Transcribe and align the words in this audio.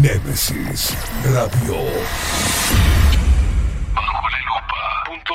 Nemesis 0.00 0.96
Radio. 1.24 1.74
Bajo 3.94 4.28
la 4.30 4.38
lupa. 4.46 4.80
Punto 5.06 5.34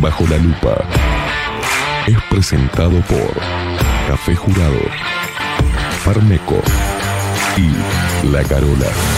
Bajo 0.00 0.26
la 0.26 0.38
lupa 0.38 0.84
es 2.06 2.22
presentado 2.30 2.98
por 3.02 3.34
Café 4.08 4.34
Jurado, 4.34 4.80
Farmeco 6.02 6.62
y 7.58 8.26
La 8.30 8.44
Carola. 8.44 9.17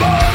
impossible 0.00 0.27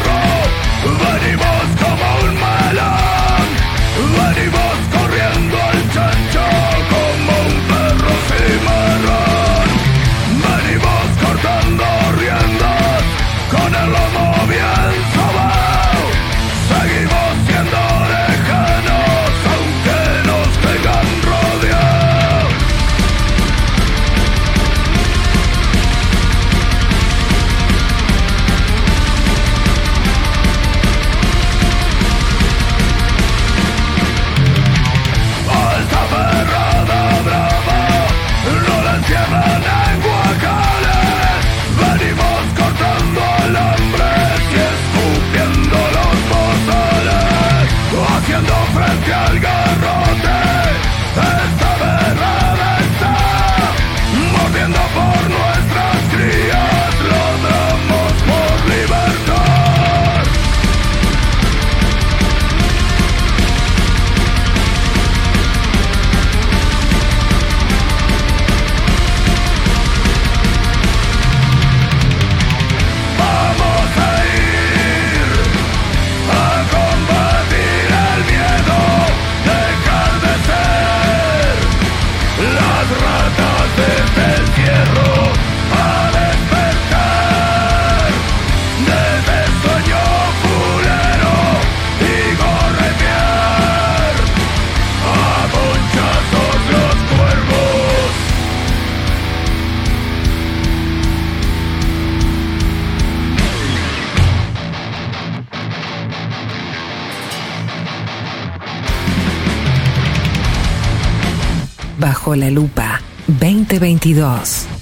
Bajo 112.24 112.38
la 112.38 112.50
Lupa 112.50 113.02
2022. 113.28 114.73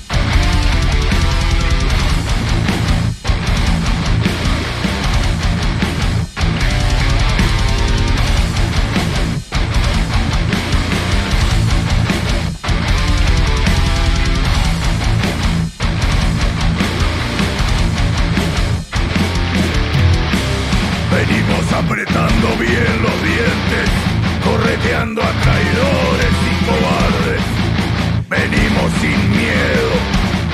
sin 28.99 29.29
miedo, 29.31 29.91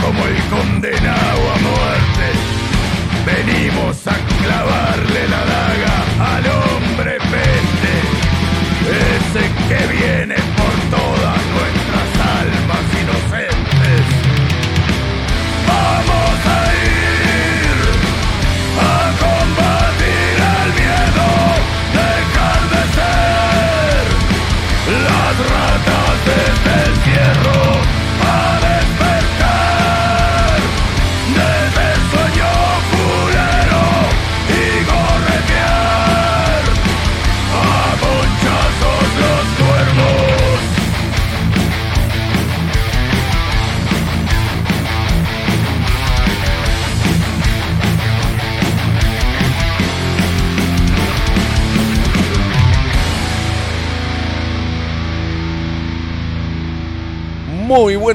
como 0.01 0.25
el 0.25 0.37
condenado 0.49 1.41
a 1.53 1.57
muerte. 1.69 2.25
Venimos 3.25 4.07
a 4.07 4.15
clavarle 4.43 5.27
la 5.27 5.56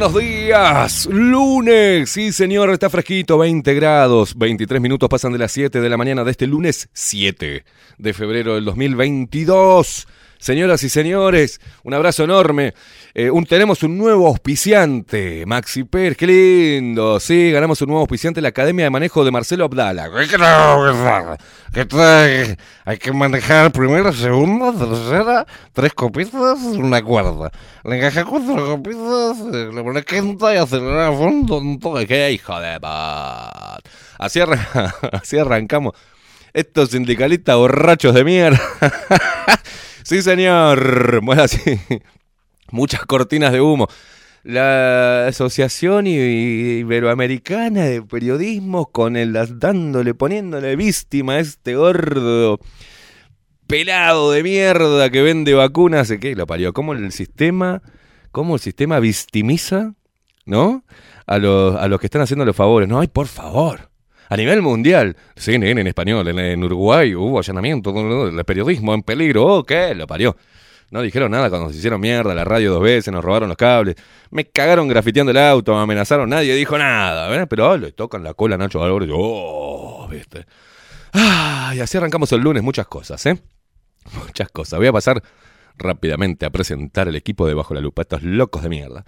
Buenos 0.02 0.20
días. 0.20 1.06
Lunes. 1.12 2.10
Sí, 2.10 2.32
señor, 2.32 2.70
está 2.70 2.90
fresquito, 2.90 3.38
20 3.38 3.72
grados. 3.74 4.36
23 4.36 4.80
minutos 4.80 5.08
pasan 5.08 5.30
de 5.30 5.38
las 5.38 5.52
7 5.52 5.80
de 5.80 5.88
la 5.88 5.96
mañana 5.96 6.24
de 6.24 6.32
este 6.32 6.48
lunes 6.48 6.88
7 6.92 7.64
de 7.98 8.12
febrero 8.12 8.56
del 8.56 8.64
2022. 8.64 10.08
Señoras 10.42 10.82
y 10.82 10.88
señores, 10.88 11.60
un 11.84 11.94
abrazo 11.94 12.24
enorme. 12.24 12.74
Eh, 13.14 13.30
tenemos 13.48 13.84
un 13.84 13.96
nuevo 13.96 14.26
auspiciante, 14.26 15.46
Maxi 15.46 15.84
Pérez, 15.84 16.16
qué 16.16 16.26
lindo. 16.26 17.20
Sí, 17.20 17.52
ganamos 17.52 17.80
un 17.80 17.86
nuevo 17.86 18.00
auspiciante, 18.00 18.40
la 18.40 18.48
Academia 18.48 18.86
de 18.86 18.90
Manejo 18.90 19.24
de 19.24 19.30
Marcelo 19.30 19.66
Abdala. 19.66 20.08
Hay 22.84 22.98
que 22.98 23.12
manejar 23.12 23.70
primera, 23.70 24.12
segunda, 24.12 24.72
tercera, 24.72 25.46
tres 25.72 25.92
copitas, 25.94 26.58
una 26.60 27.00
cuerda. 27.04 27.52
Le 27.84 27.98
encaja 27.98 28.24
cuatro 28.24 28.66
copitas, 28.66 29.38
eh, 29.54 29.70
le 29.72 29.82
pone 29.84 30.02
quinta 30.02 30.52
y 30.52 30.56
acelera 30.58 31.06
a 31.06 31.12
fondo. 31.12 31.62
¡Qué 32.04 32.32
hijo 32.32 32.58
de 32.58 32.80
pat! 32.80 33.78
Así, 34.18 34.40
arran- 34.40 34.92
así 35.12 35.38
arrancamos. 35.38 35.92
Estos 36.52 36.90
sindicalistas 36.90 37.54
borrachos 37.56 38.12
de 38.12 38.24
mierda. 38.24 38.60
sí, 40.04 40.22
señor. 40.22 41.20
Bueno, 41.22 41.42
así. 41.42 41.78
Muchas 42.70 43.04
cortinas 43.06 43.52
de 43.52 43.60
humo. 43.60 43.88
La 44.42 45.28
Asociación 45.28 46.06
Iberoamericana 46.06 47.84
de 47.84 48.02
Periodismo 48.02 48.90
con 48.90 49.16
el 49.16 49.32
dándole, 49.58 50.14
poniéndole 50.14 50.74
víctima 50.74 51.34
a 51.34 51.38
este 51.40 51.76
gordo 51.76 52.58
pelado 53.72 54.32
de 54.32 54.42
mierda 54.42 55.10
que 55.10 55.22
vende 55.22 55.54
vacunas. 55.54 56.12
¿Qué 56.20 56.34
lo 56.34 56.46
parió? 56.46 56.72
¿Cómo 56.72 56.92
el 56.92 57.10
sistema, 57.12 57.82
cómo 58.30 58.56
el 58.56 58.60
sistema 58.60 59.00
victimiza, 59.00 59.94
¿no? 60.44 60.84
A 61.26 61.38
los, 61.38 61.76
a 61.76 61.88
los 61.88 62.00
que 62.00 62.06
están 62.06 62.22
haciendo 62.22 62.44
los 62.44 62.56
favores. 62.56 62.88
No, 62.88 63.00
ay, 63.00 63.08
por 63.08 63.28
favor. 63.28 63.91
A 64.32 64.36
nivel 64.38 64.62
mundial, 64.62 65.14
CNN 65.36 65.82
en 65.82 65.86
español, 65.88 66.26
en, 66.26 66.64
Uruguay 66.64 67.14
hubo 67.14 67.38
allanamiento, 67.38 67.90
el 68.30 68.44
periodismo 68.46 68.94
en 68.94 69.02
peligro, 69.02 69.44
oh, 69.44 69.62
¿qué? 69.62 69.94
Lo 69.94 70.06
parió. 70.06 70.34
No 70.90 71.02
dijeron 71.02 71.32
nada 71.32 71.50
cuando 71.50 71.68
se 71.68 71.76
hicieron 71.76 72.00
mierda, 72.00 72.34
la 72.34 72.42
radio 72.42 72.72
dos 72.72 72.82
veces, 72.82 73.12
nos 73.12 73.22
robaron 73.22 73.50
los 73.50 73.58
cables, 73.58 73.94
me 74.30 74.46
cagaron 74.46 74.88
grafiteando 74.88 75.32
el 75.32 75.36
auto, 75.36 75.74
me 75.74 75.82
amenazaron, 75.82 76.30
nadie 76.30 76.54
dijo 76.54 76.78
nada, 76.78 77.28
¿verdad? 77.28 77.46
Pero 77.46 77.72
oh, 77.72 77.76
le 77.76 77.92
tocan 77.92 78.24
la 78.24 78.32
cola 78.32 78.54
a 78.54 78.58
Nacho 78.58 78.82
Álvarez, 78.82 79.10
oh, 79.12 80.08
viste. 80.10 80.46
Ah, 81.12 81.74
y 81.76 81.80
así 81.80 81.98
arrancamos 81.98 82.32
el 82.32 82.40
lunes, 82.40 82.62
muchas 82.62 82.86
cosas, 82.86 83.26
¿eh? 83.26 83.38
Muchas 84.26 84.48
cosas. 84.48 84.78
Voy 84.78 84.88
a 84.88 84.92
pasar 84.94 85.22
rápidamente 85.76 86.46
a 86.46 86.50
presentar 86.50 87.06
el 87.06 87.16
equipo 87.16 87.46
de 87.46 87.52
Bajo 87.52 87.74
la 87.74 87.82
Lupa, 87.82 88.00
estos 88.00 88.22
locos 88.22 88.62
de 88.62 88.70
mierda. 88.70 89.04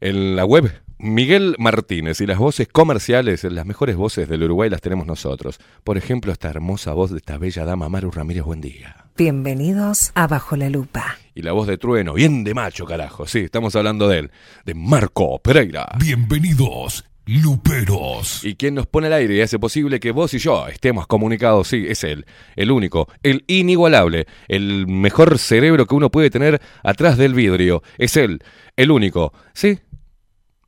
En 0.00 0.36
la 0.36 0.46
web, 0.46 0.72
Miguel 1.00 1.54
Martínez 1.58 2.20
y 2.20 2.26
las 2.26 2.38
voces 2.38 2.66
comerciales, 2.66 3.44
las 3.44 3.64
mejores 3.64 3.94
voces 3.94 4.28
del 4.28 4.42
Uruguay 4.42 4.68
las 4.68 4.80
tenemos 4.80 5.06
nosotros. 5.06 5.60
Por 5.84 5.96
ejemplo, 5.96 6.32
esta 6.32 6.50
hermosa 6.50 6.92
voz 6.92 7.12
de 7.12 7.18
esta 7.18 7.38
bella 7.38 7.64
dama 7.64 7.88
Maru 7.88 8.10
Ramírez, 8.10 8.42
buen 8.42 8.60
día. 8.60 9.04
Bienvenidos 9.16 10.10
a 10.16 10.26
Bajo 10.26 10.56
la 10.56 10.68
Lupa. 10.68 11.16
Y 11.36 11.42
la 11.42 11.52
voz 11.52 11.68
de 11.68 11.78
Trueno, 11.78 12.14
bien 12.14 12.42
de 12.42 12.52
macho, 12.52 12.84
carajo. 12.84 13.28
Sí, 13.28 13.38
estamos 13.40 13.76
hablando 13.76 14.08
de 14.08 14.18
él, 14.18 14.30
de 14.64 14.74
Marco 14.74 15.38
Pereira. 15.38 15.88
Bienvenidos, 16.00 17.04
Luperos. 17.26 18.42
Y 18.42 18.56
quien 18.56 18.74
nos 18.74 18.88
pone 18.88 19.06
al 19.06 19.12
aire 19.12 19.36
y 19.36 19.40
hace 19.40 19.60
posible 19.60 20.00
que 20.00 20.10
vos 20.10 20.34
y 20.34 20.38
yo 20.38 20.66
estemos 20.66 21.06
comunicados, 21.06 21.68
sí, 21.68 21.86
es 21.88 22.02
él, 22.02 22.26
el 22.56 22.72
único, 22.72 23.08
el 23.22 23.44
inigualable, 23.46 24.26
el 24.48 24.88
mejor 24.88 25.38
cerebro 25.38 25.86
que 25.86 25.94
uno 25.94 26.10
puede 26.10 26.30
tener 26.30 26.60
atrás 26.82 27.16
del 27.16 27.34
vidrio. 27.34 27.84
Es 27.98 28.16
él, 28.16 28.42
el 28.76 28.90
único, 28.90 29.32
¿sí? 29.52 29.78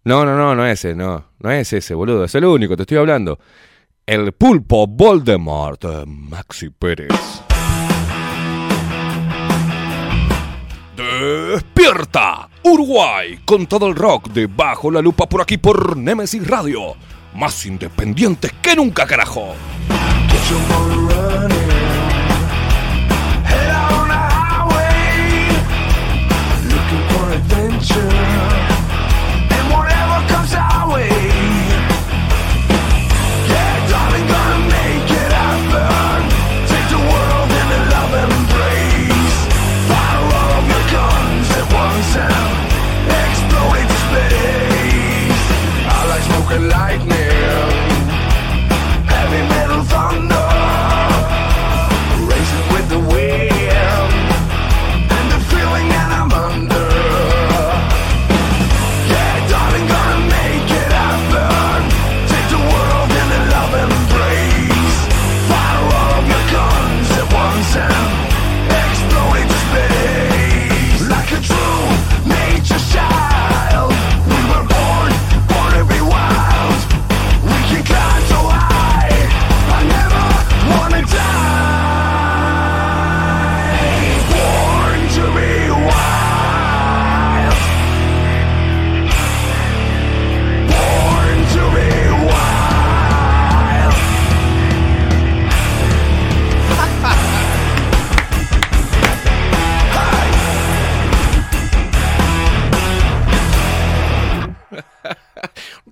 No, 0.03 0.25
no, 0.25 0.35
no, 0.35 0.55
no 0.55 0.67
es 0.67 0.85
ese, 0.85 0.95
no, 0.95 1.27
no 1.39 1.51
es 1.51 1.73
ese, 1.75 1.95
boludo, 1.95 2.25
es 2.25 2.35
el 2.35 2.47
único, 2.47 2.75
te 2.75 2.83
estoy 2.85 2.97
hablando. 2.97 3.39
El 4.07 4.33
pulpo 4.33 4.87
Voldemort, 4.87 5.85
eh, 5.85 6.05
Maxi 6.07 6.71
Pérez. 6.71 7.09
Despierta, 10.97 12.49
Uruguay, 12.65 13.41
con 13.45 13.67
todo 13.67 13.89
el 13.89 13.95
rock 13.95 14.31
de 14.31 14.47
Bajo 14.47 14.91
la 14.91 15.03
Lupa 15.03 15.29
por 15.29 15.43
aquí 15.43 15.59
por 15.59 15.97
Nemesis 15.97 16.47
Radio. 16.47 16.95
Más 17.35 17.67
independientes 17.67 18.53
que 18.63 18.75
nunca, 18.75 19.07
carajo. 19.07 19.55
Get 20.29 20.51
your 20.51 21.80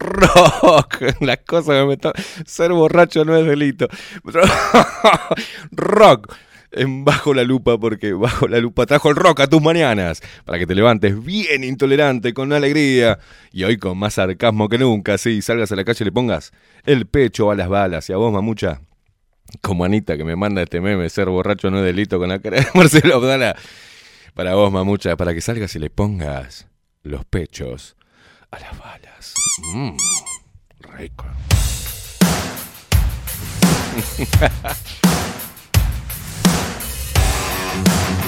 Rock, 0.08 1.02
las 1.20 1.38
cosas 1.38 1.80
que 1.80 1.86
me 1.86 1.94
están... 1.94 2.12
Ser 2.46 2.72
borracho 2.72 3.24
no 3.24 3.36
es 3.36 3.46
delito. 3.46 3.88
Rock, 5.70 6.34
en 6.72 7.04
Bajo 7.04 7.34
la 7.34 7.44
Lupa, 7.44 7.78
porque 7.78 8.12
Bajo 8.12 8.48
la 8.48 8.58
Lupa 8.58 8.86
trajo 8.86 9.10
el 9.10 9.16
rock 9.16 9.40
a 9.40 9.46
tus 9.46 9.62
mañanas, 9.62 10.22
para 10.44 10.58
que 10.58 10.66
te 10.66 10.74
levantes 10.74 11.24
bien 11.24 11.64
intolerante, 11.64 12.34
con 12.34 12.52
alegría, 12.52 13.18
y 13.52 13.64
hoy 13.64 13.76
con 13.78 13.98
más 13.98 14.14
sarcasmo 14.14 14.68
que 14.68 14.78
nunca, 14.78 15.18
sí, 15.18 15.42
salgas 15.42 15.72
a 15.72 15.76
la 15.76 15.84
calle 15.84 16.02
y 16.02 16.06
le 16.06 16.12
pongas 16.12 16.52
el 16.84 17.06
pecho 17.06 17.50
a 17.50 17.54
las 17.54 17.68
balas, 17.68 18.08
y 18.10 18.12
a 18.12 18.16
vos, 18.16 18.32
mamucha, 18.32 18.80
como 19.62 19.84
Anita 19.84 20.16
que 20.16 20.24
me 20.24 20.36
manda 20.36 20.62
este 20.62 20.80
meme, 20.80 21.08
ser 21.08 21.28
borracho 21.28 21.70
no 21.70 21.78
es 21.78 21.84
delito 21.84 22.18
con 22.18 22.28
la 22.28 22.38
cara 22.38 22.60
de 22.60 22.66
Marcelo 22.74 23.16
Abdala. 23.16 23.56
Para 24.34 24.54
vos, 24.54 24.70
mamucha, 24.70 25.16
para 25.16 25.34
que 25.34 25.40
salgas 25.40 25.74
y 25.74 25.78
le 25.78 25.90
pongas 25.90 26.68
los 27.02 27.24
pechos 27.24 27.96
a 28.50 28.60
las 28.60 28.78
balas. 28.78 28.97
Mmm, 29.60 29.96
rico. 30.96 31.26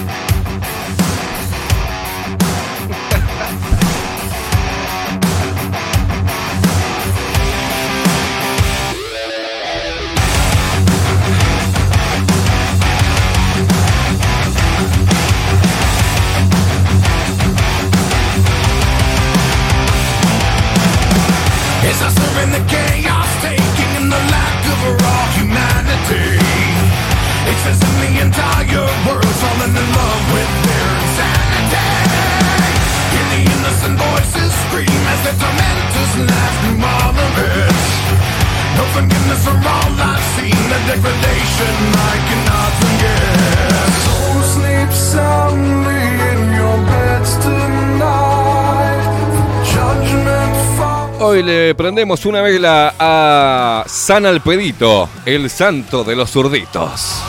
Hoy 51.22 51.42
le 51.42 51.74
prendemos 51.74 52.24
una 52.26 52.40
vela 52.40 52.94
a 52.98 53.84
San 53.86 54.26
Alpedito, 54.26 55.08
el 55.26 55.50
santo 55.50 56.02
de 56.02 56.16
los 56.16 56.30
zurditos. 56.30 57.22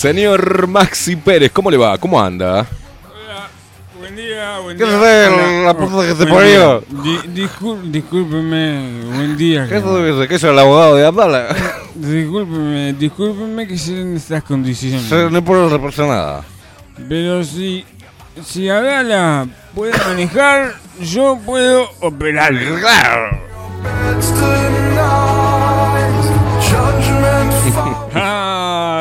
Señor 0.00 0.66
Maxi 0.66 1.14
Pérez, 1.14 1.52
¿cómo 1.52 1.70
le 1.70 1.76
va? 1.76 1.98
¿Cómo 1.98 2.18
anda? 2.18 2.66
Buen 3.98 4.16
día, 4.16 4.58
buen 4.60 4.78
¿Qué 4.78 4.84
día. 4.86 4.96
Hola. 4.96 5.62
la 5.66 5.74
puta 5.74 6.08
que 6.08 6.14
te 6.14 6.26
parió? 6.26 6.82
discúlpeme, 7.28 9.02
buen 9.14 9.36
día. 9.36 9.66
¿Qué 9.68 9.78
debe 9.78 10.18
ser? 10.18 10.26
¿Qué 10.26 10.38
soy 10.38 10.52
el 10.52 10.58
abogado 10.58 10.96
de 10.96 11.04
Abdala? 11.04 11.54
Discúlpeme, 11.94 12.94
discúlpeme 12.94 13.68
que 13.68 13.76
sea 13.76 14.00
en 14.00 14.16
estas 14.16 14.42
condiciones. 14.42 15.30
No 15.30 15.44
puedo 15.44 15.68
represar 15.68 16.06
nada. 16.06 16.44
Pero 17.06 17.44
si, 17.44 17.84
si 18.42 18.70
Abdala 18.70 19.48
puede 19.74 19.92
manejar, 19.98 20.76
yo 20.98 21.38
puedo 21.44 21.86
operar. 22.00 22.54
Claro. 22.80 23.39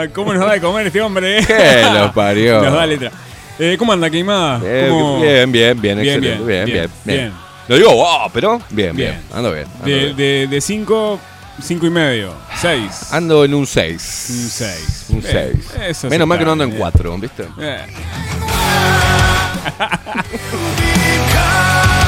¿Cómo 0.08 0.34
nos 0.34 0.46
da 0.46 0.54
de 0.54 0.62
comer 0.62 0.88
este 0.88 1.02
hombre? 1.02 1.44
¿Qué 1.46 1.84
lo 1.94 2.12
parió? 2.14 2.62
Nos 2.64 2.74
da 2.74 2.86
letra. 2.86 3.12
Eh, 3.60 3.76
¿Cómo 3.78 3.92
anda, 3.94 4.10
Queimada? 4.10 4.62
Eh, 4.64 4.88
¿Cómo- 4.90 5.20
Bien, 5.22 5.52
bien, 5.52 5.80
bien, 5.82 5.98
Bien, 6.00 6.16
excelente. 6.16 6.46
Bien, 6.46 6.46
bien, 6.46 6.66
bien, 6.66 6.90
bien. 7.04 7.18
bien. 7.18 7.34
Lo 7.68 7.76
digo, 7.76 7.94
wow, 7.94 8.30
pero 8.34 8.58
bien, 8.70 8.96
bien. 8.96 9.12
Bien. 9.12 9.22
Ando 9.34 9.52
bien. 9.54 9.66
Ando, 9.76 9.86
De, 9.86 9.96
bien. 10.06 10.16
de, 10.16 10.48
de 10.50 10.62
cinco, 10.62 11.20
cinco 11.62 11.86
y 11.86 11.90
medio. 11.90 12.34
Seis. 12.58 13.12
Ando 13.12 13.44
en 13.46 13.54
un 13.54 13.68
6. 13.68 14.26
Un 14.30 14.50
seis. 14.50 15.06
Un 15.10 15.22
Bien, 15.22 15.62
6. 15.68 15.76
eso 15.90 16.10
Menos 16.10 16.28
mal 16.28 16.40
que 16.40 16.46
no 16.46 16.54
ando 16.54 16.64
en 16.64 16.70
bien. 16.72 16.80
4, 16.80 17.18
¿viste? 17.18 17.44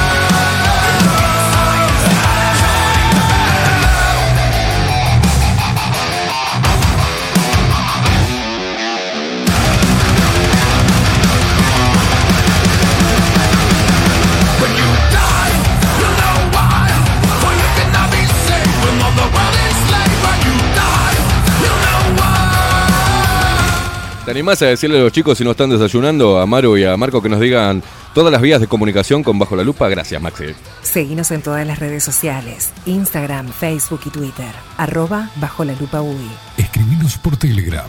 animás 24.32 24.60
a 24.62 24.66
decirle 24.66 24.98
a 24.98 25.02
los 25.02 25.12
chicos 25.12 25.38
si 25.38 25.44
no 25.44 25.52
están 25.52 25.70
desayunando, 25.70 26.40
a 26.40 26.46
Maru 26.46 26.76
y 26.76 26.84
a 26.84 26.96
Marco, 26.96 27.22
que 27.22 27.28
nos 27.28 27.38
digan 27.38 27.82
todas 28.14 28.32
las 28.32 28.40
vías 28.40 28.60
de 28.60 28.66
comunicación 28.66 29.22
con 29.22 29.38
Bajo 29.38 29.56
la 29.56 29.62
Lupa? 29.62 29.88
Gracias, 29.88 30.20
Maxi. 30.20 30.54
Seguinos 30.82 31.30
en 31.30 31.42
todas 31.42 31.66
las 31.66 31.78
redes 31.78 32.02
sociales, 32.02 32.72
Instagram, 32.86 33.48
Facebook 33.48 34.00
y 34.06 34.10
Twitter, 34.10 34.50
arroba 34.76 35.30
bajo 35.36 35.64
la 35.64 35.74
lupa 35.74 36.02
UI. 36.02 36.30
Escribinos 36.56 37.16
por 37.18 37.36
Telegram. 37.36 37.86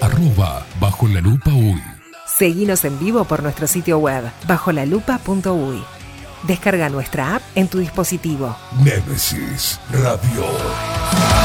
Arroba 0.00 0.66
bajo 0.80 1.08
la 1.08 1.20
lupa. 1.20 1.50
Seguinos 2.26 2.84
en 2.84 2.98
vivo 2.98 3.24
por 3.24 3.42
nuestro 3.42 3.66
sitio 3.66 3.98
web, 3.98 4.24
bajolalupa.uy. 4.46 5.82
Descarga 6.44 6.88
nuestra 6.88 7.36
app 7.36 7.42
en 7.54 7.68
tu 7.68 7.78
dispositivo. 7.78 8.56
Némesis 8.84 9.80
Radio. 9.90 11.37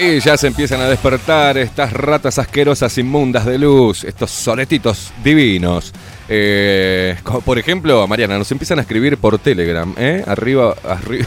Y 0.00 0.20
ya 0.20 0.36
se 0.36 0.46
empiezan 0.46 0.80
a 0.80 0.88
despertar 0.88 1.58
estas 1.58 1.92
ratas 1.92 2.38
asquerosas 2.38 2.96
inmundas 2.98 3.44
de 3.44 3.58
luz, 3.58 4.04
estos 4.04 4.30
soletitos 4.30 5.12
divinos. 5.24 5.92
Eh, 6.28 7.16
como 7.24 7.40
por 7.40 7.58
ejemplo, 7.58 8.06
Mariana, 8.06 8.38
nos 8.38 8.50
empiezan 8.52 8.78
a 8.78 8.82
escribir 8.82 9.18
por 9.18 9.40
Telegram, 9.40 9.92
¿eh? 9.98 10.22
Arriba, 10.24 10.76
arriba. 10.88 11.26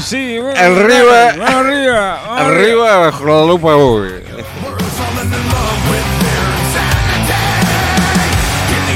Sí, 0.00 0.38
bueno, 0.40 0.58
Arriba. 0.60 1.28
arriba. 1.28 2.20
vamos 2.26 2.40
Arriba 2.40 2.96
bajo 2.98 3.24
la 3.26 3.46
lupa 3.46 3.76
uy. 3.76 4.08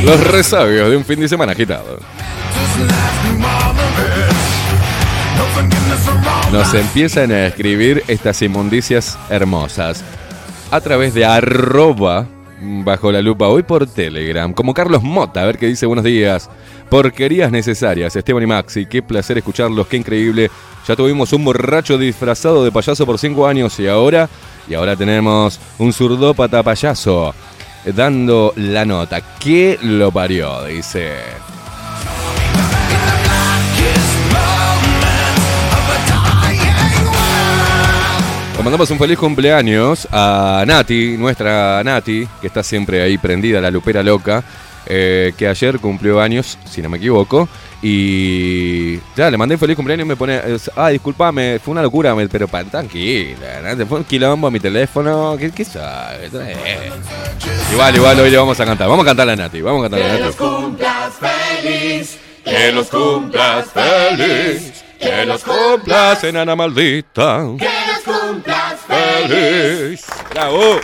Los 0.04 0.26
resabios 0.26 0.90
de 0.90 0.96
un 0.96 1.04
fin 1.04 1.20
de 1.20 1.28
semana 1.28 1.52
agitado. 1.52 1.98
Nos 6.52 6.72
empiezan 6.74 7.32
a 7.32 7.46
escribir 7.46 8.04
estas 8.06 8.40
inmundicias 8.42 9.18
hermosas 9.28 10.04
a 10.70 10.80
través 10.80 11.14
de 11.14 11.24
arroba 11.24 12.26
bajo 12.60 13.12
la 13.12 13.20
lupa 13.20 13.48
hoy 13.48 13.62
por 13.62 13.86
Telegram, 13.86 14.52
como 14.52 14.72
Carlos 14.72 15.02
Mota, 15.02 15.42
a 15.42 15.46
ver 15.46 15.58
qué 15.58 15.66
dice 15.66 15.86
buenos 15.86 16.04
días. 16.04 16.48
Porquerías 16.88 17.50
necesarias, 17.50 18.14
Esteban 18.14 18.42
y 18.42 18.46
Maxi, 18.46 18.86
qué 18.86 19.02
placer 19.02 19.38
escucharlos, 19.38 19.86
qué 19.86 19.96
increíble. 19.96 20.50
Ya 20.86 20.96
tuvimos 20.96 21.32
un 21.32 21.44
borracho 21.44 21.98
disfrazado 21.98 22.64
de 22.64 22.72
payaso 22.72 23.04
por 23.04 23.18
cinco 23.18 23.46
años 23.46 23.78
y 23.80 23.88
ahora, 23.88 24.28
y 24.68 24.74
ahora 24.74 24.96
tenemos 24.96 25.58
un 25.78 25.92
zurdópata 25.92 26.62
payaso 26.62 27.34
dando 27.84 28.52
la 28.56 28.84
nota. 28.84 29.20
¿Qué 29.38 29.78
lo 29.82 30.10
parió? 30.10 30.64
Dice. 30.64 31.53
Mandamos 38.64 38.90
un 38.90 38.98
feliz 38.98 39.18
cumpleaños 39.18 40.08
a 40.10 40.64
Nati, 40.66 41.16
nuestra 41.18 41.82
Nati, 41.84 42.26
que 42.40 42.46
está 42.46 42.62
siempre 42.62 43.02
ahí 43.02 43.18
prendida, 43.18 43.60
la 43.60 43.70
lupera 43.70 44.02
loca, 44.02 44.42
eh, 44.86 45.32
que 45.36 45.46
ayer 45.46 45.78
cumplió 45.78 46.20
años, 46.20 46.58
si 46.68 46.80
no 46.80 46.88
me 46.88 46.96
equivoco, 46.96 47.48
y 47.82 48.96
ya 49.16 49.30
le 49.30 49.36
mandé 49.36 49.54
un 49.56 49.58
feliz 49.60 49.76
cumpleaños 49.76 50.06
y 50.06 50.08
me 50.08 50.16
pone, 50.16 50.40
ah, 50.76 50.88
disculpame, 50.88 51.58
fue 51.62 51.72
una 51.72 51.82
locura, 51.82 52.14
pero 52.30 52.48
pa- 52.48 52.64
tranquila, 52.64 53.74
¿no? 53.76 53.86
fue 53.86 53.98
un 53.98 54.04
quilombo 54.04 54.46
a 54.46 54.50
mi 54.50 54.60
teléfono, 54.60 55.36
¿qué, 55.38 55.50
qué 55.50 55.64
sabes? 55.64 56.32
Eh. 56.32 56.90
Igual, 57.72 57.94
igual, 57.96 58.20
hoy 58.20 58.30
le 58.30 58.36
vamos 58.38 58.58
a 58.58 58.64
cantar, 58.64 58.88
vamos 58.88 59.04
a 59.04 59.08
cantar 59.08 59.28
a 59.28 59.36
Nati, 59.36 59.60
vamos 59.60 59.80
a 59.84 59.90
cantar 59.90 60.02
a 60.02 60.12
Nati. 60.12 60.18
Que 60.20 60.24
los 60.24 60.36
cumplas 60.36 61.12
feliz, 61.20 62.18
que 62.44 62.72
los 62.72 62.86
cumplas 62.88 63.66
feliz, 63.72 64.84
que 64.98 65.26
los 65.26 65.44
cumplas, 65.44 66.24
enana 66.24 66.56
maldita. 66.56 67.42
Feliz. 69.28 70.04
Bravo. 70.30 70.80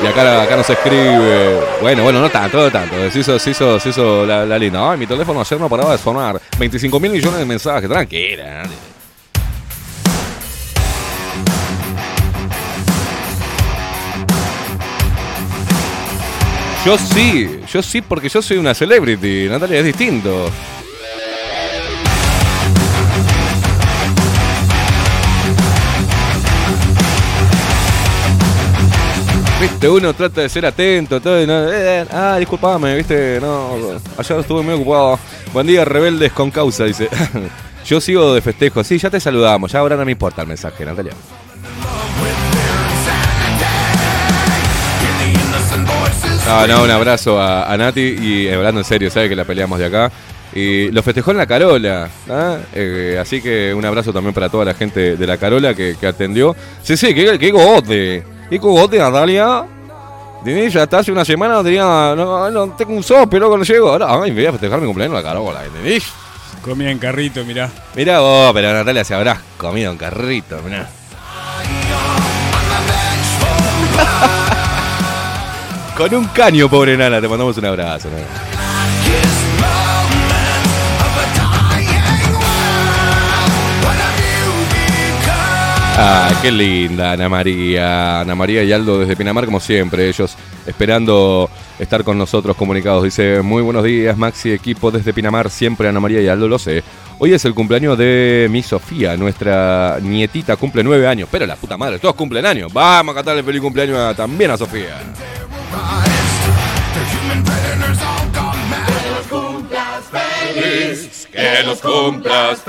Y 0.00 0.06
acá, 0.06 0.42
acá 0.42 0.56
nos 0.56 0.70
escribe. 0.70 1.60
Bueno, 1.80 2.04
bueno, 2.04 2.20
no 2.20 2.30
tanto, 2.30 2.58
no 2.58 2.70
tanto. 2.70 3.10
Se 3.10 3.18
hizo, 3.18 3.38
se 3.38 3.50
hizo, 3.50 3.80
se 3.80 3.88
hizo 3.88 4.24
la, 4.24 4.46
la 4.46 4.58
linda. 4.58 4.92
Ay, 4.92 4.98
mi 4.98 5.06
teléfono 5.06 5.40
ayer 5.40 5.58
no 5.58 5.68
paraba 5.68 5.92
de 5.92 5.98
sonar. 5.98 6.40
25 6.58 7.00
mil 7.00 7.10
millones 7.10 7.40
de 7.40 7.44
mensajes. 7.44 7.88
Tranquila. 7.88 8.62
Yo 16.84 16.96
sí, 16.96 17.60
yo 17.70 17.82
sí 17.82 18.00
porque 18.00 18.28
yo 18.28 18.40
soy 18.40 18.56
una 18.56 18.72
celebrity, 18.72 19.48
Natalia, 19.50 19.80
es 19.80 19.84
distinto. 19.84 20.50
Viste, 29.60 29.88
uno 29.88 30.14
trata 30.14 30.42
de 30.42 30.48
ser 30.48 30.64
atento, 30.66 31.20
todo, 31.20 31.42
y 31.42 31.46
no, 31.46 31.72
eh, 31.72 32.06
ah, 32.12 32.36
disculpame, 32.38 32.94
viste, 32.94 33.40
no, 33.40 33.76
ayer 34.16 34.38
estuve 34.38 34.62
muy 34.62 34.74
ocupado. 34.74 35.18
Buen 35.52 35.66
día, 35.66 35.84
rebeldes 35.84 36.32
con 36.32 36.52
causa, 36.52 36.84
dice. 36.84 37.08
Yo 37.84 38.00
sigo 38.00 38.34
de 38.34 38.40
festejo, 38.40 38.84
sí, 38.84 38.98
ya 38.98 39.10
te 39.10 39.18
saludamos, 39.18 39.72
ya 39.72 39.80
ahora 39.80 39.96
no 39.96 40.04
me 40.04 40.12
importa 40.12 40.42
el 40.42 40.48
mensaje, 40.48 40.84
Natalia. 40.84 41.12
No, 46.46 46.66
no, 46.66 46.82
un 46.84 46.90
abrazo 46.90 47.40
a, 47.40 47.72
a 47.72 47.76
Nati 47.76 48.00
y 48.00 48.46
eh, 48.46 48.54
hablando 48.54 48.80
en 48.80 48.84
serio, 48.84 49.10
sabe 49.10 49.28
que 49.28 49.36
la 49.36 49.44
peleamos 49.44 49.78
de 49.78 49.86
acá. 49.86 50.12
Y 50.54 50.90
lo 50.92 51.02
festejó 51.02 51.32
en 51.32 51.36
la 51.36 51.46
Carola, 51.46 52.08
¿ah? 52.30 52.58
Eh, 52.74 53.18
así 53.20 53.42
que 53.42 53.74
un 53.74 53.84
abrazo 53.84 54.12
también 54.12 54.32
para 54.32 54.48
toda 54.48 54.64
la 54.64 54.74
gente 54.74 55.16
de 55.16 55.26
la 55.26 55.36
Carola 55.36 55.74
que, 55.74 55.96
que 56.00 56.06
atendió. 56.06 56.56
Sí, 56.82 56.96
sí, 56.96 57.14
qué, 57.14 57.38
qué 57.38 57.50
gote, 57.50 58.24
qué 58.50 58.58
gote, 58.58 58.98
Natalia. 58.98 59.64
Tenés, 60.44 60.72
ya 60.72 60.84
hasta 60.84 60.98
hace 60.98 61.10
una 61.10 61.24
semana 61.24 61.62
tenía, 61.62 62.14
no, 62.16 62.50
no 62.50 62.68
tengo 62.70 62.92
un 62.92 63.02
sope, 63.02 63.38
loco, 63.38 63.58
no 63.58 63.64
llego. 63.64 63.90
Ahora, 63.90 64.22
ay, 64.22 64.30
me 64.30 64.40
voy 64.40 64.46
a 64.46 64.52
festejar 64.52 64.80
mi 64.80 64.86
cumpleaños 64.86 65.18
en 65.18 65.24
la 65.24 65.28
Carola, 65.28 65.64
¿entendés? 65.64 66.04
Comía 66.62 66.90
en 66.90 66.98
carrito, 66.98 67.44
mirá. 67.44 67.70
Mirá 67.94 68.20
vos, 68.20 68.52
pero 68.52 68.72
Natalia 68.72 69.04
se 69.04 69.14
habrá 69.14 69.40
comido 69.56 69.90
un 69.90 69.98
carrito, 69.98 70.60
mirá. 70.64 70.88
Con 75.96 76.14
un 76.14 76.26
caño, 76.28 76.68
pobre 76.68 76.96
nana, 76.96 77.20
te 77.20 77.28
mandamos 77.28 77.56
un 77.58 77.64
abrazo. 77.64 78.08
nana. 78.08 78.57
Ah, 86.00 86.30
qué 86.40 86.52
linda 86.52 87.10
Ana 87.10 87.28
María. 87.28 88.20
Ana 88.20 88.36
María 88.36 88.62
y 88.62 88.72
Aldo 88.72 89.00
desde 89.00 89.16
Pinamar, 89.16 89.46
como 89.46 89.58
siempre, 89.58 90.08
ellos 90.08 90.36
esperando 90.64 91.50
estar 91.76 92.04
con 92.04 92.16
nosotros 92.16 92.56
comunicados. 92.56 93.02
Dice, 93.02 93.42
muy 93.42 93.62
buenos 93.62 93.82
días, 93.82 94.16
Maxi, 94.16 94.52
equipo 94.52 94.92
desde 94.92 95.12
Pinamar, 95.12 95.50
siempre 95.50 95.88
Ana 95.88 95.98
María 95.98 96.20
y 96.20 96.28
Aldo, 96.28 96.46
lo 96.46 96.56
sé. 96.60 96.84
Hoy 97.18 97.32
es 97.32 97.44
el 97.44 97.52
cumpleaños 97.52 97.98
de 97.98 98.46
mi 98.48 98.62
Sofía, 98.62 99.16
nuestra 99.16 99.98
nietita, 100.00 100.54
cumple 100.54 100.84
nueve 100.84 101.08
años. 101.08 101.28
Pero 101.32 101.46
la 101.46 101.56
puta 101.56 101.76
madre, 101.76 101.98
todos 101.98 102.14
cumplen 102.14 102.46
años. 102.46 102.72
Vamos 102.72 103.12
a 103.12 103.16
cantarle 103.16 103.42
feliz 103.42 103.60
cumpleaños 103.60 104.14
también 104.16 104.52
a 104.52 104.56
Sofía. 104.56 105.00
Que 108.92 109.10
los 109.10 109.26
cumplas 109.26 110.04
feliz. 110.12 111.28
Que 111.32 111.62
los 111.64 111.80
cumplas, 111.80 112.60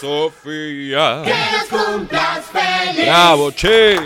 Sofía. 0.00 1.22
Que 1.24 1.34
los 1.52 1.68
cumplas 1.68 2.40
feliz. 2.52 3.06
Bravo, 3.06 3.50
che. 3.52 3.96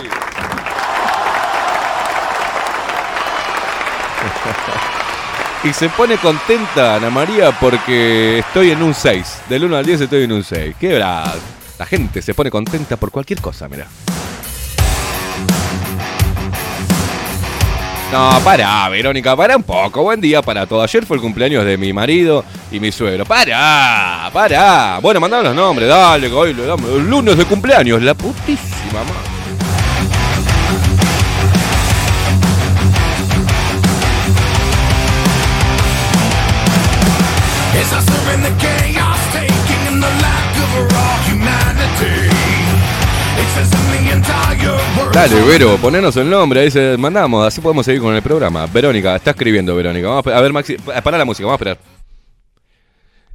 Y 5.65 5.73
se 5.73 5.89
pone 5.89 6.17
contenta 6.19 6.97
Ana 6.97 7.11
María 7.11 7.51
porque 7.59 8.39
estoy 8.39 8.71
en 8.71 8.83
un 8.83 8.95
6. 8.95 9.43
Del 9.49 9.65
1 9.65 9.77
al 9.77 9.85
10 9.85 10.03
estoy 10.03 10.25
en 10.25 10.33
un 10.33 10.45
6. 10.45 10.77
Qué 10.79 10.95
bravo. 10.95 11.41
La 11.79 11.87
gente 11.87 12.23
se 12.23 12.35
pone 12.35 12.51
contenta 12.51 12.97
por 12.97 13.11
cualquier 13.11 13.41
cosa, 13.41 13.69
mira. 13.69 13.87
No, 18.13 18.41
pará, 18.45 18.89
Verónica, 18.89 19.35
pará 19.37 19.57
un 19.57 19.65
poco. 19.65 20.03
Buen 20.03 20.21
día 20.21 20.41
para 20.41 20.67
todo. 20.67 20.83
Ayer 20.83 21.05
fue 21.05 21.17
el 21.17 21.21
cumpleaños 21.21 21.65
de 21.65 21.77
mi 21.77 21.93
marido 21.93 22.45
y 22.71 22.79
mi 22.79 22.93
suegro. 22.93 23.25
Pará, 23.25 24.31
pará. 24.33 24.99
Bueno, 25.03 25.19
mandame 25.21 25.45
los 25.45 25.57
nombres, 25.57 25.89
dale, 25.89 26.33
hoy 26.33 26.55
le 26.55 26.67
damos 26.67 26.89
lunes 26.89 27.37
de 27.37 27.45
cumpleaños. 27.45 28.01
La 28.03 28.15
putísima 28.15 29.01
madre. 29.01 29.36
Dale, 45.17 45.43
Vero, 45.47 45.79
ponenos 45.79 46.15
el 46.19 46.29
nombre, 46.29 46.61
ahí 46.61 46.71
se 46.71 46.95
mandamos, 46.99 47.47
así 47.47 47.63
podemos 47.63 47.87
seguir 47.87 48.03
con 48.03 48.15
el 48.15 48.21
programa. 48.21 48.67
Verónica, 48.67 49.17
está 49.17 49.31
escribiendo 49.31 49.75
Verónica. 49.75 50.09
Vamos 50.09 50.27
a, 50.27 50.37
a 50.37 50.41
ver, 50.43 50.53
Maxi, 50.53 50.77
pa- 50.77 51.01
para 51.01 51.17
la 51.17 51.25
música, 51.25 51.47
vamos 51.47 51.59
a 51.59 51.71
esperar. 51.71 51.97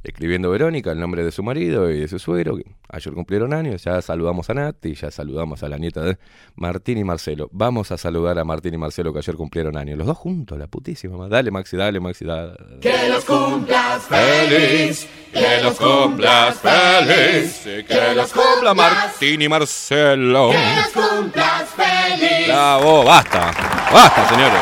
Escribiendo 0.04 0.50
Verónica, 0.50 0.90
el 0.90 0.98
nombre 0.98 1.22
de 1.24 1.30
su 1.30 1.44
marido 1.44 1.88
y 1.88 2.00
de 2.00 2.08
su 2.08 2.18
suegro, 2.18 2.56
que 2.56 2.64
ayer 2.88 3.12
cumplieron 3.14 3.54
años, 3.54 3.84
ya 3.84 4.02
saludamos 4.02 4.50
a 4.50 4.54
Nati, 4.54 4.94
ya 4.94 5.12
saludamos 5.12 5.62
a 5.62 5.68
la 5.68 5.78
nieta 5.78 6.02
de 6.02 6.18
Martín 6.56 6.98
y 6.98 7.04
Marcelo. 7.04 7.48
Vamos 7.52 7.92
a 7.92 7.96
saludar 7.98 8.36
a 8.40 8.44
Martín 8.44 8.74
y 8.74 8.78
Marcelo 8.78 9.12
que 9.12 9.20
ayer 9.20 9.36
cumplieron 9.36 9.76
años. 9.76 9.96
Los 9.96 10.08
dos 10.08 10.18
juntos, 10.18 10.58
la 10.58 10.66
putísima. 10.66 11.28
Dale, 11.28 11.52
Maxi, 11.52 11.76
dale, 11.76 12.00
Maxi, 12.00 12.24
dale. 12.24 12.54
Que 12.80 13.08
los 13.08 13.24
cumplas 13.24 14.02
feliz, 14.02 15.06
que 15.32 15.62
los 15.62 15.74
cumplas 15.78 16.58
feliz, 16.58 17.60
que 17.86 18.14
los 18.16 18.32
cumpla 18.32 18.74
Martín 18.74 19.40
y 19.40 19.48
Marcelo. 19.48 20.50
Que 20.50 20.76
los 20.98 21.06
cumplas 21.06 21.68
feliz. 22.16 22.48
Bravo, 22.48 23.04
basta, 23.04 23.50
basta, 23.92 24.28
señores. 24.28 24.60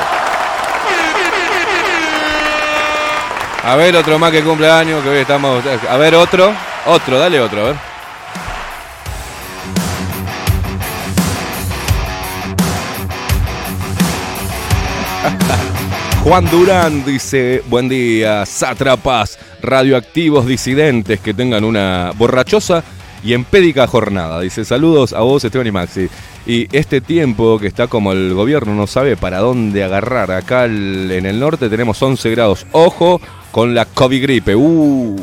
A 3.63 3.77
ver, 3.77 3.95
otro 3.95 4.19
más 4.19 4.33
que 4.33 4.43
cumple 4.43 4.71
años, 4.71 5.03
que 5.03 5.11
hoy 5.11 5.19
estamos. 5.19 5.63
A 5.89 5.97
ver, 5.99 6.15
otro, 6.15 6.55
otro, 6.87 7.19
dale 7.19 7.39
otro, 7.41 7.61
a 7.61 7.65
ver. 7.65 7.77
Juan 16.25 16.51
Durán 16.51 17.05
dice, 17.05 17.63
buen 17.67 17.89
día, 17.89 18.47
sátrapas, 18.47 19.39
radioactivos 19.61 20.47
disidentes, 20.47 21.21
que 21.21 21.35
tengan 21.35 21.65
una 21.65 22.13
borrachosa 22.17 22.83
y 23.23 23.35
empédica 23.35 23.87
jornada. 23.87 24.41
Dice, 24.41 24.65
saludos 24.65 25.13
a 25.13 25.21
vos, 25.21 25.45
Esteban 25.45 25.67
y 25.67 25.73
Maxi. 25.73 26.09
Y 26.47 26.69
este 26.77 27.01
tiempo 27.01 27.59
que 27.59 27.67
está 27.67 27.87
como 27.87 28.13
el 28.13 28.35
gobierno 28.35 28.75
no 28.75 28.87
sabe 28.87 29.17
para 29.17 29.39
dónde 29.39 29.85
agarrar. 29.85 30.31
Acá 30.31 30.65
en 30.65 31.27
el 31.27 31.39
norte 31.39 31.69
tenemos 31.69 32.01
11 32.03 32.31
grados. 32.31 32.67
Ojo 32.73 33.21
con 33.51 33.75
la 33.75 33.85
COVID 33.85 34.23
gripe. 34.23 34.57
Uh. 34.57 35.17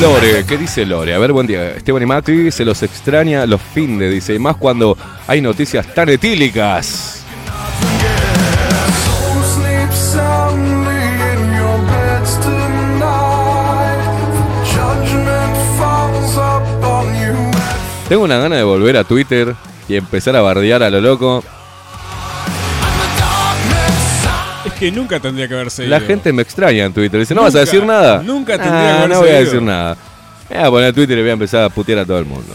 Lore, 0.00 0.44
¿qué 0.46 0.56
dice 0.56 0.86
Lore? 0.86 1.14
A 1.14 1.18
ver, 1.18 1.32
buen 1.32 1.46
día. 1.46 1.72
Esteban 1.72 2.02
y 2.02 2.06
Maxi 2.06 2.50
se 2.50 2.64
los 2.64 2.82
extraña 2.82 3.44
los 3.46 3.60
fines, 3.60 4.10
dice. 4.10 4.34
Y 4.34 4.38
más 4.38 4.56
cuando 4.56 4.96
hay 5.26 5.40
noticias 5.40 5.94
tan 5.94 6.08
etílicas. 6.08 7.19
Tengo 18.10 18.24
una 18.24 18.38
gana 18.38 18.56
de 18.56 18.64
volver 18.64 18.96
a 18.96 19.04
Twitter 19.04 19.54
y 19.88 19.94
empezar 19.94 20.34
a 20.34 20.40
bardear 20.40 20.82
a 20.82 20.90
lo 20.90 21.00
loco. 21.00 21.44
Es 24.66 24.72
que 24.72 24.90
nunca 24.90 25.20
tendría 25.20 25.46
que 25.46 25.54
haberse 25.54 25.84
ido. 25.84 25.90
La 25.90 26.00
gente 26.00 26.32
me 26.32 26.42
extraña 26.42 26.86
en 26.86 26.92
Twitter. 26.92 27.20
Dice, 27.20 27.36
¿no 27.36 27.42
vas 27.42 27.54
a 27.54 27.60
decir 27.60 27.84
nada? 27.84 28.20
nunca 28.20 28.58
tendría 28.58 29.04
Ah, 29.04 29.06
que 29.06 29.14
haberse 29.14 29.14
No 29.14 29.20
voy 29.20 29.30
a 29.30 29.38
decir 29.38 29.62
nada. 29.62 29.96
Me 30.50 30.56
voy 30.58 30.66
a 30.66 30.70
poner 30.72 30.92
Twitter 30.94 31.18
y 31.18 31.20
voy 31.20 31.30
a 31.30 31.34
empezar 31.34 31.62
a 31.62 31.68
putear 31.68 32.00
a 32.00 32.04
todo 32.04 32.18
el 32.18 32.26
mundo. 32.26 32.52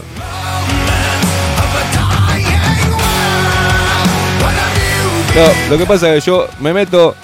No, 5.34 5.70
lo 5.70 5.78
que 5.78 5.86
pasa 5.86 6.14
es 6.14 6.22
que 6.24 6.30
yo 6.30 6.46
me 6.60 6.72
meto, 6.72 7.14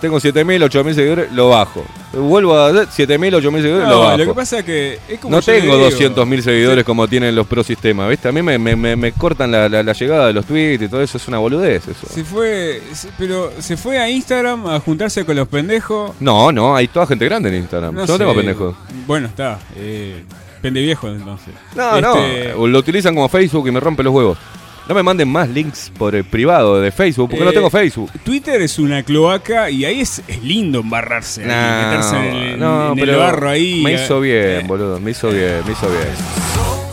tengo 0.00 0.18
7.000, 0.18 0.68
8.000 0.70 0.94
seguidores, 0.94 1.32
lo 1.32 1.48
bajo. 1.50 1.84
Vuelvo 2.12 2.54
a 2.56 2.68
hacer 2.68 3.08
7.000, 3.08 3.40
8.000 3.42 3.62
seguidores, 3.62 3.88
lo 3.88 4.00
bajo. 4.00 4.16
lo 4.18 4.24
que 4.26 4.34
pasa 4.34 4.58
es 4.58 4.64
que 4.64 4.98
es 5.08 5.18
como 5.20 5.36
No 5.36 5.42
tengo 5.42 5.76
digo. 5.76 5.90
200.000 5.90 6.40
seguidores 6.42 6.84
como 6.84 7.08
tienen 7.08 7.34
los 7.34 7.46
pro 7.46 7.64
sistemas, 7.64 8.08
¿viste? 8.10 8.28
A 8.28 8.32
mí 8.32 8.42
me, 8.42 8.58
me- 8.58 8.76
me- 8.76 8.96
me 8.96 9.12
cortan 9.12 9.50
la, 9.50 9.68
la- 9.68 9.82
la 9.82 9.92
llegada 9.92 10.26
de 10.26 10.32
los 10.32 10.44
tweets 10.46 10.82
y 10.84 10.88
todo 10.88 11.02
eso, 11.02 11.16
es 11.16 11.26
una 11.28 11.38
boludez 11.38 11.88
eso. 11.88 12.06
Se 12.12 12.22
fue, 12.24 12.80
pero 13.18 13.50
se 13.60 13.76
fue 13.76 13.98
a 13.98 14.08
Instagram 14.10 14.66
a 14.66 14.80
juntarse 14.80 15.24
con 15.24 15.36
los 15.36 15.48
pendejos. 15.48 16.12
No, 16.20 16.52
no, 16.52 16.76
hay 16.76 16.88
toda 16.88 17.06
gente 17.06 17.24
grande 17.24 17.48
en 17.48 17.56
Instagram. 17.56 17.94
No 17.94 18.04
yo 18.04 18.12
no 18.14 18.18
tengo 18.18 18.34
pendejos. 18.34 18.74
Bueno, 19.06 19.26
está. 19.28 19.58
Eh, 19.76 20.22
pende 20.60 20.80
viejo 20.80 21.08
entonces. 21.08 21.54
No, 21.74 21.96
Este, 21.96 22.52
no, 22.56 22.66
lo 22.66 22.78
utilizan 22.78 23.14
como 23.14 23.28
Facebook 23.28 23.66
y 23.68 23.70
me 23.72 23.80
rompe 23.80 24.02
los 24.02 24.12
huevos. 24.14 24.38
No 24.88 24.94
me 24.96 25.02
manden 25.02 25.28
más 25.28 25.48
links 25.48 25.92
por 25.96 26.14
el 26.14 26.24
privado 26.24 26.80
de 26.80 26.90
Facebook, 26.90 27.30
porque 27.30 27.44
no 27.44 27.50
Eh, 27.50 27.54
tengo 27.54 27.70
Facebook. 27.70 28.10
Twitter 28.24 28.60
es 28.60 28.78
una 28.78 29.02
cloaca 29.04 29.70
y 29.70 29.84
ahí 29.84 30.00
es, 30.00 30.22
es 30.26 30.42
lindo 30.42 30.80
embarrarse, 30.80 31.42
ahí, 31.44 31.48
No, 31.48 31.88
meterse 31.88 32.16
en, 32.16 32.34
el- 32.36 32.58
no, 32.58 32.92
en 32.92 32.98
el 32.98 33.04
pero 33.06 33.18
barro 33.18 33.48
ahí. 33.48 33.80
Me 33.82 33.92
eh, 33.94 34.02
hizo 34.04 34.20
bien, 34.20 34.44
eh, 34.44 34.64
boludo. 34.66 34.98
Me 35.00 35.12
hizo 35.12 35.30
bien, 35.30 35.60
me 35.64 35.72
hizo 35.72 35.86
bien. 35.88 36.08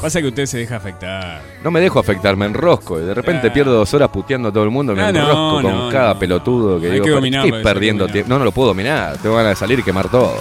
Pasa 0.02 0.22
que 0.22 0.28
usted 0.28 0.46
se 0.46 0.60
deja 0.60 0.78
afectar. 0.78 1.42
No 1.62 1.72
me 1.72 1.82
dejo 1.82 2.00
afectar, 2.00 2.38
me 2.38 2.46
enrosco. 2.46 3.00
Y 3.02 3.04
de 3.04 3.14
repente 3.14 3.42
Claro. 3.42 3.54
pierdo 3.54 3.74
dos 3.74 3.94
horas 3.94 4.08
puteando 4.10 4.48
a 4.48 4.52
todo 4.54 4.64
el 4.64 4.70
mundo. 4.70 4.94
Me 4.96 5.02
Ah, 5.02 5.12
no, 5.12 5.20
enrosco 5.20 5.62
con 5.64 5.72
no, 5.86 5.90
cada 5.92 6.14
no. 6.14 6.20
pelotudo 6.20 6.80
que 6.80 6.86
Hay 6.86 6.92
digo. 6.94 7.04
que 7.06 7.12
"Pero 7.12 7.26
Estoy 7.26 7.64
perdiendo 7.64 8.04
dominarlo". 8.06 8.14
tiempo. 8.14 8.30
No, 8.30 8.40
no 8.40 8.46
lo 8.46 8.52
puedo 8.54 8.68
dominar. 8.70 9.18
Tengo 9.18 9.36
ganas 9.36 9.52
de 9.52 9.56
salir 9.58 9.80
y 9.80 9.84
quemar 9.84 10.08
todo. 10.10 10.36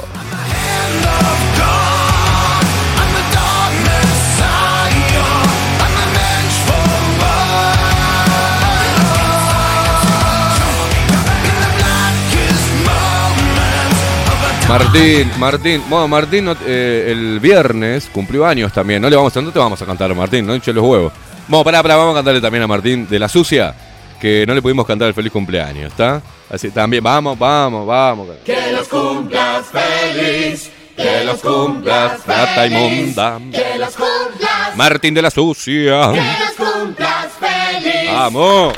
Martín, 14.69 15.31
Martín, 15.39 15.83
bueno, 15.89 16.07
Martín 16.09 16.45
no- 16.45 16.57
eh, 16.67 17.07
el 17.11 17.41
viernes 17.41 18.09
cumplió 18.13 18.47
años 18.47 18.71
también. 18.73 19.01
No 19.01 19.09
le 19.09 19.17
vamos 19.17 19.35
a, 19.37 19.41
no 19.41 19.51
te 19.51 19.59
vamos 19.59 19.81
a 19.81 19.87
cantar 19.87 20.11
a 20.11 20.15
Martín, 20.15 20.47
no 20.47 20.55
hinche 20.55 20.73
los 20.75 20.85
huevos. 20.85 21.13
Vamos, 21.49 21.65
pará, 21.65 21.83
pará, 21.83 21.97
vamos 21.97 22.13
a 22.15 22.19
cantarle 22.19 22.41
también 22.41 22.63
a 22.65 22.67
Martín 22.67 23.09
de 23.09 23.19
la 23.19 23.29
sucia, 23.31 23.75
que 24.21 24.45
no 24.47 24.55
le 24.55 24.61
pudimos 24.61 24.87
cantar 24.87 25.09
el 25.09 25.15
feliz 25.15 25.33
cumpleaños, 25.33 25.91
¿está? 25.91 26.21
Así 26.51 26.71
también, 26.71 27.03
vamos, 27.03 27.39
vamos, 27.39 27.87
vamos. 27.87 28.29
Que 28.45 28.71
los 28.73 28.87
cumplas 28.89 29.65
feliz, 29.73 30.71
que 30.95 31.25
los 31.25 31.41
cumplas 31.41 32.27
rata 32.27 32.67
inmunda. 32.67 33.39
Que 33.51 33.79
los 33.79 33.95
cumplas. 33.97 34.77
Martín 34.77 35.15
de 35.15 35.23
la 35.23 35.31
sucia. 35.31 36.13
Que 36.13 36.21
los 36.45 36.69
cumplas 36.69 37.29
feliz. 37.41 38.11
Vamos. 38.13 38.75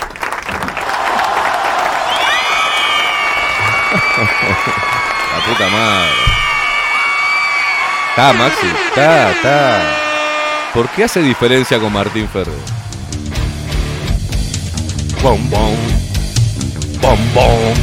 Puta 5.46 5.68
madre. 5.68 6.10
Está, 8.10 8.32
Maxi. 8.32 8.66
Está, 8.88 9.30
está. 9.32 9.96
¿Por 10.74 10.88
qué 10.90 11.04
hace 11.04 11.22
diferencia 11.22 11.78
con 11.78 11.92
Martín 11.92 12.28
Ferrer? 12.28 12.54
Bom, 15.22 15.50
bom. 15.50 15.76
Bom, 17.00 17.18
bom. 17.34 17.74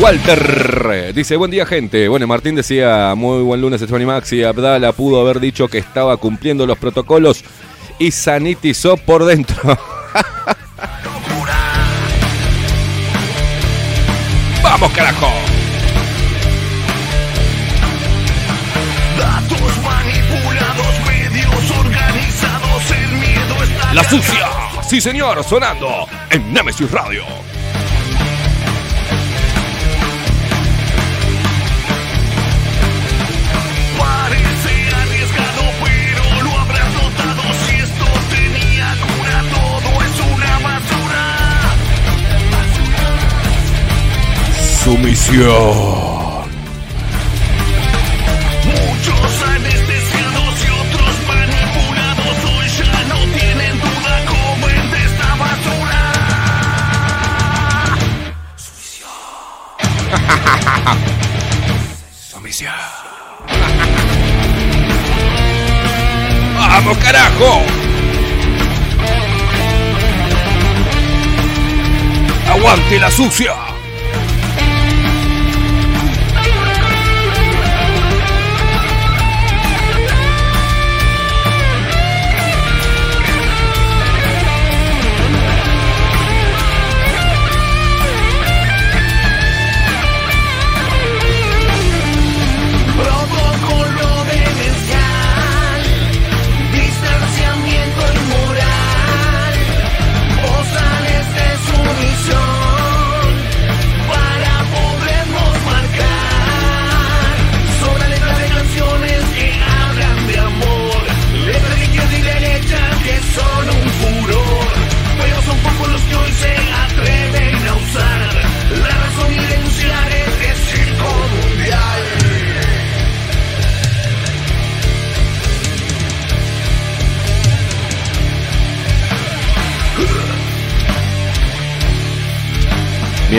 Walter 0.00 1.12
dice, 1.12 1.34
buen 1.36 1.50
día 1.50 1.66
gente. 1.66 2.06
Bueno, 2.06 2.26
Martín 2.28 2.54
decía, 2.54 3.14
muy 3.16 3.42
buen 3.42 3.60
lunes 3.60 3.82
Esteban 3.82 4.02
y 4.02 4.06
Maxi. 4.06 4.44
Abdala 4.44 4.92
pudo 4.92 5.20
haber 5.20 5.40
dicho 5.40 5.66
que 5.66 5.78
estaba 5.78 6.16
cumpliendo 6.18 6.66
los 6.66 6.78
protocolos 6.78 7.44
y 7.98 8.12
sanitizó 8.12 8.96
por 8.96 9.24
dentro. 9.24 9.56
¡Vamos, 14.70 14.92
carajo! 14.92 15.32
Datos 19.18 19.78
manipulados, 19.82 21.06
medios 21.06 21.70
organizados, 21.70 22.90
el 22.90 23.12
miedo 23.12 23.62
está. 23.62 23.94
La 23.94 24.04
sucia, 24.04 24.48
sí 24.86 25.00
señor, 25.00 25.42
sonando 25.42 26.06
en 26.28 26.52
Nemesis 26.52 26.90
Radio. 26.90 27.24
Sumisión. 44.88 46.08
¡Vamos, 66.56 66.96
carajo! 66.98 67.62
¡Aguante 72.48 72.98
la 72.98 73.10
sucia! 73.10 73.77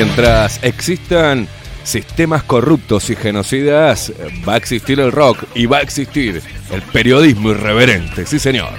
Mientras 0.02 0.64
existan 0.64 1.46
sistemas 1.84 2.44
corruptos 2.44 3.10
y 3.10 3.18
genocidas, 3.18 4.14
va 4.48 4.54
a 4.54 4.58
existir 4.58 4.98
el 5.02 5.12
rock 5.12 5.44
y 5.56 5.66
va 5.66 5.80
a 5.80 5.82
existir 5.82 6.42
el 6.72 6.82
periodismo 6.84 7.52
irreverente, 7.52 8.26
sí 8.26 8.40
señor. 8.40 8.70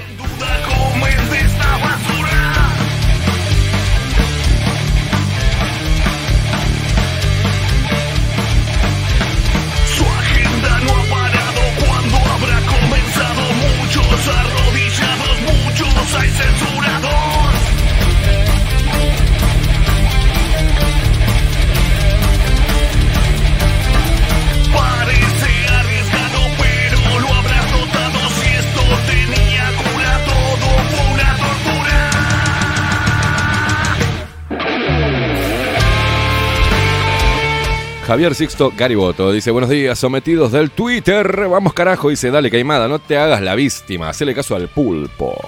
Javier 38.11 38.35
Sixto 38.35 38.73
Gariboto 38.77 39.31
dice, 39.31 39.53
buenos 39.53 39.71
días, 39.71 39.97
sometidos 39.97 40.51
del 40.51 40.73
Twitter. 40.73 41.47
Vamos 41.49 41.73
carajo, 41.75 42.09
dice, 42.09 42.33
dale 42.33 42.51
caimada, 42.51 42.89
no 42.89 42.99
te 42.99 43.17
hagas 43.17 43.41
la 43.41 43.55
víctima, 43.55 44.09
hacele 44.09 44.35
caso 44.35 44.57
al 44.57 44.67
pulpo. 44.67 45.41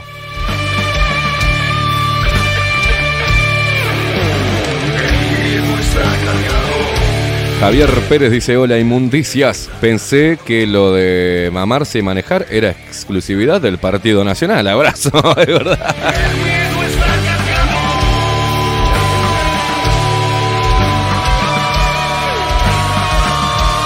Javier 7.59 7.91
Pérez 8.09 8.31
dice, 8.31 8.57
hola 8.57 8.79
inmundicias, 8.79 9.69
pensé 9.81 10.39
que 10.45 10.65
lo 10.65 10.93
de 10.93 11.51
mamarse 11.53 11.99
y 11.99 12.03
manejar 12.03 12.47
era 12.49 12.71
exclusividad 12.71 13.61
del 13.61 13.79
Partido 13.79 14.23
Nacional. 14.23 14.69
Abrazo, 14.69 15.11
de 15.37 15.47
verdad. 15.47 15.97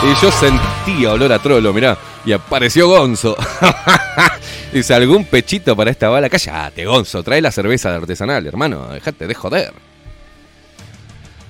Y 0.06 0.14
yo 0.22 0.30
sentía 0.30 1.12
olor 1.12 1.32
a 1.32 1.40
trolo, 1.40 1.72
mirá. 1.72 1.98
Y 2.24 2.30
apareció 2.30 2.86
Gonzo. 2.86 3.36
Dice, 4.72 4.94
¿algún 4.94 5.24
pechito 5.24 5.74
para 5.74 5.90
esta 5.90 6.08
bala? 6.08 6.28
Cállate, 6.28 6.84
Gonzo, 6.84 7.24
trae 7.24 7.40
la 7.40 7.50
cerveza 7.50 7.92
artesanal, 7.92 8.46
hermano. 8.46 8.86
Dejate 8.88 9.26
de 9.26 9.34
joder. 9.34 9.72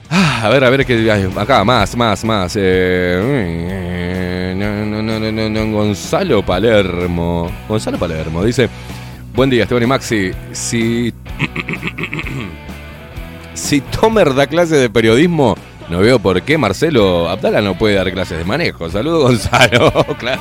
Ah, 0.09 0.42
a 0.45 0.49
ver, 0.49 0.64
a 0.64 0.71
ver 0.71 0.87
qué 0.87 1.11
hay. 1.11 1.31
Acá, 1.37 1.64
más, 1.64 1.95
más, 1.97 2.25
más. 2.25 2.57
Eh, 2.59 4.55
no, 4.57 5.03
no, 5.03 5.05
no, 5.21 5.51
no, 5.51 5.73
Gonzalo 5.73 6.42
Palermo. 6.42 7.53
Gonzalo 7.69 7.99
Palermo 7.99 8.42
dice: 8.42 8.71
Buen 9.35 9.51
día, 9.51 9.64
Esteban 9.64 9.83
y 9.83 9.87
Maxi. 9.87 10.31
Si. 10.53 11.12
si 13.55 13.83
Tomer 13.83 14.35
da 14.35 14.47
clase 14.47 14.77
de 14.77 14.88
periodismo, 14.88 15.57
no 15.88 15.99
veo 16.01 16.18
por 16.18 16.42
qué 16.42 16.59
Marcelo 16.59 17.29
Abdala 17.29 17.61
no 17.61 17.77
puede 17.77 17.94
dar 17.94 18.11
clases 18.12 18.38
de 18.38 18.44
manejo. 18.44 18.90
Saludos, 18.90 19.22
Gonzalo. 19.51 19.92
claro. 20.18 20.40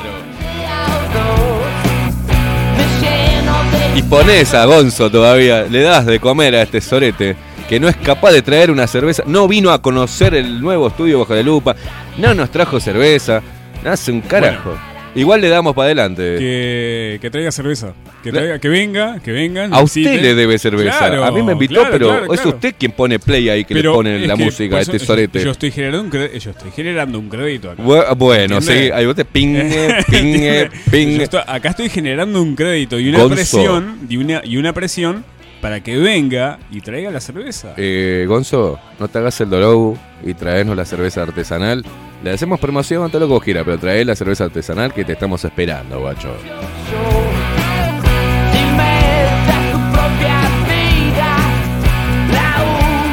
Y 3.96 4.02
pones 4.04 4.54
a 4.54 4.66
Gonzo 4.66 5.10
todavía, 5.10 5.64
le 5.64 5.82
das 5.82 6.06
de 6.06 6.20
comer 6.20 6.56
a 6.56 6.64
este 6.64 6.82
sorete 6.82 7.36
que 7.70 7.80
no 7.80 7.88
es 7.88 7.96
capaz 7.96 8.32
de 8.32 8.42
traer 8.42 8.70
una 8.70 8.86
cerveza, 8.88 9.24
no 9.26 9.48
vino 9.48 9.72
a 9.72 9.82
conocer 9.82 10.36
el 10.36 10.62
nuevo 10.62 10.88
estudio 10.88 11.20
Bajo 11.20 11.34
de 11.34 11.44
Lupa, 11.44 11.76
no 12.18 12.34
nos 12.34 12.52
trajo 12.52 12.80
cerveza, 12.80 13.42
hace 13.86 14.12
un 14.12 14.22
carajo. 14.22 14.76
Igual 15.16 15.42
le 15.42 15.50
damos 15.50 15.74
para 15.74 15.86
adelante. 15.88 16.36
Que, 16.38 17.18
que 17.22 17.30
traiga 17.30 17.52
cerveza. 17.52 17.94
Que, 18.22 18.32
traiga, 18.32 18.60
que 18.60 18.68
venga, 18.70 19.20
que 19.20 19.32
vengan. 19.32 19.74
A 19.74 19.82
usted 19.82 20.02
visiten. 20.02 20.22
le 20.24 20.36
debe 20.36 20.58
cerveza. 20.60 20.98
Claro, 20.98 21.24
a 21.24 21.32
mí 21.32 21.42
me 21.42 21.54
invitó, 21.54 21.76
claro, 21.76 21.90
pero 21.92 22.08
claro, 22.10 22.34
es 22.34 22.46
usted 22.46 22.76
quien 22.78 22.92
pone 22.92 23.18
play 23.20 23.48
ahí, 23.50 23.64
que 23.66 23.74
Pero 23.76 23.92
le 23.92 23.96
pone 23.96 24.28
la 24.28 24.36
música 24.36 24.80
este 24.82 25.00
sorete. 25.00 25.44
Yo, 25.44 25.52
estoy 25.52 25.72
generando 25.72 26.02
un 26.04 26.12
cre- 26.12 26.38
yo 26.38 26.52
estoy 26.52 26.72
generando 26.72 27.18
un 27.20 27.30
crédito 27.30 27.72
acá. 27.72 27.82
Bu- 27.84 28.16
Bueno, 28.18 28.60
sí, 28.62 28.90
ahí 28.94 29.06
vos 29.06 29.16
te 29.16 29.24
pingue, 29.26 29.96
pingue, 30.10 30.70
pingue. 30.92 31.24
estoy- 31.24 31.42
acá 31.48 31.70
estoy 31.70 31.90
generando 31.90 32.42
un 32.42 32.56
crédito 32.56 33.00
y 33.00 33.10
una 33.10 33.20
Gonzo. 33.20 33.36
presión 33.36 34.00
y 34.10 34.18
una, 34.18 34.42
y 34.44 34.58
una 34.58 34.74
presión 34.74 35.24
para 35.62 35.82
que 35.82 35.98
venga 35.98 36.60
y 36.72 36.82
traiga 36.82 37.10
la 37.12 37.20
cerveza. 37.22 37.74
Eh, 37.78 38.26
Gonzo, 38.28 38.80
no 39.00 39.08
te 39.08 39.18
hagas 39.20 39.40
el 39.42 39.50
dolor 39.50 39.98
y 40.24 40.34
traernos 40.34 40.76
la 40.76 40.86
cerveza 40.86 41.24
artesanal. 41.24 41.84
Le 42.26 42.32
hacemos 42.32 42.60
promoción, 42.60 43.08
todo 43.12 43.20
lo 43.20 43.28
que 43.28 43.34
vos 43.34 43.44
quieras, 43.44 43.64
pero 43.66 43.78
trae 43.78 44.04
la 44.04 44.16
cerveza 44.16 44.46
artesanal 44.46 44.92
que 44.92 45.06
te 45.06 45.14
estamos 45.14 45.46
esperando, 45.46 46.00
guacho. 46.00 46.36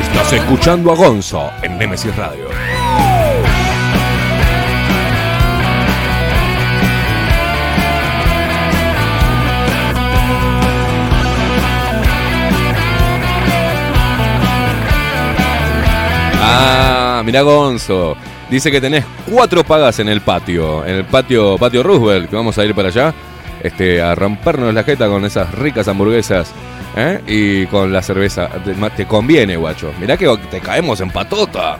Estás 0.02 0.32
escuchando 0.32 0.90
a 0.90 0.94
Gonzo 0.96 1.50
en 1.62 1.76
Nemesis 1.76 2.16
Radio. 2.16 2.46
Ah, 16.40 17.20
mirá 17.26 17.42
Gonzo. 17.42 18.16
Dice 18.52 18.70
que 18.70 18.82
tenés 18.82 19.06
cuatro 19.30 19.64
pagas 19.64 19.98
en 19.98 20.10
el 20.10 20.20
patio, 20.20 20.84
en 20.84 20.96
el 20.96 21.04
patio 21.06 21.56
patio 21.56 21.82
Roosevelt, 21.82 22.28
que 22.28 22.36
vamos 22.36 22.58
a 22.58 22.64
ir 22.66 22.74
para 22.74 22.88
allá, 22.88 23.14
este, 23.62 24.02
a 24.02 24.14
rompernos 24.14 24.74
la 24.74 24.84
jeta 24.84 25.08
con 25.08 25.24
esas 25.24 25.54
ricas 25.54 25.88
hamburguesas, 25.88 26.52
¿eh? 26.94 27.22
Y 27.26 27.64
con 27.68 27.90
la 27.90 28.02
cerveza. 28.02 28.50
Te, 28.94 29.06
conviene, 29.06 29.56
guacho. 29.56 29.94
Mirá 29.98 30.18
que 30.18 30.28
te 30.50 30.60
caemos 30.60 31.00
en 31.00 31.08
patota. 31.08 31.78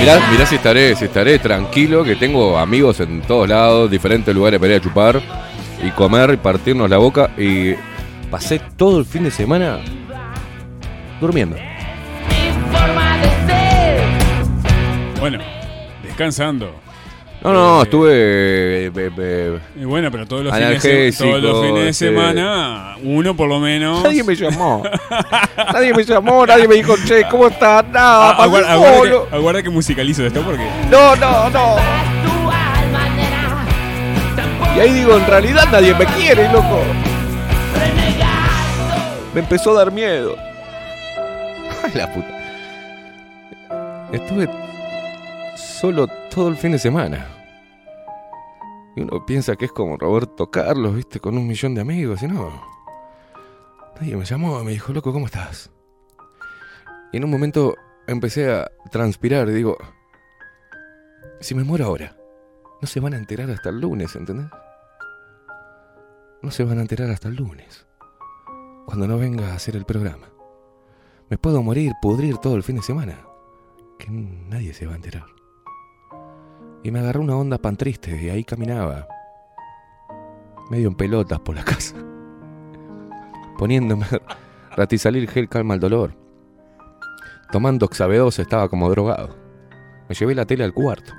Mirá, 0.00 0.30
mirá 0.32 0.46
si 0.46 0.56
estaré, 0.56 0.96
si 0.96 1.04
estaré 1.04 1.38
tranquilo, 1.38 2.02
que 2.02 2.16
tengo 2.16 2.58
amigos 2.58 2.98
en 2.98 3.20
todos 3.20 3.48
lados, 3.48 3.88
diferentes 3.88 4.34
lugares 4.34 4.58
para 4.58 4.72
ir 4.72 4.80
a 4.80 4.82
chupar 4.82 5.49
y 5.82 5.90
comer 5.90 6.30
y 6.34 6.36
partirnos 6.36 6.88
la 6.90 6.98
boca. 6.98 7.30
Y 7.36 7.74
pasé 8.30 8.60
todo 8.76 8.98
el 8.98 9.04
fin 9.06 9.24
de 9.24 9.30
semana 9.30 9.78
durmiendo. 11.20 11.56
Bueno, 15.18 15.38
descansando. 16.02 16.74
No, 17.42 17.52
no, 17.54 17.80
Eh, 17.80 17.82
estuve. 17.84 18.10
eh, 18.12 18.90
eh, 18.96 19.58
Y 19.80 19.84
bueno, 19.84 20.10
pero 20.10 20.26
todos 20.26 20.44
los, 20.44 20.54
fines 20.54 20.82
de, 20.82 21.12
todos 21.16 21.42
los 21.42 21.66
fines 21.66 21.84
de 21.84 21.88
este- 21.88 22.06
semana, 22.08 22.96
uno 23.02 23.34
por 23.34 23.48
lo 23.48 23.58
menos. 23.60 24.02
Nadie 24.02 24.22
me 24.22 24.34
llamó. 24.34 24.82
nadie 25.72 25.94
me 25.94 26.04
llamó, 26.04 26.44
nadie 26.46 26.68
me 26.68 26.74
dijo, 26.74 26.94
che, 27.06 27.24
¿cómo 27.30 27.46
estás? 27.48 27.84
Nada, 27.88 28.32
Ah, 28.32 28.42
aguarda, 28.44 28.76
que, 28.76 29.36
aguarda 29.36 29.62
que 29.62 29.70
musicalizo 29.70 30.24
esto 30.26 30.42
porque. 30.42 30.66
No, 30.90 31.16
no, 31.16 31.48
no. 31.48 31.76
Y 34.76 34.80
ahí 34.80 34.92
digo, 34.92 35.16
en 35.16 35.26
realidad 35.26 35.64
nadie 35.70 35.94
me 35.94 36.06
quiere, 36.06 36.50
loco. 36.52 36.82
Me 39.34 39.40
empezó 39.40 39.72
a 39.72 39.84
dar 39.84 39.92
miedo. 39.92 40.36
Ay, 41.84 41.92
la 41.94 42.12
puta. 42.12 42.40
Estuve 44.12 44.48
solo 45.56 46.06
todo 46.30 46.48
el 46.48 46.56
fin 46.56 46.72
de 46.72 46.78
semana. 46.78 47.26
Y 48.96 49.02
uno 49.02 49.24
piensa 49.24 49.56
que 49.56 49.66
es 49.66 49.72
como 49.72 49.96
Roberto 49.96 50.50
Carlos, 50.50 50.94
viste, 50.96 51.20
con 51.20 51.38
un 51.38 51.46
millón 51.46 51.74
de 51.74 51.80
amigos, 51.80 52.22
y 52.22 52.26
no. 52.26 52.62
Nadie 54.00 54.16
me 54.16 54.24
llamó, 54.24 54.62
me 54.64 54.72
dijo, 54.72 54.92
loco, 54.92 55.12
¿cómo 55.12 55.26
estás? 55.26 55.70
Y 57.12 57.18
en 57.18 57.24
un 57.24 57.30
momento 57.30 57.76
empecé 58.06 58.50
a 58.52 58.70
transpirar 58.90 59.48
y 59.48 59.52
digo, 59.52 59.76
si 61.40 61.54
me 61.54 61.64
muero 61.64 61.86
ahora, 61.86 62.16
no 62.80 62.88
se 62.88 63.00
van 63.00 63.14
a 63.14 63.18
enterar 63.18 63.50
hasta 63.50 63.68
el 63.68 63.80
lunes, 63.80 64.14
¿entendés? 64.16 64.48
No 66.42 66.50
se 66.50 66.64
van 66.64 66.78
a 66.78 66.82
enterar 66.82 67.10
hasta 67.10 67.28
el 67.28 67.36
lunes. 67.36 67.86
Cuando 68.86 69.06
no 69.06 69.18
venga 69.18 69.52
a 69.52 69.54
hacer 69.54 69.76
el 69.76 69.84
programa. 69.84 70.26
Me 71.28 71.36
puedo 71.36 71.62
morir, 71.62 71.92
pudrir 72.00 72.38
todo 72.38 72.56
el 72.56 72.62
fin 72.62 72.76
de 72.76 72.82
semana. 72.82 73.18
Que 73.98 74.10
nadie 74.10 74.72
se 74.72 74.86
va 74.86 74.94
a 74.94 74.96
enterar. 74.96 75.26
Y 76.82 76.90
me 76.90 77.00
agarró 77.00 77.20
una 77.20 77.36
onda 77.36 77.58
pan 77.58 77.76
triste 77.76 78.20
y 78.20 78.30
ahí 78.30 78.44
caminaba. 78.44 79.06
Medio 80.70 80.88
en 80.88 80.94
pelotas 80.94 81.38
por 81.40 81.54
la 81.54 81.64
casa. 81.64 81.96
Poniéndome 83.58 84.06
ratisalir 84.76 85.28
gel 85.28 85.50
calma 85.50 85.74
el 85.74 85.80
dolor. 85.80 86.16
Tomando 87.52 87.88
Xabedos 87.88 88.38
estaba 88.38 88.70
como 88.70 88.88
drogado. 88.88 89.36
Me 90.08 90.14
llevé 90.14 90.34
la 90.34 90.46
tele 90.46 90.64
al 90.64 90.72
cuarto. 90.72 91.12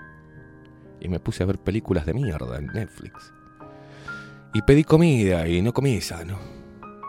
Y 1.01 1.09
me 1.09 1.19
puse 1.19 1.43
a 1.43 1.45
ver 1.47 1.57
películas 1.57 2.05
de 2.05 2.13
mierda 2.13 2.57
en 2.57 2.67
Netflix. 2.67 3.33
Y 4.53 4.61
pedí 4.61 4.83
comida 4.83 5.47
y 5.47 5.61
no 5.61 5.73
comí 5.73 5.99
sano. 6.01 6.37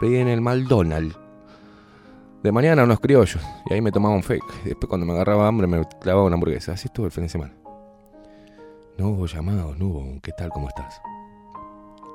Pedí 0.01 0.17
en 0.17 0.29
el 0.29 0.41
McDonald's. 0.41 1.19
De 2.43 2.51
mañana 2.51 2.85
unos 2.85 3.01
criollos. 3.01 3.43
Y 3.69 3.75
ahí 3.75 3.81
me 3.81 3.93
tomaba 3.93 4.15
un 4.15 4.23
fake. 4.23 4.65
Y 4.65 4.69
después 4.71 4.89
cuando 4.89 5.07
me 5.07 5.13
agarraba 5.13 5.47
hambre 5.47 5.67
me 5.67 5.85
clavaba 6.01 6.27
una 6.27 6.35
hamburguesa. 6.35 6.73
Así 6.73 6.89
estuvo 6.89 7.07
el 7.07 7.13
fin 7.13 7.25
de 7.25 7.29
semana. 7.29 7.55
No 8.99 9.09
hubo 9.09 9.27
llamados, 9.27 9.79
no 9.79 9.87
hubo 9.87 9.99
un 10.01 10.21
¿qué 10.21 10.33
tal? 10.33 10.51
¿Cómo 10.51 10.69
estás? 10.69 11.01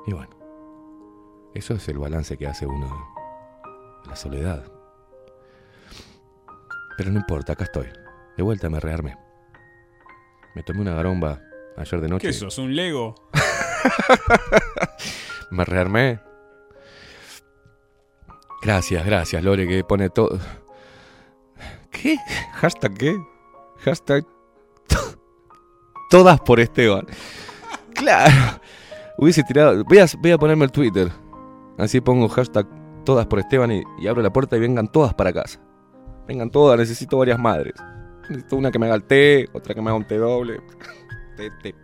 Y 0.06 0.12
bueno. 0.12 0.30
Eso 1.54 1.74
es 1.74 1.88
el 1.88 1.98
balance 1.98 2.36
que 2.36 2.46
hace 2.46 2.66
uno 2.66 2.86
de 4.04 4.10
la 4.10 4.16
soledad. 4.16 4.64
Pero 6.96 7.10
no 7.10 7.18
importa, 7.18 7.52
acá 7.52 7.64
estoy. 7.64 7.86
De 8.36 8.42
vuelta 8.42 8.68
me 8.68 8.80
rearmé. 8.80 9.16
Me 10.54 10.62
tomé 10.62 10.80
una 10.80 10.94
garomba 10.94 11.40
ayer 11.78 12.00
de 12.00 12.08
noche. 12.08 12.26
¿Qué 12.28 12.32
sos? 12.32 12.58
¿Un 12.58 12.74
Lego? 12.74 13.14
Me 15.50 15.64
rearmé. 15.64 16.20
Gracias, 18.62 19.04
gracias, 19.06 19.42
Lore, 19.42 19.66
que 19.68 19.84
pone 19.84 20.10
todo. 20.10 20.38
¿Qué? 21.90 22.16
¿Hashtag 22.54 22.94
qué? 22.96 23.16
Hashtag. 23.78 24.24
to- 24.88 24.98
Todas 26.10 26.40
por 26.40 26.60
Esteban. 26.60 27.06
Claro. 27.94 28.60
Hubiese 29.16 29.42
tirado. 29.44 29.84
Voy 29.84 29.98
a, 29.98 30.06
voy 30.18 30.30
a 30.32 30.38
ponerme 30.38 30.64
el 30.64 30.72
Twitter. 30.72 31.08
Así 31.78 32.00
pongo 32.00 32.28
hashtag 32.28 32.66
todas 33.04 33.26
por 33.26 33.38
Esteban 33.38 33.70
y, 33.72 33.82
y 34.00 34.06
abro 34.08 34.22
la 34.22 34.32
puerta 34.32 34.56
y 34.56 34.60
vengan 34.60 34.90
todas 34.90 35.14
para 35.14 35.32
casa. 35.32 35.60
Vengan 36.26 36.50
todas, 36.50 36.78
necesito 36.78 37.16
varias 37.16 37.38
madres. 37.38 37.74
Necesito 38.28 38.56
una 38.56 38.70
que 38.70 38.78
me 38.78 38.86
haga 38.86 38.96
el 38.96 39.04
té, 39.04 39.48
otra 39.52 39.74
que 39.74 39.80
me 39.80 39.88
haga 39.88 39.96
un 39.96 40.06
té 40.06 40.18
doble. 40.18 40.60
Té. 41.62 41.74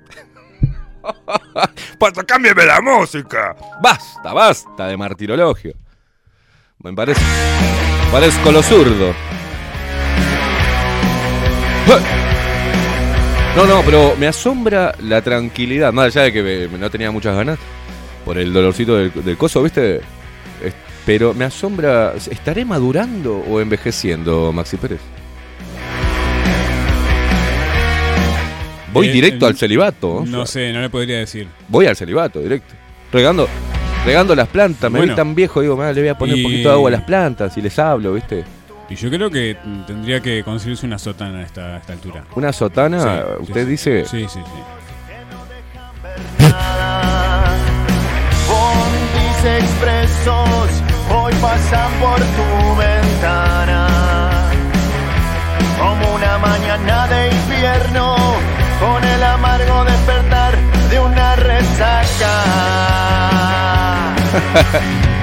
¡Pasa, 1.99 2.25
cámbiame 2.25 2.64
la 2.67 2.81
música! 2.81 3.55
¡Basta, 3.81 4.33
basta 4.33 4.88
de 4.88 4.97
martirologio! 4.97 5.73
Me 6.81 6.93
parece. 6.93 7.21
Parezco 8.11 8.51
lo 8.51 8.62
zurdo. 8.62 9.14
No, 13.57 13.67
no, 13.67 13.83
pero 13.85 14.17
me 14.19 14.27
asombra 14.27 14.95
la 15.01 15.23
tranquilidad. 15.23 15.93
Más 15.93 16.07
allá 16.07 16.23
de 16.23 16.33
que 16.33 16.43
me- 16.69 16.79
no 16.79 16.90
tenía 16.90 17.11
muchas 17.12 17.37
ganas 17.37 17.59
por 18.25 18.37
el 18.38 18.53
dolorcito 18.53 18.97
del, 18.97 19.37
coso, 19.38 19.62
¿viste? 19.62 20.01
Pero 21.07 21.33
me 21.33 21.45
asombra. 21.45 22.14
¿Estaré 22.14 22.64
madurando 22.64 23.37
o 23.38 23.61
envejeciendo, 23.61 24.53
Maxi 24.53 24.77
Pérez? 24.77 25.01
Voy 28.94 29.09
Eh, 29.09 29.12
directo 29.12 29.44
eh, 29.44 29.48
al 29.50 29.57
celibato. 29.57 30.24
No 30.26 30.46
sé, 30.46 30.72
no 30.72 30.80
le 30.80 30.88
podría 30.88 31.18
decir. 31.18 31.46
Voy 31.68 31.85
al 31.87 31.96
celibato, 31.96 32.40
directo. 32.40 32.74
Regando, 33.12 33.46
regando 34.07 34.35
las 34.35 34.48
plantas. 34.48 34.90
Me 34.90 34.98
Bueno. 35.00 35.12
vi 35.12 35.16
tan 35.16 35.35
viejo, 35.35 35.61
digo, 35.61 35.80
"Ah, 35.83 35.92
le 35.92 36.00
voy 36.00 36.09
a 36.09 36.16
poner 36.16 36.37
Y- 36.37 36.40
un 36.44 36.50
poquito 36.50 36.68
de 36.70 36.74
agua 36.74 36.88
a 36.88 36.92
las 36.92 37.02
plantas 37.02 37.57
y 37.59 37.61
les 37.61 37.78
hablo, 37.78 38.14
¿viste? 38.14 38.44
Y 38.88 38.94
yo 38.96 39.11
creo 39.11 39.30
que 39.30 39.57
tendría 39.87 40.20
que 40.20 40.42
conseguirse 40.44 40.87
una 40.87 40.98
sotana 40.98 41.40
a 41.40 41.42
esta, 41.42 41.74
a 41.74 41.78
esta 41.78 41.92
altura. 41.92 42.24
Una 42.37 42.52
sotana, 42.52 43.00
Sí, 43.02 43.42
usted 43.42 43.64
sí, 43.64 43.70
dice. 43.70 44.04
Sí, 44.07 44.20
sí, 44.28 44.40
sí. 44.44 44.62
Expresos 49.46 50.70
hoy 51.14 51.33
pasan 51.35 51.90
por 52.00 52.16
tu 52.18 52.76
ventana. 52.78 53.88
Como 55.78 56.14
una 56.14 56.38
mañana 56.38 57.07
de 57.09 57.28
invierno, 57.30 58.16
con 58.85 59.03
el 59.03 59.23
amargo 59.23 59.85
despertar 59.85 60.59
de 60.90 61.01
una 61.01 61.37
resaca. 61.37 62.33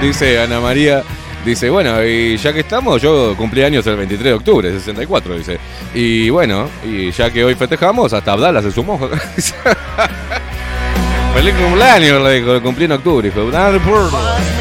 Dice 0.00 0.40
Ana 0.40 0.58
María. 0.60 1.02
Dice, 1.44 1.68
bueno, 1.70 2.02
y 2.04 2.36
ya 2.36 2.52
que 2.52 2.60
estamos, 2.60 3.02
yo 3.02 3.34
cumplí 3.36 3.64
años 3.64 3.84
el 3.88 3.96
23 3.96 4.24
de 4.24 4.32
octubre, 4.32 4.70
64, 4.70 5.34
dice. 5.34 5.58
Y 5.92 6.30
bueno, 6.30 6.68
y 6.84 7.10
ya 7.10 7.32
que 7.32 7.42
hoy 7.44 7.56
festejamos, 7.56 8.12
hasta 8.12 8.32
Abdala 8.32 8.62
se 8.62 8.70
sumó. 8.70 8.96
Feliz 11.34 11.54
cumpleaños, 11.54 12.22
le 12.22 12.34
dijo, 12.40 12.62
cumplí 12.62 12.84
en 12.84 12.92
octubre, 12.92 13.26
hijo. 13.26 13.50
Vas 13.50 13.72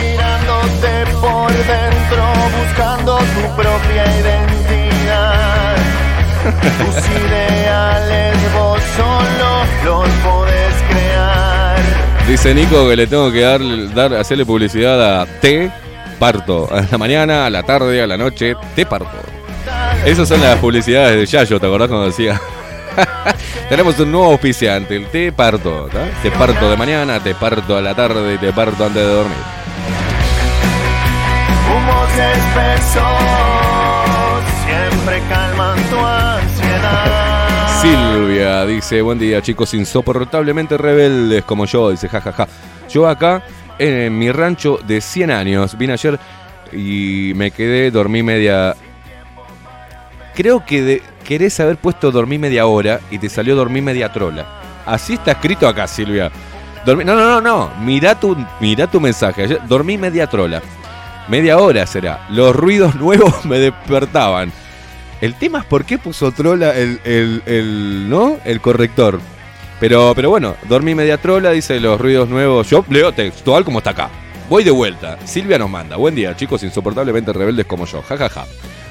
mirándote 0.01 1.05
por 1.21 1.51
dentro, 1.51 2.33
buscando 2.57 3.17
tu 3.19 3.55
propia 3.55 4.03
identidad. 4.19 5.75
Dice 12.31 12.55
Nico 12.55 12.87
que 12.87 12.95
le 12.95 13.07
tengo 13.07 13.29
que 13.29 13.41
dar, 13.41 13.59
dar 13.93 14.13
hacerle 14.13 14.45
publicidad 14.45 15.21
a 15.21 15.25
T 15.25 15.69
Parto. 16.17 16.69
A 16.71 16.81
la 16.89 16.97
mañana, 16.97 17.45
a 17.45 17.49
la 17.49 17.61
tarde, 17.61 18.01
a 18.01 18.07
la 18.07 18.15
noche, 18.15 18.55
T 18.73 18.85
Parto. 18.85 19.17
Esas 20.05 20.29
son 20.29 20.39
las 20.39 20.57
publicidades 20.59 21.17
de 21.17 21.25
Yayo, 21.25 21.59
¿te 21.59 21.65
acordás 21.65 21.89
cuando 21.89 22.07
decía? 22.07 22.39
Tenemos 23.69 23.99
un 23.99 24.13
nuevo 24.13 24.31
auspiciante, 24.31 24.95
el 24.95 25.07
Te 25.07 25.33
Parto. 25.33 25.89
Te 26.23 26.31
parto 26.31 26.69
de 26.69 26.77
mañana, 26.77 27.21
te 27.21 27.35
parto 27.35 27.75
a 27.75 27.81
la 27.81 27.93
tarde 27.93 28.35
y 28.35 28.37
te 28.37 28.53
parto 28.53 28.85
antes 28.85 29.03
de 29.03 29.09
dormir. 29.09 29.37
Humos 31.67 32.11
espesos 32.11 33.03
siempre. 34.65 35.21
Silvia 37.81 38.65
dice, 38.65 39.01
buen 39.01 39.17
día 39.17 39.41
chicos, 39.41 39.73
insoportablemente 39.73 40.77
rebeldes 40.77 41.43
como 41.43 41.65
yo, 41.65 41.89
dice 41.89 42.07
jajaja. 42.07 42.47
Yo 42.89 43.07
acá 43.07 43.41
en 43.79 44.17
mi 44.17 44.31
rancho 44.31 44.79
de 44.85 45.01
100 45.01 45.31
años, 45.31 45.77
vine 45.77 45.93
ayer 45.93 46.19
y 46.71 47.33
me 47.35 47.51
quedé, 47.51 47.89
dormí 47.91 48.21
media... 48.21 48.75
Creo 50.35 50.63
que 50.65 50.81
de- 50.83 51.03
querés 51.25 51.59
haber 51.59 51.77
puesto 51.77 52.11
dormí 52.11 52.37
media 52.37 52.65
hora 52.67 52.99
y 53.09 53.17
te 53.17 53.29
salió 53.29 53.55
dormí 53.55 53.81
media 53.81 54.11
trola. 54.11 54.45
Así 54.85 55.13
está 55.15 55.31
escrito 55.31 55.67
acá, 55.67 55.87
Silvia. 55.87 56.31
No, 56.85 56.95
no, 56.95 57.15
no, 57.15 57.41
no. 57.41 57.71
Mirá 57.81 58.19
tu, 58.19 58.37
mirá 58.59 58.87
tu 58.87 58.99
mensaje. 59.01 59.43
Ayer 59.43 59.59
dormí 59.67 59.97
media 59.97 60.27
trola. 60.27 60.61
Media 61.27 61.57
hora 61.57 61.85
será. 61.85 62.25
Los 62.29 62.55
ruidos 62.55 62.95
nuevos 62.99 63.43
me 63.45 63.59
despertaban. 63.59 64.51
El 65.21 65.35
tema 65.35 65.59
es 65.59 65.65
por 65.65 65.85
qué 65.85 65.97
puso 65.99 66.31
trola 66.31 66.75
el, 66.75 66.99
el, 67.03 67.43
el- 67.45 68.09
¿no? 68.09 68.37
el 68.43 68.59
corrector. 68.59 69.19
Pero, 69.79 70.13
pero 70.15 70.29
bueno, 70.29 70.55
dormí 70.67 70.93
media 70.95 71.17
trola, 71.17 71.51
dice 71.51 71.79
los 71.79 71.99
ruidos 71.99 72.27
nuevos. 72.29 72.69
Yo 72.69 72.83
leo 72.89 73.11
textual 73.11 73.63
como 73.63 73.79
está 73.79 73.91
acá. 73.91 74.09
Voy 74.49 74.63
de 74.63 74.71
vuelta. 74.71 75.17
Silvia 75.25 75.57
nos 75.57 75.69
manda. 75.69 75.95
Buen 75.95 76.13
día, 76.15 76.35
chicos 76.35 76.63
insoportablemente 76.63 77.31
rebeldes 77.33 77.65
como 77.65 77.85
yo. 77.85 78.01
Ja, 78.01 78.17
ja, 78.17 78.29
ja. 78.29 78.45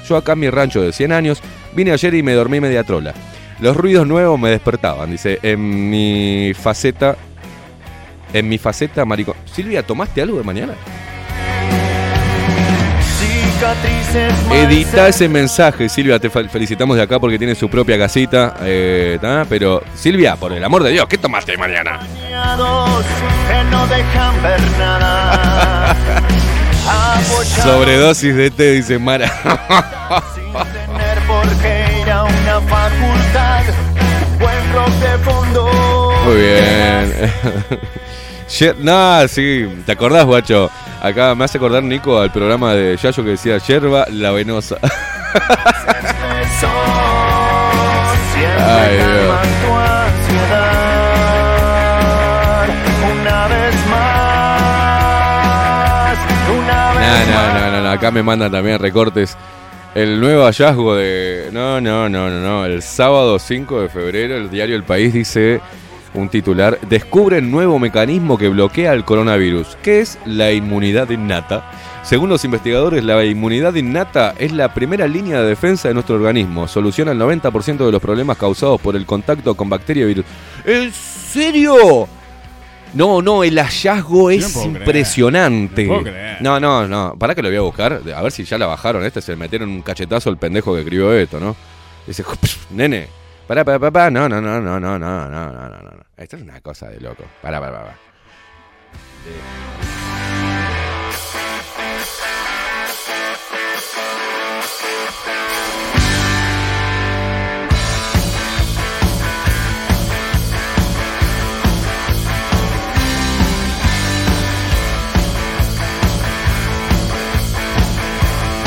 Yo 0.08 0.16
acá 0.16 0.32
en 0.32 0.40
mi 0.40 0.50
rancho 0.50 0.80
de 0.82 0.92
100 0.92 1.12
años, 1.12 1.40
vine 1.74 1.92
ayer 1.92 2.14
y 2.14 2.22
me 2.22 2.32
dormí 2.32 2.60
media 2.60 2.82
trola. 2.82 3.12
Los 3.60 3.76
ruidos 3.76 4.06
nuevos 4.06 4.40
me 4.40 4.50
despertaban, 4.50 5.10
dice, 5.10 5.38
en 5.42 5.90
mi 5.90 6.52
faceta... 6.54 7.16
En 8.32 8.48
mi 8.48 8.58
faceta, 8.58 9.04
maricón. 9.04 9.34
Silvia, 9.52 9.82
¿tomaste 9.84 10.22
algo 10.22 10.38
de 10.38 10.44
mañana? 10.44 10.74
Edita 14.52 15.08
ese 15.08 15.28
mensaje, 15.28 15.88
Silvia. 15.88 16.18
Te 16.18 16.30
felicitamos 16.30 16.96
de 16.96 17.02
acá 17.02 17.18
porque 17.18 17.38
tiene 17.38 17.54
su 17.54 17.68
propia 17.68 17.98
casita. 17.98 18.56
Eh, 18.62 19.18
pero, 19.48 19.82
Silvia, 19.94 20.36
por 20.36 20.52
el 20.52 20.64
amor 20.64 20.82
de 20.82 20.90
Dios, 20.90 21.06
¿qué 21.06 21.18
tomaste 21.18 21.56
mañana? 21.58 22.00
Sobredosis 27.62 28.34
de 28.34 28.50
té, 28.50 28.72
dice 28.72 28.98
Mara. 28.98 29.30
Muy 36.24 36.36
bien. 36.36 37.32
No, 38.78 39.28
sí, 39.28 39.64
¿te 39.86 39.92
acordás, 39.92 40.24
guacho? 40.24 40.70
Acá 41.00 41.34
me 41.34 41.44
hace 41.44 41.56
acordar 41.56 41.82
Nico 41.82 42.18
al 42.18 42.32
programa 42.32 42.74
de 42.74 42.96
Yayo 42.96 43.22
que 43.22 43.30
decía 43.30 43.58
yerba 43.58 44.06
la 44.10 44.32
venosa. 44.32 44.76
Ay, 48.58 48.98
No, 57.00 57.24
no, 57.26 57.54
no, 57.54 57.70
no, 57.70 57.80
no, 57.82 57.90
acá 57.90 58.10
me 58.10 58.22
mandan 58.22 58.50
también 58.50 58.78
recortes. 58.78 59.36
El 59.94 60.20
nuevo 60.20 60.44
hallazgo 60.44 60.94
de... 60.96 61.48
No, 61.52 61.80
no, 61.80 62.08
no, 62.08 62.28
no, 62.28 62.40
no. 62.40 62.64
El 62.64 62.82
sábado 62.82 63.38
5 63.38 63.82
de 63.82 63.88
febrero 63.88 64.36
el 64.36 64.50
diario 64.50 64.76
El 64.76 64.84
País 64.84 65.12
dice 65.12 65.60
un 66.14 66.28
titular. 66.28 66.78
Descubre 66.88 67.40
nuevo 67.40 67.78
mecanismo 67.78 68.38
que 68.38 68.48
bloquea 68.48 68.92
el 68.92 69.04
coronavirus. 69.04 69.76
¿Qué 69.82 70.00
es 70.00 70.18
la 70.24 70.52
inmunidad 70.52 71.10
innata? 71.10 71.70
Según 72.02 72.30
los 72.30 72.44
investigadores, 72.44 73.04
la 73.04 73.24
inmunidad 73.24 73.74
innata 73.74 74.34
es 74.38 74.52
la 74.52 74.72
primera 74.72 75.06
línea 75.06 75.40
de 75.42 75.48
defensa 75.48 75.88
de 75.88 75.94
nuestro 75.94 76.16
organismo. 76.16 76.66
Soluciona 76.66 77.12
el 77.12 77.18
90% 77.18 77.84
de 77.84 77.92
los 77.92 78.00
problemas 78.00 78.38
causados 78.38 78.80
por 78.80 78.96
el 78.96 79.06
contacto 79.06 79.54
con 79.54 79.68
bacterias 79.68 80.04
y 80.04 80.08
virus. 80.08 80.24
¿En 80.64 80.92
serio? 80.92 82.08
No, 82.94 83.22
no, 83.22 83.44
el 83.44 83.56
hallazgo 83.56 84.30
es 84.30 84.52
creer. 84.52 84.66
impresionante. 84.78 85.84
No 85.86 86.02
creer. 86.02 86.38
No, 86.40 86.58
no, 86.58 86.88
no. 86.88 87.14
Para 87.18 87.34
que 87.34 87.42
lo 87.42 87.48
voy 87.48 87.58
a 87.58 87.60
buscar. 87.60 88.00
A 88.14 88.22
ver 88.22 88.32
si 88.32 88.44
ya 88.44 88.58
la 88.58 88.66
bajaron. 88.66 89.04
Este 89.04 89.20
se 89.20 89.32
le 89.32 89.36
metieron 89.36 89.68
un 89.68 89.82
cachetazo 89.82 90.28
al 90.30 90.38
pendejo 90.38 90.74
que 90.74 90.80
escribió 90.80 91.12
esto, 91.12 91.38
¿no? 91.38 91.54
Dice, 92.06 92.24
nene. 92.70 93.19
Pará, 93.50 93.64
pará, 93.64 93.90
pará. 93.90 94.10
No, 94.12 94.28
no, 94.28 94.40
no, 94.40 94.60
no, 94.60 94.78
no, 94.78 94.96
no, 94.96 95.28
no, 95.28 95.28
no, 95.28 95.68
no, 95.68 95.82
no. 95.82 96.04
Esto 96.16 96.36
es 96.36 96.42
una 96.42 96.60
cosa 96.60 96.88
de 96.88 97.00
loco. 97.00 97.24
Pará, 97.42 97.58
pará, 97.58 97.80
pará. 97.80 97.98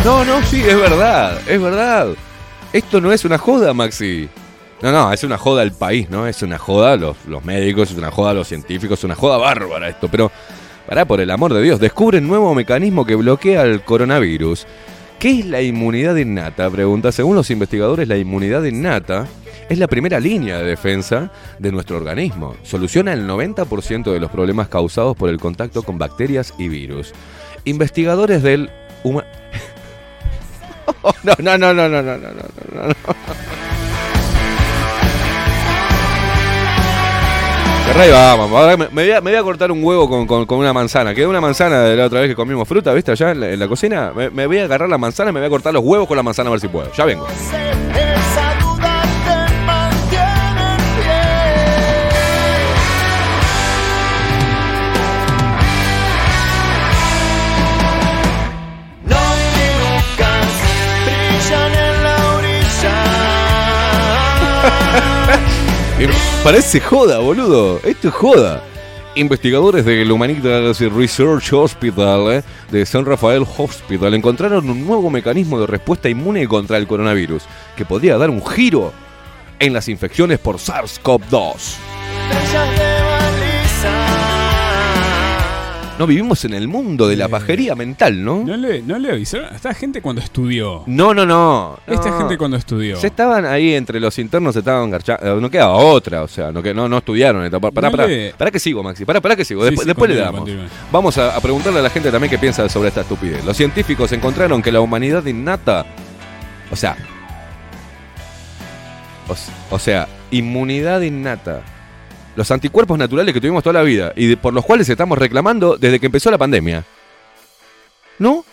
No, 0.04 0.26
no, 0.26 0.44
sí, 0.44 0.62
es 0.62 0.76
verdad, 0.76 1.40
es 1.48 1.62
verdad. 1.62 2.08
Esto 2.74 3.00
no 3.00 3.14
es 3.14 3.24
una 3.24 3.38
joda, 3.38 3.74
Maxi. 3.74 4.30
No, 4.84 4.92
no, 4.92 5.12
es 5.14 5.24
una 5.24 5.38
joda 5.38 5.62
al 5.62 5.72
país, 5.72 6.10
¿no? 6.10 6.28
Es 6.28 6.42
una 6.44 6.58
joda 6.58 6.98
los, 6.98 7.16
los 7.28 7.44
médicos, 7.46 7.90
es 7.92 7.98
una 7.98 8.12
joda 8.12 8.34
los 8.34 8.48
científicos, 8.50 9.00
es 9.00 9.04
una 9.06 9.16
joda 9.16 9.38
bárbara 9.38 9.88
esto. 9.88 10.10
Pero, 10.10 10.30
pará, 10.86 11.06
por 11.06 11.22
el 11.22 11.32
amor 11.32 11.54
de 11.54 11.62
Dios, 11.62 11.80
descubren 11.80 12.28
nuevo 12.28 12.54
mecanismo 12.54 13.06
que 13.06 13.16
bloquea 13.16 13.64
el 13.64 13.82
coronavirus. 13.82 14.68
¿Qué 15.20 15.40
es 15.40 15.46
la 15.46 15.62
inmunidad 15.62 16.18
innata? 16.18 16.70
Pregunta. 16.70 17.14
Según 17.14 17.38
los 17.38 17.50
investigadores, 17.50 18.10
la 18.10 18.18
inmunidad 18.18 18.62
innata 18.66 19.26
es 19.70 19.80
la 19.80 19.88
primera 19.88 20.20
línea 20.20 20.58
de 20.58 20.66
defensa 20.66 21.32
de 21.60 21.72
nuestro 21.72 21.96
organismo. 21.96 22.58
Soluciona 22.64 23.14
el 23.14 23.26
90% 23.26 24.12
de 24.12 24.20
los 24.20 24.30
problemas 24.30 24.68
causados 24.68 25.16
por 25.16 25.30
el 25.30 25.40
contacto 25.40 25.84
con 25.84 25.98
bacterias 25.98 26.54
y 26.58 26.68
virus. 26.68 27.14
Investigadores 27.64 28.44
del... 28.44 28.70
huma- 29.06 29.24
no, 31.24 31.34
no, 31.40 31.58
no, 31.58 31.74
no, 31.74 31.88
no, 31.88 32.02
no, 32.02 32.18
no, 32.18 32.18
no, 32.28 32.88
no, 32.88 32.94
Rey 37.92 38.10
vamos, 38.10 38.50
me, 38.92 39.20
voy 39.22 39.36
a, 39.36 39.44
cortar 39.44 39.72
un 39.72 39.84
huevo 39.84 40.10
con, 40.10 40.46
con, 40.48 40.58
una 40.58 40.74
manzana. 40.74 41.14
Quedó 41.14 41.30
una 41.30 41.42
manzana 41.42 41.82
de 41.82 41.96
la 41.96 42.06
otra 42.06 42.22
vez 42.22 42.30
que 42.30 42.36
comimos 42.36 42.68
fruta, 42.68 42.92
¿viste? 42.94 43.12
Allá 43.12 43.32
en 43.32 43.60
la, 43.60 43.68
cocina. 43.68 44.12
Me, 44.14 44.48
voy 44.48 44.58
a 44.58 44.64
agarrar 44.64 44.90
la 44.90 44.98
manzana 44.98 45.30
y 45.30 45.34
me 45.34 45.42
voy 45.42 45.48
a 45.48 45.50
cortar 45.50 45.74
los 45.74 45.84
huevos 45.84 46.08
con 46.08 46.18
la 46.18 46.24
manzana 46.24 46.50
a 46.50 46.52
ver 46.52 46.60
si 46.60 46.70
puedo. 46.70 46.92
Ya 46.94 47.06
vengo. 47.06 47.28
Parece 66.44 66.82
joda, 66.82 67.20
boludo. 67.20 67.80
Esto 67.86 68.10
es 68.10 68.14
joda. 68.14 68.62
Investigadores 69.16 69.86
del 69.86 70.12
Humanity 70.12 70.90
Research 70.90 71.54
Hospital 71.54 72.34
eh, 72.34 72.44
de 72.70 72.86
San 72.86 73.06
Rafael 73.06 73.46
Hospital 73.58 74.14
encontraron 74.14 74.70
un 74.70 74.86
nuevo 74.86 75.10
mecanismo 75.10 75.58
de 75.62 75.68
respuesta 75.68 76.10
inmune 76.10 76.46
contra 76.48 76.78
el 76.78 76.86
coronavirus 76.86 77.44
que 77.78 77.86
podría 77.86 78.18
dar 78.18 78.30
un 78.30 78.46
giro 78.46 78.92
en 79.58 79.72
las 79.72 79.88
infecciones 79.88 80.38
por 80.38 80.58
SARS-CoV-2. 80.58 81.78
No 86.00 86.08
vivimos 86.08 86.44
en 86.44 86.56
el 86.56 86.68
mundo 86.68 87.08
de 87.08 87.16
la 87.16 87.26
Eh, 87.26 87.30
pajería 87.30 87.76
mental, 87.76 88.24
¿no? 88.26 88.44
No 88.44 88.58
le, 88.58 88.82
no 88.82 88.98
le 88.98 89.12
avisaron 89.12 89.54
esta 89.54 89.76
gente 89.76 90.02
cuando 90.02 90.24
estudió. 90.24 90.82
No, 90.88 91.14
no, 91.14 91.24
no. 91.24 91.78
Esta 91.86 92.10
no. 92.10 92.18
gente 92.18 92.36
cuando 92.36 92.58
estudió. 92.58 92.98
Se 92.98 93.08
estaban 93.08 93.46
ahí 93.46 93.76
entre 93.76 94.00
los 94.00 94.18
internos, 94.18 94.54
se 94.54 94.60
estaban 94.60 94.90
garchando. 94.90 95.40
No 95.40 95.52
quedaba 95.52 95.76
otra, 95.76 96.24
o 96.24 96.28
sea, 96.28 96.52
no, 96.52 96.64
que- 96.64 96.74
no, 96.74 96.90
no 96.90 96.98
estudiaron. 96.98 97.46
esta. 97.46 97.60
Pará, 97.60 97.90
No 97.90 97.96
pará. 97.98 98.08
le- 98.08 98.34
Pará 98.36 98.50
que 98.50 98.58
sigo, 98.60 98.82
Maxi. 98.82 99.06
Pará, 99.06 99.22
pará 99.22 99.36
que 99.36 99.46
sigo. 99.46 99.64
Después, 99.64 99.84
sí, 99.84 99.88
después 99.88 100.10
le 100.10 100.18
damos. 100.18 100.50
Vamos 100.92 101.16
a, 101.20 101.36
a 101.38 101.40
preguntarle 101.40 101.80
a 101.80 101.84
la 101.84 101.90
gente 101.92 102.10
también 102.12 102.32
qué 102.32 102.40
piensa 102.40 102.68
sobre 102.70 102.88
esta 102.90 103.02
estupidez. 103.02 103.46
Los 103.46 103.56
científicos 103.56 104.12
encontraron 104.14 104.64
que 104.64 104.72
la 104.72 104.82
humanidad 104.82 105.24
innata. 105.26 105.86
O 106.72 106.76
sea. 106.76 106.98
O 109.70 109.78
sea, 109.80 110.08
inmunidad 110.32 111.02
innata. 111.02 111.62
Los 112.36 112.50
anticuerpos 112.52 112.98
naturales 112.98 113.34
que 113.34 113.40
tuvimos 113.42 113.64
toda 113.64 113.74
la 113.74 113.84
vida 113.84 114.12
y 114.16 114.36
por 114.36 114.54
los 114.54 114.66
cuales 114.66 114.90
estamos 114.90 115.18
reclamando 115.18 115.78
desde 115.78 116.00
que 116.00 116.08
empezó 116.08 116.32
la 116.32 116.38
pandemia. 116.38 116.84
¿No? 118.20 118.44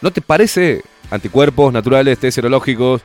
¿No 0.00 0.10
te 0.10 0.20
parece 0.20 0.82
anticuerpos 1.10 1.72
naturales, 1.72 2.18
test 2.18 2.36
serológicos? 2.36 3.02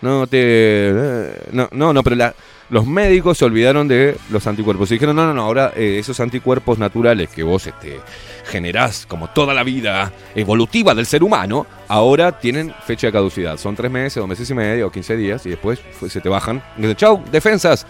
No 0.00 0.26
te. 0.26 0.38
eh, 0.40 1.42
No, 1.52 1.68
no, 1.72 1.92
no, 1.92 2.02
pero 2.02 2.32
los 2.70 2.86
médicos 2.86 3.38
se 3.38 3.44
olvidaron 3.44 3.86
de 3.86 4.16
los 4.30 4.46
anticuerpos. 4.46 4.90
Y 4.90 4.94
dijeron, 4.94 5.14
no, 5.16 5.26
no, 5.26 5.34
no, 5.34 5.42
ahora 5.42 5.72
eh, 5.76 5.98
esos 5.98 6.18
anticuerpos 6.20 6.78
naturales 6.78 7.28
que 7.28 7.42
vos 7.42 7.66
este, 7.66 8.00
generás 8.46 9.06
como 9.06 9.28
toda 9.30 9.52
la 9.54 9.62
vida 9.62 10.12
evolutiva 10.34 10.94
del 10.94 11.06
ser 11.06 11.22
humano, 11.22 11.66
ahora 11.88 12.38
tienen 12.38 12.74
fecha 12.84 13.08
de 13.08 13.12
caducidad. 13.12 13.56
Son 13.58 13.76
tres 13.76 13.90
meses, 13.90 14.16
dos 14.16 14.28
meses 14.28 14.48
y 14.50 14.54
medio, 14.54 14.88
o 14.88 14.90
15 14.90 15.16
días, 15.16 15.46
y 15.46 15.50
después 15.50 15.80
fue- 15.92 16.08
se 16.10 16.20
te 16.20 16.28
bajan. 16.28 16.62
Y 16.78 16.82
dicen, 16.82 16.96
chau, 16.96 17.22
defensas, 17.30 17.86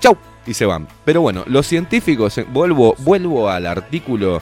chau, 0.00 0.16
y 0.46 0.54
se 0.54 0.66
van. 0.66 0.86
Pero 1.04 1.20
bueno, 1.20 1.44
los 1.46 1.66
científicos, 1.66 2.36
eh, 2.38 2.46
vuelvo, 2.48 2.94
vuelvo 2.98 3.48
al 3.50 3.66
artículo 3.66 4.40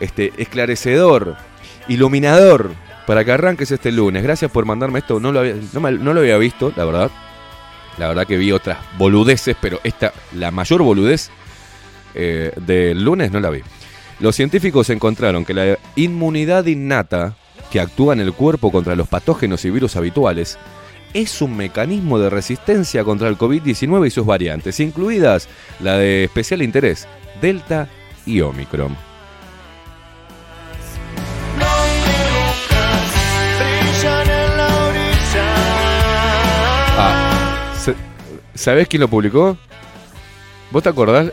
este, 0.00 0.32
esclarecedor, 0.38 1.36
iluminador, 1.88 2.72
para 3.06 3.24
que 3.24 3.32
arranques 3.32 3.70
este 3.70 3.92
lunes. 3.92 4.22
Gracias 4.22 4.50
por 4.50 4.64
mandarme 4.64 4.98
esto. 5.00 5.20
No 5.20 5.32
lo 5.32 5.40
había, 5.40 5.54
no 5.72 5.80
me- 5.80 5.92
no 5.92 6.12
lo 6.12 6.20
había 6.20 6.36
visto, 6.38 6.72
la 6.76 6.84
verdad. 6.84 7.10
La 7.98 8.08
verdad 8.08 8.26
que 8.26 8.36
vi 8.36 8.52
otras 8.52 8.78
boludeces, 8.98 9.56
pero 9.60 9.80
esta, 9.84 10.12
la 10.34 10.50
mayor 10.50 10.82
boludez 10.82 11.30
eh, 12.14 12.52
del 12.56 13.02
lunes 13.02 13.30
no 13.32 13.40
la 13.40 13.48
vi. 13.50 13.60
Los 14.20 14.34
científicos 14.36 14.90
encontraron 14.90 15.44
que 15.44 15.54
la 15.54 15.78
inmunidad 15.96 16.66
innata 16.66 17.36
que 17.70 17.80
actúa 17.80 18.12
en 18.14 18.20
el 18.20 18.32
cuerpo 18.32 18.70
contra 18.70 18.94
los 18.96 19.08
patógenos 19.08 19.64
y 19.64 19.70
virus 19.70 19.96
habituales 19.96 20.58
es 21.14 21.40
un 21.42 21.56
mecanismo 21.56 22.18
de 22.18 22.30
resistencia 22.30 23.04
contra 23.04 23.28
el 23.28 23.38
COVID-19 23.38 24.06
y 24.06 24.10
sus 24.10 24.26
variantes, 24.26 24.80
incluidas 24.80 25.48
la 25.80 25.96
de 25.96 26.24
especial 26.24 26.62
interés, 26.62 27.06
Delta 27.40 27.88
y 28.26 28.40
Omicron. 28.40 28.96
Ah, 36.98 37.72
sa- 37.78 37.94
¿Sabés 38.54 38.88
quién 38.88 39.00
lo 39.00 39.08
publicó? 39.08 39.56
¿Vos 40.70 40.82
te 40.82 40.88
acordás 40.88 41.30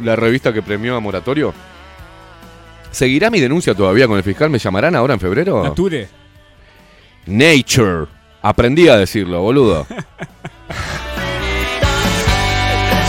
la 0.00 0.16
revista 0.16 0.52
que 0.52 0.62
premió 0.62 0.96
a 0.96 1.00
Moratorio? 1.00 1.54
¿Seguirá 2.90 3.30
mi 3.30 3.40
denuncia 3.40 3.74
todavía 3.74 4.06
con 4.06 4.16
el 4.16 4.22
fiscal? 4.24 4.50
¿Me 4.50 4.58
llamarán 4.58 4.96
ahora 4.96 5.14
en 5.14 5.20
febrero? 5.20 5.62
Nature. 5.62 6.08
Nature. 7.26 8.06
Aprendí 8.46 8.86
a 8.86 8.96
decirlo, 8.96 9.42
boludo. 9.42 9.88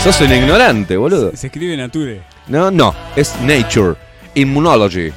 Sos 0.02 0.20
un 0.20 0.32
ignorante, 0.32 0.96
boludo. 0.96 1.30
Se 1.32 1.46
escribe 1.46 1.76
Nature. 1.76 2.22
No, 2.48 2.72
no, 2.72 2.92
es 3.14 3.40
Nature. 3.42 3.94
Immunology. 4.34 5.12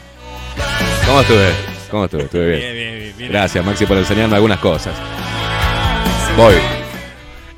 ¿Cómo 1.07 1.21
estuve? 1.21 1.49
¿Cómo 1.89 2.05
estuve? 2.05 2.21
Estuve 2.21 2.47
bien. 2.49 2.59
Bien, 2.59 2.73
bien, 2.75 2.99
bien, 2.99 3.17
bien. 3.17 3.31
Gracias, 3.31 3.65
Maxi, 3.65 3.87
por 3.87 3.97
enseñarme 3.97 4.35
algunas 4.35 4.59
cosas. 4.59 4.93
Voy. 6.37 6.53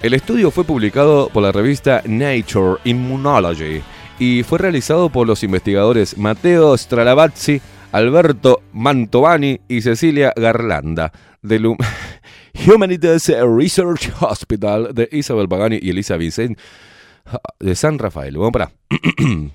El 0.02 0.14
estudio 0.14 0.50
fue 0.50 0.64
publicado 0.64 1.28
por 1.34 1.44
la 1.44 1.52
revista 1.52 2.02
Nature 2.06 2.80
Immunology 2.86 3.82
y 4.20 4.44
fue 4.44 4.60
realizado 4.60 5.10
por 5.10 5.28
los 5.28 5.44
investigadores 5.44 6.18
Matteo 6.18 6.78
Stralabazzi, 6.78 7.60
Alberto 7.92 8.62
Mantovani 8.72 9.60
y 9.68 9.82
Cecilia 9.82 10.32
Garlanda 10.34 11.12
del 11.44 11.76
Humanities 12.68 13.30
Research 13.30 14.12
Hospital 14.20 14.94
de 14.94 15.10
Isabel 15.12 15.48
Pagani 15.48 15.80
y 15.82 15.90
Elisa 15.90 16.18
Vicente 16.18 16.62
de 17.60 17.76
San 17.76 18.00
Rafael. 18.00 18.38
Vamos 18.38 18.52
para. 18.52 18.72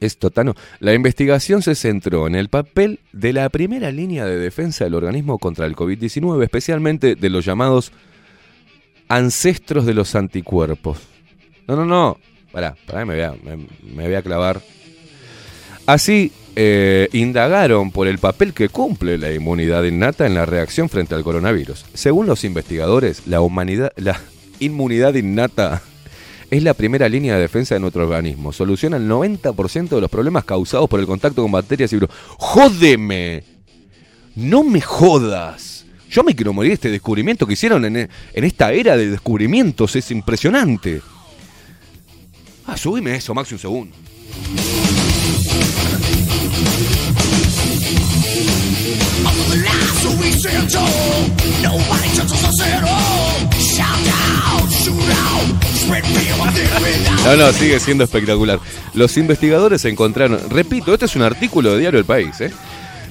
Esto, 0.00 0.30
Tano. 0.30 0.54
La 0.80 0.92
investigación 0.92 1.62
se 1.62 1.74
centró 1.74 2.26
en 2.26 2.34
el 2.34 2.48
papel 2.48 3.00
de 3.12 3.32
la 3.32 3.48
primera 3.48 3.90
línea 3.90 4.26
de 4.26 4.38
defensa 4.38 4.84
del 4.84 4.94
organismo 4.94 5.38
contra 5.38 5.66
el 5.66 5.76
COVID-19, 5.76 6.42
especialmente 6.42 7.14
de 7.14 7.30
los 7.30 7.44
llamados 7.44 7.92
ancestros 9.08 9.86
de 9.86 9.94
los 9.94 10.14
anticuerpos. 10.14 10.98
No, 11.66 11.76
no, 11.76 11.84
no. 11.84 12.18
Pará, 12.52 12.76
pará, 12.86 13.04
me 13.06 13.14
voy 13.14 13.22
a, 13.22 13.34
me 13.82 14.04
voy 14.04 14.14
a 14.14 14.22
clavar. 14.22 14.60
Así, 15.86 16.32
eh, 16.56 17.08
indagaron 17.12 17.90
por 17.90 18.06
el 18.06 18.18
papel 18.18 18.52
que 18.52 18.68
cumple 18.68 19.18
la 19.18 19.32
inmunidad 19.32 19.82
innata 19.84 20.26
en 20.26 20.34
la 20.34 20.46
reacción 20.46 20.88
frente 20.88 21.14
al 21.14 21.24
coronavirus. 21.24 21.84
Según 21.94 22.26
los 22.26 22.44
investigadores, 22.44 23.26
la, 23.26 23.40
humanidad, 23.40 23.92
la 23.96 24.20
inmunidad 24.60 25.14
innata 25.14 25.82
es 26.50 26.62
la 26.62 26.74
primera 26.74 27.08
línea 27.08 27.34
de 27.34 27.40
defensa 27.40 27.74
de 27.74 27.80
nuestro 27.80 28.04
organismo. 28.04 28.52
Soluciona 28.52 28.98
el 28.98 29.08
90% 29.08 29.88
de 29.88 30.00
los 30.00 30.10
problemas 30.10 30.44
causados 30.44 30.88
por 30.88 31.00
el 31.00 31.06
contacto 31.06 31.42
con 31.42 31.50
bacterias 31.50 31.92
y 31.92 31.96
virus. 31.96 32.10
¡Jódeme! 32.38 33.42
No 34.36 34.62
me 34.62 34.80
jodas. 34.80 35.86
Yo 36.08 36.22
me 36.22 36.36
quiero 36.36 36.52
morir 36.52 36.72
este 36.72 36.90
descubrimiento 36.90 37.46
que 37.46 37.54
hicieron 37.54 37.84
en, 37.84 37.96
en 37.96 38.44
esta 38.44 38.72
era 38.72 38.96
de 38.96 39.10
descubrimientos. 39.10 39.96
Es 39.96 40.12
impresionante. 40.12 41.02
Ah, 42.66 42.76
subime 42.76 43.16
eso, 43.16 43.34
Maxi, 43.34 43.54
un 43.54 43.60
segundo. 43.60 43.96
No, 57.24 57.36
no, 57.36 57.52
sigue 57.52 57.80
siendo 57.80 58.04
espectacular. 58.04 58.60
Los 58.92 59.16
investigadores 59.16 59.84
encontraron, 59.86 60.38
repito, 60.50 60.92
este 60.92 61.06
es 61.06 61.16
un 61.16 61.22
artículo 61.22 61.72
de 61.72 61.80
Diario 61.80 61.98
El 61.98 62.04
País, 62.04 62.40
¿eh? 62.42 62.52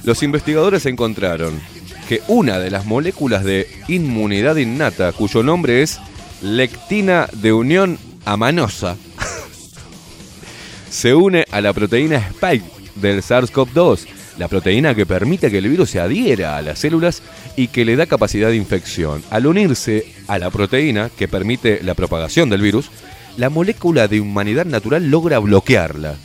Los 0.04 0.22
investigadores 0.22 0.86
encontraron 0.86 1.60
que 2.08 2.22
una 2.28 2.58
de 2.58 2.70
las 2.70 2.84
moléculas 2.84 3.42
de 3.42 3.68
inmunidad 3.88 4.56
innata, 4.56 5.12
cuyo 5.12 5.42
nombre 5.42 5.82
es 5.82 5.98
lectina 6.42 7.28
de 7.32 7.52
unión 7.52 7.98
amanosa, 8.24 8.96
se 10.90 11.14
une 11.14 11.46
a 11.50 11.60
la 11.60 11.72
proteína 11.72 12.18
Spike 12.18 12.64
del 12.96 13.22
SARS-CoV-2, 13.22 14.06
la 14.38 14.48
proteína 14.48 14.94
que 14.94 15.06
permite 15.06 15.50
que 15.50 15.58
el 15.58 15.68
virus 15.68 15.90
se 15.90 16.00
adhiera 16.00 16.56
a 16.56 16.62
las 16.62 16.78
células 16.78 17.22
y 17.56 17.68
que 17.68 17.84
le 17.84 17.96
da 17.96 18.06
capacidad 18.06 18.48
de 18.48 18.56
infección. 18.56 19.22
Al 19.30 19.46
unirse 19.46 20.06
a 20.26 20.38
la 20.38 20.50
proteína 20.50 21.10
que 21.16 21.28
permite 21.28 21.80
la 21.82 21.94
propagación 21.94 22.50
del 22.50 22.62
virus, 22.62 22.90
la 23.36 23.50
molécula 23.50 24.08
de 24.08 24.20
humanidad 24.20 24.66
natural 24.66 25.10
logra 25.10 25.38
bloquearla. 25.38 26.16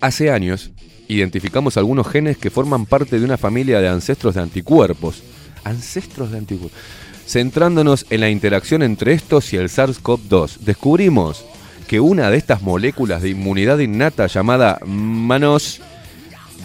Hace 0.00 0.30
años 0.30 0.70
identificamos 1.08 1.76
algunos 1.76 2.08
genes 2.08 2.38
que 2.38 2.50
forman 2.50 2.86
parte 2.86 3.18
de 3.18 3.24
una 3.24 3.36
familia 3.36 3.80
de 3.80 3.88
ancestros 3.88 4.34
de 4.34 4.42
anticuerpos. 4.42 5.22
Ancestros 5.64 6.32
de 6.32 6.38
anticuerpos. 6.38 6.78
Centrándonos 7.26 8.06
en 8.10 8.20
la 8.20 8.30
interacción 8.30 8.82
entre 8.82 9.12
estos 9.12 9.52
y 9.52 9.56
el 9.56 9.68
SARS-CoV-2, 9.68 10.58
descubrimos 10.58 11.44
que 11.92 12.00
una 12.00 12.30
de 12.30 12.38
estas 12.38 12.62
moléculas 12.62 13.20
de 13.20 13.28
inmunidad 13.28 13.78
innata 13.78 14.26
llamada 14.26 14.78
Manos 14.86 15.82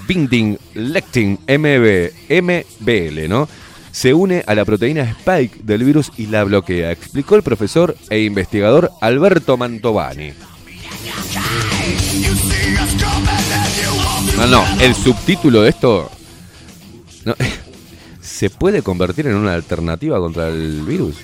Binding 0.07 0.57
Lectin 0.73 1.37
MB, 1.45 2.11
MBL, 2.29 3.27
¿no? 3.27 3.49
Se 3.91 4.13
une 4.13 4.45
a 4.47 4.55
la 4.55 4.63
proteína 4.63 5.03
Spike 5.03 5.63
del 5.63 5.83
virus 5.83 6.13
y 6.15 6.27
la 6.27 6.45
bloquea, 6.45 6.93
explicó 6.93 7.35
el 7.35 7.43
profesor 7.43 7.97
e 8.09 8.21
investigador 8.21 8.89
Alberto 9.01 9.57
Mantovani. 9.57 10.31
No, 14.37 14.47
no, 14.47 14.63
el 14.79 14.95
subtítulo 14.95 15.63
de 15.63 15.69
esto. 15.71 16.09
se 18.37 18.51
puede 18.51 18.83
convertir 18.83 19.25
en 19.25 19.33
una 19.33 19.55
alternativa 19.55 20.19
contra 20.19 20.49
el 20.49 20.83
virus. 20.83 21.15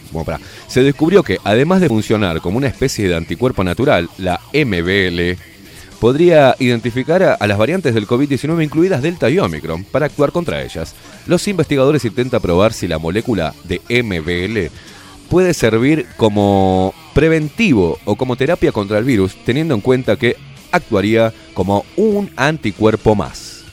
Se 0.68 0.82
descubrió 0.82 1.22
que, 1.22 1.38
además 1.44 1.80
de 1.80 1.88
funcionar 1.88 2.42
como 2.42 2.58
una 2.58 2.66
especie 2.66 3.08
de 3.08 3.16
anticuerpo 3.16 3.64
natural, 3.64 4.10
la 4.18 4.40
MBL 4.52 5.38
podría 6.00 6.56
identificar 6.58 7.22
a, 7.22 7.36
a 7.36 7.46
las 7.46 7.60
variantes 7.60 7.94
del 7.94 8.08
COVID-19, 8.08 8.64
incluidas 8.64 9.04
Delta 9.04 9.30
y 9.30 9.38
Omicron, 9.38 9.84
para 9.84 10.08
actuar 10.08 10.32
contra 10.32 10.64
ellas. 10.64 10.96
Los 11.28 11.48
investigadores 11.48 12.04
intentan 12.04 12.42
probar 12.42 12.74
si 12.74 12.88
la 12.88 12.98
molécula 12.98 13.54
de 13.66 13.80
MBL 14.02 14.74
puede 15.30 15.54
servir 15.54 16.08
como 16.18 16.96
preventivo 17.14 18.00
o 18.06 18.16
como 18.16 18.38
terapia 18.38 18.72
contra 18.72 18.98
el 18.98 19.06
virus, 19.06 19.36
teniendo 19.46 19.76
en 19.76 19.82
cuenta 19.82 20.16
que 20.16 20.36
actuaría 20.72 21.32
como 21.54 21.86
un 21.96 22.32
anticuerpo 22.38 23.14
más. 23.14 23.64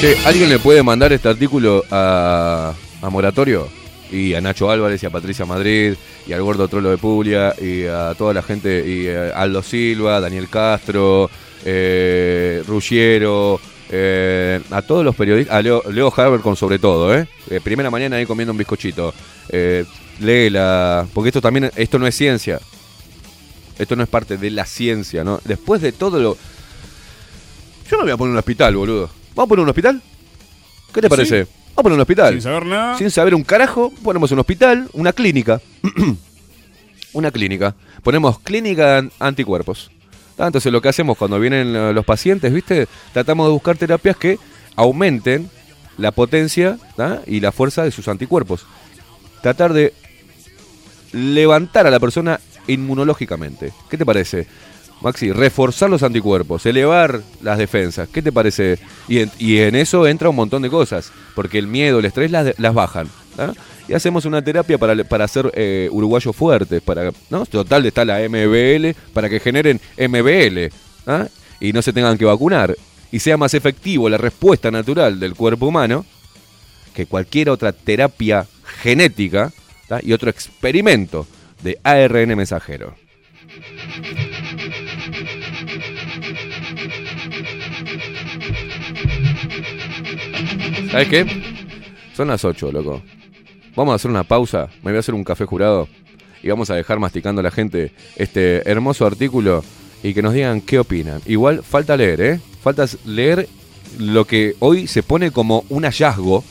Che, 0.00 0.16
¿alguien 0.26 0.48
le 0.48 0.58
puede 0.58 0.82
mandar 0.82 1.12
este 1.12 1.28
artículo 1.28 1.84
a, 1.90 2.74
a 3.00 3.10
Moratorio? 3.10 3.68
Y 4.10 4.34
a 4.34 4.40
Nacho 4.40 4.70
Álvarez 4.70 5.02
y 5.02 5.06
a 5.06 5.10
Patricia 5.10 5.46
Madrid 5.46 5.94
y 6.26 6.32
al 6.32 6.42
gordo 6.42 6.68
Trolo 6.68 6.90
de 6.90 6.98
Puglia 6.98 7.54
y 7.60 7.84
a 7.86 8.14
toda 8.16 8.34
la 8.34 8.42
gente 8.42 8.84
y 8.86 9.08
a 9.08 9.30
Aldo 9.30 9.62
Silva, 9.62 10.20
Daniel 10.20 10.48
Castro, 10.48 11.30
eh, 11.64 12.62
Ruggiero, 12.66 13.58
eh, 13.90 14.60
a 14.70 14.82
todos 14.82 15.04
los 15.04 15.16
periodistas, 15.16 15.56
a 15.56 15.62
Leo, 15.62 15.82
Leo 15.90 16.12
Harber 16.14 16.40
con 16.40 16.56
sobre 16.56 16.78
todo, 16.78 17.14
¿eh? 17.14 17.26
Eh, 17.50 17.60
Primera 17.62 17.90
mañana 17.90 18.16
ahí 18.16 18.26
comiendo 18.26 18.52
un 18.52 18.58
bizcochito. 18.58 19.14
Eh, 19.48 19.84
léela, 20.20 21.06
porque 21.12 21.30
esto 21.30 21.40
también, 21.40 21.70
esto 21.76 21.98
no 21.98 22.06
es 22.06 22.14
ciencia. 22.14 22.60
Esto 23.78 23.96
no 23.96 24.02
es 24.02 24.08
parte 24.08 24.36
de 24.36 24.50
la 24.50 24.66
ciencia, 24.66 25.24
¿no? 25.24 25.40
Después 25.44 25.80
de 25.82 25.92
todo 25.92 26.20
lo... 26.20 26.36
Yo 27.90 27.96
no 27.96 28.02
voy 28.04 28.12
a 28.12 28.16
poner 28.16 28.32
un 28.32 28.38
hospital, 28.38 28.76
boludo. 28.76 29.10
¿Vamos 29.34 29.46
a 29.46 29.48
poner 29.48 29.62
un 29.62 29.68
hospital? 29.68 30.02
¿Qué 30.92 31.00
te 31.00 31.06
¿Sí? 31.06 31.10
parece? 31.10 31.36
Vamos 31.44 31.78
a 31.78 31.82
poner 31.82 31.94
un 31.96 32.00
hospital. 32.02 32.32
Sin 32.34 32.42
saber 32.42 32.66
nada. 32.66 32.98
Sin 32.98 33.10
saber 33.10 33.34
un 33.34 33.42
carajo, 33.44 33.92
ponemos 34.02 34.30
un 34.32 34.38
hospital, 34.38 34.88
una 34.92 35.12
clínica. 35.12 35.60
una 37.12 37.30
clínica. 37.30 37.74
Ponemos 38.02 38.38
clínica 38.40 38.98
an- 38.98 39.10
anticuerpos. 39.18 39.90
Ah, 40.38 40.46
Entonces 40.46 40.72
lo 40.72 40.80
que 40.80 40.88
hacemos 40.88 41.16
cuando 41.16 41.38
vienen 41.38 41.94
los 41.94 42.04
pacientes, 42.04 42.52
¿viste? 42.52 42.86
Tratamos 43.12 43.46
de 43.46 43.52
buscar 43.52 43.76
terapias 43.76 44.16
que 44.16 44.38
aumenten 44.76 45.48
la 45.98 46.10
potencia 46.10 46.76
¿tá? 46.96 47.22
y 47.26 47.38
la 47.40 47.52
fuerza 47.52 47.84
de 47.84 47.90
sus 47.92 48.08
anticuerpos. 48.08 48.66
Tratar 49.42 49.72
de 49.72 49.94
levantar 51.12 51.86
a 51.86 51.90
la 51.90 52.00
persona 52.00 52.40
inmunológicamente. 52.66 53.72
¿Qué 53.88 53.96
te 53.96 54.04
parece? 54.06 54.46
Maxi, 55.04 55.32
reforzar 55.32 55.90
los 55.90 56.02
anticuerpos, 56.02 56.64
elevar 56.64 57.20
las 57.42 57.58
defensas. 57.58 58.08
¿Qué 58.08 58.22
te 58.22 58.32
parece? 58.32 58.78
Y 59.06 59.58
en, 59.58 59.74
eso 59.74 60.06
entra 60.06 60.30
un 60.30 60.36
montón 60.36 60.62
de 60.62 60.70
cosas, 60.70 61.12
porque 61.34 61.58
el 61.58 61.66
miedo, 61.66 61.98
el 61.98 62.06
estrés 62.06 62.30
las, 62.30 62.74
bajan. 62.74 63.08
Y 63.86 63.92
hacemos 63.92 64.24
una 64.24 64.42
terapia 64.42 64.78
para, 64.78 65.04
para 65.04 65.26
hacer 65.26 65.52
eh, 65.54 65.88
uruguayos 65.92 66.34
fuertes, 66.34 66.80
para, 66.80 67.12
¿no? 67.28 67.44
Total 67.44 67.84
está 67.84 68.04
la 68.06 68.18
MBL, 68.26 68.96
para 69.12 69.28
que 69.28 69.40
generen 69.40 69.78
MBL 69.98 70.72
y 71.60 71.72
no 71.72 71.82
se 71.82 71.92
tengan 71.92 72.16
que 72.16 72.24
vacunar. 72.24 72.74
Y 73.12 73.18
sea 73.18 73.36
más 73.36 73.54
efectivo 73.54 74.08
la 74.08 74.16
respuesta 74.16 74.70
natural 74.70 75.20
del 75.20 75.34
cuerpo 75.34 75.66
humano 75.66 76.04
que 76.94 77.06
cualquier 77.06 77.50
otra 77.50 77.72
terapia 77.72 78.46
genética 78.82 79.52
y 80.02 80.12
otro 80.12 80.30
experimento 80.30 81.26
de 81.62 81.78
ARN 81.82 82.36
mensajero. 82.36 82.94
¿Sabes 90.90 91.08
qué? 91.08 91.26
Son 92.14 92.28
las 92.28 92.44
8, 92.44 92.72
loco. 92.72 93.02
Vamos 93.76 93.92
a 93.92 93.96
hacer 93.96 94.10
una 94.10 94.24
pausa. 94.24 94.68
Me 94.82 94.90
voy 94.90 94.96
a 94.96 95.00
hacer 95.00 95.14
un 95.14 95.24
café 95.24 95.44
jurado. 95.44 95.88
Y 96.42 96.48
vamos 96.48 96.70
a 96.70 96.74
dejar 96.74 96.98
masticando 96.98 97.40
a 97.40 97.44
la 97.44 97.50
gente 97.50 97.92
este 98.16 98.68
hermoso 98.70 99.06
artículo 99.06 99.64
y 100.02 100.14
que 100.14 100.22
nos 100.22 100.34
digan 100.34 100.60
qué 100.60 100.78
opinan. 100.78 101.20
Igual 101.26 101.62
falta 101.62 101.96
leer, 101.96 102.20
¿eh? 102.20 102.40
Falta 102.62 102.86
leer 103.06 103.48
lo 103.98 104.26
que 104.26 104.54
hoy 104.58 104.86
se 104.86 105.02
pone 105.02 105.30
como 105.30 105.64
un 105.70 105.84
hallazgo 105.84 106.44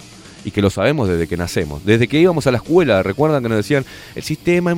y 0.45 0.51
que 0.51 0.61
lo 0.61 0.69
sabemos 0.69 1.07
desde 1.09 1.27
que 1.27 1.37
nacemos. 1.37 1.85
Desde 1.85 2.07
que 2.07 2.19
íbamos 2.19 2.47
a 2.47 2.51
la 2.51 2.57
escuela, 2.57 3.03
recuerdan 3.03 3.43
que 3.43 3.49
nos 3.49 3.57
decían, 3.57 3.85
el 4.15 4.23
sistema 4.23 4.73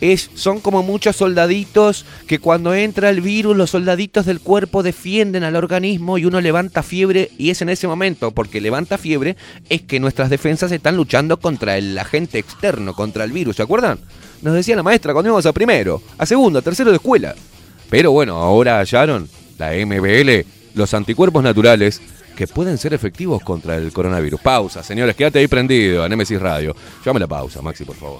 es 0.00 0.30
son 0.34 0.60
como 0.60 0.82
muchos 0.82 1.16
soldaditos 1.16 2.04
que 2.26 2.38
cuando 2.38 2.74
entra 2.74 3.10
el 3.10 3.20
virus 3.20 3.56
los 3.56 3.70
soldaditos 3.70 4.26
del 4.26 4.40
cuerpo 4.40 4.82
defienden 4.82 5.44
al 5.44 5.56
organismo 5.56 6.18
y 6.18 6.24
uno 6.24 6.40
levanta 6.40 6.82
fiebre 6.82 7.30
y 7.38 7.50
es 7.50 7.62
en 7.62 7.68
ese 7.68 7.88
momento 7.88 8.30
porque 8.30 8.60
levanta 8.60 8.98
fiebre 8.98 9.36
es 9.68 9.82
que 9.82 10.00
nuestras 10.00 10.30
defensas 10.30 10.72
están 10.72 10.96
luchando 10.96 11.38
contra 11.38 11.76
el 11.76 11.98
agente 11.98 12.38
externo, 12.38 12.94
contra 12.94 13.24
el 13.24 13.32
virus, 13.32 13.56
¿se 13.56 13.62
acuerdan? 13.62 13.98
Nos 14.42 14.54
decía 14.54 14.76
la 14.76 14.82
maestra 14.82 15.12
cuando 15.12 15.28
íbamos 15.28 15.46
a 15.46 15.52
primero, 15.52 16.02
a 16.18 16.26
segundo, 16.26 16.58
a 16.58 16.62
tercero 16.62 16.90
de 16.90 16.96
escuela. 16.96 17.34
Pero 17.88 18.10
bueno, 18.10 18.36
ahora 18.36 18.78
hallaron 18.78 19.28
la 19.58 19.72
MBL, 19.72 20.46
los 20.74 20.94
anticuerpos 20.94 21.42
naturales 21.42 22.00
que 22.42 22.48
pueden 22.48 22.76
ser 22.76 22.92
efectivos 22.92 23.40
contra 23.44 23.76
el 23.76 23.92
coronavirus. 23.92 24.40
Pausa, 24.40 24.82
señores, 24.82 25.14
quédate 25.14 25.38
ahí 25.38 25.46
prendido 25.46 26.02
a 26.02 26.08
Nemesis 26.08 26.40
Radio. 26.40 26.74
Llame 27.04 27.20
la 27.20 27.28
pausa, 27.28 27.62
Maxi, 27.62 27.84
por 27.84 27.94
favor. 27.94 28.18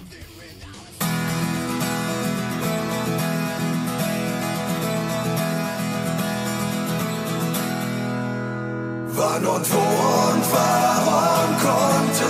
Wann 9.17 9.45
und 9.45 9.67
wo 9.73 9.87
und 10.31 10.45
warum 10.53 11.51
konnte 11.59 12.29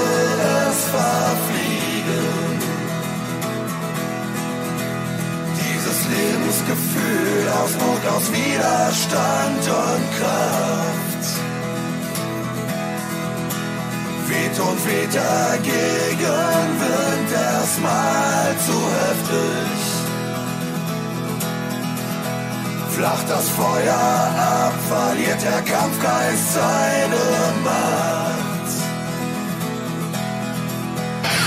es 0.71 0.79
verfliegen? 0.97 2.23
Dieses 5.61 5.99
Lebensgefühl 6.09 7.49
aus 7.61 7.73
Mut, 7.75 8.03
aus 8.17 8.33
Widerstand 8.33 9.69
und 9.69 10.19
Kraft. 10.19 11.12
Weht 14.33 14.59
und 14.61 14.87
weht 14.87 15.15
dagegen, 15.15 16.69
Wind 16.81 17.31
erstmal 17.33 18.57
zu 18.67 18.79
heftig. 18.97 19.79
Flacht 22.97 23.29
das 23.29 23.49
Feuer 23.51 23.93
ab, 23.93 24.73
verliert 24.89 25.43
der 25.43 25.61
Kampfgeist 25.71 26.55
seine 26.55 27.25
Macht. 27.63 28.69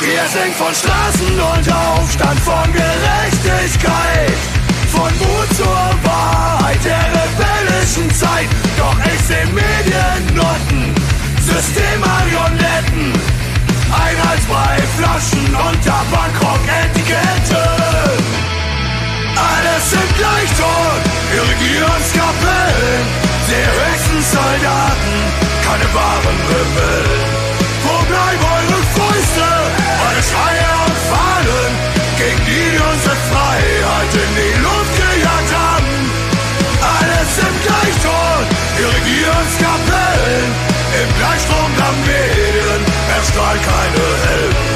Wir 0.02 0.24
sind 0.36 0.54
von 0.54 0.76
Straßen 0.76 1.40
und 1.54 1.66
Aufstand, 1.74 2.40
von 2.42 2.72
Gerechtigkeit, 2.72 4.38
von 4.92 5.12
Mut 5.18 5.58
zur 5.58 5.90
Wahrheit 6.04 6.86
der 6.86 7.06
rebellischen 7.18 8.14
Zeit. 8.14 8.48
Doch 8.78 8.98
ich 9.12 9.22
seh 9.26 9.46
Mediennoten, 9.46 11.05
Systemmarionetten, 11.46 13.14
Einheitsbrei, 13.94 14.82
Flaschen 14.98 15.54
und 15.54 15.78
Tabakrock-Etiketten. 15.86 18.18
Alles 19.38 19.84
sind 19.92 20.12
gleich 20.18 20.50
tot, 20.58 21.02
Regierungskapellen, 21.30 23.06
die 23.48 23.66
höchsten 23.78 24.22
Soldaten, 24.34 25.14
keine 25.62 25.86
wahren 25.94 26.40
Rebellen. 26.50 27.30
Wo 27.86 27.94
bleiben 28.10 28.46
eure 28.58 28.82
Fäuste, 28.98 29.46
eure 30.02 30.24
Schreie 30.26 30.66
und 30.86 30.98
Fahnen, 31.10 31.72
gegen 32.18 32.42
die, 32.46 32.74
die 32.74 32.82
Strahl 43.28 43.58
keine 43.58 44.06
help. 44.28 44.75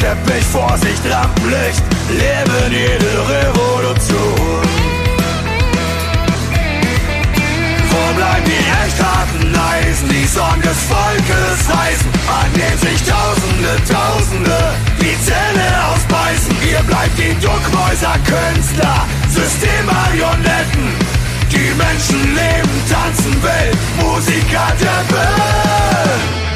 Teppich, 0.00 0.44
Vorsicht, 0.44 1.04
Lampenlicht, 1.04 1.82
leben 2.08 2.72
jede 2.72 3.12
Revolution. 3.28 4.62
Wo 7.90 8.14
bleiben 8.16 8.44
die 8.46 8.86
echt 8.86 9.02
harten 9.02 9.52
Neis? 9.52 9.68
Weisen 9.88 10.08
die 10.10 10.26
Sorgen 10.26 10.62
des 10.62 10.78
Volkes 10.86 11.60
heißen, 11.66 12.10
an 12.28 12.52
dem 12.52 12.78
sich 12.78 13.02
Tausende, 13.08 13.76
Tausende 13.88 14.58
die 15.00 15.16
Zähne 15.24 15.66
ausbeißen. 15.90 16.54
Ihr 16.70 16.82
bleibt 16.82 17.18
die 17.18 17.34
Duckmäuser 17.40 18.14
Künstler, 18.24 19.06
Systemmarionetten. 19.28 20.94
Die 21.50 21.74
Menschen 21.74 22.34
leben, 22.34 22.82
tanzen, 22.88 23.42
Welt, 23.42 23.76
Musiker 24.00 24.72
der 24.80 25.16
Welt. 25.16 26.47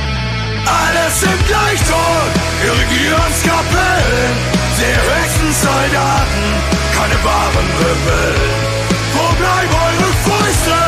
Alles 0.72 1.22
im 1.22 1.40
Gleichton, 1.46 2.28
Regierungskapellen, 2.64 4.34
der 4.80 4.98
höchsten 5.10 5.52
Soldaten, 5.52 6.44
keine 6.96 7.18
wahren 7.24 7.68
Rebellen. 7.76 8.56
Wo 9.12 9.26
bleiben 9.36 9.74
eure 9.88 10.10
Fäuste, 10.24 10.78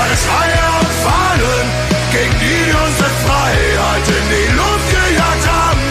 eure 0.00 0.16
Schreie 0.16 0.64
und 0.80 0.92
Fahnen, 1.04 1.66
gegen 2.12 2.36
die 2.40 2.72
unsere 2.72 3.10
Freiheit 3.26 4.06
in 4.08 4.26
die 4.32 4.50
Luft 4.56 4.88
gejagt 4.88 5.46
haben? 5.46 5.86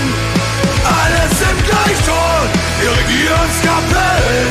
Alles 0.86 1.36
im 1.50 1.58
Gleichton, 1.70 2.46
Regierungskapellen, 2.82 4.50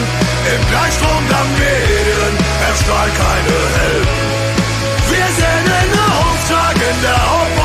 im 0.55 0.63
Gleichstrom 0.71 1.23
der 1.33 1.45
Medien, 1.59 2.35
erstrahlt 2.69 3.15
keine 3.19 3.59
Helden. 3.79 4.19
Wir 5.11 5.29
sind 5.39 5.67
in 5.83 5.91
Auftrag 5.99 6.77
in 6.77 6.99
der 7.03 7.15
Opposition. 7.15 7.64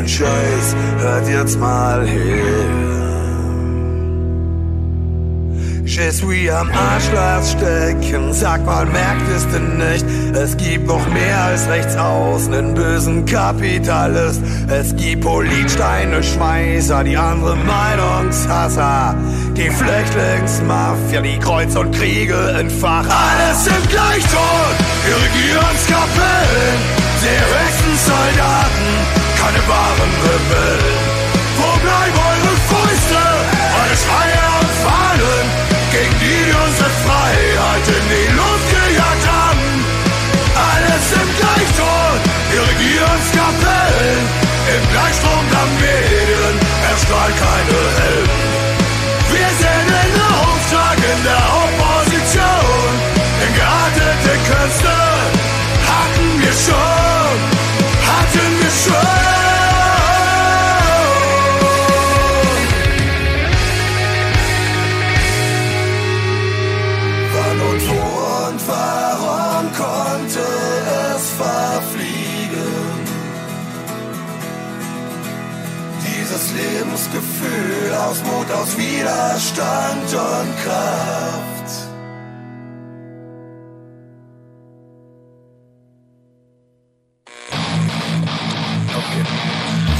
Nen 0.00 0.08
Scheiß, 0.08 0.76
hört 0.98 1.28
jetzt 1.28 1.58
mal 1.58 2.06
her. 2.06 2.90
Je 5.84 6.10
suis 6.12 6.48
am 6.50 6.70
Arschloch 6.70 7.44
stecken, 7.44 8.32
sag 8.32 8.64
mal, 8.64 8.86
merkt 8.86 9.28
es 9.36 9.46
denn 9.48 9.76
nicht? 9.76 10.06
Es 10.34 10.56
gibt 10.56 10.86
noch 10.86 11.04
mehr 11.08 11.44
als 11.44 11.68
rechts 11.68 11.96
außen, 11.96 12.54
einen 12.54 12.74
bösen 12.74 13.26
Kapitalist. 13.26 14.40
Es 14.68 14.94
gibt 14.94 15.24
Politsteine, 15.24 16.22
Schmeißer, 16.22 17.02
die 17.02 17.16
andere 17.16 17.56
Meinungshasser. 17.56 19.16
Die 19.56 19.68
Flüchtlingsmafia, 19.68 21.22
die 21.22 21.38
Kreuz 21.40 21.74
und 21.74 21.92
Kriege 21.92 22.38
entfachen. 22.56 23.10
Alles 23.10 23.66
im 23.66 23.88
Gleichton, 23.88 24.70
die 25.04 25.12
Regierungskapellen, 25.12 26.78
der 27.20 27.40
höchsten 27.50 27.94
Soldaten, 28.06 29.09
keine 29.40 29.62
wahren 29.68 30.12
Rebellen. 30.28 30.96
Wo 31.56 31.70
bleiben 31.80 32.18
eure 32.30 32.54
Fäuste, 32.68 33.22
eure 33.80 33.96
Schreie 33.96 34.42
und 34.60 34.72
Fahnen, 34.84 35.44
gegen 35.92 36.16
die 36.20 36.40
die 36.48 36.56
unsere 36.66 36.90
Freiheit 37.04 37.86
in 37.88 38.04
die 38.12 38.28
Luft 38.36 38.68
gejagt 38.68 39.26
haben? 39.26 39.68
Alles 40.72 41.04
im 41.20 41.28
Gleichton, 41.40 42.16
die 42.52 42.60
Regierungskapellen, 42.68 44.22
im 44.76 44.82
Gleichstrom 44.92 45.44
der 45.54 45.66
Medien, 45.80 46.54
erstrahlt 46.90 47.36
keine 47.46 47.80
Helden. 48.00 48.40
Wir 49.32 49.50
sind 49.62 49.88
in 50.04 50.12
Auftrag 50.20 50.98
in 51.00 51.20
der 51.24 51.44
Opposition, 51.64 52.90
den 53.40 53.52
geartete 53.56 54.32
Künstler 54.48 55.16
hatten 55.88 56.28
wir 56.42 56.52
schon, 56.52 56.99
aus 78.06 78.22
Mut, 78.24 78.50
aus 78.50 78.76
Widerstand 78.76 80.08
und 80.14 80.56
Kraft. 80.64 81.68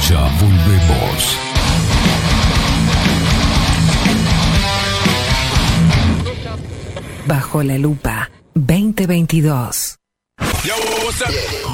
Ya 0.09 0.23
volvemos. 0.39 1.23
Bajo 7.27 7.61
la 7.63 7.77
lupa 7.77 8.29
2022. 8.55 9.97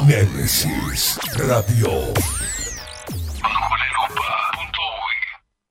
Némesis 0.07 1.19
Radio. 1.36 2.36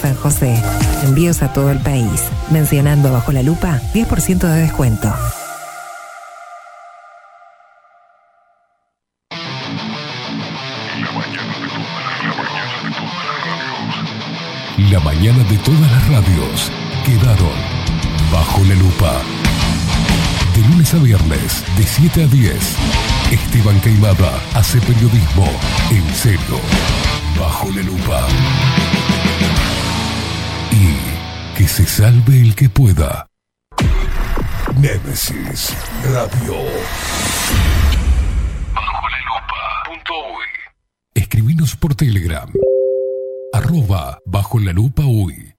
San 0.00 0.14
José. 0.14 0.60
Envíos 1.04 1.42
a 1.42 1.52
todo 1.52 1.70
el 1.70 1.78
país. 1.78 2.24
Mencionando 2.50 3.12
bajo 3.12 3.32
la 3.32 3.42
lupa, 3.42 3.80
10% 3.94 4.38
de 4.38 4.60
descuento. 4.60 5.12
La 14.90 15.00
mañana 15.00 15.42
de 15.44 15.56
todas 15.58 15.80
las 15.80 16.08
radios 16.08 16.70
quedaron 17.06 17.82
bajo 18.30 18.62
la 18.64 18.74
lupa. 18.74 19.22
De 20.54 20.60
lunes 20.68 20.92
a 20.92 20.98
viernes, 20.98 21.64
de 21.78 21.82
7 21.84 22.24
a 22.24 22.26
10, 22.26 22.76
Esteban 23.30 23.80
Queimada 23.80 24.38
hace 24.54 24.78
periodismo 24.80 25.46
en 25.90 26.14
serio, 26.14 26.60
bajo 27.38 27.70
la 27.70 27.82
lupa. 27.82 28.26
Y 31.62 31.64
que 31.64 31.68
se 31.68 31.86
salve 31.86 32.40
el 32.40 32.56
que 32.56 32.68
pueda. 32.68 33.28
Nemesis 34.80 35.72
Radio. 36.02 36.56
Bajo 38.74 39.08
la 39.08 39.18
lupa. 39.20 39.60
Escribinos 41.14 41.76
por 41.76 41.94
Telegram. 41.94 42.50
Arroba 43.52 44.18
bajo 44.26 44.58
la 44.58 44.72
lupa 44.72 45.04
uy. 45.06 45.54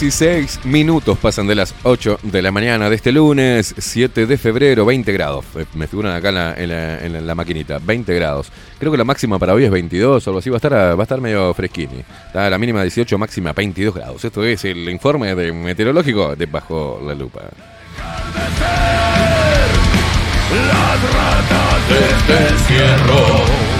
16 0.00 0.60
minutos 0.64 1.18
pasan 1.18 1.48
de 1.48 1.56
las 1.56 1.74
8 1.82 2.20
de 2.22 2.40
la 2.40 2.52
mañana 2.52 2.88
de 2.88 2.94
este 2.94 3.10
lunes, 3.10 3.74
7 3.76 4.26
de 4.26 4.38
febrero, 4.38 4.86
20 4.86 5.10
grados. 5.12 5.44
Eh, 5.56 5.64
Me 5.74 5.88
figuran 5.88 6.14
acá 6.14 6.28
en 6.28 6.34
la, 6.36 6.54
en 6.54 6.68
la- 6.68 6.98
en 7.04 7.26
la 7.26 7.34
maquinita, 7.34 7.80
20 7.82 8.14
grados. 8.14 8.52
Creo 8.78 8.92
que 8.92 8.98
la 8.98 9.02
máxima 9.02 9.40
para 9.40 9.54
hoy 9.54 9.64
es 9.64 9.70
22 9.72 10.24
o 10.24 10.30
algo 10.30 10.38
así, 10.38 10.50
va 10.50 10.56
a 10.56 10.58
estar, 10.58 10.72
va 10.72 11.00
a 11.00 11.02
estar 11.02 11.20
medio 11.20 11.52
fresquini. 11.52 12.04
Está 12.28 12.48
la 12.48 12.58
mínima 12.58 12.82
18, 12.82 13.18
máxima 13.18 13.52
22 13.52 13.92
grados. 13.92 14.24
Esto 14.24 14.44
es 14.44 14.64
el 14.66 14.88
informe 14.88 15.34
de 15.34 15.52
meteorológico 15.52 16.36
de 16.36 16.46
Bajo 16.46 17.02
la 17.04 17.14
Lupa. 17.16 17.40
Las 20.68 21.02
ratas 21.12 21.88
de 22.28 22.48
encierro 22.54 23.26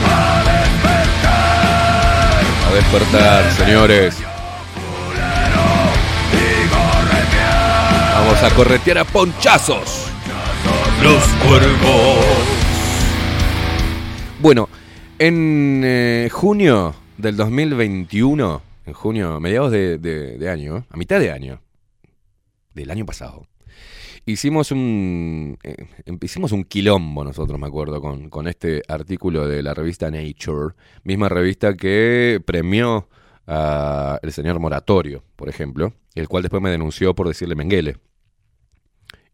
a 0.04 0.42
despertar 0.50 2.42
A 2.66 2.74
despertar, 2.74 3.52
señores. 3.52 4.16
Vamos 8.18 8.42
a 8.42 8.50
corretear 8.50 8.98
a 8.98 9.04
ponchazos. 9.04 10.10
los 11.04 11.24
cuervos. 11.46 12.18
Bueno, 14.40 14.68
en 15.20 15.82
eh, 15.84 16.28
junio 16.28 16.96
del 17.16 17.36
2021, 17.36 18.62
en 18.86 18.92
junio, 18.92 19.38
mediados 19.38 19.70
de, 19.70 20.48
año, 20.50 20.84
a 20.90 20.96
mitad 20.96 21.20
de 21.20 21.30
año, 21.30 21.60
del 22.74 22.90
año 22.90 23.06
pasado, 23.06 23.46
hicimos 24.26 24.72
un, 24.72 25.56
eh, 25.62 25.86
hicimos 26.20 26.50
un 26.50 26.64
quilombo 26.64 27.22
nosotros, 27.22 27.56
me 27.60 27.68
acuerdo, 27.68 28.00
con, 28.00 28.30
con 28.30 28.48
este 28.48 28.82
artículo 28.88 29.46
de 29.46 29.62
la 29.62 29.74
revista 29.74 30.10
Nature, 30.10 30.74
misma 31.04 31.28
revista 31.28 31.74
que 31.74 32.42
premió 32.44 33.08
a 33.46 34.18
el 34.22 34.32
señor 34.32 34.58
Moratorio, 34.58 35.22
por 35.36 35.48
ejemplo, 35.48 35.92
el 36.16 36.26
cual 36.26 36.42
después 36.42 36.60
me 36.60 36.70
denunció 36.70 37.14
por 37.14 37.28
decirle 37.28 37.54
Menguele. 37.54 37.96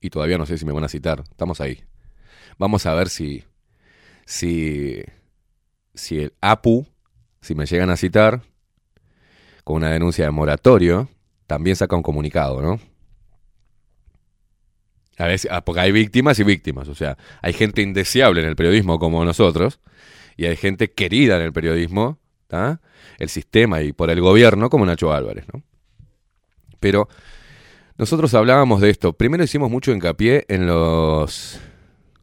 Y 0.05 0.11
todavía 0.11 0.37
no 0.37 0.45
sé 0.45 0.59
si 0.59 0.67
me 0.67 0.73
van 0.73 0.85
a 0.85 0.89
citar, 0.89 1.25
estamos 1.31 1.63
ahí. 1.63 1.83
Vamos 2.59 2.85
a 2.85 2.93
ver 2.93 3.09
si, 3.09 3.43
si, 4.27 5.03
si 5.95 6.19
el 6.19 6.35
APU, 6.43 6.87
si 7.41 7.55
me 7.55 7.65
llegan 7.65 7.89
a 7.89 7.97
citar, 7.97 8.43
con 9.65 9.77
una 9.77 9.91
denuncia 9.91 10.27
de 10.27 10.31
moratorio, 10.31 11.09
también 11.47 11.75
saca 11.75 11.97
un 11.97 12.03
comunicado, 12.03 12.61
¿no? 12.61 12.81
A 15.17 15.25
veces, 15.25 15.51
ah, 15.51 15.65
porque 15.65 15.81
hay 15.81 15.91
víctimas 15.91 16.39
y 16.39 16.45
víctimas, 16.45 16.87
o 16.89 16.95
sea, 16.95 17.17
hay 17.41 17.55
gente 17.55 17.81
indeseable 17.81 18.43
en 18.43 18.49
el 18.49 18.57
periodismo 18.57 18.99
como 18.99 19.25
nosotros, 19.25 19.81
y 20.37 20.45
hay 20.45 20.57
gente 20.57 20.93
querida 20.93 21.37
en 21.37 21.43
el 21.45 21.55
periodismo, 21.55 22.19
el 23.19 23.29
sistema 23.31 23.81
y 23.81 23.95
por 23.95 24.11
el 24.11 24.21
gobierno 24.21 24.69
como 24.69 24.85
Nacho 24.85 25.15
Álvarez, 25.15 25.47
¿no? 25.51 25.63
Pero 26.79 27.09
nosotros 27.97 28.35
hablábamos 28.35 28.81
de 28.81 28.91
esto. 28.91 29.13
Primero 29.13 29.45
hicimos 29.45 29.71
mucho 29.71 29.93
hincapié 29.93 30.45
en 30.49 30.67
los 30.67 31.61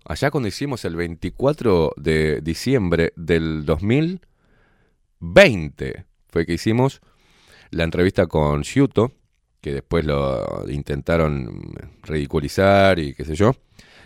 allá 0.06 0.30
cuando 0.32 0.50
hicimos 0.50 0.84
el 0.86 0.96
24 0.96 1.94
de 1.96 2.42
diciembre 2.42 3.14
del 3.16 3.66
2020, 3.66 6.06
fue 6.28 6.46
que 6.46 6.54
hicimos 6.54 7.02
la 7.70 7.84
entrevista 7.86 8.28
con 8.28 8.62
Shuto, 8.62 9.14
que 9.62 9.74
después 9.76 10.04
lo 10.06 10.70
intentaron 10.70 11.74
ridiculizar 12.04 13.00
y 13.00 13.14
qué 13.14 13.24
sé 13.24 13.36
yo, 13.36 13.56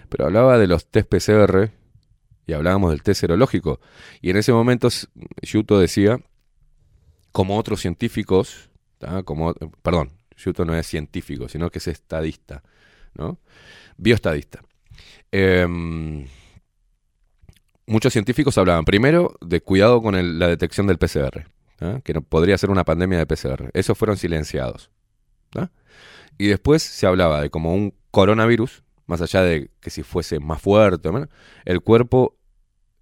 pero 0.09 0.26
hablaba 0.26 0.59
de 0.59 0.68
los 0.68 0.86
test 0.88 1.09
PCR 1.09 1.72
y 2.45 2.53
hablábamos 2.53 2.91
del 2.91 3.01
test 3.01 3.22
serológico. 3.22 3.80
Y 4.22 4.30
en 4.30 4.38
ese 4.38 4.53
momento 4.53 4.89
Shuto 5.41 5.80
decía, 5.80 6.20
como 7.32 7.57
otros 7.57 7.82
científicos, 7.82 8.70
¿tá? 8.99 9.24
como, 9.24 9.55
perdón, 9.82 10.11
Shuto 10.36 10.66
no 10.66 10.76
es 10.76 10.88
científico, 10.88 11.48
sino 11.48 11.70
que 11.70 11.80
es 11.80 11.88
estadista, 11.88 12.64
¿no? 13.14 13.40
Bioestadista. 13.98 14.62
Em, 15.32 16.28
muchos 17.88 18.14
científicos 18.14 18.58
hablaban 18.58 18.86
primero 18.86 19.36
de 19.42 19.62
cuidado 19.62 20.02
con 20.02 20.40
la 20.40 20.48
detección 20.48 20.88
del 20.88 20.98
PCR, 20.98 21.46
¿ah? 21.82 22.00
que 22.04 22.14
no, 22.14 22.22
podría 22.22 22.58
ser 22.58 22.70
una 22.70 22.84
pandemia 22.84 23.18
de 23.18 23.26
PCR. 23.26 23.70
Esos 23.74 23.98
fueron 23.98 24.18
silenciados. 24.18 24.92
¿ah? 25.56 25.70
Y 26.38 26.48
después 26.48 26.84
se 26.84 27.08
hablaba 27.08 27.42
de 27.42 27.50
como 27.50 27.74
un 27.74 27.94
coronavirus, 28.12 28.84
más 29.08 29.22
allá 29.22 29.42
de 29.42 29.70
que 29.80 29.90
si 29.90 30.04
fuese 30.04 30.40
más 30.40 30.62
fuerte, 30.62 31.10
el 31.66 31.82
cuerpo 31.82 32.38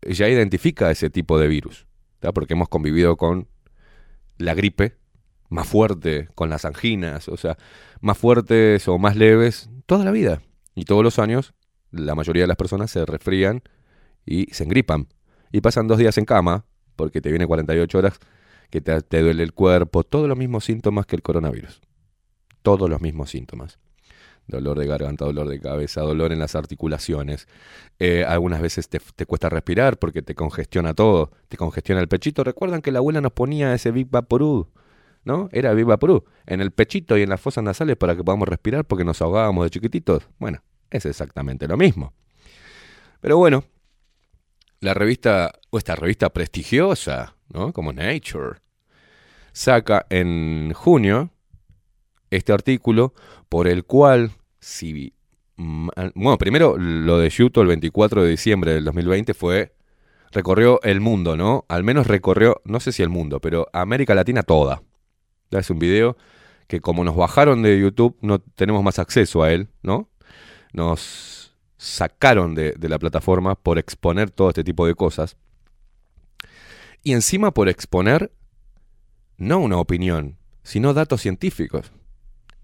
ya 0.01 0.27
identifica 0.27 0.91
ese 0.91 1.09
tipo 1.09 1.39
de 1.39 1.47
virus, 1.47 1.87
porque 2.33 2.53
hemos 2.53 2.67
convivido 2.67 3.15
con 3.15 3.47
la 4.37 4.53
gripe 4.53 4.97
más 5.53 5.67
fuerte, 5.67 6.27
con 6.35 6.49
las 6.49 6.65
anginas, 6.65 7.29
o 7.29 7.37
sea, 7.37 7.57
más 8.01 8.17
fuertes 8.17 8.87
o 8.87 8.97
más 8.97 9.15
leves 9.15 9.69
toda 9.85 10.03
la 10.03 10.11
vida. 10.11 10.41
Y 10.75 10.85
todos 10.85 11.03
los 11.03 11.19
años 11.19 11.53
la 11.93 12.15
mayoría 12.15 12.43
de 12.43 12.47
las 12.47 12.57
personas 12.57 12.91
se 12.91 13.05
resfrían 13.05 13.61
y 14.25 14.47
se 14.51 14.63
engripan. 14.63 15.07
Y 15.51 15.61
pasan 15.61 15.87
dos 15.87 15.99
días 15.99 16.17
en 16.17 16.25
cama, 16.25 16.65
porque 16.95 17.21
te 17.21 17.29
viene 17.29 17.45
48 17.45 17.97
horas, 17.97 18.19
que 18.69 18.81
te, 18.81 19.21
duele 19.21 19.43
el 19.43 19.53
cuerpo, 19.53 20.03
todos 20.03 20.27
los 20.27 20.37
mismos 20.37 20.65
síntomas 20.65 21.05
que 21.05 21.15
el 21.15 21.21
coronavirus. 21.21 21.81
Todos 22.63 22.89
los 22.89 22.99
mismos 23.01 23.29
síntomas. 23.29 23.77
Dolor 24.47 24.79
de 24.79 24.87
garganta, 24.87 25.25
dolor 25.25 25.47
de 25.47 25.59
cabeza, 25.59 26.01
dolor 26.01 26.33
en 26.33 26.39
las 26.39 26.55
articulaciones. 26.55 27.47
Eh, 27.99 28.25
algunas 28.27 28.61
veces 28.61 28.89
te, 28.89 28.99
cuesta 29.25 29.49
respirar 29.49 29.99
porque 29.99 30.21
te 30.21 30.33
congestiona 30.33 30.95
todo, 30.95 31.31
te 31.47 31.57
congestiona 31.57 32.01
el 32.01 32.07
pechito. 32.07 32.43
¿Recuerdan 32.43 32.81
que 32.81 32.91
la 32.91 32.99
abuela 32.99 33.21
nos 33.21 33.31
ponía 33.33 33.73
ese 33.73 33.91
Big 33.91 34.09
Vaporú? 34.09 34.69
¿No? 35.25 35.47
Era 35.53 35.73
Big 35.73 35.85
Vaporú 35.85 36.25
en 36.45 36.59
el 36.59 36.71
pechito 36.71 37.17
y 37.17 37.21
en 37.21 37.29
las 37.29 37.39
fosas 37.39 37.63
nasales 37.63 37.95
para 37.95 38.15
que 38.15 38.23
podamos 38.23 38.47
respirar 38.47 38.83
porque 38.83 39.05
nos 39.05 39.21
ahogábamos 39.21 39.63
de 39.65 39.69
chiquititos. 39.69 40.27
Bueno, 40.37 40.61
es 40.89 41.05
exactamente 41.05 41.67
lo 41.67 41.77
mismo. 41.77 42.13
Pero 43.21 43.37
bueno, 43.37 43.63
la 44.81 44.93
revista, 44.93 45.53
o 45.69 45.77
esta 45.77 45.95
revista 45.95 46.29
prestigiosa, 46.29 47.35
¿no? 47.49 47.71
Como 47.71 47.93
Nature, 47.93 48.59
saca 49.53 50.05
en 50.09 50.73
junio 50.73 51.29
este 52.29 52.51
artículo 52.51 53.13
por 53.47 53.67
el 53.67 53.85
cual, 53.85 54.31
si, 54.59 55.13
bueno, 55.55 56.37
primero 56.37 56.77
lo 56.77 57.17
de 57.17 57.29
Yuto 57.29 57.61
el 57.61 57.67
24 57.67 58.23
de 58.23 58.29
diciembre 58.29 58.73
del 58.73 58.83
2020 58.83 59.33
fue, 59.33 59.73
recorrió 60.31 60.81
el 60.83 60.99
mundo, 60.99 61.37
¿no? 61.37 61.65
Al 61.69 61.83
menos 61.83 62.07
recorrió, 62.07 62.61
no 62.65 62.79
sé 62.79 62.91
si 62.91 63.03
el 63.03 63.09
mundo, 63.09 63.39
pero 63.39 63.69
América 63.71 64.15
Latina 64.15 64.43
toda. 64.43 64.81
Es 65.59 65.69
un 65.69 65.79
video 65.79 66.17
que 66.67 66.81
como 66.81 67.03
nos 67.03 67.15
bajaron 67.15 67.61
de 67.61 67.79
YouTube, 67.79 68.17
no 68.21 68.39
tenemos 68.39 68.83
más 68.83 68.99
acceso 68.99 69.43
a 69.43 69.51
él, 69.51 69.69
¿no? 69.81 70.09
Nos 70.71 71.55
sacaron 71.77 72.55
de, 72.55 72.71
de 72.71 72.89
la 72.89 72.99
plataforma 72.99 73.55
por 73.55 73.77
exponer 73.77 74.31
todo 74.31 74.49
este 74.49 74.63
tipo 74.63 74.87
de 74.87 74.95
cosas. 74.95 75.37
Y 77.03 77.13
encima 77.13 77.51
por 77.51 77.67
exponer 77.69 78.31
no 79.37 79.59
una 79.59 79.77
opinión, 79.77 80.37
sino 80.63 80.93
datos 80.93 81.21
científicos. 81.21 81.91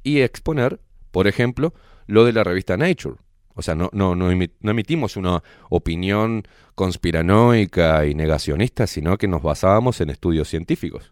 Y 0.04 0.22
exponer, 0.22 0.80
por 1.12 1.28
ejemplo, 1.28 1.74
lo 2.08 2.26
de 2.26 2.34
la 2.34 2.44
revista 2.44 2.78
Nature. 2.78 3.18
O 3.54 3.62
sea, 3.62 3.76
no, 3.76 3.90
no, 3.92 4.16
no 4.16 4.32
emitimos 4.32 5.18
una 5.18 5.44
opinión 5.70 6.44
conspiranoica 6.76 8.06
y 8.06 8.16
negacionista, 8.16 8.88
sino 8.88 9.18
que 9.18 9.28
nos 9.28 9.44
basábamos 9.44 10.00
en 10.00 10.10
estudios 10.10 10.48
científicos. 10.48 11.12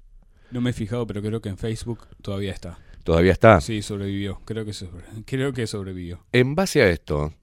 No 0.52 0.62
me 0.62 0.70
he 0.70 0.74
fijado, 0.74 1.06
pero 1.08 1.22
creo 1.22 1.41
que 1.41 1.50
en 1.50 1.58
Facebook 1.58 2.08
todavía 2.22 2.52
está. 2.54 2.80
Todavía 3.04 3.32
está. 3.32 3.62
Sí, 3.62 3.82
sobrevivió. 3.82 4.41
Creo 4.45 4.66
que, 4.66 4.74
sobre- 4.74 5.04
creo 5.26 5.54
que 5.54 5.68
sobrevivió. 5.68 6.26
En 6.32 6.56
base 6.56 6.82
a 6.82 6.89
esto, 6.89 7.34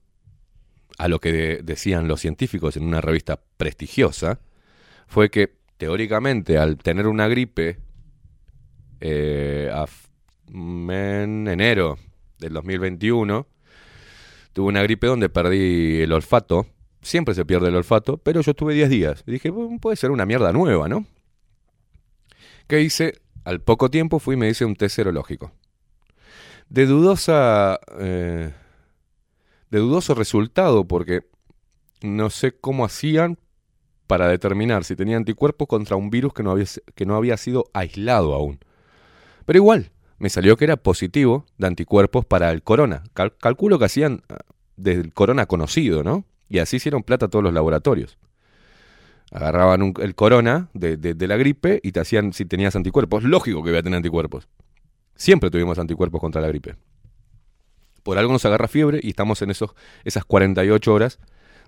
a 0.97 1.07
lo 1.07 1.19
que 1.19 1.31
de- 1.31 1.61
decían 1.63 2.07
los 2.07 2.21
científicos 2.21 2.77
en 2.77 2.83
una 2.83 3.01
revista 3.01 3.39
prestigiosa, 3.57 4.39
fue 5.07 5.29
que 5.29 5.55
teóricamente 5.77 6.57
al 6.57 6.77
tener 6.77 7.07
una 7.07 7.27
gripe 7.27 7.79
eh, 9.01 9.71
mm, 10.51 10.89
en 10.91 11.47
enero 11.47 11.97
del 12.39 12.53
2021, 12.53 13.47
tuve 14.53 14.67
una 14.67 14.81
gripe 14.83 15.07
donde 15.07 15.29
perdí 15.29 16.01
el 16.01 16.11
olfato. 16.11 16.67
Siempre 17.01 17.35
se 17.35 17.45
pierde 17.45 17.67
el 17.69 17.75
olfato, 17.75 18.17
pero 18.17 18.41
yo 18.41 18.53
tuve 18.53 18.73
10 18.73 18.89
días. 18.89 19.23
Y 19.27 19.31
dije, 19.33 19.49
"Bueno, 19.49 19.77
puede 19.79 19.95
ser 19.95 20.11
una 20.11 20.25
mierda 20.25 20.51
nueva, 20.53 20.87
¿no? 20.87 21.05
¿Qué 22.67 22.81
hice? 22.81 23.13
Al 23.43 23.61
poco 23.61 23.89
tiempo 23.89 24.19
fui 24.19 24.35
y 24.35 24.37
me 24.37 24.49
hice 24.49 24.65
un 24.65 24.75
test 24.75 24.95
serológico. 24.95 25.51
De 26.69 26.85
dudosa. 26.85 27.79
eh, 27.99 28.51
de 29.69 29.79
dudoso 29.79 30.15
resultado, 30.15 30.85
porque 30.85 31.21
no 32.01 32.29
sé 32.29 32.53
cómo 32.53 32.85
hacían 32.85 33.37
para 34.07 34.27
determinar 34.27 34.83
si 34.83 34.95
tenía 34.95 35.17
anticuerpos 35.17 35.67
contra 35.67 35.95
un 35.95 36.09
virus 36.09 36.33
que 36.33 36.43
no 36.43 36.51
había, 36.51 36.65
que 36.93 37.05
no 37.05 37.15
había 37.15 37.37
sido 37.37 37.65
aislado 37.73 38.33
aún. 38.33 38.59
Pero 39.45 39.57
igual, 39.57 39.91
me 40.17 40.29
salió 40.29 40.55
que 40.57 40.65
era 40.65 40.77
positivo 40.77 41.45
de 41.57 41.67
anticuerpos 41.67 42.25
para 42.25 42.51
el 42.51 42.63
corona. 42.63 43.03
Cal- 43.13 43.35
calculo 43.37 43.77
que 43.79 43.85
hacían 43.85 44.21
ah, 44.29 44.37
del 44.77 45.13
corona 45.13 45.45
conocido, 45.45 46.03
¿no? 46.03 46.25
Y 46.47 46.59
así 46.59 46.77
hicieron 46.77 47.03
plata 47.03 47.27
todos 47.27 47.43
los 47.43 47.53
laboratorios. 47.53 48.17
Agarraban 49.35 49.93
el 49.99 50.15
corona 50.15 50.69
de, 50.73 50.95
de- 50.95 51.27
la 51.27 51.35
gripe 51.35 51.81
y 51.83 51.91
te 51.91 51.99
hacían 51.99 52.31
si 52.31 52.45
tenías 52.45 52.73
anticuerpos. 52.77 53.23
Lógico 53.25 53.61
que 53.63 53.69
iba 53.71 53.79
a 53.79 53.83
tener 53.83 53.97
anticuerpos. 53.97 54.47
Siempre 55.15 55.49
tuvimos 55.51 55.77
anticuerpos 55.77 56.21
contra 56.21 56.41
la 56.41 56.47
gripe. 56.47 56.77
Por 58.01 58.17
algo 58.17 58.31
nos 58.31 58.45
agarra 58.45 58.69
fiebre 58.69 59.01
y 59.03 59.09
estamos 59.09 59.41
en 59.41 59.51
esos, 59.51 59.71
esas 60.05 60.23
48 60.23 60.93
horas 60.93 61.19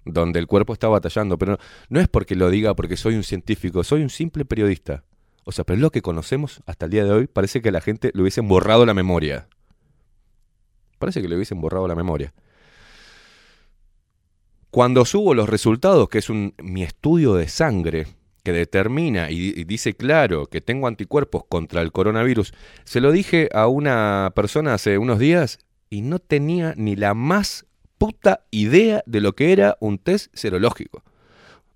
donde 0.06 0.40
el 0.40 0.48
cuerpo 0.48 0.72
está 0.72 0.88
batallando. 0.88 1.38
Pero 1.38 1.54
no, 1.54 1.58
no 1.90 2.00
es 2.00 2.08
porque 2.08 2.36
lo 2.38 2.50
diga 2.50 2.74
porque 2.74 2.96
soy 2.96 3.16
un 3.16 3.24
científico, 3.24 3.84
soy 3.84 4.02
un 4.02 4.10
simple 4.10 4.46
periodista. 4.46 5.04
O 5.44 5.52
sea, 5.52 5.66
pero 5.66 5.78
lo 5.78 5.92
que 5.92 6.02
conocemos 6.02 6.62
hasta 6.68 6.86
el 6.86 6.92
día 6.92 7.04
de 7.04 7.12
hoy. 7.12 7.28
Parece 7.28 7.62
que 7.62 7.68
a 7.68 7.74
la 7.74 7.82
gente 7.82 8.12
le 8.14 8.22
hubiesen 8.22 8.48
borrado 8.48 8.86
la 8.86 8.94
memoria. 8.94 9.50
Parece 11.00 11.22
que 11.22 11.28
le 11.28 11.36
hubiesen 11.36 11.60
borrado 11.60 11.86
la 11.88 11.96
memoria. 11.96 12.34
Cuando 14.78 15.06
subo 15.06 15.34
los 15.34 15.50
resultados, 15.50 16.08
que 16.08 16.20
es 16.20 16.30
un, 16.30 16.54
mi 16.62 16.84
estudio 16.84 17.34
de 17.34 17.48
sangre, 17.48 18.06
que 18.44 18.52
determina 18.52 19.32
y, 19.32 19.52
y 19.56 19.64
dice 19.64 19.96
claro 19.96 20.46
que 20.46 20.62
tengo 20.62 20.86
anticuerpos 20.86 21.46
contra 21.50 21.82
el 21.82 21.92
coronavirus, 21.92 22.54
se 22.84 23.02
lo 23.02 23.12
dije 23.12 23.50
a 23.56 23.66
una 23.66 24.32
persona 24.36 24.76
hace 24.76 25.00
unos 25.00 25.18
días 25.18 25.58
y 25.90 26.02
no 26.02 26.20
tenía 26.20 26.76
ni 26.78 26.96
la 26.96 27.16
más 27.16 27.66
puta 27.98 28.46
idea 28.52 29.02
de 29.08 29.20
lo 29.20 29.34
que 29.34 29.52
era 29.52 29.78
un 29.80 29.98
test 29.98 30.32
serológico. 30.36 31.02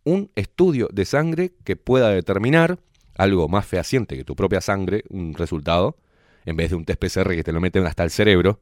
Un 0.04 0.30
estudio 0.36 0.88
de 0.94 1.06
sangre 1.06 1.54
que 1.64 1.78
pueda 1.78 2.10
determinar 2.10 2.78
algo 3.18 3.48
más 3.48 3.66
fehaciente 3.66 4.16
que 4.16 4.24
tu 4.24 4.36
propia 4.36 4.62
sangre, 4.62 5.06
un 5.10 5.34
resultado, 5.34 5.98
en 6.46 6.56
vez 6.56 6.70
de 6.70 6.76
un 6.76 6.86
test 6.86 7.04
PCR 7.04 7.32
que 7.32 7.44
te 7.44 7.52
lo 7.52 7.62
meten 7.62 7.84
hasta 7.88 8.04
el 8.04 8.12
cerebro, 8.12 8.60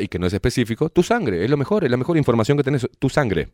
y 0.00 0.08
que 0.08 0.18
no 0.18 0.26
es 0.26 0.32
específico, 0.32 0.90
tu 0.90 1.02
sangre, 1.02 1.44
es 1.44 1.50
lo 1.50 1.56
mejor, 1.56 1.84
es 1.84 1.90
la 1.90 1.96
mejor 1.96 2.16
información 2.16 2.56
que 2.56 2.64
tenés, 2.64 2.86
tu 2.98 3.08
sangre. 3.08 3.50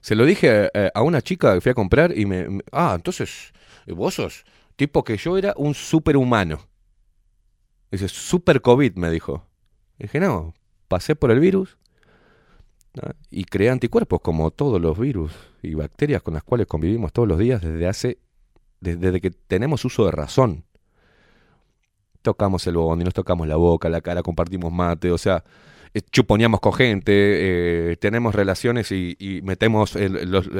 Se 0.00 0.14
lo 0.14 0.24
dije 0.24 0.70
eh, 0.72 0.90
a 0.94 1.02
una 1.02 1.20
chica 1.20 1.54
que 1.54 1.60
fui 1.60 1.70
a 1.70 1.74
comprar 1.74 2.16
y 2.16 2.26
me... 2.26 2.60
ah, 2.72 2.94
entonces, 2.96 3.52
vos 3.86 4.44
tipo 4.76 5.04
que 5.04 5.16
yo 5.16 5.36
era 5.36 5.52
un 5.56 5.74
superhumano. 5.74 6.60
Dice, 7.90 8.08
super 8.08 8.62
COVID, 8.62 8.94
me 8.94 9.10
dijo. 9.10 9.46
dije, 9.98 10.20
no, 10.20 10.54
pasé 10.88 11.16
por 11.16 11.30
el 11.30 11.40
virus 11.40 11.76
y 13.30 13.44
creé 13.44 13.70
anticuerpos 13.70 14.20
como 14.20 14.50
todos 14.50 14.80
los 14.80 14.98
virus 14.98 15.32
y 15.62 15.74
bacterias 15.74 16.22
con 16.22 16.34
las 16.34 16.42
cuales 16.42 16.66
convivimos 16.66 17.12
todos 17.12 17.28
los 17.28 17.38
días 17.38 17.60
desde 17.60 17.86
hace... 17.86 18.18
desde 18.80 19.20
que 19.20 19.30
tenemos 19.30 19.84
uso 19.84 20.06
de 20.06 20.12
razón. 20.12 20.64
Tocamos 22.22 22.66
el 22.66 22.76
bondi, 22.76 23.04
nos 23.04 23.14
tocamos 23.14 23.48
la 23.48 23.56
boca, 23.56 23.88
la 23.88 24.00
cara, 24.00 24.22
compartimos 24.22 24.72
mate, 24.72 25.10
o 25.10 25.18
sea, 25.18 25.42
eh, 25.92 26.02
chuponeamos 26.02 26.60
con 26.60 26.72
gente, 26.72 27.12
eh, 27.12 27.96
tenemos 27.96 28.34
relaciones 28.34 28.92
y, 28.92 29.40
metemos 29.42 29.96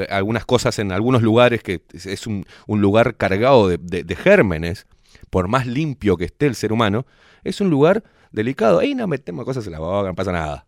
algunas 0.09 0.45
cosas 0.45 0.77
en 0.79 0.91
algunos 0.91 1.21
lugares 1.21 1.63
que 1.63 1.81
es, 1.93 2.27
un, 2.27 2.45
lugar 2.67 3.15
cargado 3.15 3.69
de, 3.69 4.15
gérmenes, 4.15 4.87
por 5.29 5.47
más 5.47 5.67
limpio 5.67 6.17
que 6.17 6.25
esté 6.25 6.47
el 6.47 6.55
ser 6.55 6.73
humano, 6.73 7.05
es 7.43 7.61
un 7.61 7.69
lugar 7.69 8.03
delicado. 8.31 8.79
Ahí 8.79 8.93
no 8.93 9.07
metemos 9.07 9.45
cosas 9.45 9.65
en 9.67 9.71
la 9.71 9.79
boca, 9.79 10.09
no 10.09 10.15
pasa 10.15 10.33
nada. 10.33 10.65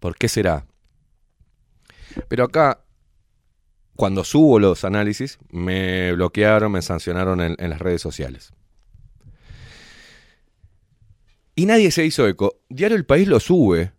¿Por 0.00 0.16
qué 0.16 0.28
será? 0.28 0.66
Pero 2.28 2.44
acá, 2.44 2.80
cuando 3.94 4.24
subo 4.24 4.58
los 4.58 4.84
análisis, 4.84 5.38
me 5.50 6.12
bloquearon, 6.14 6.72
me 6.72 6.82
sancionaron 6.82 7.40
en 7.40 7.70
las 7.70 7.78
redes 7.78 8.02
sociales. 8.02 8.52
Y 11.56 11.64
nadie 11.66 11.90
se 11.90 12.04
hizo 12.04 12.28
eco. 12.28 12.60
Diario 12.68 12.96
El 12.96 13.06
País 13.06 13.26
lo 13.26 13.40
sube, 13.40 13.92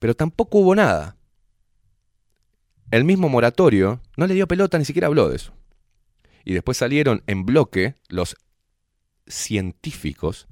pero 0.00 0.14
tampoco 0.14 0.58
hubo 0.58 0.74
nada. 0.74 1.16
El 2.90 3.04
mismo 3.04 3.28
moratorio 3.28 4.02
no 4.16 4.26
le 4.26 4.34
dio 4.34 4.48
pelota, 4.48 4.78
ni 4.78 4.84
siquiera 4.84 5.06
habló 5.06 5.28
de 5.28 5.36
eso. 5.36 5.54
Y 6.44 6.52
después 6.52 6.76
salieron 6.76 7.22
en 7.26 7.46
bloque 7.46 7.94
los 8.08 8.36
científicos, 9.26 10.48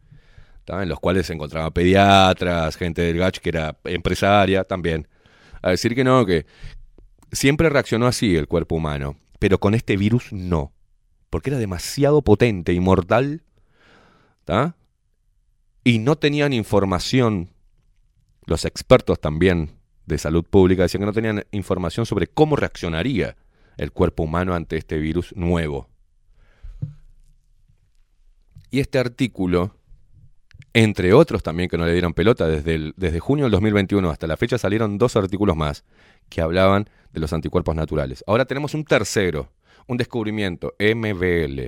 en 0.67 0.89
los 0.89 1.01
cuales 1.01 1.27
se 1.27 1.33
encontraban 1.33 1.73
pediatras, 1.73 2.77
gente 2.77 3.03
del 3.03 3.19
GACH 3.19 3.39
que 3.41 3.49
era 3.51 3.77
empresaria 3.85 4.65
también, 4.65 5.09
a 5.61 5.71
decir 5.71 5.95
que 5.95 6.05
no, 6.05 6.25
que 6.25 6.47
siempre 7.33 7.69
reaccionó 7.69 8.07
así 8.07 8.37
el 8.37 8.49
cuerpo 8.49 8.77
humano, 8.77 9.17
pero 9.39 9.59
con 9.59 9.75
este 9.75 9.97
virus 9.97 10.33
no, 10.33 10.73
porque 11.29 11.51
era 11.51 11.59
demasiado 11.59 12.23
potente 12.23 12.73
y 12.73 12.81
mortal, 12.81 13.43
¿tá? 14.45 14.77
Y 15.85 15.99
no 15.99 16.17
tenían 16.17 16.53
información, 16.53 17.51
los 18.47 18.65
expertos 18.65 19.21
también 19.21 19.71
de 20.07 20.19
salud 20.19 20.45
pública 20.45 20.83
decían 20.83 21.03
que 21.03 21.07
no 21.07 21.13
tenían 21.13 21.45
información 21.53 22.07
sobre 22.07 22.27
cómo 22.27 22.57
reaccionaría 22.57 23.37
el 23.77 23.93
cuerpo 23.93 24.25
humano 24.25 24.55
ante 24.55 24.77
este 24.77 24.99
virus 24.99 25.35
nuevo. 25.37 25.89
Y 28.71 28.81
este 28.81 28.99
artículo, 28.99 29.77
entre 30.73 31.13
otros 31.13 31.43
también 31.43 31.69
que 31.69 31.77
no 31.77 31.85
le 31.85 31.93
dieron 31.93 32.15
pelota, 32.15 32.47
desde, 32.47 32.93
desde 32.97 33.21
junio 33.21 33.45
del 33.45 33.53
2021 33.53 34.09
hasta 34.11 34.27
la 34.27 34.37
fecha 34.37 34.59
salieron 34.59 34.99
dos 34.99 35.17
artículos 35.17 35.57
más 35.57 35.85
que 36.29 36.41
hablaban 36.41 36.89
de 37.13 37.21
los 37.21 37.33
anticuerpos 37.33 37.75
naturales. 37.77 38.25
Ahora 38.27 38.45
tenemos 38.45 38.75
un 38.75 38.85
tercero, 38.85 39.53
un 39.87 39.99
descubrimiento, 39.99 40.75
MBL. 40.79 41.61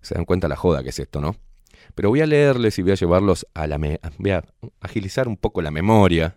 Se 0.00 0.14
dan 0.14 0.24
cuenta 0.24 0.48
la 0.48 0.56
joda 0.56 0.82
que 0.82 0.88
es 0.88 0.98
esto, 0.98 1.20
¿no? 1.20 1.36
Pero 1.94 2.08
voy 2.08 2.20
a 2.20 2.26
leerles 2.26 2.78
y 2.78 2.82
voy 2.82 2.92
a 2.92 2.96
llevarlos 2.96 3.46
a 3.54 3.66
la... 3.66 3.78
Me 3.78 3.98
a 4.02 4.42
agilizar 4.80 5.28
un 5.28 5.36
poco 5.36 5.62
la 5.62 5.70
memoria. 5.70 6.36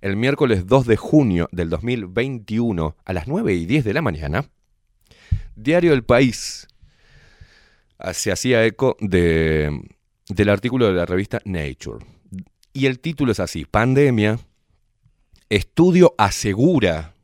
El 0.00 0.16
miércoles 0.16 0.66
2 0.66 0.86
de 0.86 0.96
junio 0.96 1.48
del 1.52 1.70
2021 1.70 2.96
a 3.04 3.12
las 3.12 3.28
9 3.28 3.54
y 3.54 3.66
10 3.66 3.84
de 3.84 3.94
la 3.94 4.02
mañana, 4.02 4.50
Diario 5.54 5.92
El 5.92 6.02
País 6.02 6.66
se 8.12 8.32
hacía 8.32 8.64
eco 8.64 8.96
de, 9.00 9.80
del 10.28 10.48
artículo 10.48 10.86
de 10.86 10.94
la 10.94 11.06
revista 11.06 11.40
Nature. 11.44 12.04
Y 12.72 12.86
el 12.86 12.98
título 13.00 13.32
es 13.32 13.40
así, 13.40 13.64
Pandemia, 13.64 14.38
estudio 15.50 16.14
asegura 16.18 17.14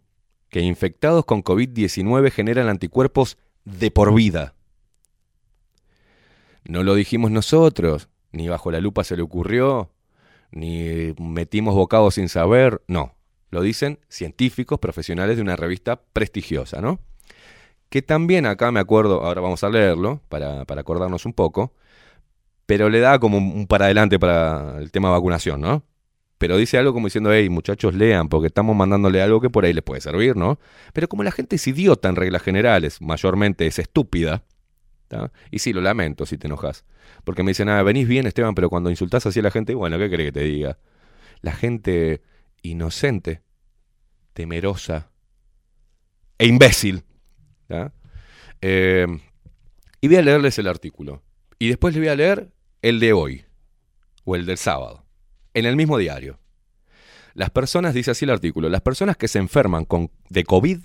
que 0.51 0.61
infectados 0.61 1.25
con 1.25 1.43
COVID-19 1.43 2.31
generan 2.31 2.69
anticuerpos 2.69 3.39
de 3.65 3.91
por 3.91 4.15
vida. 4.15 4.55
No 6.69 6.83
lo 6.83 6.95
dijimos 6.95 7.31
nosotros, 7.31 8.11
ni 8.31 8.49
bajo 8.49 8.71
la 8.71 8.81
lupa 8.81 9.03
se 9.03 9.17
le 9.17 9.23
ocurrió, 9.23 9.91
ni 10.51 11.15
metimos 11.19 11.75
bocados 11.75 12.15
sin 12.15 12.29
saber, 12.29 12.83
no. 12.87 13.15
Lo 13.51 13.63
dicen 13.63 14.01
científicos 14.09 14.79
profesionales 14.79 15.37
de 15.37 15.43
una 15.43 15.57
revista 15.57 16.03
prestigiosa, 16.13 16.83
¿no? 16.83 17.01
Que 17.89 18.03
también 18.03 18.45
acá 18.45 18.71
me 18.71 18.81
acuerdo, 18.81 19.25
ahora 19.25 19.41
vamos 19.41 19.65
a 19.65 19.71
leerlo 19.71 20.21
para, 20.29 20.61
acordarnos 20.61 21.25
un 21.25 21.33
poco, 21.33 21.73
pero 22.67 22.91
le 22.91 23.01
da 23.01 23.19
como 23.19 23.39
un 23.39 23.67
para 23.67 23.87
adelante 23.87 24.19
para 24.19 24.79
el 24.79 24.91
tema 24.91 25.11
vacunación, 25.11 25.63
¿no? 25.63 25.85
Pero 26.37 26.59
dice 26.59 26.77
algo 26.77 26.93
como 26.93 27.07
diciendo, 27.07 27.33
hey, 27.33 27.49
muchachos, 27.49 27.95
lean, 27.95 28.29
porque 28.29 28.49
estamos 28.49 28.77
mandándole 28.77 29.23
algo 29.23 29.41
que 29.41 29.49
por 29.49 29.65
ahí 29.65 29.73
les 29.73 29.83
puede 29.83 30.03
servir, 30.03 30.37
¿no? 30.37 30.61
Pero 30.93 31.09
como 31.09 31.23
la 31.23 31.33
gente 31.33 31.57
es 31.57 31.67
idiota 31.67 32.11
en 32.11 32.17
reglas 32.17 32.43
generales, 32.43 33.01
mayormente 33.01 33.67
es 33.67 33.79
estúpida, 33.79 34.45
y 35.51 35.59
sí, 35.59 35.73
lo 35.73 35.81
lamento 35.81 36.27
si 36.27 36.39
te 36.39 36.47
enojas, 36.47 36.85
porque 37.25 37.43
me 37.43 37.51
dicen, 37.51 37.69
ah, 37.69 37.83
venís 37.83 38.07
bien, 38.07 38.27
Esteban, 38.27 38.55
pero 38.55 38.69
cuando 38.69 38.91
insultás 38.91 39.27
así 39.27 39.41
a 39.41 39.43
la 39.43 39.51
gente, 39.51 39.75
bueno, 39.75 39.99
¿qué 39.99 40.11
querés 40.11 40.27
que 40.27 40.33
te 40.33 40.45
diga? 40.45 40.79
La 41.41 41.53
gente 41.53 42.23
inocente, 42.63 43.43
temerosa 44.33 45.11
e 46.39 46.47
imbécil. 46.47 47.05
Eh, 48.61 49.07
y 50.01 50.09
voy 50.09 50.17
a 50.17 50.23
leerles 50.23 50.59
el 50.59 50.69
artículo. 50.69 51.23
Y 51.59 51.69
después 51.69 51.95
les 51.95 52.03
voy 52.03 52.09
a 52.09 52.17
leer 52.17 52.53
el 52.83 53.01
de 53.01 53.13
hoy, 53.13 53.45
o 54.25 54.37
el 54.37 54.47
del 54.47 54.59
sábado 54.59 55.09
en 55.55 55.67
el 55.67 55.77
mismo 55.77 55.99
diario. 55.99 56.39
Las 57.35 57.51
personas, 57.51 57.95
dice 57.95 58.11
así 58.11 58.25
el 58.25 58.31
artículo, 58.31 58.69
las 58.69 58.81
personas 58.81 59.17
que 59.17 59.29
se 59.29 59.39
enferman 59.39 59.85
con, 59.85 60.11
de 60.29 60.45
COVID 60.45 60.81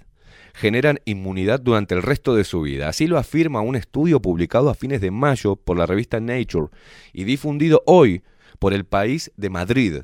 generan 0.53 0.99
inmunidad 1.05 1.59
durante 1.59 1.95
el 1.95 2.01
resto 2.01 2.35
de 2.35 2.43
su 2.43 2.61
vida. 2.61 2.89
Así 2.89 3.07
lo 3.07 3.17
afirma 3.17 3.61
un 3.61 3.75
estudio 3.75 4.21
publicado 4.21 4.69
a 4.69 4.75
fines 4.75 5.01
de 5.01 5.11
mayo 5.11 5.55
por 5.55 5.77
la 5.77 5.85
revista 5.85 6.19
Nature 6.19 6.67
y 7.11 7.23
difundido 7.23 7.83
hoy 7.85 8.21
por 8.59 8.73
el 8.73 8.85
país 8.85 9.31
de 9.35 9.49
Madrid. 9.49 10.01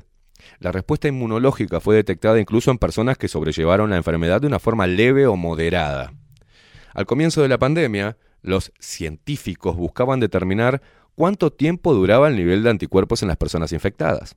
La 0.58 0.72
respuesta 0.72 1.08
inmunológica 1.08 1.80
fue 1.80 1.96
detectada 1.96 2.40
incluso 2.40 2.70
en 2.70 2.78
personas 2.78 3.18
que 3.18 3.28
sobrellevaron 3.28 3.90
la 3.90 3.96
enfermedad 3.96 4.40
de 4.40 4.46
una 4.46 4.58
forma 4.58 4.86
leve 4.86 5.26
o 5.26 5.36
moderada. 5.36 6.12
Al 6.92 7.06
comienzo 7.06 7.42
de 7.42 7.48
la 7.48 7.58
pandemia, 7.58 8.16
los 8.42 8.72
científicos 8.80 9.76
buscaban 9.76 10.18
determinar 10.18 10.82
cuánto 11.14 11.52
tiempo 11.52 11.94
duraba 11.94 12.28
el 12.28 12.36
nivel 12.36 12.62
de 12.62 12.70
anticuerpos 12.70 13.22
en 13.22 13.28
las 13.28 13.36
personas 13.36 13.72
infectadas. 13.72 14.36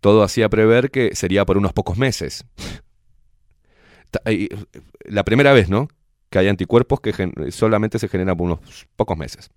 Todo 0.00 0.22
hacía 0.22 0.48
prever 0.48 0.90
que 0.90 1.14
sería 1.14 1.44
por 1.44 1.58
unos 1.58 1.72
pocos 1.72 1.98
meses. 1.98 2.44
La 5.04 5.24
primera 5.24 5.52
vez, 5.52 5.68
¿no? 5.68 5.88
Que 6.30 6.38
hay 6.38 6.48
anticuerpos 6.48 7.00
que 7.00 7.12
solamente 7.50 7.98
se 7.98 8.08
generan 8.08 8.36
por 8.36 8.46
unos 8.46 8.86
pocos 8.96 9.16
meses. 9.16 9.50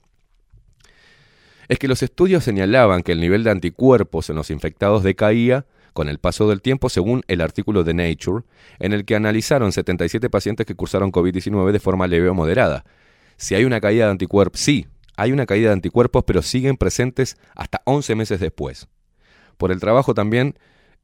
Es 1.67 1.79
que 1.79 1.87
los 1.87 2.01
estudios 2.01 2.43
señalaban 2.43 3.03
que 3.03 3.11
el 3.11 3.19
nivel 3.19 3.43
de 3.43 3.51
anticuerpos 3.51 4.29
en 4.29 4.37
los 4.37 4.49
infectados 4.51 5.03
decaía 5.03 5.65
con 5.93 6.09
el 6.09 6.19
paso 6.19 6.47
del 6.47 6.61
tiempo 6.61 6.89
según 6.89 7.23
el 7.27 7.41
artículo 7.41 7.83
de 7.83 7.93
Nature, 7.93 8.45
en 8.79 8.93
el 8.93 9.03
que 9.03 9.15
analizaron 9.15 9.71
77 9.71 10.29
pacientes 10.29 10.65
que 10.65 10.75
cursaron 10.75 11.11
COVID-19 11.11 11.71
de 11.71 11.79
forma 11.79 12.07
leve 12.07 12.29
o 12.29 12.35
moderada. 12.35 12.85
Si 13.35 13.55
hay 13.55 13.65
una 13.65 13.81
caída 13.81 14.05
de 14.05 14.11
anticuerpos, 14.11 14.61
sí, 14.61 14.87
hay 15.15 15.31
una 15.31 15.47
caída 15.47 15.69
de 15.69 15.73
anticuerpos, 15.73 16.23
pero 16.25 16.43
siguen 16.43 16.77
presentes 16.77 17.37
hasta 17.55 17.81
11 17.85 18.15
meses 18.15 18.39
después. 18.39 18.87
Por 19.57 19.71
el 19.71 19.79
trabajo 19.79 20.13
también, 20.13 20.57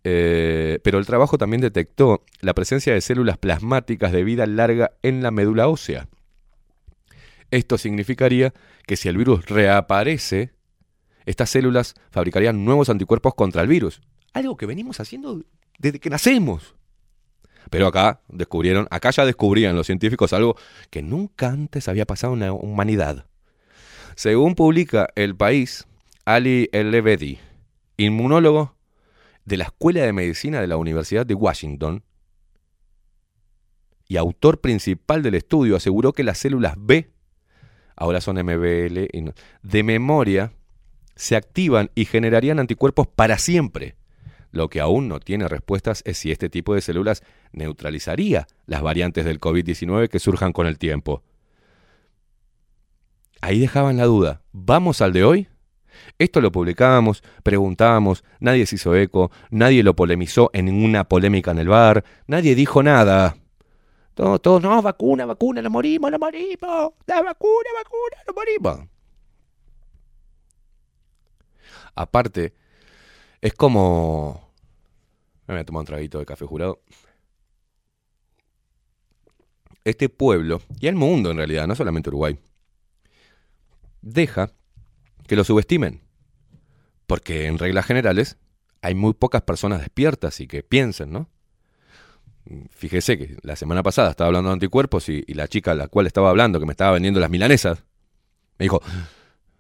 eh, 0.04 0.80
pero 0.84 0.99
el 0.99 1.06
trabajo 1.06 1.38
también 1.38 1.62
detectó 1.62 2.24
la 2.41 2.54
presencia 2.54 2.93
de 2.93 3.01
células 3.01 3.38
plasmáticas 3.38 4.12
de 4.12 4.24
vida 4.24 4.45
larga 4.45 4.91
en 5.01 5.24
la 5.24 5.32
médula 5.32 5.68
ósea. 5.68 6.08
Esto 7.51 7.78
significaría 7.78 8.54
que 8.86 8.97
si 8.97 9.08
el 9.10 9.18
virus 9.18 9.45
reaparece, 9.45 10.51
estas 11.26 11.49
células 11.49 11.93
fabricarían 12.12 12.66
nuevos 12.66 12.89
anticuerpos 12.89 13.36
contra 13.36 13.62
el 13.62 13.68
virus. 13.68 14.01
Algo 14.34 14.58
que 14.58 14.66
venimos 14.66 14.99
haciendo 14.99 15.43
desde 15.78 15.99
que 15.99 16.10
nacemos. 16.10 16.76
Pero 17.70 17.88
acá 17.88 18.22
descubrieron, 18.28 18.88
acá 18.91 19.12
ya 19.12 19.26
descubrían 19.26 19.76
los 19.76 19.86
científicos 19.86 20.34
algo 20.34 20.58
que 20.89 21.01
nunca 21.01 21.49
antes 21.49 21.88
había 21.88 22.06
pasado 22.06 22.34
en 22.34 22.41
la 22.41 22.51
humanidad. 22.51 23.26
Según 24.16 24.56
publica 24.56 25.08
El 25.16 25.36
País, 25.36 25.88
Ali 26.26 26.70
El-Lebedi, 26.72 27.39
inmunólogo 27.97 28.76
de 29.46 29.58
la 29.58 29.66
Escuela 29.66 30.02
de 30.02 30.14
Medicina 30.14 30.62
de 30.62 30.68
la 30.68 30.78
Universidad 30.78 31.26
de 31.26 31.34
Washington 31.34 32.04
y 34.08 34.18
autor 34.18 34.62
principal 34.62 35.24
del 35.24 35.36
estudio, 35.36 35.76
aseguró 35.76 36.14
que 36.14 36.24
las 36.24 36.38
células 36.38 36.76
B, 36.78 37.12
ahora 37.96 38.22
son 38.22 38.38
MBL, 38.38 39.34
de 39.64 39.84
memoria, 39.84 40.54
se 41.16 41.36
activan 41.36 41.89
y 41.96 42.05
generarían 42.05 42.59
anticuerpos 42.59 43.08
para 43.08 43.38
siempre. 43.38 43.96
Lo 44.51 44.70
que 44.70 44.82
aún 44.82 45.08
no 45.08 45.20
tiene 45.20 45.47
respuestas 45.47 46.04
es 46.05 46.17
si 46.17 46.32
este 46.32 46.50
tipo 46.50 46.76
de 46.76 46.82
células 46.82 47.24
neutralizaría 47.54 48.47
las 48.67 48.82
variantes 48.82 49.26
del 49.26 49.39
COVID-19 49.39 50.09
que 50.09 50.20
surjan 50.20 50.54
con 50.54 50.67
el 50.67 50.78
tiempo. 50.78 51.24
Ahí 53.42 53.59
dejaban 53.59 53.97
la 53.97 54.05
duda. 54.05 54.42
¿Vamos 54.51 55.01
al 55.01 55.12
de 55.12 55.24
hoy? 55.24 55.47
Esto 56.17 56.41
lo 56.41 56.51
publicábamos, 56.51 57.24
preguntábamos, 57.43 58.24
nadie 58.39 58.65
se 58.65 58.75
hizo 58.75 58.95
eco, 58.95 59.32
nadie 59.49 59.83
lo 59.83 59.95
polemizó 59.95 60.49
en 60.53 60.65
ninguna 60.65 61.03
polémica 61.03 61.51
en 61.51 61.59
el 61.59 61.67
bar, 61.67 62.03
nadie 62.28 62.55
dijo 62.55 62.83
nada. 62.83 63.36
Todo, 64.13 64.39
todo, 64.39 64.59
no, 64.59 64.82
vacuna, 64.82 65.25
vacuna, 65.25 65.61
nos 65.61 65.71
morimos, 65.71 66.11
nos 66.11 66.20
morimos, 66.20 66.93
la 67.07 67.21
vacuna, 67.21 67.70
vacuna, 67.75 68.17
nos 68.28 68.36
morimos. 68.36 68.87
Aparte, 71.95 72.53
es 73.41 73.53
como... 73.53 74.51
Me 75.47 75.55
voy 75.55 75.61
a 75.61 75.65
tomar 75.65 75.82
un 75.82 75.86
traguito 75.86 76.20
de 76.20 76.25
café 76.25 76.45
jurado. 76.45 76.82
Este 79.83 80.07
pueblo, 80.07 80.61
y 80.79 80.87
el 80.87 80.95
mundo 80.95 81.32
en 81.32 81.37
realidad, 81.37 81.67
no 81.67 81.75
solamente 81.75 82.09
Uruguay, 82.09 82.39
deja 84.01 84.51
que 85.28 85.36
lo 85.36 85.43
subestimen. 85.43 86.01
Porque 87.08 87.47
en 87.47 87.58
reglas 87.58 87.86
generales 87.86 88.37
hay 88.82 88.95
muy 88.95 89.13
pocas 89.13 89.41
personas 89.41 89.79
despiertas 89.79 90.39
y 90.39 90.47
que 90.47 90.63
piensen, 90.63 91.12
¿no? 91.12 91.29
Fíjese 92.71 93.17
que 93.17 93.37
la 93.41 93.55
semana 93.55 93.83
pasada 93.83 94.09
estaba 94.09 94.28
hablando 94.28 94.50
de 94.50 94.54
anticuerpos 94.54 95.08
y, 95.08 95.24
la 95.33 95.47
chica 95.47 95.71
a 95.71 95.75
la 95.75 95.87
cual 95.87 96.08
estaba 96.08 96.29
hablando, 96.29 96.59
que 96.59 96.66
me 96.66 96.74
estaba 96.74 96.91
vendiendo 96.91 97.20
las 97.20 97.29
milanesas, 97.29 97.83
me 98.59 98.66
dijo, 98.66 98.82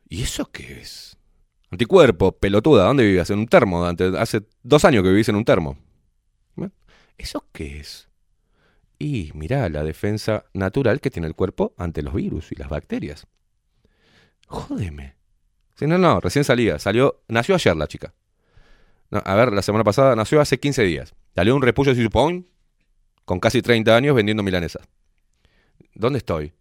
¿y 0.09 0.23
eso 0.23 0.49
qué 0.51 0.81
es? 0.81 1.17
Anticuerpo, 1.71 2.33
pelotuda, 2.33 2.85
¿dónde 2.85 3.05
vivías? 3.05 3.29
En 3.29 3.39
un 3.39 3.47
termo. 3.47 3.85
Hace 3.85 4.41
dos 4.61 4.85
años 4.85 5.03
que 5.03 5.09
vivís 5.09 5.29
en 5.29 5.35
un 5.35 5.45
termo. 5.45 5.77
¿Eso 7.17 7.47
qué 7.51 7.79
es? 7.79 8.09
Y 8.99 9.31
mirá 9.33 9.69
la 9.69 9.83
defensa 9.83 10.45
natural 10.53 10.99
que 10.99 11.09
tiene 11.09 11.27
el 11.27 11.35
cuerpo 11.35 11.73
ante 11.77 12.01
los 12.01 12.13
virus 12.13 12.51
y 12.51 12.55
las 12.55 12.69
bacterias. 12.69 13.27
Jódeme. 14.47 15.15
Sí, 15.75 15.87
no, 15.87 15.97
no, 15.97 16.19
recién 16.19 16.43
salía. 16.43 16.79
Salió, 16.79 17.21
nació 17.27 17.55
ayer 17.55 17.75
la 17.75 17.87
chica. 17.87 18.13
a 19.11 19.35
ver, 19.35 19.53
la 19.53 19.61
semana 19.61 19.83
pasada 19.83 20.15
nació 20.15 20.41
hace 20.41 20.59
15 20.59 20.83
días. 20.83 21.13
Salió 21.35 21.55
un 21.55 21.61
repullo 21.61 21.93
de 21.93 22.09
pon 22.09 22.47
con 23.25 23.39
casi 23.39 23.61
30 23.61 23.95
años 23.95 24.15
vendiendo 24.15 24.43
milanesas. 24.43 24.87
¿Dónde 25.95 26.19
estoy? 26.19 26.53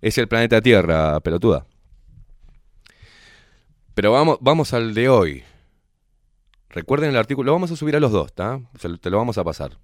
Es 0.00 0.18
el 0.18 0.28
planeta 0.28 0.60
Tierra, 0.60 1.20
pelotuda. 1.20 1.66
Pero 3.94 4.12
vamos, 4.12 4.38
vamos 4.40 4.72
al 4.72 4.94
de 4.94 5.08
hoy. 5.08 5.44
Recuerden 6.70 7.10
el 7.10 7.16
artículo, 7.16 7.46
lo 7.46 7.52
vamos 7.52 7.70
a 7.70 7.76
subir 7.76 7.94
a 7.96 8.00
los 8.00 8.10
dos, 8.10 8.28
¿está? 8.28 8.60
Te 9.00 9.10
lo 9.10 9.18
vamos 9.18 9.36
a 9.36 9.44
pasar. 9.44 9.78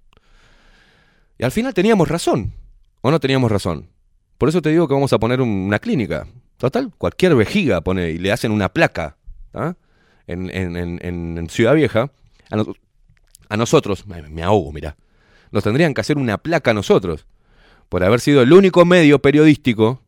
Y 1.37 1.43
al 1.43 1.51
final 1.51 1.73
teníamos 1.73 2.07
razón. 2.07 2.53
¿O 3.01 3.11
no 3.11 3.19
teníamos 3.19 3.51
razón? 3.51 3.89
Por 4.37 4.49
eso 4.49 4.61
te 4.61 4.69
digo 4.69 4.87
que 4.87 4.93
vamos 4.93 5.13
a 5.13 5.19
poner 5.19 5.41
una 5.41 5.79
clínica. 5.79 6.27
Total, 6.59 6.91
cualquier 6.97 7.35
vejiga 7.35 7.79
pone 7.79 8.09
y 8.09 8.17
le 8.17 8.33
hacen 8.33 8.51
una 8.51 8.67
placa 8.67 9.15
¿ah? 9.53 9.75
en, 10.27 11.47
Ciudad 11.49 11.73
Vieja. 11.73 12.11
A, 13.49 13.55
nosotros, 13.57 14.05
me, 14.05 14.43
ahogo, 14.43 14.73
mira. 14.73 14.97
Nos 15.51 15.63
tendrían 15.63 15.93
que 15.93 16.01
hacer 16.01 16.17
una 16.17 16.37
placa 16.37 16.71
a 16.71 16.73
nosotros. 16.73 17.25
por 17.87 18.03
haber 18.03 18.19
sido 18.19 18.41
el 18.43 18.51
único 18.53 18.85
medio 18.85 19.19
periodístico 19.19 20.03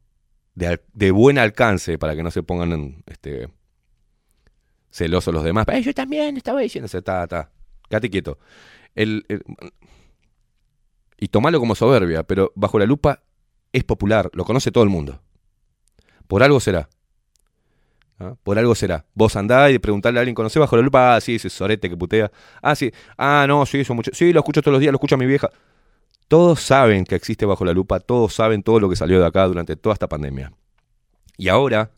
de, 0.53 1.11
buen 1.11 1.39
alcance, 1.39 1.97
para 1.97 2.15
que 2.15 2.21
no 2.21 2.29
se 2.29 2.43
pongan 2.43 3.01
este, 3.07 3.47
celosos 4.91 5.33
los 5.33 5.43
demás. 5.43 5.65
"Eh, 5.69 5.81
yo 5.81 5.93
también 5.93 6.35
estaba 6.35 6.59
diciendo, 6.59 6.85
está, 6.85 7.23
está, 7.23 7.49
quédate 7.89 8.09
quieto. 8.09 8.37
El- 8.93 9.25
y 11.17 11.29
tomalo 11.29 11.59
como 11.59 11.75
soberbia, 11.75 12.23
pero 12.23 12.51
bajo 12.55 12.77
la 12.77 12.85
lupa 12.85 13.23
es 13.71 13.85
popular, 13.85 14.29
lo 14.33 14.43
conoce 14.43 14.69
todo 14.71 14.83
el 14.83 14.89
mundo. 14.89 15.21
Por 16.31 16.43
algo 16.43 16.61
será. 16.61 16.87
¿Ah? 18.17 18.35
Por 18.41 18.57
algo 18.57 18.73
será. 18.73 19.05
Vos 19.13 19.35
andás 19.35 19.69
y 19.73 19.79
preguntarle 19.79 20.17
a 20.17 20.21
alguien, 20.21 20.33
¿conocés 20.33 20.61
bajo 20.61 20.77
la 20.77 20.81
lupa? 20.81 21.13
Ah, 21.17 21.19
sí, 21.19 21.35
ese 21.35 21.49
sorete 21.49 21.89
que 21.89 21.97
putea. 21.97 22.31
Ah, 22.61 22.73
sí. 22.73 22.89
Ah, 23.17 23.43
no, 23.49 23.65
sí, 23.65 23.81
eso 23.81 23.93
mucho. 23.93 24.11
Sí, 24.13 24.31
lo 24.31 24.39
escucho 24.39 24.61
todos 24.61 24.71
los 24.71 24.79
días, 24.79 24.93
lo 24.93 24.95
escucha 24.95 25.17
mi 25.17 25.25
vieja. 25.25 25.49
Todos 26.29 26.61
saben 26.61 27.03
que 27.03 27.15
existe 27.15 27.45
bajo 27.45 27.65
la 27.65 27.73
lupa, 27.73 27.99
todos 27.99 28.33
saben 28.33 28.63
todo 28.63 28.79
lo 28.79 28.87
que 28.87 28.95
salió 28.95 29.19
de 29.19 29.25
acá 29.25 29.45
durante 29.45 29.75
toda 29.75 29.91
esta 29.91 30.07
pandemia. 30.07 30.53
Y 31.35 31.49
ahora 31.49 31.91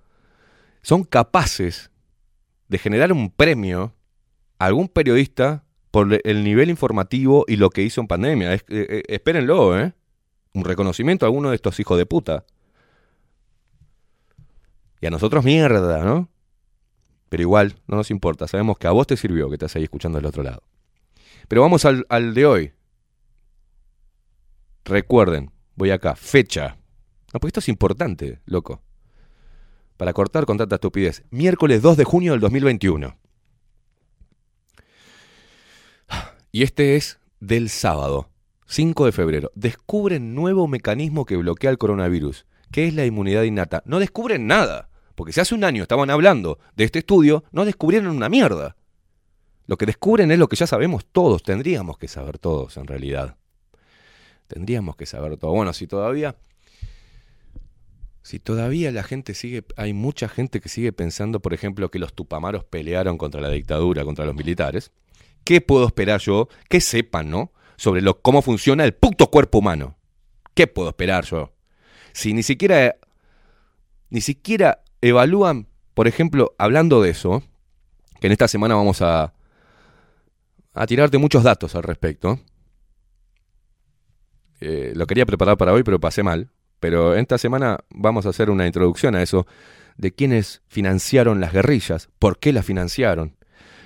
son 0.82 1.04
capaces 1.04 1.92
de 2.70 2.80
generar 2.80 3.14
un 3.14 3.30
premio 3.30 3.94
a 4.58 4.66
algún 4.66 4.88
periodista 4.88 5.64
por 5.92 6.20
el 6.24 6.44
nivel 6.44 6.72
informativo 6.72 7.46
y 7.48 7.58
lo 7.58 7.70
que 7.70 7.84
hizo 7.84 8.02
en 8.02 8.08
pandemia. 8.08 8.56
Eh, 8.56 8.62
eh, 8.68 9.04
espérenlo, 9.10 9.80
¿eh? 9.80 9.94
Un 10.56 10.66
reconocimiento 10.66 11.24
a 11.24 11.28
alguno 11.28 11.52
de 11.52 11.56
estos 11.56 11.80
hijos 11.80 12.00
de 12.00 12.08
puta. 12.08 12.46
Y 15.04 15.06
a 15.06 15.10
nosotros 15.10 15.44
mierda, 15.44 16.02
¿no? 16.06 16.30
Pero 17.28 17.42
igual, 17.42 17.76
no 17.88 17.98
nos 17.98 18.10
importa. 18.10 18.48
Sabemos 18.48 18.78
que 18.78 18.88
a 18.88 18.92
vos 18.92 19.06
te 19.06 19.18
sirvió 19.18 19.50
que 19.50 19.56
estás 19.56 19.76
ahí 19.76 19.84
escuchando 19.84 20.18
del 20.18 20.26
otro 20.26 20.44
lado. 20.44 20.64
Pero 21.50 21.62
vamos 21.62 21.84
al, 21.84 22.06
al 22.08 22.34
de 22.34 22.46
hoy. 22.46 22.72
Recuerden, 24.86 25.52
voy 25.76 25.92
acá, 25.92 26.16
fecha. 26.16 26.78
No, 27.34 27.42
porque 27.42 27.48
esto 27.48 27.60
es 27.60 27.68
importante, 27.68 28.40
loco. 28.46 28.82
Para 29.98 30.14
cortar 30.14 30.46
con 30.46 30.58
tanta 30.58 30.76
estupidez. 30.76 31.26
Miércoles 31.32 31.82
2 31.82 31.98
de 31.98 32.04
junio 32.06 32.32
del 32.32 32.40
2021. 32.40 33.18
Y 36.54 36.64
este 36.64 36.96
es 36.96 37.20
del 37.42 37.68
sábado, 37.68 38.30
5 38.68 39.06
de 39.08 39.12
febrero. 39.12 39.52
Descubren 39.54 40.34
nuevo 40.34 40.70
mecanismo 40.70 41.26
que 41.26 41.36
bloquea 41.36 41.72
el 41.72 41.78
coronavirus. 41.78 42.46
¿Qué 42.72 42.88
es 42.88 42.94
la 42.94 43.06
inmunidad 43.06 43.44
innata? 43.44 43.84
No 43.86 44.00
descubren 44.00 44.48
nada. 44.48 44.92
Porque 45.16 45.34
si 45.34 45.40
hace 45.40 45.56
un 45.56 45.64
año 45.64 45.84
estaban 45.84 46.10
hablando 46.10 46.60
de 46.76 46.86
este 46.86 47.00
estudio, 47.00 47.44
no 47.52 47.66
descubrieron 47.66 48.16
una 48.16 48.30
mierda. 48.30 48.76
Lo 49.66 49.78
que 49.78 49.86
descubren 49.86 50.32
es 50.32 50.40
lo 50.40 50.48
que 50.48 50.56
ya 50.56 50.68
sabemos 50.68 51.06
todos. 51.06 51.44
Tendríamos 51.44 51.98
que 51.98 52.08
saber 52.08 52.38
todos, 52.38 52.76
en 52.78 52.88
realidad. 52.88 53.38
Tendríamos 54.48 54.96
que 54.96 55.06
saber 55.06 55.38
todo. 55.38 55.52
Bueno, 55.52 55.74
si 55.74 55.88
todavía. 55.88 56.36
Si 58.22 58.40
todavía 58.40 58.92
la 58.92 59.04
gente 59.04 59.34
sigue. 59.34 59.64
Hay 59.78 59.94
mucha 59.94 60.28
gente 60.28 60.60
que 60.60 60.70
sigue 60.70 60.92
pensando, 60.92 61.40
por 61.40 61.54
ejemplo, 61.54 61.90
que 61.90 62.00
los 62.00 62.14
tupamaros 62.14 62.64
pelearon 62.66 63.18
contra 63.18 63.42
la 63.42 63.50
dictadura, 63.50 64.04
contra 64.04 64.26
los 64.26 64.36
militares. 64.36 64.92
¿Qué 65.44 65.62
puedo 65.62 65.88
esperar 65.88 66.22
yo? 66.22 66.50
Que 66.70 66.82
sepan, 66.82 67.30
¿no? 67.30 67.52
Sobre 67.76 68.02
lo, 68.02 68.22
cómo 68.22 68.42
funciona 68.42 68.84
el 68.84 68.94
puto 68.94 69.30
cuerpo 69.30 69.60
humano. 69.60 69.98
¿Qué 70.54 70.68
puedo 70.68 70.90
esperar 70.90 71.26
yo? 71.26 71.54
Si 72.14 72.34
ni 72.34 72.44
siquiera. 72.44 72.96
Ni 74.10 74.22
siquiera 74.22 74.84
evalúan, 75.10 75.68
por 75.94 76.08
ejemplo, 76.08 76.56
hablando 76.58 77.02
de 77.02 77.12
eso, 77.12 77.44
que 78.20 78.28
en 78.28 78.34
esta 78.34 78.48
semana 78.48 78.76
vamos 78.76 79.02
a. 79.02 79.34
a 80.74 80.88
tirarte 80.88 81.18
muchos 81.18 81.44
datos 81.44 81.76
al 81.76 81.84
respecto. 81.84 82.40
Eh, 84.62 84.94
lo 84.96 85.06
quería 85.06 85.26
preparar 85.26 85.58
para 85.58 85.74
hoy, 85.74 85.84
pero 85.84 86.00
pasé 86.00 86.24
mal. 86.24 86.50
Pero 86.80 87.16
esta 87.16 87.38
semana 87.38 87.80
vamos 87.90 88.26
a 88.26 88.30
hacer 88.30 88.50
una 88.50 88.66
introducción 88.66 89.16
a 89.16 89.22
eso 89.22 89.46
de 89.98 90.12
quiénes 90.14 90.62
financiaron 90.68 91.40
las 91.40 91.54
guerrillas, 91.54 92.10
por 92.18 92.40
qué 92.40 92.52
las 92.52 92.66
financiaron, 92.66 93.36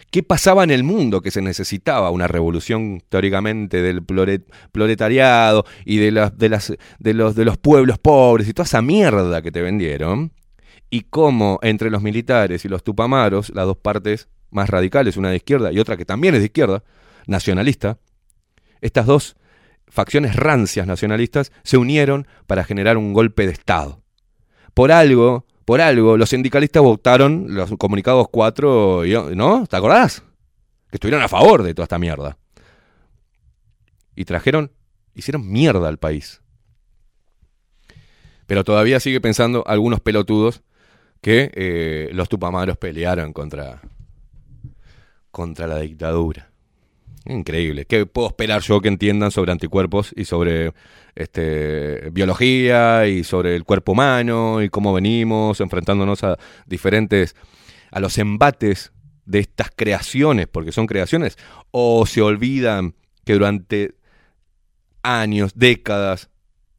qué 0.09 0.23
pasaba 0.23 0.63
en 0.63 0.71
el 0.71 0.83
mundo 0.83 1.21
que 1.21 1.31
se 1.31 1.41
necesitaba 1.41 2.11
una 2.11 2.27
revolución 2.27 3.03
teóricamente 3.09 3.81
del 3.81 4.03
proletariado 4.03 5.65
y 5.85 5.97
de, 5.97 6.11
las, 6.11 6.37
de, 6.37 6.49
las, 6.49 6.73
de, 6.99 7.13
los, 7.13 7.35
de 7.35 7.45
los 7.45 7.57
pueblos 7.57 7.97
pobres 7.99 8.47
y 8.47 8.53
toda 8.53 8.65
esa 8.65 8.81
mierda 8.81 9.41
que 9.41 9.51
te 9.51 9.61
vendieron, 9.61 10.31
y 10.89 11.01
cómo 11.01 11.59
entre 11.61 11.89
los 11.89 12.01
militares 12.01 12.65
y 12.65 12.69
los 12.69 12.83
tupamaros, 12.83 13.49
las 13.49 13.65
dos 13.65 13.77
partes 13.77 14.29
más 14.49 14.69
radicales, 14.69 15.17
una 15.17 15.29
de 15.29 15.37
izquierda 15.37 15.71
y 15.71 15.79
otra 15.79 15.97
que 15.97 16.05
también 16.05 16.33
es 16.35 16.39
de 16.41 16.45
izquierda, 16.45 16.83
nacionalista, 17.25 17.97
estas 18.81 19.05
dos 19.05 19.35
facciones 19.87 20.35
rancias 20.35 20.87
nacionalistas 20.87 21.51
se 21.63 21.77
unieron 21.77 22.27
para 22.45 22.63
generar 22.63 22.97
un 22.97 23.13
golpe 23.13 23.45
de 23.45 23.53
Estado. 23.53 24.01
Por 24.73 24.91
algo, 24.91 25.45
por 25.65 25.81
algo, 25.81 26.17
los 26.17 26.29
sindicalistas 26.29 26.83
votaron 26.83 27.47
los 27.49 27.71
comunicados 27.77 28.27
4, 28.29 29.05
y- 29.05 29.35
¿no? 29.35 29.65
¿Te 29.67 29.75
acordás? 29.75 30.23
Que 30.89 30.97
estuvieron 30.97 31.21
a 31.23 31.27
favor 31.27 31.63
de 31.63 31.73
toda 31.73 31.83
esta 31.85 31.99
mierda. 31.99 32.37
Y 34.15 34.25
trajeron, 34.25 34.71
hicieron 35.13 35.49
mierda 35.49 35.87
al 35.89 35.97
país. 35.97 36.41
Pero 38.45 38.63
todavía 38.63 38.99
sigue 38.99 39.19
pensando 39.19 39.63
algunos 39.67 39.99
pelotudos 39.99 40.63
que 41.21 41.51
eh, 41.53 42.09
los 42.13 42.29
tupamaros 42.29 42.77
pelearon 42.77 43.33
contra, 43.33 43.81
contra 45.31 45.67
la 45.67 45.79
dictadura. 45.79 46.49
Increíble. 47.25 47.85
¿Qué 47.85 48.05
puedo 48.05 48.29
esperar 48.29 48.61
yo 48.61 48.79
que 48.79 48.87
entiendan 48.87 49.31
sobre 49.31 49.51
anticuerpos 49.51 50.13
y 50.15 50.25
sobre 50.25 50.73
este, 51.15 52.09
biología 52.11 53.07
y 53.07 53.23
sobre 53.23 53.55
el 53.55 53.65
cuerpo 53.65 53.91
humano 53.91 54.61
y 54.61 54.69
cómo 54.69 54.93
venimos 54.93 55.59
enfrentándonos 55.59 56.23
a 56.23 56.37
diferentes, 56.65 57.35
a 57.91 57.99
los 57.99 58.17
embates 58.17 58.93
de 59.25 59.39
estas 59.39 59.71
creaciones, 59.75 60.47
porque 60.47 60.71
son 60.71 60.87
creaciones, 60.87 61.37
o 61.71 62.05
se 62.05 62.21
olvidan 62.21 62.95
que 63.25 63.33
durante 63.33 63.95
años, 65.03 65.51
décadas, 65.55 66.29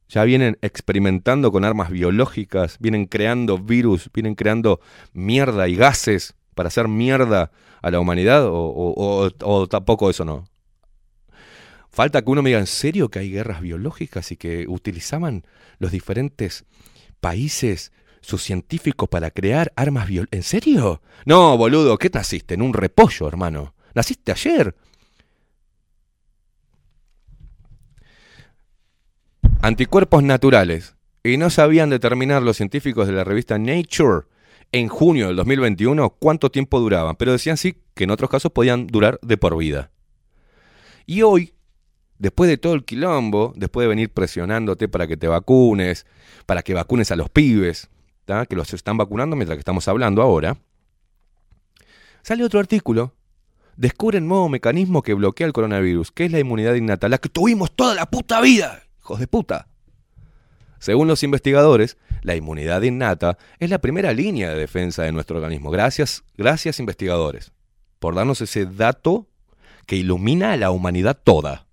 ya 0.09 0.25
vienen 0.25 0.59
experimentando 0.63 1.53
con 1.53 1.65
armas 1.65 1.91
biológicas, 1.91 2.79
vienen 2.81 3.07
creando 3.07 3.59
virus, 3.59 4.11
vienen 4.13 4.35
creando 4.35 4.81
mierda 5.13 5.69
y 5.69 5.77
gases 5.77 6.35
para 6.55 6.69
hacer 6.69 6.89
mierda 6.89 7.51
a 7.83 7.91
la 7.91 8.01
humanidad 8.01 8.47
o, 8.47 9.31
o- 9.41 9.67
tampoco 9.69 10.11
eso 10.11 10.25
no. 10.25 10.45
Falta 11.91 12.23
que 12.23 12.31
uno 12.31 12.43
me 12.43 12.51
diga, 12.51 12.61
¿en 12.61 12.67
serio 12.67 13.09
que 13.11 13.19
hay 13.19 13.31
guerras 13.31 13.61
biológicas 13.61 14.31
y 14.33 14.37
que 14.37 14.67
utilizaban 14.69 15.45
los 15.79 15.91
diferentes 15.91 16.65
países 17.21 17.93
sus 18.21 18.43
científicos 18.43 19.09
para 19.09 19.31
crear 19.31 19.73
armas 19.77 20.07
biológicas? 20.07 20.37
¿En 20.39 20.43
serio? 20.43 21.03
No, 21.25 21.57
boludo, 21.57 21.97
¿qué 21.99 22.11
naciste? 22.13 22.55
En 22.55 22.63
un 22.63 22.75
repollo, 22.75 23.27
hermano. 23.27 23.75
Naciste 23.95 24.33
ayer. 24.33 24.75
Anticuerpos 29.61 30.23
naturales. 30.23 30.95
Y 31.25 31.37
no 31.37 31.51
sabían 31.51 31.91
determinar 31.91 32.43
los 32.43 32.57
científicos 32.57 33.09
de 33.09 33.13
la 33.13 33.25
revista 33.25 33.59
Nature 33.59 34.27
en 34.71 34.87
junio 34.87 35.27
del 35.27 35.37
2021 35.37 36.11
cuánto 36.11 36.51
tiempo 36.51 36.79
duraban, 36.79 37.17
pero 37.17 37.33
decían 37.33 37.57
sí 37.57 37.77
que 37.95 38.05
en 38.05 38.11
otros 38.11 38.31
casos 38.31 38.53
podían 38.53 38.87
durar 38.87 39.19
de 39.21 39.37
por 39.37 39.57
vida. 39.59 39.91
Y 41.07 41.23
hoy, 41.23 41.55
después 42.19 42.49
de 42.49 42.57
todo 42.57 42.75
el 42.75 42.85
quilombo, 42.85 43.53
después 43.57 43.85
de 43.85 43.89
venir 43.89 44.13
presionándote 44.13 44.87
para 44.87 45.09
que 45.09 45.17
te 45.17 45.27
vacunes, 45.27 46.07
para 46.47 46.63
que 46.63 46.75
vacunes 46.75 47.11
a 47.11 47.17
los 47.17 47.29
pibes, 47.29 47.91
que 48.49 48.57
los 48.57 48.73
están 48.75 48.97
vacunando 48.97 49.35
mientras 49.35 49.57
que 49.57 49.61
estamos 49.61 49.89
hablando 49.89 50.23
ahora, 50.23 50.59
sale 52.23 52.45
otro 52.45 52.61
artículo. 52.61 53.15
Descubren 53.77 54.29
nuevo 54.29 54.49
mecanismo 54.49 55.03
que 55.03 55.15
bloquea 55.15 55.47
el 55.47 55.53
coronavirus, 55.53 56.13
que 56.13 56.27
es 56.27 56.33
la 56.33 56.39
inmunidad 56.39 56.75
innata, 56.75 57.09
la 57.09 57.19
que 57.19 57.29
tuvimos 57.29 57.75
toda 57.75 57.95
la 57.95 58.07
puta 58.07 58.41
vida, 58.41 58.83
de 59.17 59.27
puta. 59.27 59.69
Según 60.81 61.09
los 61.09 61.23
investigadores, 61.23 61.97
la 62.23 62.37
inmunidad 62.37 62.83
innata 62.83 63.37
es 63.59 63.69
la 63.71 63.79
primera 63.81 64.13
línea 64.13 64.51
de 64.51 64.59
defensa 64.61 65.03
de 65.03 65.13
nuestro 65.13 65.37
organismo. 65.37 65.71
Gracias, 65.71 66.23
gracias 66.37 66.79
investigadores, 66.79 67.53
por 67.99 68.15
darnos 68.15 68.41
ese 68.41 68.67
dato 68.67 69.27
que 69.87 69.97
ilumina 69.97 70.53
a 70.53 70.57
la 70.57 70.71
humanidad 70.71 71.19
toda. 71.23 71.67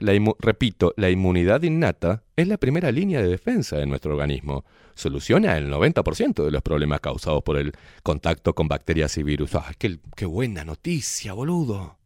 inmu- 0.00 0.36
repito, 0.38 0.92
la 0.96 1.10
inmunidad 1.10 1.62
innata 1.62 2.22
es 2.36 2.46
la 2.48 2.58
primera 2.58 2.90
línea 2.92 3.20
de 3.22 3.28
defensa 3.28 3.76
de 3.76 3.86
nuestro 3.86 4.12
organismo. 4.12 4.64
Soluciona 4.94 5.56
el 5.56 5.70
90% 5.70 6.44
de 6.44 6.50
los 6.50 6.62
problemas 6.62 7.00
causados 7.00 7.42
por 7.42 7.56
el 7.56 7.72
contacto 8.02 8.54
con 8.54 8.68
bacterias 8.68 9.16
y 9.18 9.22
virus. 9.22 9.54
¡Ay, 9.54 9.74
qué, 9.78 9.98
qué 10.16 10.26
buena 10.26 10.64
noticia, 10.64 11.32
boludo! 11.32 11.98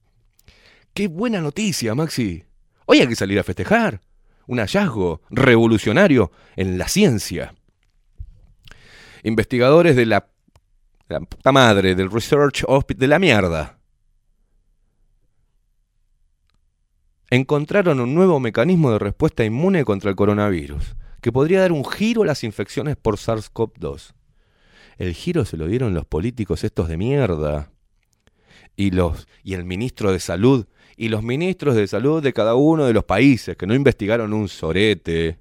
¡Qué 0.94 1.08
buena 1.08 1.40
noticia, 1.40 1.94
Maxi! 1.94 2.44
Hoy 2.86 3.00
hay 3.00 3.08
que 3.08 3.16
salir 3.16 3.38
a 3.38 3.44
festejar. 3.44 4.00
Un 4.46 4.58
hallazgo 4.58 5.20
revolucionario 5.28 6.30
en 6.56 6.78
la 6.78 6.88
ciencia. 6.88 7.54
Investigadores 9.22 9.96
de 9.96 10.06
la, 10.06 10.28
puta 11.28 11.52
madre, 11.52 11.94
del 11.94 12.10
Research 12.10 12.64
Hospital, 12.66 13.00
de 13.00 13.08
la 13.08 13.18
mierda. 13.18 13.76
encontraron 17.30 18.00
un 18.00 18.14
nuevo 18.14 18.40
mecanismo 18.40 18.92
de 18.92 18.98
respuesta 18.98 19.44
inmune 19.44 19.84
contra 19.84 20.10
el 20.10 20.16
coronavirus, 20.16 20.96
que 21.20 21.32
podría 21.32 21.60
dar 21.60 21.72
un 21.72 21.84
giro 21.84 22.22
a 22.22 22.26
las 22.26 22.44
infecciones 22.44 22.96
por 22.96 23.16
SARS-CoV-2. 23.16 24.14
El 24.98 25.14
giro 25.14 25.44
se 25.44 25.56
lo 25.56 25.66
dieron 25.66 25.94
los 25.94 26.06
políticos 26.06 26.64
estos 26.64 26.88
de 26.88 26.96
mierda. 26.96 27.70
Y 28.76 28.90
los 28.90 29.26
y 29.42 29.54
el 29.54 29.64
ministro 29.64 30.12
de 30.12 30.20
Salud 30.20 30.66
y 30.96 31.08
los 31.08 31.22
ministros 31.22 31.74
de 31.74 31.86
Salud 31.86 32.22
de 32.22 32.32
cada 32.32 32.54
uno 32.54 32.86
de 32.86 32.92
los 32.92 33.04
países 33.04 33.56
que 33.56 33.66
no 33.66 33.74
investigaron 33.74 34.32
un 34.32 34.48
sorete, 34.48 35.38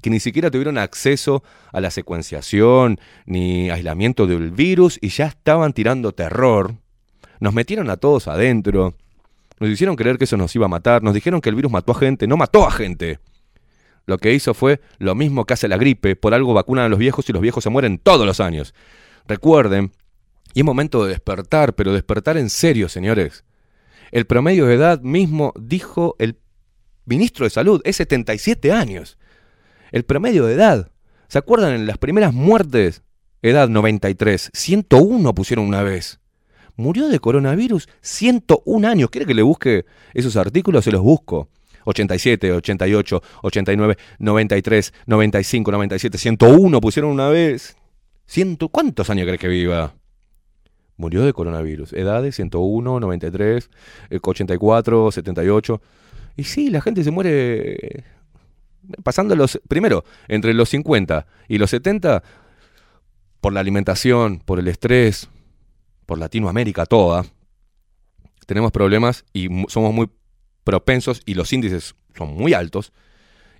que 0.00 0.10
ni 0.10 0.20
siquiera 0.20 0.50
tuvieron 0.50 0.78
acceso 0.78 1.42
a 1.72 1.80
la 1.80 1.90
secuenciación 1.90 3.00
ni 3.24 3.70
aislamiento 3.70 4.26
del 4.26 4.50
virus 4.52 4.98
y 5.00 5.08
ya 5.08 5.26
estaban 5.26 5.72
tirando 5.72 6.12
terror. 6.12 6.74
Nos 7.40 7.54
metieron 7.54 7.90
a 7.90 7.96
todos 7.96 8.28
adentro. 8.28 8.94
Nos 9.58 9.70
hicieron 9.70 9.96
creer 9.96 10.18
que 10.18 10.24
eso 10.24 10.36
nos 10.36 10.54
iba 10.54 10.66
a 10.66 10.68
matar. 10.68 11.02
Nos 11.02 11.14
dijeron 11.14 11.40
que 11.40 11.48
el 11.48 11.56
virus 11.56 11.72
mató 11.72 11.92
a 11.92 11.96
gente. 11.96 12.26
No 12.26 12.36
mató 12.36 12.66
a 12.66 12.70
gente. 12.70 13.18
Lo 14.06 14.18
que 14.18 14.32
hizo 14.32 14.54
fue 14.54 14.80
lo 14.98 15.14
mismo 15.14 15.44
que 15.44 15.54
hace 15.54 15.66
la 15.66 15.76
gripe. 15.76 16.14
Por 16.14 16.34
algo 16.34 16.54
vacunan 16.54 16.84
a 16.84 16.88
los 16.88 16.98
viejos 16.98 17.28
y 17.28 17.32
los 17.32 17.42
viejos 17.42 17.64
se 17.64 17.70
mueren 17.70 17.98
todos 17.98 18.26
los 18.26 18.40
años. 18.40 18.74
Recuerden, 19.26 19.92
y 20.54 20.60
es 20.60 20.64
momento 20.64 21.04
de 21.04 21.10
despertar, 21.10 21.74
pero 21.74 21.92
despertar 21.92 22.36
en 22.36 22.48
serio, 22.48 22.88
señores. 22.88 23.44
El 24.10 24.26
promedio 24.26 24.66
de 24.66 24.74
edad 24.74 25.00
mismo 25.00 25.52
dijo 25.58 26.16
el 26.18 26.38
ministro 27.04 27.44
de 27.44 27.50
Salud, 27.50 27.80
es 27.84 27.96
77 27.96 28.72
años. 28.72 29.18
El 29.92 30.04
promedio 30.04 30.46
de 30.46 30.54
edad. 30.54 30.90
¿Se 31.28 31.38
acuerdan 31.38 31.74
en 31.74 31.86
las 31.86 31.98
primeras 31.98 32.32
muertes? 32.32 33.02
Edad 33.42 33.68
93. 33.68 34.50
101 34.52 35.34
pusieron 35.34 35.66
una 35.66 35.82
vez. 35.82 36.20
Murió 36.76 37.08
de 37.08 37.20
coronavirus 37.20 37.88
101 38.00 38.88
años. 38.88 39.10
¿Quiere 39.10 39.26
que 39.26 39.34
le 39.34 39.42
busque 39.42 39.86
esos 40.14 40.36
artículos? 40.36 40.84
Se 40.84 40.92
los 40.92 41.02
busco. 41.02 41.48
87, 41.84 42.52
88, 42.52 43.22
89, 43.42 43.96
93, 44.18 44.92
95, 45.06 45.70
97, 45.70 46.18
101 46.18 46.80
pusieron 46.80 47.12
una 47.12 47.28
vez. 47.28 47.76
¿Cuántos 48.72 49.08
años 49.08 49.24
crees 49.26 49.40
que 49.40 49.48
viva? 49.48 49.94
Murió 50.96 51.24
de 51.24 51.32
coronavirus. 51.32 51.92
Edades 51.92 52.36
101, 52.36 53.00
93, 53.00 53.70
eh, 54.10 54.18
84, 54.22 55.12
78. 55.12 55.82
Y 56.36 56.44
sí, 56.44 56.70
la 56.70 56.80
gente 56.80 57.04
se 57.04 57.10
muere 57.10 58.04
pasando 59.02 59.34
los... 59.36 59.60
Primero, 59.68 60.04
entre 60.28 60.54
los 60.54 60.68
50 60.70 61.26
y 61.48 61.58
los 61.58 61.70
70, 61.70 62.22
por 63.40 63.52
la 63.52 63.60
alimentación, 63.60 64.38
por 64.40 64.58
el 64.58 64.68
estrés, 64.68 65.28
por 66.06 66.18
Latinoamérica 66.18 66.86
toda, 66.86 67.24
tenemos 68.46 68.72
problemas 68.72 69.24
y 69.32 69.48
somos 69.68 69.92
muy 69.92 70.08
propensos 70.64 71.20
y 71.26 71.34
los 71.34 71.52
índices 71.52 71.94
son 72.16 72.34
muy 72.34 72.54
altos. 72.54 72.92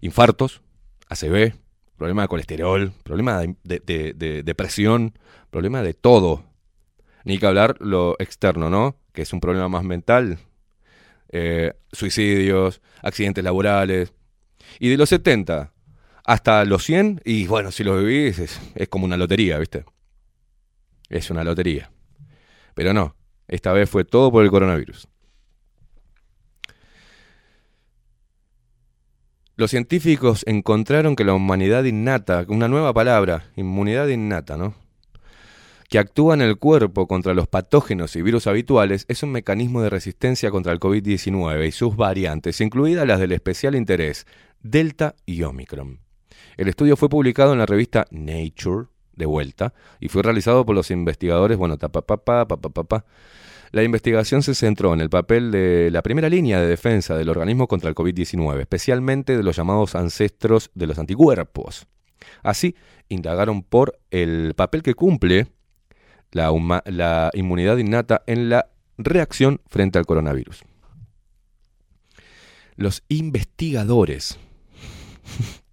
Infartos, 0.00 0.62
ACV, 1.08 1.54
problema 1.96 2.22
de 2.22 2.28
colesterol, 2.28 2.92
problema 3.02 3.40
de- 3.40 3.80
de 3.84 4.42
depresión, 4.44 5.18
problema 5.50 5.82
de 5.82 5.92
todo. 5.94 6.44
Ni 7.26 7.38
que 7.38 7.46
hablar 7.46 7.74
lo 7.80 8.14
externo, 8.20 8.70
¿no? 8.70 9.00
Que 9.12 9.22
es 9.22 9.32
un 9.32 9.40
problema 9.40 9.68
más 9.68 9.82
mental. 9.82 10.38
Eh, 11.28 11.72
suicidios, 11.90 12.80
accidentes 13.02 13.42
laborales. 13.42 14.14
Y 14.78 14.90
de 14.90 14.96
los 14.96 15.08
70 15.08 15.72
hasta 16.24 16.64
los 16.64 16.84
100, 16.84 17.22
y 17.24 17.48
bueno, 17.48 17.72
si 17.72 17.82
lo 17.82 17.98
vivís, 17.98 18.38
es, 18.38 18.60
es 18.76 18.88
como 18.88 19.06
una 19.06 19.16
lotería, 19.16 19.58
¿viste? 19.58 19.84
Es 21.08 21.28
una 21.28 21.42
lotería. 21.42 21.90
Pero 22.74 22.94
no, 22.94 23.16
esta 23.48 23.72
vez 23.72 23.90
fue 23.90 24.04
todo 24.04 24.30
por 24.30 24.44
el 24.44 24.50
coronavirus. 24.50 25.08
Los 29.56 29.72
científicos 29.72 30.44
encontraron 30.46 31.16
que 31.16 31.24
la 31.24 31.34
humanidad 31.34 31.82
innata, 31.82 32.44
una 32.46 32.68
nueva 32.68 32.94
palabra, 32.94 33.50
inmunidad 33.56 34.06
innata, 34.06 34.56
¿no? 34.56 34.85
Que 35.88 35.98
actúa 35.98 36.34
en 36.34 36.40
el 36.40 36.58
cuerpo 36.58 37.06
contra 37.06 37.34
los 37.34 37.46
patógenos 37.46 38.16
y 38.16 38.22
virus 38.22 38.46
habituales, 38.46 39.04
es 39.08 39.22
un 39.22 39.30
mecanismo 39.30 39.82
de 39.82 39.90
resistencia 39.90 40.50
contra 40.50 40.72
el 40.72 40.80
COVID-19 40.80 41.68
y 41.68 41.72
sus 41.72 41.96
variantes, 41.96 42.60
incluidas 42.60 43.06
las 43.06 43.20
del 43.20 43.32
especial 43.32 43.76
interés, 43.76 44.26
Delta 44.60 45.14
y 45.26 45.42
Omicron. 45.42 46.00
El 46.56 46.68
estudio 46.68 46.96
fue 46.96 47.08
publicado 47.08 47.52
en 47.52 47.58
la 47.58 47.66
revista 47.66 48.06
Nature, 48.10 48.86
de 49.14 49.26
vuelta, 49.26 49.74
y 50.00 50.08
fue 50.08 50.22
realizado 50.22 50.66
por 50.66 50.74
los 50.74 50.90
investigadores, 50.90 51.56
bueno, 51.56 51.78
ta, 51.78 51.88
pa, 51.88 52.02
pa, 52.02 52.16
pa, 52.16 52.48
pa, 52.48 52.56
pa, 52.56 52.68
pa, 52.68 52.84
pa. 52.84 53.04
La 53.72 53.82
investigación 53.82 54.42
se 54.42 54.54
centró 54.54 54.94
en 54.94 55.00
el 55.00 55.10
papel 55.10 55.50
de 55.50 55.90
la 55.90 56.02
primera 56.02 56.28
línea 56.28 56.60
de 56.60 56.66
defensa 56.66 57.16
del 57.16 57.28
organismo 57.28 57.68
contra 57.68 57.88
el 57.88 57.94
COVID-19, 57.94 58.60
especialmente 58.60 59.36
de 59.36 59.42
los 59.42 59.56
llamados 59.56 59.94
ancestros 59.94 60.70
de 60.74 60.86
los 60.86 60.98
anticuerpos. 60.98 61.86
Así, 62.42 62.74
indagaron 63.08 63.62
por 63.62 63.98
el 64.10 64.54
papel 64.54 64.82
que 64.82 64.94
cumple 64.94 65.48
la, 66.36 67.30
inmunidad 67.34 67.78
innata 67.78 68.22
en 68.26 68.48
la 68.48 68.70
reacción 68.98 69.60
frente 69.66 69.98
al 69.98 70.06
coronavirus. 70.06 70.62
Los 72.76 73.02
investigadores 73.08 74.38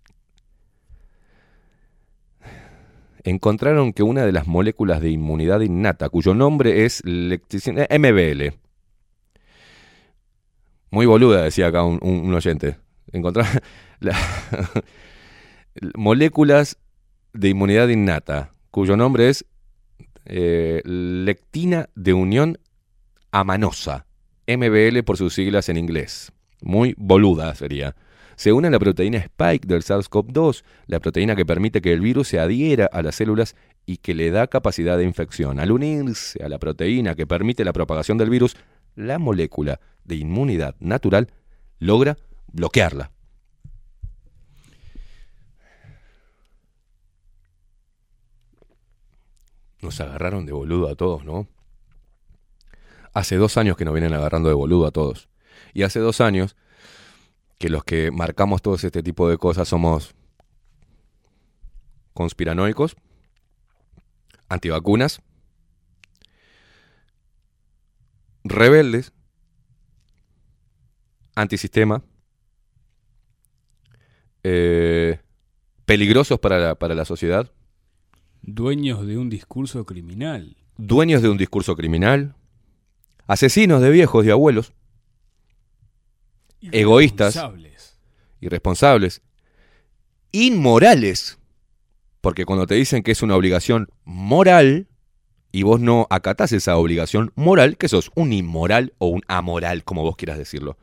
encontraron 3.24 3.94
que 3.94 4.02
una 4.04 4.26
de 4.26 4.32
las 4.32 4.48
moléculas 4.48 5.02
de 5.02 5.12
inmunidad 5.12 5.62
innata, 5.62 6.10
cuyo 6.10 6.34
nombre 6.34 6.86
es 6.86 7.04
eh, 7.06 7.40
MBL, 8.00 8.58
muy 10.92 11.06
boluda, 11.06 11.44
decía 11.44 11.68
acá 11.68 11.84
un, 11.84 12.34
oyente, 12.34 12.78
moléculas 15.96 16.78
de 17.34 17.50
inmunidad 17.50 17.90
innata, 17.90 18.52
cuyo 18.70 18.96
nombre 18.96 19.30
es 19.30 19.46
eh, 20.26 20.82
lectina 20.86 21.90
de 21.96 22.14
unión 22.14 22.58
amanosa, 23.32 24.06
MBL 24.48 25.04
por 25.04 25.18
sus 25.18 25.34
siglas 25.34 25.70
en 25.70 25.78
inglés. 25.78 26.32
Muy 26.62 26.96
boluda 26.98 27.54
sería. 27.56 27.96
Se 28.36 28.52
une 28.52 28.68
a 28.68 28.72
la 28.72 28.80
proteína 28.80 29.20
Spike 29.20 29.68
del 29.68 29.84
SARS-CoV-2, 29.84 30.64
la 30.88 31.00
proteína 31.00 31.36
que 31.36 31.46
permite 31.46 31.82
que 31.82 31.94
el 31.94 32.02
virus 32.02 32.30
se 32.30 32.40
adhiera 32.40 32.90
a 32.92 33.02
las 33.02 33.16
células 33.16 33.56
y 33.86 33.98
que 33.98 34.16
le 34.16 34.32
da 34.32 34.48
capacidad 34.48 34.98
de 34.98 35.04
infección. 35.04 35.60
Al 35.60 35.72
unirse 35.72 36.44
a 36.44 36.50
la 36.50 36.58
proteína 36.58 37.16
que 37.16 37.28
permite 37.28 37.64
la 37.64 37.74
propagación 37.74 38.18
del 38.18 38.30
virus, 38.30 38.56
la 38.96 39.20
molécula 39.20 39.80
de 40.04 40.16
inmunidad 40.16 40.76
natural 40.80 41.32
logra 41.80 42.18
bloquearla. 42.52 43.12
Nos 49.84 50.00
agarraron 50.00 50.46
de 50.46 50.54
boludo 50.54 50.90
a 50.90 50.96
todos, 50.96 51.26
¿no? 51.26 51.46
Hace 53.14 53.36
dos 53.36 53.58
años 53.58 53.76
que 53.76 53.84
nos 53.84 53.94
vienen 53.94 54.14
agarrando 54.14 54.48
de 54.48 54.56
boludo 54.56 54.88
a 54.88 54.92
todos. 54.92 55.28
Y 55.74 55.84
hace 55.84 56.00
dos 56.00 56.22
años 56.22 56.56
que 57.60 57.70
los 57.70 57.84
que 57.84 58.10
marcamos 58.10 58.62
todo 58.62 58.76
este 58.76 59.04
tipo 59.04 59.28
de 59.30 59.38
cosas 59.38 59.68
somos 59.68 60.16
conspiranoicos, 62.14 62.96
antivacunas, 64.48 65.22
rebeldes, 68.46 69.12
antisistema, 71.36 72.04
eh, 74.44 75.20
peligrosos 75.86 76.40
para 76.40 76.76
para 76.76 76.96
la 76.96 77.04
sociedad, 77.04 77.52
Dueños 78.44 79.06
de 79.08 79.18
un 79.18 79.30
discurso 79.30 79.86
criminal. 79.86 80.56
dueños 80.78 81.22
de 81.22 81.30
un 81.30 81.38
discurso 81.38 81.76
criminal, 81.76 82.36
asesinos 83.26 83.82
de 83.82 83.90
viejos 83.90 84.26
y 84.26 84.30
abuelos, 84.32 84.74
egoístas, 86.62 87.36
Irresponsables. 87.36 88.00
irresponsables, 88.42 89.22
inmorales, 90.32 91.38
porque 92.22 92.46
cuando 92.46 92.68
te 92.68 92.76
dicen 92.76 93.02
que 93.04 93.12
es 93.12 93.22
una 93.22 93.36
obligación 93.36 93.90
moral 94.04 94.88
y 95.52 95.64
vos 95.64 95.80
no 95.80 96.08
acatás 96.10 96.52
esa 96.52 96.76
obligación 96.78 97.32
moral, 97.36 97.78
que 97.78 97.88
sos 97.88 98.12
un 98.16 98.34
inmoral 98.34 98.94
o 98.98 99.08
un 99.08 99.22
amoral, 99.28 99.84
como 99.84 100.02
vos 100.04 100.16
quieras 100.16 100.38
decirlo. 100.38 100.78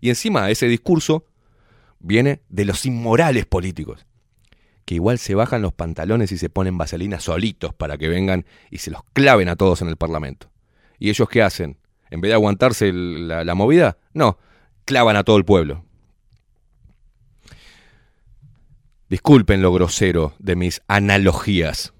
Y 0.00 0.08
encima 0.08 0.50
ese 0.50 0.66
discurso 0.66 1.26
viene 1.98 2.40
de 2.48 2.64
los 2.64 2.86
inmorales 2.86 3.46
políticos, 3.46 4.06
que 4.84 4.94
igual 4.94 5.18
se 5.18 5.34
bajan 5.34 5.62
los 5.62 5.72
pantalones 5.72 6.32
y 6.32 6.38
se 6.38 6.50
ponen 6.50 6.78
vaselina 6.78 7.20
solitos 7.20 7.74
para 7.74 7.98
que 7.98 8.08
vengan 8.08 8.44
y 8.70 8.78
se 8.78 8.90
los 8.90 9.02
claven 9.12 9.48
a 9.48 9.56
todos 9.56 9.82
en 9.82 9.88
el 9.88 9.96
Parlamento. 9.96 10.50
¿Y 10.98 11.10
ellos 11.10 11.28
qué 11.28 11.42
hacen? 11.42 11.78
En 12.10 12.20
vez 12.20 12.30
de 12.30 12.34
aguantarse 12.34 12.92
la, 12.92 13.44
la 13.44 13.54
movida, 13.54 13.98
no, 14.12 14.38
clavan 14.84 15.16
a 15.16 15.24
todo 15.24 15.36
el 15.36 15.44
pueblo. 15.44 15.84
Disculpen 19.08 19.60
lo 19.60 19.72
grosero 19.72 20.34
de 20.38 20.56
mis 20.56 20.80
analogías, 20.88 21.92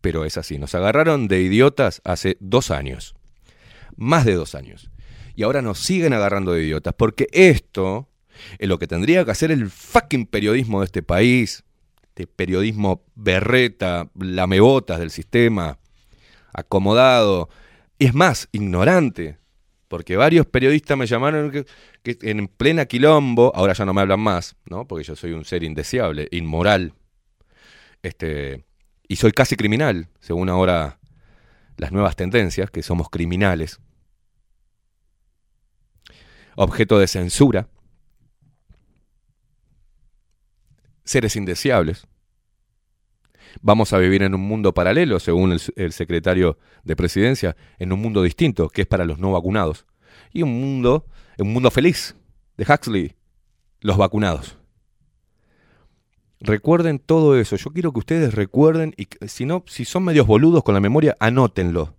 pero 0.00 0.24
es 0.24 0.38
así. 0.38 0.58
Nos 0.58 0.74
agarraron 0.74 1.28
de 1.28 1.42
idiotas 1.42 2.00
hace 2.04 2.36
dos 2.40 2.70
años, 2.70 3.14
más 3.96 4.24
de 4.24 4.34
dos 4.34 4.54
años. 4.54 4.90
Y 5.36 5.42
ahora 5.42 5.62
nos 5.62 5.80
siguen 5.80 6.12
agarrando 6.12 6.52
de 6.52 6.62
idiotas, 6.62 6.94
porque 6.96 7.26
esto 7.32 8.08
es 8.58 8.68
lo 8.68 8.78
que 8.78 8.86
tendría 8.86 9.24
que 9.24 9.32
hacer 9.32 9.50
el 9.50 9.68
fucking 9.68 10.26
periodismo 10.26 10.80
de 10.80 10.86
este 10.86 11.02
país, 11.02 11.64
este 12.14 12.28
periodismo 12.28 13.02
berreta, 13.16 14.08
lamebotas 14.14 15.00
del 15.00 15.10
sistema, 15.10 15.78
acomodado, 16.52 17.48
es 17.98 18.14
más, 18.14 18.48
ignorante, 18.52 19.38
porque 19.88 20.16
varios 20.16 20.46
periodistas 20.46 20.96
me 20.96 21.06
llamaron 21.06 21.50
que 21.50 21.66
en 22.04 22.46
plena 22.46 22.86
quilombo, 22.86 23.50
ahora 23.56 23.72
ya 23.72 23.84
no 23.84 23.92
me 23.92 24.00
hablan 24.00 24.20
más, 24.20 24.54
¿no? 24.66 24.86
Porque 24.86 25.02
yo 25.02 25.16
soy 25.16 25.32
un 25.32 25.44
ser 25.44 25.64
indeseable, 25.64 26.28
inmoral, 26.30 26.94
este, 28.04 28.64
y 29.08 29.16
soy 29.16 29.32
casi 29.32 29.56
criminal, 29.56 30.06
según 30.20 30.50
ahora 30.50 31.00
las 31.76 31.90
nuevas 31.90 32.14
tendencias, 32.14 32.70
que 32.70 32.84
somos 32.84 33.10
criminales, 33.10 33.80
objeto 36.54 37.00
de 37.00 37.08
censura, 37.08 37.66
seres 41.04 41.36
indeseables. 41.36 42.06
Vamos 43.60 43.92
a 43.92 43.98
vivir 43.98 44.22
en 44.22 44.34
un 44.34 44.40
mundo 44.40 44.74
paralelo, 44.74 45.20
según 45.20 45.52
el, 45.76 45.92
secretario 45.92 46.58
de 46.82 46.96
presidencia, 46.96 47.56
en 47.78 47.92
un 47.92 48.00
mundo 48.00 48.22
distinto, 48.22 48.68
que 48.68 48.82
es 48.82 48.86
para 48.86 49.04
los 49.04 49.18
no 49.18 49.32
vacunados. 49.32 49.86
Y 50.32 50.42
un 50.42 50.60
mundo, 50.60 51.06
un 51.38 51.52
mundo 51.52 51.70
feliz, 51.70 52.16
de 52.56 52.64
Huxley, 52.64 53.14
los 53.80 53.96
vacunados. 53.96 54.58
Recuerden 56.40 56.98
todo 56.98 57.38
eso. 57.38 57.56
Yo 57.56 57.70
quiero 57.70 57.92
que 57.92 58.00
ustedes 58.00 58.34
recuerden, 58.34 58.94
y 58.96 59.08
si 59.28 59.46
no, 59.46 59.64
si 59.66 59.84
son 59.84 60.04
medios 60.04 60.26
boludos 60.26 60.62
con 60.62 60.74
la 60.74 60.80
memoria, 60.80 61.16
anótenlo. 61.20 61.94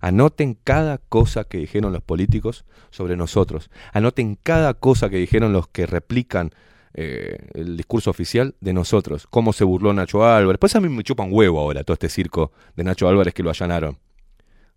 Anoten 0.00 0.54
cada 0.54 0.96
cosa 0.96 1.44
que 1.44 1.58
dijeron 1.58 1.92
los 1.92 2.02
políticos 2.02 2.64
sobre 2.90 3.16
nosotros. 3.16 3.70
Anoten 3.92 4.38
cada 4.42 4.72
cosa 4.74 5.10
que 5.10 5.18
dijeron 5.18 5.52
los 5.52 5.68
que 5.68 5.84
replican 5.84 6.52
eh, 6.94 7.38
el 7.54 7.76
discurso 7.76 8.10
oficial 8.10 8.54
de 8.60 8.72
nosotros. 8.72 9.26
Cómo 9.28 9.52
se 9.52 9.64
burló 9.64 9.92
Nacho 9.92 10.24
Álvarez. 10.24 10.58
Pues 10.58 10.74
a 10.74 10.80
mí 10.80 10.88
me 10.88 11.04
chupa 11.04 11.22
un 11.22 11.32
huevo 11.32 11.60
ahora 11.60 11.84
todo 11.84 11.94
este 11.94 12.08
circo 12.08 12.52
de 12.76 12.84
Nacho 12.84 13.08
Álvarez 13.08 13.34
que 13.34 13.42
lo 13.42 13.50
allanaron. 13.50 13.98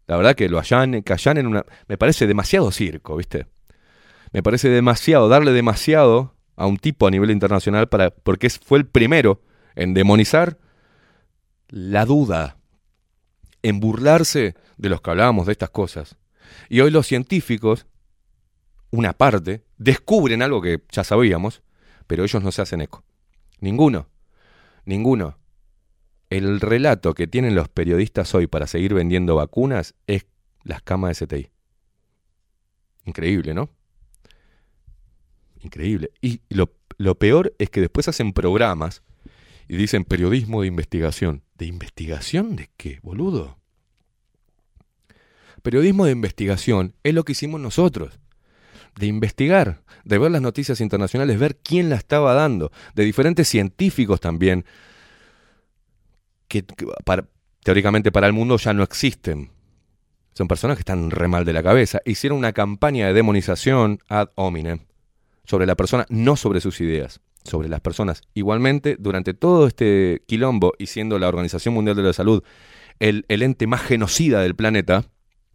La 0.05 0.17
verdad 0.17 0.35
que 0.35 0.49
lo 0.49 0.59
allanen, 0.59 1.03
que 1.03 1.13
allanen 1.13 1.47
una... 1.47 1.65
Me 1.87 1.97
parece 1.97 2.27
demasiado 2.27 2.71
circo, 2.71 3.15
¿viste? 3.15 3.47
Me 4.31 4.43
parece 4.43 4.69
demasiado, 4.69 5.29
darle 5.29 5.53
demasiado 5.53 6.35
a 6.55 6.67
un 6.67 6.77
tipo 6.77 7.07
a 7.07 7.11
nivel 7.11 7.31
internacional 7.31 7.87
para, 7.87 8.11
porque 8.11 8.49
fue 8.49 8.79
el 8.79 8.85
primero 8.85 9.41
en 9.75 9.93
demonizar 9.93 10.57
la 11.69 12.05
duda, 12.05 12.57
en 13.61 13.79
burlarse 13.79 14.55
de 14.77 14.89
los 14.89 15.01
que 15.01 15.11
hablábamos 15.11 15.47
de 15.47 15.53
estas 15.53 15.69
cosas. 15.69 16.17
Y 16.69 16.81
hoy 16.81 16.91
los 16.91 17.07
científicos, 17.07 17.87
una 18.91 19.13
parte, 19.13 19.63
descubren 19.77 20.41
algo 20.41 20.61
que 20.61 20.81
ya 20.91 21.03
sabíamos, 21.03 21.63
pero 22.07 22.23
ellos 22.23 22.43
no 22.43 22.51
se 22.51 22.61
hacen 22.61 22.81
eco. 22.81 23.03
Ninguno, 23.59 24.09
ninguno. 24.85 25.37
El 26.29 26.59
relato 26.59 27.13
que 27.13 27.27
tienen 27.27 27.55
los 27.55 27.69
periodistas 27.69 28.33
hoy 28.33 28.47
para 28.47 28.67
seguir 28.67 28.93
vendiendo 28.93 29.35
vacunas 29.35 29.95
es 30.07 30.25
las 30.63 30.81
camas 30.81 31.19
de 31.19 31.25
STI. 31.25 31.49
Increíble, 33.05 33.53
¿no? 33.53 33.69
Increíble. 35.61 36.11
Y 36.21 36.41
lo, 36.49 36.73
lo 36.97 37.15
peor 37.15 37.53
es 37.59 37.69
que 37.69 37.81
después 37.81 38.07
hacen 38.07 38.33
programas 38.33 39.03
y 39.67 39.77
dicen 39.77 40.05
periodismo 40.05 40.61
de 40.61 40.67
investigación. 40.67 41.43
¿De 41.55 41.65
investigación 41.65 42.55
de 42.55 42.69
qué, 42.77 42.99
boludo? 43.01 43.59
Periodismo 45.61 46.05
de 46.05 46.11
investigación 46.11 46.95
es 47.03 47.13
lo 47.13 47.23
que 47.23 47.31
hicimos 47.31 47.61
nosotros. 47.61 48.19
De 48.95 49.07
investigar, 49.07 49.81
de 50.03 50.17
ver 50.17 50.31
las 50.31 50.41
noticias 50.41 50.79
internacionales, 50.81 51.39
ver 51.39 51.57
quién 51.57 51.89
la 51.89 51.95
estaba 51.95 52.33
dando, 52.33 52.71
de 52.93 53.03
diferentes 53.03 53.47
científicos 53.47 54.19
también, 54.19 54.65
que, 56.47 56.63
para- 57.05 57.27
teóricamente 57.63 58.11
para 58.11 58.27
el 58.27 58.33
mundo 58.33 58.57
ya 58.57 58.73
no 58.73 58.83
existen. 58.83 59.51
Son 60.33 60.47
personas 60.47 60.77
que 60.77 60.81
están 60.81 61.11
re 61.11 61.27
mal 61.27 61.45
de 61.45 61.53
la 61.53 61.63
cabeza. 61.63 62.01
Hicieron 62.05 62.37
una 62.39 62.53
campaña 62.53 63.07
de 63.07 63.13
demonización 63.13 63.99
ad 64.09 64.29
hominem 64.35 64.79
sobre 65.45 65.65
la 65.65 65.75
persona, 65.75 66.05
no 66.09 66.35
sobre 66.35 66.61
sus 66.61 66.81
ideas, 66.81 67.21
sobre 67.43 67.69
las 67.69 67.81
personas. 67.81 68.21
Igualmente, 68.33 68.95
durante 68.99 69.33
todo 69.33 69.67
este 69.67 70.23
quilombo 70.27 70.73
y 70.77 70.87
siendo 70.87 71.19
la 71.19 71.27
Organización 71.27 71.73
Mundial 71.73 71.95
de 71.95 72.03
la 72.03 72.13
Salud 72.13 72.43
el 72.99 73.25
ente 73.27 73.67
más 73.67 73.81
genocida 73.81 74.41
del 74.41 74.55
planeta, 74.55 75.05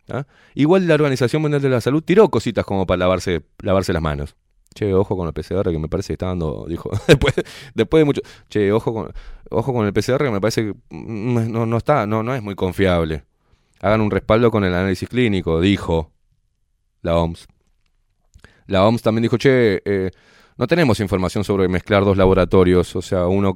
¿ah? 0.09 0.27
igual 0.55 0.87
la 0.87 0.95
Organización 0.95 1.43
Mundial 1.43 1.63
de 1.63 1.69
la 1.69 1.81
Salud 1.81 2.03
tiró 2.03 2.29
cositas 2.29 2.65
como 2.65 2.87
para 2.87 2.99
lavarse, 2.99 3.43
lavarse 3.63 3.93
las 3.93 4.03
manos. 4.03 4.37
Che, 4.75 4.93
ojo 4.95 5.17
con 5.17 5.27
el 5.27 5.33
PCR 5.33 5.71
que 5.71 5.79
me 5.79 5.89
parece 5.89 6.09
que 6.09 6.13
está 6.15 6.27
dando, 6.27 6.67
dijo, 6.69 6.91
después, 7.09 7.35
después 7.75 8.01
de 8.01 8.05
mucho, 8.05 8.21
che, 8.49 8.71
ojo 8.71 8.93
con, 8.93 9.13
ojo 9.51 9.73
con 9.73 9.87
el 9.87 9.93
PCR 9.93 10.19
que 10.25 10.31
me 10.31 10.41
parece 10.41 10.67
que 10.67 10.75
no, 10.91 11.67
no 11.67 11.77
está, 11.77 12.07
no, 12.07 12.23
no 12.23 12.35
es 12.35 12.43
muy 12.43 12.55
confiable. 12.55 13.25
Hagan 13.81 14.01
un 14.01 14.11
respaldo 14.11 14.51
con 14.51 14.65
el 14.65 14.75
análisis 14.75 15.09
clínico, 15.09 15.61
dijo 15.61 16.13
la 17.03 17.17
OMS. 17.17 17.47
La 18.67 18.85
OMS 18.87 19.03
también 19.03 19.23
dijo, 19.23 19.39
che, 19.39 19.81
eh, 19.85 20.11
no 20.59 20.67
tenemos 20.67 20.99
información 20.99 21.45
sobre 21.45 21.69
mezclar 21.69 22.05
dos 22.05 22.17
laboratorios, 22.17 22.97
o 22.97 23.01
sea, 23.01 23.27
uno, 23.27 23.55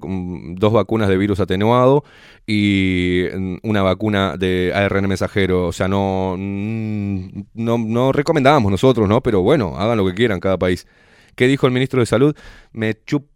dos 0.54 0.72
vacunas 0.72 1.08
de 1.08 1.18
virus 1.18 1.40
atenuado 1.40 2.04
y 2.46 3.24
mm, 3.34 3.56
una 3.64 3.82
vacuna 3.82 4.36
de 4.36 4.72
ARN 4.72 5.08
mensajero. 5.08 5.66
O 5.66 5.72
sea, 5.72 5.88
no, 5.88 6.36
mm, 6.38 7.42
no, 7.54 7.78
no 7.78 8.12
recomendamos 8.12 8.70
nosotros, 8.70 9.08
¿no? 9.08 9.20
Pero 9.20 9.42
bueno, 9.42 9.76
hagan 9.76 9.98
lo 9.98 10.06
que 10.06 10.14
quieran 10.14 10.38
cada 10.38 10.58
país. 10.58 10.86
¿Qué 11.34 11.48
dijo 11.48 11.66
el 11.66 11.72
ministro 11.72 11.98
de 11.98 12.06
Salud? 12.06 12.36
Me 12.72 12.94
chup 13.04 13.26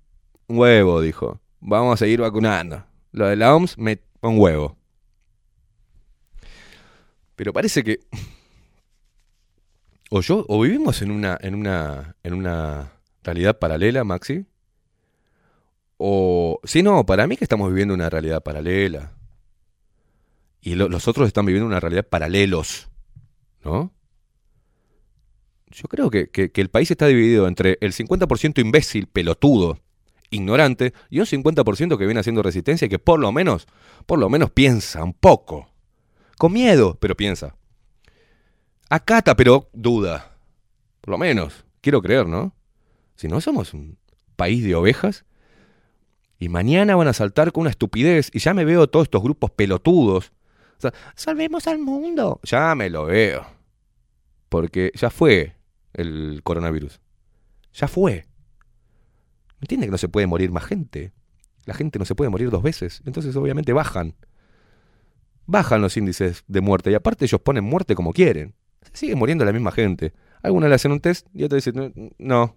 huevo, 0.48 1.00
dijo. 1.00 1.40
Vamos 1.58 1.94
a 1.94 1.96
seguir 1.96 2.20
vacunando. 2.20 2.84
Lo 3.10 3.26
de 3.26 3.34
la 3.34 3.52
OMS 3.52 3.78
me 3.78 3.98
un 4.20 4.38
huevo. 4.38 4.76
Pero 7.34 7.52
parece 7.52 7.82
que 7.82 7.98
o 10.10 10.20
yo 10.20 10.44
o 10.48 10.60
vivimos 10.60 11.02
en 11.02 11.10
una 11.10 11.36
en 11.40 11.56
una 11.56 12.14
en 12.22 12.34
una 12.34 12.95
realidad 13.26 13.58
paralela, 13.58 14.04
Maxi. 14.04 14.46
O 15.98 16.60
si 16.64 16.82
no, 16.82 17.04
para 17.06 17.26
mí 17.26 17.36
que 17.36 17.44
estamos 17.44 17.68
viviendo 17.70 17.94
una 17.94 18.10
realidad 18.10 18.42
paralela. 18.42 19.12
Y 20.60 20.74
lo- 20.74 20.88
los 20.88 21.06
otros 21.08 21.26
están 21.26 21.46
viviendo 21.46 21.66
una 21.66 21.80
realidad 21.80 22.06
paralelos, 22.08 22.88
¿no? 23.64 23.92
Yo 25.70 25.88
creo 25.88 26.10
que, 26.10 26.28
que- 26.30 26.50
que 26.50 26.60
el 26.60 26.68
país 26.70 26.90
está 26.90 27.06
dividido 27.06 27.48
entre 27.48 27.78
el 27.80 27.92
50% 27.92 28.60
imbécil, 28.60 29.06
pelotudo, 29.06 29.78
ignorante, 30.30 30.92
y 31.10 31.20
un 31.20 31.26
50% 31.26 31.98
que 31.98 32.04
viene 32.06 32.20
haciendo 32.20 32.42
resistencia 32.42 32.86
y 32.86 32.88
que 32.88 32.98
por 32.98 33.18
lo 33.20 33.32
menos, 33.32 33.66
por 34.06 34.18
lo 34.18 34.28
menos 34.28 34.50
piensa 34.50 35.02
un 35.04 35.12
poco. 35.14 35.68
Con 36.38 36.52
miedo, 36.52 36.96
pero 37.00 37.16
piensa. 37.16 37.56
Acata, 38.90 39.34
pero 39.34 39.68
duda. 39.72 40.36
Por 41.00 41.12
lo 41.12 41.18
menos. 41.18 41.64
Quiero 41.80 42.02
creer, 42.02 42.26
¿no? 42.26 42.54
Si 43.16 43.28
no, 43.28 43.40
somos 43.40 43.74
un 43.74 43.98
país 44.36 44.62
de 44.62 44.74
ovejas. 44.74 45.24
Y 46.38 46.48
mañana 46.48 46.96
van 46.96 47.08
a 47.08 47.12
saltar 47.12 47.52
con 47.52 47.62
una 47.62 47.70
estupidez. 47.70 48.30
Y 48.32 48.38
ya 48.40 48.54
me 48.54 48.64
veo 48.64 48.88
todos 48.88 49.04
estos 49.04 49.22
grupos 49.22 49.50
pelotudos. 49.50 50.32
O 50.76 50.80
sea, 50.80 50.92
salvemos 51.14 51.66
al 51.66 51.78
mundo. 51.78 52.40
Ya 52.42 52.74
me 52.74 52.90
lo 52.90 53.06
veo. 53.06 53.46
Porque 54.48 54.92
ya 54.94 55.10
fue 55.10 55.56
el 55.94 56.40
coronavirus. 56.44 57.00
Ya 57.72 57.88
fue. 57.88 58.26
¿Entiende 59.60 59.86
que 59.86 59.90
no 59.92 59.98
se 59.98 60.08
puede 60.08 60.26
morir 60.26 60.50
más 60.50 60.64
gente? 60.64 61.12
La 61.64 61.74
gente 61.74 61.98
no 61.98 62.04
se 62.04 62.14
puede 62.14 62.30
morir 62.30 62.50
dos 62.50 62.62
veces. 62.62 63.02
Entonces 63.06 63.34
obviamente 63.36 63.72
bajan. 63.72 64.14
Bajan 65.46 65.80
los 65.80 65.96
índices 65.96 66.44
de 66.46 66.60
muerte. 66.60 66.90
Y 66.90 66.94
aparte 66.94 67.24
ellos 67.24 67.40
ponen 67.40 67.64
muerte 67.64 67.94
como 67.94 68.12
quieren. 68.12 68.54
Sigue 68.92 69.16
muriendo 69.16 69.44
la 69.44 69.52
misma 69.52 69.72
gente. 69.72 70.12
Algunos 70.42 70.68
le 70.68 70.74
hacen 70.74 70.92
un 70.92 71.00
test 71.00 71.26
y 71.32 71.44
otros 71.44 71.64
dicen, 71.64 71.92
"No, 71.94 72.10
no. 72.18 72.56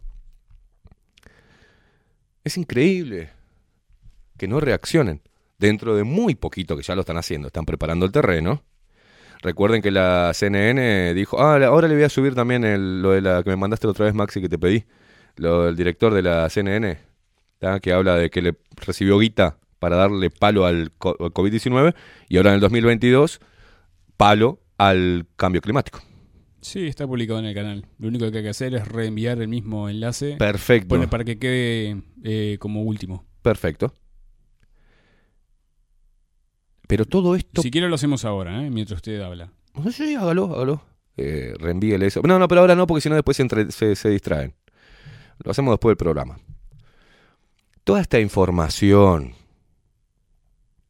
Es 2.44 2.58
increíble 2.58 3.30
que 4.38 4.48
no 4.48 4.60
reaccionen. 4.60 5.22
Dentro 5.58 5.96
de 5.96 6.04
muy 6.06 6.36
poquito 6.36 6.78
que 6.78 6.84
ya 6.84 6.96
lo 6.96 7.02
están 7.02 7.18
haciendo, 7.18 7.48
están 7.48 7.66
preparando 7.66 8.06
el 8.06 8.12
terreno. 8.14 8.64
Recuerden 9.42 9.82
que 9.82 9.92
la 9.92 10.32
CNN 10.34 11.14
dijo, 11.14 11.42
ah, 11.42 11.56
ahora 11.66 11.88
le 11.88 11.96
voy 11.96 12.04
a 12.04 12.10
subir 12.10 12.34
también 12.36 12.64
el- 12.64 13.02
lo 13.02 13.12
de 13.12 13.22
la 13.22 13.44
que 13.44 13.50
me 13.50 13.56
mandaste 13.58 13.88
la 13.88 13.92
otra 13.92 14.06
vez, 14.06 14.14
Maxi, 14.14 14.42
que 14.42 14.50
te 14.50 14.58
pedí. 14.58 14.86
Lo 15.36 15.66
del 15.66 15.76
director 15.76 16.14
de 16.14 16.22
la 16.22 16.50
CNN, 16.50 16.98
que 17.82 17.94
habla 17.94 18.16
de 18.16 18.30
que 18.30 18.42
le 18.42 18.56
recibió 18.86 19.20
guita 19.20 19.58
para 19.80 19.98
darle 19.98 20.30
palo 20.30 20.66
al 20.66 20.92
COVID-19 20.98 21.94
y 22.30 22.38
ahora 22.38 22.50
en 22.52 22.56
el 22.56 22.62
2022 22.62 23.40
palo 24.18 24.60
al 24.78 25.26
cambio 25.36 25.62
climático. 25.62 26.02
Sí, 26.62 26.88
está 26.88 27.08
publicado 27.08 27.40
en 27.40 27.46
el 27.46 27.56
canal. 27.56 27.86
Lo 28.00 28.08
único 28.10 28.30
que 28.32 28.38
hay 28.40 28.44
que 28.44 28.50
hacer 28.50 28.76
es 28.76 28.88
reenviar 28.88 29.42
el 29.42 29.48
mismo 29.48 29.88
enlace. 29.90 30.36
Perfecto. 30.38 30.90
Pone 30.90 31.08
para 31.08 31.24
que 31.24 31.40
quede 31.40 32.02
eh, 32.24 32.58
como 32.60 32.84
último. 32.84 33.26
Perfecto. 33.42 33.94
Pero 36.88 37.06
todo 37.06 37.36
esto... 37.36 37.62
Si 37.62 37.70
quiere 37.72 37.88
lo 37.88 37.96
hacemos 37.96 38.26
ahora, 38.26 38.66
¿eh? 38.66 38.70
mientras 38.72 38.98
usted 38.98 39.22
habla. 39.22 39.52
Sí, 39.92 40.16
hágalo, 40.16 40.46
hágalo. 40.54 40.82
eh, 41.18 41.54
reenvíele 41.60 42.08
eso. 42.08 42.22
No, 42.24 42.40
no, 42.40 42.48
pero 42.48 42.62
ahora 42.62 42.76
no, 42.76 42.88
porque 42.88 43.02
si 43.02 43.10
no 43.10 43.16
después 43.16 43.38
se, 43.38 43.44
entre- 43.44 43.72
se- 43.72 43.96
se 43.96 44.10
distraen. 44.10 44.56
Lo 45.44 45.52
hacemos 45.52 45.72
después 45.74 45.92
del 45.92 45.98
programa. 45.98 46.40
Toda 47.84 48.02
esta 48.02 48.20
información, 48.20 49.34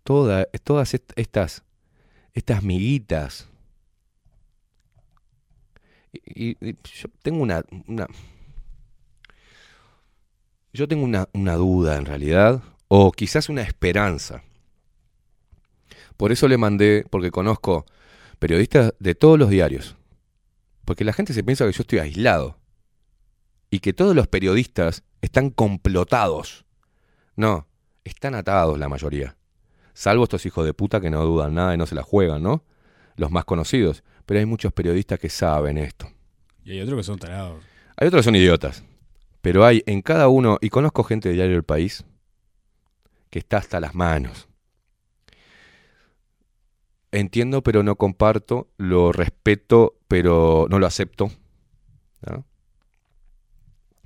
toda, 0.03 0.45
todas 0.63 0.93
est- 0.93 1.11
estas, 1.15 1.63
estas 2.33 2.63
miguitas. 2.63 3.48
Y, 6.13 6.57
y- 6.67 6.77
yo 6.83 7.07
tengo 7.21 7.41
una, 7.41 7.63
una- 7.87 8.07
yo 10.73 10.87
tengo 10.87 11.03
una, 11.03 11.27
una 11.33 11.55
duda 11.55 11.97
en 11.97 12.05
realidad, 12.05 12.61
o 12.87 13.11
quizás 13.11 13.49
una 13.49 13.61
esperanza. 13.61 14.43
Por 16.17 16.31
eso 16.31 16.47
le 16.47 16.57
mandé, 16.57 17.05
porque 17.09 17.31
conozco 17.31 17.85
periodistas 18.39 18.93
de 18.99 19.15
todos 19.15 19.39
los 19.39 19.49
diarios. 19.49 19.95
Porque 20.85 21.03
la 21.03 21.13
gente 21.13 21.33
se 21.33 21.43
piensa 21.43 21.65
que 21.65 21.71
yo 21.71 21.81
estoy 21.81 21.99
aislado. 21.99 22.57
Y 23.71 23.79
que 23.79 23.93
todos 23.93 24.15
los 24.15 24.27
periodistas 24.27 25.03
están 25.21 25.49
complotados. 25.51 26.65
No, 27.35 27.67
están 28.03 28.35
atados 28.35 28.77
la 28.79 28.89
mayoría. 28.89 29.37
Salvo 29.93 30.23
estos 30.23 30.45
hijos 30.45 30.65
de 30.65 30.73
puta 30.73 30.99
que 31.01 31.09
no 31.09 31.23
dudan 31.23 31.53
nada 31.55 31.73
y 31.73 31.77
no 31.77 31.85
se 31.85 31.95
la 31.95 32.03
juegan, 32.03 32.41
¿no? 32.41 32.63
Los 33.15 33.31
más 33.31 33.45
conocidos. 33.45 34.03
Pero 34.29 34.41
hay 34.41 34.45
muchos 34.45 34.71
periodistas 34.71 35.17
que 35.17 35.27
saben 35.27 35.79
esto. 35.79 36.07
Y 36.63 36.73
hay 36.73 36.81
otros 36.81 36.99
que 36.99 37.03
son 37.03 37.17
tarados. 37.17 37.63
Hay 37.97 38.09
otros 38.09 38.19
que 38.19 38.25
son 38.25 38.35
idiotas. 38.35 38.83
Pero 39.41 39.65
hay 39.65 39.81
en 39.87 40.03
cada 40.03 40.27
uno, 40.27 40.59
y 40.61 40.69
conozco 40.69 41.03
gente 41.03 41.29
de 41.29 41.33
Diario 41.33 41.53
del 41.53 41.63
País, 41.63 42.05
que 43.31 43.39
está 43.39 43.57
hasta 43.57 43.79
las 43.79 43.95
manos. 43.95 44.47
Entiendo, 47.11 47.63
pero 47.63 47.81
no 47.81 47.95
comparto. 47.95 48.67
Lo 48.77 49.11
respeto, 49.11 49.95
pero 50.07 50.67
no 50.69 50.77
lo 50.77 50.85
acepto. 50.85 51.31
¿no? 52.21 52.45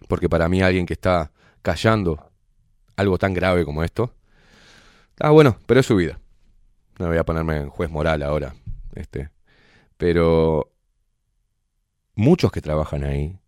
Porque 0.08 0.30
para 0.30 0.48
mí 0.48 0.62
alguien 0.62 0.86
que 0.86 0.94
está 0.94 1.34
callando 1.62 2.32
algo 2.96 3.18
tan 3.18 3.34
grave 3.34 3.66
como 3.66 3.84
esto, 3.84 4.16
ah, 5.20 5.32
bueno, 5.32 5.58
pero 5.66 5.82
es 5.82 5.86
su 5.86 5.98
vida. 5.98 6.18
No 6.98 7.10
voy 7.10 7.18
a 7.18 7.26
ponerme 7.26 7.58
en 7.58 7.70
juez 7.70 7.90
moral 7.90 8.24
ahora. 8.24 8.56
Este. 8.96 9.33
Pero 10.04 10.70
muchos 12.14 12.52
que 12.52 12.60
trabajan 12.60 13.06
ahí 13.06 13.40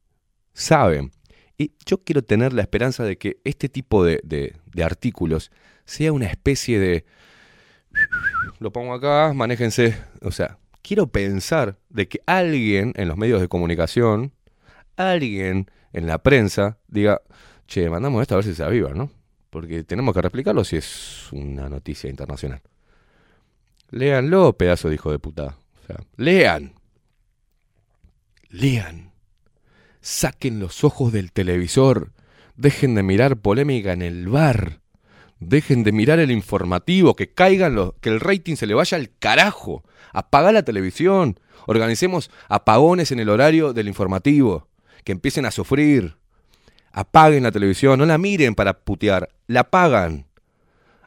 saben. 0.53 1.11
Y 1.57 1.73
yo 1.85 2.01
quiero 2.01 2.21
tener 2.21 2.53
la 2.53 2.61
esperanza 2.61 3.03
de 3.03 3.17
que 3.17 3.41
este 3.43 3.67
tipo 3.67 4.05
de, 4.05 4.21
de- 4.23 4.55
artículos 4.81 5.51
sea 5.83 6.13
una 6.13 6.27
especie 6.27 6.79
de... 6.79 7.03
Lo 8.59 8.71
pongo 8.71 8.93
acá, 8.93 9.33
manéjense. 9.33 10.01
O 10.21 10.31
sea, 10.31 10.57
quiero 10.81 11.07
pensar 11.07 11.77
de 11.89 12.07
que 12.07 12.21
alguien 12.25 12.93
en 12.95 13.09
los 13.09 13.17
medios 13.17 13.41
de 13.41 13.49
comunicación, 13.49 14.31
alguien 14.95 15.69
en 15.91 16.07
la 16.07 16.19
prensa, 16.19 16.77
diga, 16.87 17.21
che, 17.67 17.89
mandamos 17.89 18.21
esto 18.21 18.35
a 18.35 18.37
ver 18.37 18.45
si 18.45 18.55
se 18.55 18.63
aviva, 18.63 18.93
¿no? 18.93 19.11
Porque 19.49 19.83
tenemos 19.83 20.13
que 20.15 20.21
replicarlo 20.21 20.63
si 20.63 20.77
es 20.77 21.27
una 21.33 21.67
noticia 21.67 22.09
internacional. 22.09 22.61
Léanlo, 23.89 24.53
pedazo 24.53 24.87
de 24.87 24.95
hijo 24.95 25.11
de 25.11 25.19
puta. 25.19 25.57
Lean. 26.15 26.75
Lean. 28.49 29.11
Saquen 30.01 30.59
los 30.59 30.83
ojos 30.83 31.11
del 31.11 31.31
televisor. 31.31 32.11
Dejen 32.55 32.95
de 32.95 33.03
mirar 33.03 33.37
polémica 33.37 33.93
en 33.93 34.01
el 34.01 34.27
bar. 34.27 34.81
Dejen 35.39 35.83
de 35.83 35.91
mirar 35.91 36.19
el 36.19 36.31
informativo. 36.31 37.15
Que 37.15 37.33
caigan 37.33 37.75
los. 37.75 37.93
que 38.01 38.09
el 38.09 38.19
rating 38.19 38.55
se 38.55 38.67
le 38.67 38.73
vaya 38.73 38.97
al 38.97 39.11
carajo. 39.17 39.83
Apaga 40.13 40.51
la 40.51 40.63
televisión. 40.63 41.39
Organicemos 41.67 42.31
apagones 42.47 43.11
en 43.11 43.19
el 43.19 43.29
horario 43.29 43.73
del 43.73 43.87
informativo. 43.87 44.67
Que 45.03 45.11
empiecen 45.11 45.45
a 45.45 45.51
sufrir. 45.51 46.15
Apaguen 46.91 47.43
la 47.43 47.51
televisión. 47.51 47.99
No 47.99 48.05
la 48.05 48.17
miren 48.17 48.55
para 48.55 48.79
putear. 48.79 49.29
La 49.47 49.61
apagan. 49.61 50.24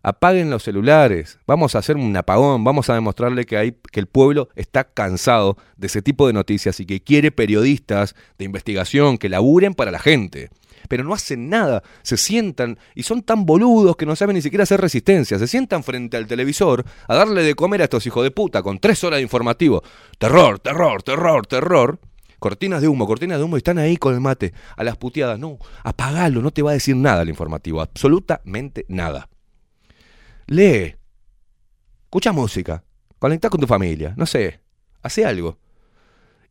Apaguen 0.02 0.50
los 0.50 0.62
celulares. 0.62 1.38
Vamos 1.46 1.74
a 1.74 1.78
hacer 1.78 1.96
un 1.96 2.16
apagón. 2.16 2.64
Vamos 2.64 2.88
a 2.90 2.94
demostrarle 2.94 3.44
que, 3.44 3.56
hay, 3.56 3.76
que 3.90 4.00
el 4.00 4.06
pueblo 4.06 4.48
está 4.54 4.84
cansado 4.84 5.56
de 5.76 5.86
ese 5.88 6.02
tipo 6.02 6.26
de 6.26 6.32
noticias 6.32 6.80
y 6.80 6.86
que 6.86 7.02
quiere 7.02 7.32
periodistas 7.32 8.14
de 8.38 8.44
investigación 8.44 9.18
que 9.18 9.28
laburen 9.28 9.74
para 9.74 9.90
la 9.90 9.98
gente. 9.98 10.50
Pero 10.88 11.04
no 11.04 11.14
hacen 11.14 11.48
nada. 11.48 11.82
Se 12.02 12.16
sientan 12.16 12.78
y 12.94 13.02
son 13.02 13.22
tan 13.22 13.44
boludos 13.44 13.96
que 13.96 14.06
no 14.06 14.16
saben 14.16 14.36
ni 14.36 14.42
siquiera 14.42 14.62
hacer 14.62 14.80
resistencia. 14.80 15.38
Se 15.38 15.46
sientan 15.46 15.82
frente 15.82 16.16
al 16.16 16.26
televisor 16.26 16.84
a 17.06 17.14
darle 17.14 17.42
de 17.42 17.54
comer 17.54 17.82
a 17.82 17.84
estos 17.84 18.06
hijos 18.06 18.22
de 18.22 18.30
puta 18.30 18.62
con 18.62 18.78
tres 18.78 19.02
horas 19.04 19.18
de 19.18 19.22
informativo. 19.22 19.82
Terror, 20.18 20.58
terror, 20.60 21.02
terror, 21.02 21.46
terror. 21.46 21.98
Cortinas 22.38 22.80
de 22.80 22.86
humo, 22.86 23.06
cortinas 23.06 23.38
de 23.38 23.44
humo 23.44 23.56
y 23.56 23.58
están 23.58 23.78
ahí 23.78 23.96
con 23.96 24.14
el 24.14 24.20
mate. 24.20 24.54
A 24.76 24.84
las 24.84 24.96
puteadas. 24.96 25.38
No, 25.38 25.58
apagalo, 25.82 26.40
no 26.40 26.52
te 26.52 26.62
va 26.62 26.70
a 26.70 26.74
decir 26.74 26.96
nada 26.96 27.22
el 27.22 27.28
informativo. 27.28 27.80
Absolutamente 27.80 28.86
nada. 28.88 29.28
Lee. 30.48 30.96
Escucha 32.04 32.32
música. 32.32 32.82
Conecta 33.18 33.50
con 33.50 33.60
tu 33.60 33.66
familia. 33.66 34.14
No 34.16 34.24
sé. 34.24 34.60
Hace 35.02 35.26
algo. 35.26 35.58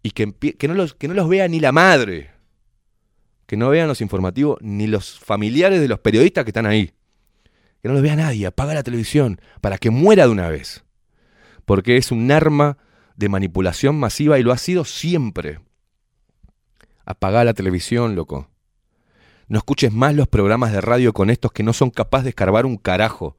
Y 0.03 0.11
que, 0.11 0.27
no 0.67 0.73
los, 0.75 0.93
que 0.93 1.07
no 1.07 1.15
los 1.15 1.27
vea 1.27 1.47
ni 1.47 1.59
la 1.59 1.71
madre. 1.71 2.29
Que 3.47 3.57
no 3.57 3.69
vean 3.69 3.87
los 3.87 4.01
informativos 4.01 4.59
ni 4.61 4.85
los 4.85 5.19
familiares 5.19 5.81
de 5.81 5.87
los 5.87 5.99
periodistas 5.99 6.45
que 6.45 6.51
están 6.51 6.67
ahí. 6.67 6.93
Que 7.81 7.87
no 7.87 7.95
los 7.95 8.03
vea 8.03 8.15
nadie. 8.15 8.45
Apaga 8.45 8.75
la 8.75 8.83
televisión 8.83 9.41
para 9.61 9.79
que 9.79 9.89
muera 9.89 10.27
de 10.27 10.31
una 10.31 10.47
vez. 10.49 10.85
Porque 11.65 11.97
es 11.97 12.11
un 12.11 12.31
arma 12.31 12.77
de 13.15 13.29
manipulación 13.29 13.99
masiva 13.99 14.37
y 14.37 14.43
lo 14.43 14.51
ha 14.51 14.57
sido 14.57 14.85
siempre. 14.85 15.59
Apaga 17.03 17.43
la 17.43 17.55
televisión, 17.55 18.15
loco. 18.15 18.47
No 19.47 19.57
escuches 19.57 19.91
más 19.91 20.13
los 20.13 20.27
programas 20.27 20.71
de 20.71 20.81
radio 20.81 21.13
con 21.13 21.31
estos 21.31 21.51
que 21.51 21.63
no 21.63 21.73
son 21.73 21.89
capaces 21.89 22.25
de 22.25 22.29
escarbar 22.29 22.67
un 22.67 22.77
carajo 22.77 23.37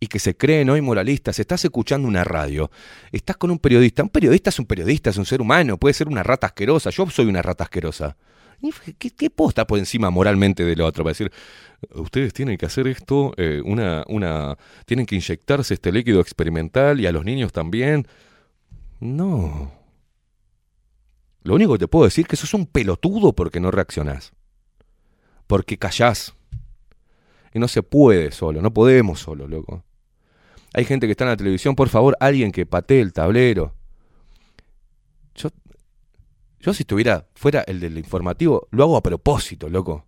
y 0.00 0.06
que 0.06 0.18
se 0.18 0.34
creen 0.34 0.70
hoy 0.70 0.80
moralistas. 0.80 1.38
Estás 1.38 1.64
escuchando 1.64 2.08
una 2.08 2.24
radio, 2.24 2.70
estás 3.12 3.36
con 3.36 3.50
un 3.50 3.58
periodista. 3.58 4.02
Un 4.02 4.08
periodista 4.08 4.48
es 4.48 4.58
un 4.58 4.64
periodista, 4.64 5.10
es 5.10 5.18
un 5.18 5.26
ser 5.26 5.42
humano, 5.42 5.76
puede 5.76 5.92
ser 5.92 6.08
una 6.08 6.22
rata 6.22 6.48
asquerosa. 6.48 6.88
Yo 6.88 7.08
soy 7.10 7.26
una 7.26 7.42
rata 7.42 7.64
asquerosa. 7.64 8.16
¿Y 8.62 8.72
¿Qué, 8.98 9.10
qué 9.10 9.30
posta 9.30 9.66
por 9.66 9.78
encima 9.78 10.10
moralmente 10.10 10.64
del 10.64 10.80
otro? 10.80 11.04
Para 11.04 11.12
decir, 11.12 11.30
ustedes 11.94 12.32
tienen 12.32 12.56
que 12.56 12.66
hacer 12.66 12.86
esto, 12.88 13.32
eh, 13.36 13.62
una, 13.64 14.04
una, 14.08 14.56
tienen 14.86 15.06
que 15.06 15.14
inyectarse 15.14 15.74
este 15.74 15.92
líquido 15.92 16.20
experimental 16.20 17.00
y 17.00 17.06
a 17.06 17.12
los 17.12 17.24
niños 17.24 17.52
también. 17.52 18.06
No. 19.00 19.72
Lo 21.42 21.54
único 21.54 21.72
que 21.74 21.78
te 21.80 21.88
puedo 21.88 22.04
decir 22.04 22.24
es 22.24 22.28
que 22.28 22.36
sos 22.36 22.52
un 22.54 22.66
pelotudo 22.66 23.34
porque 23.34 23.60
no 23.60 23.70
reaccionás. 23.70 24.32
Porque 25.46 25.78
callás. 25.78 26.34
Y 27.52 27.58
no 27.58 27.66
se 27.66 27.82
puede 27.82 28.30
solo, 28.30 28.62
no 28.62 28.72
podemos 28.72 29.20
solo, 29.20 29.48
loco. 29.48 29.84
Hay 30.72 30.84
gente 30.84 31.06
que 31.06 31.12
está 31.12 31.24
en 31.24 31.30
la 31.30 31.36
televisión, 31.36 31.74
por 31.74 31.88
favor, 31.88 32.16
alguien 32.20 32.52
que 32.52 32.66
patee 32.66 33.00
el 33.00 33.12
tablero. 33.12 33.74
Yo, 35.34 35.50
yo 36.60 36.74
si 36.74 36.82
estuviera 36.82 37.26
fuera 37.34 37.62
el 37.62 37.80
del 37.80 37.98
informativo, 37.98 38.68
lo 38.70 38.84
hago 38.84 38.96
a 38.96 39.02
propósito, 39.02 39.68
loco. 39.68 40.06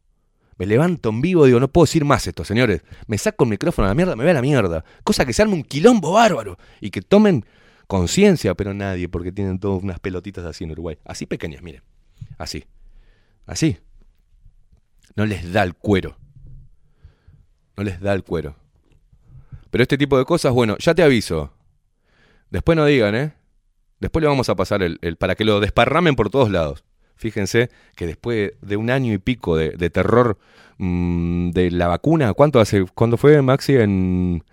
Me 0.59 0.66
levanto 0.66 1.09
en 1.09 1.20
vivo 1.20 1.44
y 1.44 1.48
digo, 1.48 1.60
no 1.60 1.68
puedo 1.68 1.86
decir 1.86 2.05
más 2.05 2.26
esto, 2.26 2.44
señores. 2.44 2.82
Me 3.06 3.18
saco 3.18 3.44
el 3.44 3.51
micrófono 3.51 3.86
a 3.86 3.89
la 3.89 3.94
mierda, 3.94 4.14
me 4.14 4.22
voy 4.22 4.30
a 4.30 4.34
la 4.34 4.43
mierda. 4.43 4.84
Cosa 5.02 5.24
que 5.24 5.32
se 5.32 5.43
arme 5.43 5.55
un 5.55 5.64
quilombo 5.64 6.12
bárbaro 6.12 6.59
y 6.80 6.90
que 6.90 7.02
tomen 7.02 7.44
conciencia, 7.89 8.55
pero 8.55 8.72
nadie, 8.72 9.09
porque 9.09 9.32
tienen 9.32 9.59
todas 9.59 9.82
unas 9.82 9.98
pelotitas 9.98 10.44
así 10.44 10.64
en 10.64 10.70
Uruguay. 10.70 10.98
Así 11.05 11.26
pequeñas, 11.26 11.62
miren. 11.62 11.82
Así. 12.39 12.64
Así. 13.47 13.78
No 15.16 15.26
les 15.26 15.52
da 15.52 15.62
el 15.64 15.74
cuero. 15.74 16.16
No 17.76 17.82
les 17.82 18.01
da 18.01 18.12
el 18.12 18.22
cuero. 18.22 18.61
Pero 19.73 19.81
este 19.82 19.97
tipo 19.97 20.19
de 20.19 20.27
cosas, 20.27 20.53
bueno, 20.53 20.77
ya 20.78 20.94
te 20.94 21.03
aviso. 21.03 21.51
Después 22.51 22.77
no 22.77 22.85
digan, 22.85 23.15
¿eh? 23.15 23.32
Después 24.01 24.20
le 24.23 24.28
vamos 24.28 24.51
a 24.51 24.55
pasar 24.55 24.82
el, 24.82 24.99
el- 25.01 25.16
para 25.16 25.35
que 25.35 25.47
lo 25.47 25.61
desparramen 25.61 26.15
por 26.15 26.28
todos 26.28 26.51
lados. 26.51 26.85
Fíjense 27.16 27.70
que 27.97 28.07
después 28.07 28.53
de 28.61 28.77
un 28.77 28.90
año 28.90 29.15
y 29.15 29.19
pico 29.19 29.57
de, 29.57 29.70
de 29.70 29.89
terror 29.89 30.36
mm, 30.77 31.51
de 31.53 31.70
la 31.70 31.89
vacuna, 31.89 32.35
¿cuánto 32.35 32.61
hace? 32.61 32.85
¿Cuándo 32.94 33.16
fue, 33.16 33.40
Maxi? 33.40 33.77
En 33.77 34.44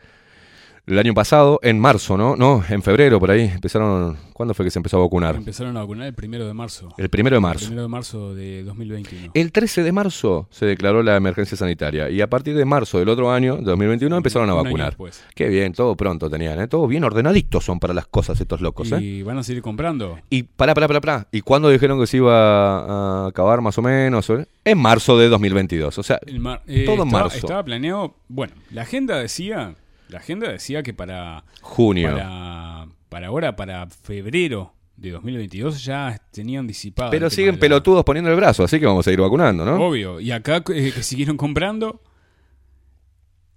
el 0.90 1.00
año 1.00 1.14
pasado, 1.14 1.60
en 1.64 1.80
marzo, 1.80 2.18
¿no? 2.18 2.36
No, 2.36 2.64
en 2.68 2.82
febrero, 2.82 3.20
por 3.20 3.32
ahí. 3.32 3.42
Empezaron. 3.54 4.18
¿Cuándo 4.34 4.54
fue 4.54 4.66
que 4.66 4.72
se 4.72 4.80
empezó 4.80 4.98
a 4.98 5.02
vacunar? 5.02 5.36
Empezaron 5.36 5.76
a 5.76 5.82
vacunar 5.82 6.08
el 6.08 6.14
primero 6.14 6.48
de 6.48 6.54
marzo. 6.54 6.90
El 6.98 7.10
primero 7.10 7.36
de 7.36 7.42
marzo. 7.42 7.66
El 7.66 7.68
primero 7.68 7.82
de 7.84 7.88
marzo 7.90 8.34
de 8.36 8.64
2021. 8.64 9.32
El 9.34 9.52
13 9.52 9.84
de 9.84 9.92
marzo 9.92 10.48
se 10.50 10.66
declaró 10.66 11.04
la 11.04 11.18
emergencia 11.18 11.58
sanitaria 11.58 12.10
y 12.10 12.22
a 12.22 12.28
partir 12.30 12.56
de 12.56 12.64
marzo 12.64 13.00
del 13.00 13.10
otro 13.10 13.32
año, 13.32 13.58
2021, 13.62 14.16
empezaron 14.16 14.50
a 14.50 14.56
Un 14.56 14.64
vacunar. 14.64 14.96
Qué 15.36 15.50
bien, 15.50 15.74
todo 15.74 15.96
pronto 15.98 16.30
tenían, 16.30 16.60
¿eh? 16.62 16.68
Todo 16.70 16.88
bien 16.88 17.04
ordenaditos 17.04 17.66
son 17.66 17.80
para 17.82 17.94
las 17.94 18.08
cosas 18.08 18.40
estos 18.40 18.62
locos, 18.62 18.92
¿eh? 18.94 19.02
Y 19.02 19.24
van 19.24 19.38
a 19.38 19.44
seguir 19.44 19.62
comprando. 19.62 20.18
Y 20.30 20.44
pará, 20.44 20.74
pará, 20.74 20.88
pará, 20.88 21.02
pará. 21.02 21.28
¿Y 21.34 21.42
cuándo 21.42 21.70
dijeron 21.70 22.00
que 22.00 22.08
se 22.08 22.18
iba 22.18 23.24
a 23.26 23.28
acabar 23.28 23.60
más 23.62 23.78
o 23.78 23.82
menos? 23.82 24.32
En 24.64 24.78
marzo 24.78 25.18
de 25.18 25.28
2022. 25.28 25.98
O 25.98 26.04
sea, 26.04 26.20
mar- 26.40 26.62
eh, 26.66 26.86
todo 26.86 27.02
en 27.04 27.08
estaba, 27.08 27.24
marzo. 27.24 27.38
Estaba 27.38 27.64
planeado. 27.64 28.16
Bueno, 28.30 28.54
la 28.72 28.84
agenda 28.84 29.18
decía. 29.18 29.76
La 30.10 30.20
agenda 30.20 30.52
decía 30.52 30.84
que 30.84 30.94
para. 30.94 31.46
Junio. 31.62 32.10
Para, 32.12 32.88
para 33.10 33.28
ahora, 33.28 33.56
para 33.56 33.88
febrero 33.88 34.74
de 34.98 35.12
2022 35.12 35.84
ya 35.84 36.20
tenían 36.32 36.68
disipado. 36.68 37.12
Pero 37.12 37.30
siguen 37.30 37.56
la- 37.56 37.60
pelotudos 37.62 38.04
poniendo 38.04 38.30
el 38.30 38.36
brazo, 38.36 38.64
así 38.66 38.80
que 38.80 38.86
vamos 38.86 39.08
a 39.08 39.12
ir 39.12 39.22
vacunando, 39.22 39.64
¿no? 39.64 39.76
Obvio. 39.88 40.20
Y 40.20 40.32
acá 40.32 40.58
eh, 40.74 40.92
que 40.94 41.04
siguieron 41.04 41.38
comprando. 41.38 42.02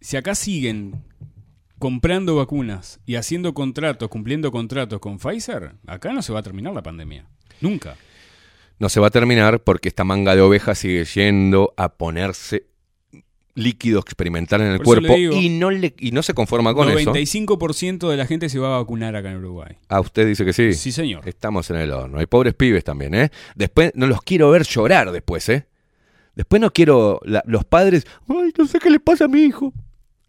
Si 0.01 0.16
acá 0.16 0.35
siguen 0.35 1.03
comprando 1.79 2.37
vacunas 2.37 3.01
y 3.07 3.16
haciendo 3.16 3.55
contratos, 3.55 4.09
cumpliendo 4.09 4.53
contratos 4.53 5.01
con 5.01 5.19
Pfizer, 5.19 5.74
acá 5.87 6.12
no 6.12 6.23
se 6.23 6.33
va 6.33 6.41
a 6.41 6.43
terminar 6.43 6.73
la 6.74 6.83
pandemia. 6.83 7.27
Nunca. 7.61 7.97
No 8.79 8.89
se 8.89 9.01
va 9.01 9.09
a 9.09 9.11
terminar 9.11 9.62
porque 9.62 9.89
esta 9.89 10.05
manga 10.05 10.35
de 10.35 10.43
oveja 10.43 10.74
sigue 10.74 11.05
yendo 11.05 11.73
a 11.77 11.95
ponerse 11.95 12.66
líquido 13.55 14.01
experimental 14.01 14.61
en 14.62 14.69
el 14.69 14.77
Por 14.79 14.85
cuerpo 14.99 15.15
digo, 15.15 15.35
y 15.37 15.49
no 15.51 15.70
le 15.70 15.95
y 15.99 16.12
no 16.12 16.23
se 16.23 16.33
conforma 16.35 16.73
con 16.74 16.89
eso. 16.89 17.12
95% 17.12 18.09
de 18.11 18.16
la 18.16 18.27
gente 18.27 18.49
se 18.49 18.59
va 18.59 18.74
a 18.74 18.79
vacunar 18.79 19.15
acá 19.15 19.31
en 19.31 19.37
Uruguay. 19.39 19.77
Ah, 19.89 20.01
usted 20.01 20.27
dice 20.27 20.45
que 20.45 20.53
sí. 20.53 20.73
Sí, 20.73 20.91
señor. 20.93 21.29
Estamos 21.29 21.69
en 21.70 21.77
el 21.77 21.91
horno. 21.93 22.19
Hay 22.19 22.27
pobres 22.27 22.55
pibes 22.55 22.83
también, 22.85 23.15
¿eh? 23.15 23.31
Después 23.55 23.93
no 23.95 24.07
los 24.07 24.23
quiero 24.23 24.51
ver 24.51 24.62
llorar 24.65 25.12
después, 25.12 25.49
¿eh? 25.51 25.66
Después 26.35 26.61
no 26.62 26.70
quiero 26.73 27.20
la- 27.24 27.43
los 27.47 27.65
padres, 27.65 28.07
ay, 28.29 28.53
no 28.57 28.66
sé 28.66 28.79
qué 28.79 28.89
le 28.89 29.01
pasa 29.01 29.27
a 29.27 29.29
mi 29.29 29.43
hijo. 29.43 29.73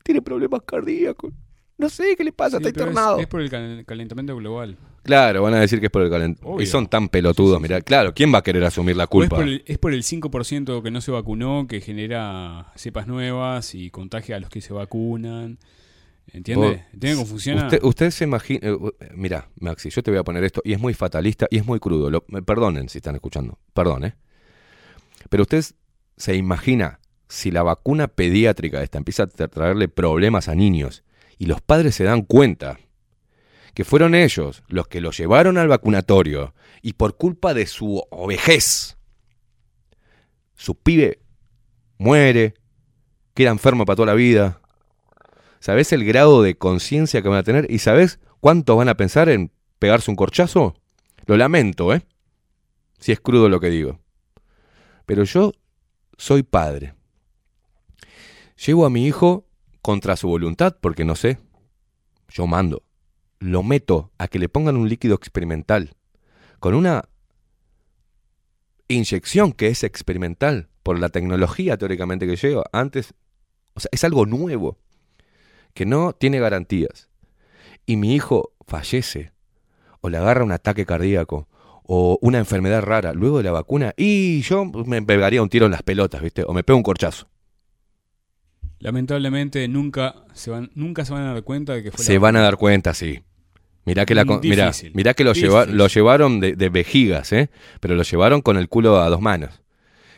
Tiene 0.03 0.21
problemas 0.21 0.61
cardíacos. 0.65 1.31
No 1.77 1.89
sé 1.89 2.15
qué 2.17 2.25
le 2.25 2.33
pasa, 2.33 2.57
Sí, 2.57 2.63
está 2.65 2.69
es- 2.69 2.75
internado. 2.75 3.19
Es, 3.19 3.27
por 3.27 3.41
el 3.41 3.49
cal- 3.49 3.83
calentamiento 3.85 4.35
global. 4.35 4.77
Claro, 5.03 5.43
van 5.43 5.53
a 5.53 5.59
decir 5.59 5.79
que 5.81 5.87
es 5.87 5.91
por 5.91 6.01
el 6.01 6.09
calentamiento. 6.09 6.61
Y 6.61 6.65
son 6.65 6.87
tan 6.87 7.09
pelotudos, 7.09 7.59
mirá. 7.61 7.81
Claro, 7.81 8.13
¿quién 8.13 8.33
va 8.33 8.37
a 8.37 8.41
querer 8.43 8.63
asumir 8.63 8.95
la 8.95 9.03
O 9.03 9.05
es 9.05 9.09
culpa? 9.09 9.35
por, 9.37 9.45
el, 9.47 9.63
es 9.67 9.77
por 9.77 9.93
el 9.93 10.03
5% 10.03 10.81
que 10.81 10.91
no 10.91 11.01
se 11.01 11.11
vacunó, 11.11 11.67
que 11.67 11.81
genera 11.81 12.71
cepas 12.75 13.05
nuevas 13.07 13.75
y 13.75 13.89
contagia 13.89 14.37
a 14.37 14.39
los 14.39 14.49
que 14.49 14.61
se 14.61 14.71
vacunan. 14.73 15.59
¿Entiende? 16.31 16.85
¿Entiende 16.93 17.15
cómo 17.17 17.25
funciona? 17.27 17.63
Usted, 17.65 17.83
usted 17.83 18.11
se 18.11 18.23
imagina. 18.23 18.59
eh, 18.63 18.77
Mira, 19.13 19.49
Maxi, 19.59 19.89
yo 19.89 20.01
te 20.01 20.09
voy 20.09 20.19
a 20.19 20.23
poner 20.23 20.43
esto, 20.45 20.61
y 20.63 20.71
es 20.71 20.79
muy 20.79 20.93
fatalista 20.93 21.47
y 21.51 21.57
es 21.57 21.65
muy 21.65 21.79
crudo. 21.81 22.09
Lo- 22.09 22.23
perdonen 22.25 22.87
si 22.87 22.99
están 22.99 23.15
escuchando. 23.15 23.59
Perdón, 23.73 24.05
¿eh? 24.05 24.15
Pero 25.29 25.43
usted 25.43 25.63
se 26.15 26.35
imagina 26.35 26.99
si 27.27 27.51
la 27.51 27.63
vacuna 27.63 28.07
pediátrica 28.07 28.81
esta 28.83 28.97
empieza 28.99 29.23
a 29.23 29.27
tra- 29.27 29.49
traerle 29.49 29.89
problemas 29.89 30.47
a 30.47 30.55
niños 30.55 31.03
y 31.37 31.45
los 31.47 31.59
padres 31.61 31.95
se 31.95 32.03
dan 32.05 32.21
cuenta 32.21 32.79
que 33.73 33.83
fueron 33.83 34.15
ellos 34.15 34.63
los 34.67 34.87
que 34.87 35.01
lo 35.01 35.11
llevaron 35.11 35.57
al 35.57 35.67
vacunatorio 35.67 36.53
y 36.81 36.93
por 36.93 37.17
culpa 37.17 37.53
de 37.53 37.65
su 37.65 38.03
ovejez, 38.09 38.97
su 40.55 40.75
pibe 40.75 41.19
muere, 41.97 42.53
queda 43.33 43.51
enfermo 43.51 43.85
para 43.85 43.95
toda 43.95 44.07
la 44.07 44.13
vida. 44.13 44.61
¿Sabés 45.59 45.93
el 45.93 46.05
grado 46.05 46.41
de 46.41 46.57
conciencia 46.57 47.21
que 47.21 47.29
van 47.29 47.39
a 47.39 47.43
tener? 47.43 47.71
¿Y 47.71 47.79
sabés 47.79 48.19
cuántos 48.39 48.77
van 48.77 48.89
a 48.89 48.97
pensar 48.97 49.29
en 49.29 49.51
pegarse 49.79 50.11
un 50.11 50.17
corchazo? 50.17 50.75
Lo 51.25 51.37
lamento, 51.37 51.93
¿eh? 51.93 52.05
Si 52.99 53.11
es 53.11 53.19
crudo 53.19 53.49
lo 53.49 53.59
que 53.59 53.69
digo. 53.69 53.99
Pero 55.05 55.23
yo 55.23 55.53
soy 56.17 56.43
padre. 56.43 56.93
Llevo 58.65 58.85
a 58.85 58.89
mi 58.89 59.07
hijo 59.07 59.47
contra 59.81 60.15
su 60.15 60.27
voluntad, 60.27 60.77
porque 60.79 61.05
no 61.05 61.15
sé. 61.15 61.39
Yo 62.29 62.47
mando. 62.47 62.83
Lo 63.43 63.61
meto 63.61 64.09
a 64.17 64.29
que 64.29 64.39
le 64.39 64.47
pongan 64.47 64.77
un 64.77 64.87
líquido 64.87 65.15
experimental. 65.15 65.97
Con 66.61 66.75
una 66.75 67.09
inyección 68.87 69.51
que 69.51 69.67
es 69.67 69.83
experimental 69.83 70.69
por 70.81 70.97
la 70.97 71.09
tecnología 71.09 71.77
teóricamente 71.77 72.25
que 72.25 72.37
lleva. 72.37 72.63
Antes, 72.71 73.13
o 73.73 73.81
sea, 73.81 73.89
es 73.91 74.05
algo 74.05 74.25
nuevo 74.25 74.77
que 75.73 75.85
no 75.85 76.13
tiene 76.13 76.39
garantías. 76.39 77.09
Y 77.85 77.97
mi 77.97 78.15
hijo 78.15 78.53
fallece 78.65 79.33
o 79.99 80.07
le 80.07 80.19
agarra 80.19 80.45
un 80.45 80.53
ataque 80.53 80.85
cardíaco 80.85 81.49
o 81.83 82.17
una 82.21 82.37
enfermedad 82.37 82.81
rara 82.81 83.11
luego 83.11 83.39
de 83.39 83.43
la 83.43 83.51
vacuna 83.51 83.93
y 83.97 84.39
yo 84.43 84.63
me 84.63 85.01
pegaría 85.01 85.41
un 85.41 85.49
tiro 85.49 85.65
en 85.65 85.73
las 85.73 85.83
pelotas, 85.83 86.21
¿viste? 86.21 86.45
O 86.47 86.53
me 86.53 86.63
pego 86.63 86.77
un 86.77 86.83
corchazo. 86.83 87.27
Lamentablemente 88.79 89.67
nunca 89.67 90.23
se 90.31 90.49
van, 90.49 90.71
nunca 90.75 91.03
se 91.03 91.11
van 91.11 91.23
a 91.23 91.33
dar 91.33 91.43
cuenta 91.43 91.73
de 91.73 91.83
que 91.83 91.91
fue 91.91 92.05
Se 92.05 92.13
la 92.13 92.19
van 92.19 92.37
a 92.37 92.41
dar 92.41 92.55
cuenta, 92.55 92.93
sí. 92.93 93.21
Mirá 93.85 94.05
que, 94.05 94.15
la, 94.15 94.23
mirá, 94.93 95.13
que 95.13 95.23
lo, 95.25 95.33
lleva- 95.33 95.65
lo 95.65 95.87
llevaron 95.87 96.39
de, 96.39 96.55
de 96.55 96.69
vejigas, 96.69 97.33
¿eh? 97.33 97.49
Pero 97.81 97.95
lo 97.95 98.03
llevaron 98.03 98.41
con 98.41 98.57
el 98.57 98.69
culo 98.69 99.01
a 99.01 99.09
dos 99.09 99.19
manos. 99.21 99.61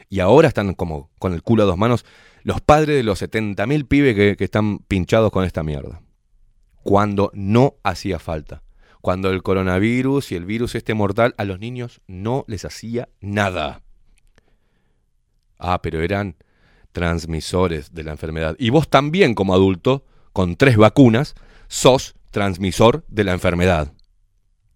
Y 0.09 0.19
ahora 0.19 0.47
están 0.47 0.73
como 0.75 1.09
con 1.17 1.33
el 1.33 1.41
culo 1.41 1.63
a 1.63 1.65
dos 1.65 1.77
manos 1.77 2.05
los 2.43 2.61
padres 2.61 2.95
de 2.95 3.01
los 3.03 3.21
70.000 3.23 3.87
pibes 3.87 4.15
que, 4.15 4.35
que 4.37 4.43
están 4.43 4.77
pinchados 4.79 5.31
con 5.31 5.45
esta 5.45 5.63
mierda. 5.63 6.01
Cuando 6.83 7.31
no 7.33 7.75
hacía 7.83 8.19
falta. 8.19 8.61
Cuando 9.01 9.31
el 9.31 9.41
coronavirus 9.41 10.31
y 10.31 10.35
el 10.35 10.45
virus 10.45 10.75
este 10.75 10.93
mortal 10.93 11.33
a 11.39 11.43
los 11.45 11.59
niños 11.59 12.01
no 12.07 12.45
les 12.47 12.65
hacía 12.65 13.09
nada. 13.19 13.81
Ah, 15.57 15.81
pero 15.81 16.01
eran 16.01 16.35
transmisores 16.91 17.93
de 17.93 18.03
la 18.03 18.11
enfermedad. 18.11 18.55
Y 18.59 18.69
vos 18.69 18.89
también 18.89 19.33
como 19.33 19.53
adulto, 19.53 20.05
con 20.33 20.55
tres 20.55 20.77
vacunas, 20.77 21.35
sos 21.67 22.15
transmisor 22.35 23.05
de 23.07 23.23
la 23.23 23.31
enfermedad. 23.31 23.93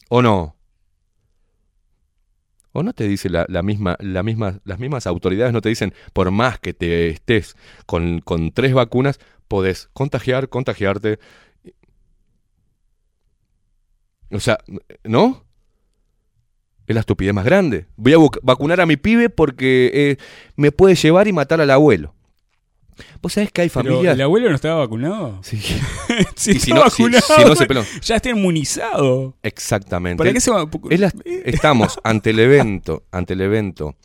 ¿O 0.07 0.21
no? 0.21 0.55
¿O 2.71 2.83
no 2.83 2.93
te 2.93 3.05
dice 3.05 3.29
la, 3.29 3.45
misma, 3.61 3.97
la 3.99 4.23
misma, 4.23 4.61
las 4.63 4.79
mismas 4.79 5.05
autoridades 5.07 5.51
no 5.51 5.59
te 5.59 5.67
dicen, 5.67 5.93
por 6.13 6.31
más 6.31 6.57
que 6.57 6.73
te 6.73 7.09
estés 7.09 7.57
con, 7.85 8.21
con 8.21 8.53
tres 8.53 8.73
vacunas, 8.73 9.19
podés 9.49 9.89
contagiar, 9.91 10.47
contagiarte? 10.47 11.19
O 14.31 14.39
sea, 14.39 14.59
¿no? 15.03 15.43
Es 16.87 16.95
la 16.95 17.01
estupidez 17.01 17.33
más 17.33 17.43
grande. 17.43 17.87
Voy 17.97 18.13
a 18.13 18.17
vacunar 18.41 18.79
a 18.79 18.85
mi 18.85 18.95
pibe 18.95 19.29
porque 19.29 19.91
eh, 19.93 20.17
me 20.55 20.71
puede 20.71 20.95
llevar 20.95 21.27
y 21.27 21.33
matar 21.33 21.59
al 21.59 21.71
abuelo. 21.71 22.15
¿Vos 23.21 23.33
sabés 23.33 23.51
que 23.51 23.61
hay 23.61 23.69
Pero, 23.69 23.89
familias... 23.91 24.15
¿El 24.15 24.21
abuelo 24.21 24.49
no 24.49 24.55
estaba 24.55 24.75
vacunado? 24.79 25.39
Sí. 25.43 25.57
si, 26.35 26.51
Y 26.51 26.59
si 26.59 26.71
no- 26.73 26.89
si- 26.89 27.03
vacunado, 27.03 27.35
si 27.37 27.45
no 27.45 27.55
se 27.55 27.65
peló. 27.65 27.83
ya 28.01 28.15
está 28.17 28.29
inmunizado. 28.29 29.37
Exactamente. 29.43 30.17
¿Para 30.17 30.33
qué 30.33 30.41
se 30.41 30.51
va? 30.51 30.69
La- 30.89 31.13
estamos 31.45 31.99
ante 32.03 32.29
el 32.31 32.39
evento, 32.39 33.03
ante 33.11 33.33
el 33.33 33.41
evento 33.41 33.95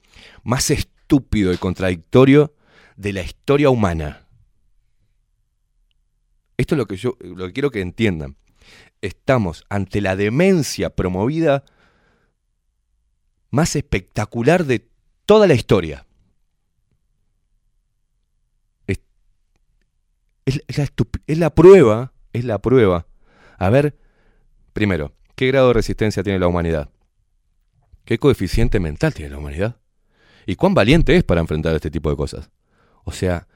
más 0.42 0.70
estúpido 0.70 1.52
y 1.52 1.56
contradictorio 1.56 2.54
de 2.96 3.12
la 3.12 3.22
historia 3.22 3.70
humana. 3.70 4.26
Esto 6.56 6.74
es 6.74 6.78
lo 6.78 6.86
que 6.86 6.96
yo 6.96 7.16
lo 7.20 7.46
que 7.46 7.52
quiero 7.52 7.70
que 7.70 7.80
entiendan. 7.80 8.36
Estamos 9.02 9.64
ante 9.68 10.00
la 10.00 10.16
demencia 10.16 10.90
promovida 10.90 11.64
más 13.50 13.76
espectacular 13.76 14.64
de 14.64 14.88
toda 15.26 15.46
la 15.46 15.54
historia. 15.54 16.06
Es- 20.46 20.62
la 20.76 20.88
es 21.26 21.38
la 21.38 21.50
prueba, 21.54 22.12
es 22.32 22.44
la 22.44 22.58
prueba. 22.58 23.06
A 23.58 23.70
ver, 23.70 23.96
primero, 24.72 25.12
¿qué 25.34 25.48
grado 25.48 25.68
de 25.68 25.74
resistencia 25.74 26.22
tiene 26.22 26.38
la 26.38 26.48
humanidad? 26.48 26.90
¿Qué 28.04 28.18
coeficiente 28.18 28.80
mental 28.80 29.14
tiene 29.14 29.30
la 29.30 29.38
humanidad? 29.38 29.76
¿Y 30.46 30.56
cuán 30.56 30.74
valiente 30.74 31.16
es 31.16 31.24
para 31.24 31.40
enfrentar 31.40 31.74
este 31.74 31.90
tipo 31.90 32.10
de 32.10 32.16
cosas? 32.16 32.50
O 33.04 33.12
sea, 33.12 33.48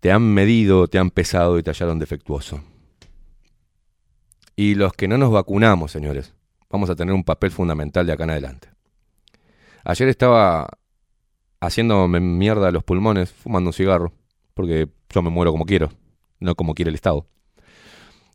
te 0.00 0.10
han 0.12 0.22
medido, 0.22 0.88
te 0.88 0.98
han 0.98 1.10
pesado 1.10 1.58
y 1.58 1.62
te 1.62 1.70
hallaron 1.70 1.98
defectuoso. 1.98 2.62
Y 4.54 4.74
los 4.74 4.92
que 4.94 5.08
no 5.08 5.18
nos 5.18 5.30
vacunamos, 5.30 5.90
señores, 5.92 6.34
vamos 6.70 6.88
a 6.88 6.96
tener 6.96 7.14
un 7.14 7.24
papel 7.24 7.50
fundamental 7.50 8.06
de 8.06 8.12
acá 8.12 8.24
en 8.24 8.30
adelante. 8.30 8.68
Ayer 9.84 10.08
estaba 10.08 10.68
haciéndome 11.60 12.20
mierda 12.20 12.70
los 12.70 12.84
pulmones, 12.84 13.32
fumando 13.32 13.68
un 13.70 13.74
cigarro, 13.74 14.12
porque 14.56 14.88
yo 15.10 15.20
me 15.20 15.28
muero 15.28 15.52
como 15.52 15.66
quiero, 15.66 15.90
no 16.40 16.54
como 16.54 16.74
quiere 16.74 16.88
el 16.88 16.94
Estado. 16.94 17.26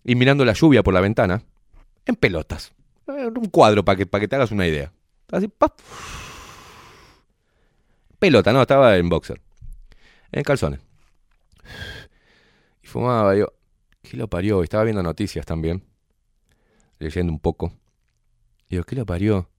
Y 0.04 0.14
mirando 0.14 0.46
la 0.46 0.54
lluvia 0.54 0.84
por 0.84 0.94
la 0.94 1.02
ventana, 1.02 1.42
en 2.06 2.16
pelotas. 2.16 2.74
Un 3.08 3.50
cuadro 3.50 3.84
para 3.84 3.98
que, 3.98 4.06
para 4.06 4.22
que 4.22 4.28
te 4.28 4.36
hagas 4.36 4.52
una 4.52 4.68
idea. 4.68 4.94
Así. 5.32 5.52
Pelota, 8.20 8.54
no, 8.54 8.62
estaba 8.62 8.98
en 8.98 9.10
boxer. 9.10 9.42
En 10.32 10.44
calzones. 10.44 10.80
Y 12.84 12.88
fumaba, 12.88 13.36
yo. 13.36 13.48
¿Qué 14.04 14.16
lo 14.16 14.28
parió? 14.28 14.62
Estaba 14.62 14.84
viendo 14.84 15.02
noticias 15.02 15.44
también. 15.44 15.84
Leyendo 17.00 17.34
un 17.34 17.40
poco. 17.40 17.74
Digo, 18.70 18.84
¿qué 18.84 18.96
lo 18.96 19.08
parió? 19.08 19.50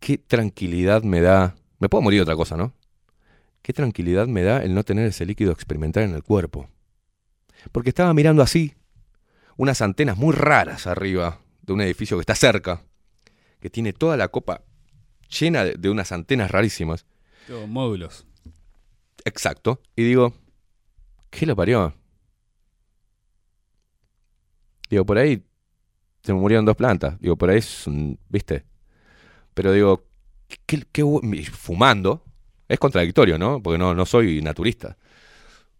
Qué 0.00 0.18
tranquilidad 0.18 1.02
me 1.02 1.22
da. 1.22 1.54
Me 1.78 1.88
puedo 1.88 2.02
morir 2.02 2.18
de 2.18 2.24
otra 2.24 2.36
cosa, 2.36 2.58
¿no? 2.58 2.74
Qué 3.62 3.72
tranquilidad 3.72 4.26
me 4.26 4.42
da 4.42 4.62
el 4.62 4.74
no 4.74 4.82
tener 4.84 5.06
ese 5.06 5.24
líquido 5.24 5.52
experimental 5.52 6.02
en 6.04 6.14
el 6.14 6.22
cuerpo. 6.22 6.68
Porque 7.70 7.90
estaba 7.90 8.12
mirando 8.12 8.42
así, 8.42 8.74
unas 9.56 9.80
antenas 9.82 10.16
muy 10.16 10.32
raras 10.34 10.86
arriba 10.86 11.40
de 11.62 11.72
un 11.72 11.80
edificio 11.80 12.16
que 12.16 12.22
está 12.22 12.34
cerca, 12.34 12.82
que 13.60 13.70
tiene 13.70 13.92
toda 13.92 14.16
la 14.16 14.28
copa 14.28 14.62
llena 15.28 15.64
de, 15.64 15.74
de 15.74 15.90
unas 15.90 16.10
antenas 16.10 16.50
rarísimas. 16.50 17.06
Todo, 17.46 17.66
módulos. 17.68 18.26
Exacto. 19.24 19.80
Y 19.94 20.02
digo, 20.02 20.34
¿qué 21.30 21.46
lo 21.46 21.54
parió? 21.54 21.94
Digo, 24.90 25.06
por 25.06 25.18
ahí 25.18 25.42
se 26.22 26.32
me 26.34 26.40
murieron 26.40 26.64
dos 26.64 26.76
plantas. 26.76 27.18
Digo, 27.20 27.36
por 27.36 27.50
ahí 27.50 27.58
es 27.58 27.86
un- 27.86 28.18
¿viste? 28.28 28.64
Pero 29.54 29.72
digo, 29.72 30.04
¿qué, 30.66 30.82
qué 30.90 31.02
y 31.02 31.44
fumando, 31.44 32.24
es 32.72 32.78
contradictorio, 32.78 33.38
¿no? 33.38 33.62
Porque 33.62 33.76
no, 33.76 33.94
no 33.94 34.06
soy 34.06 34.40
naturista. 34.40 34.96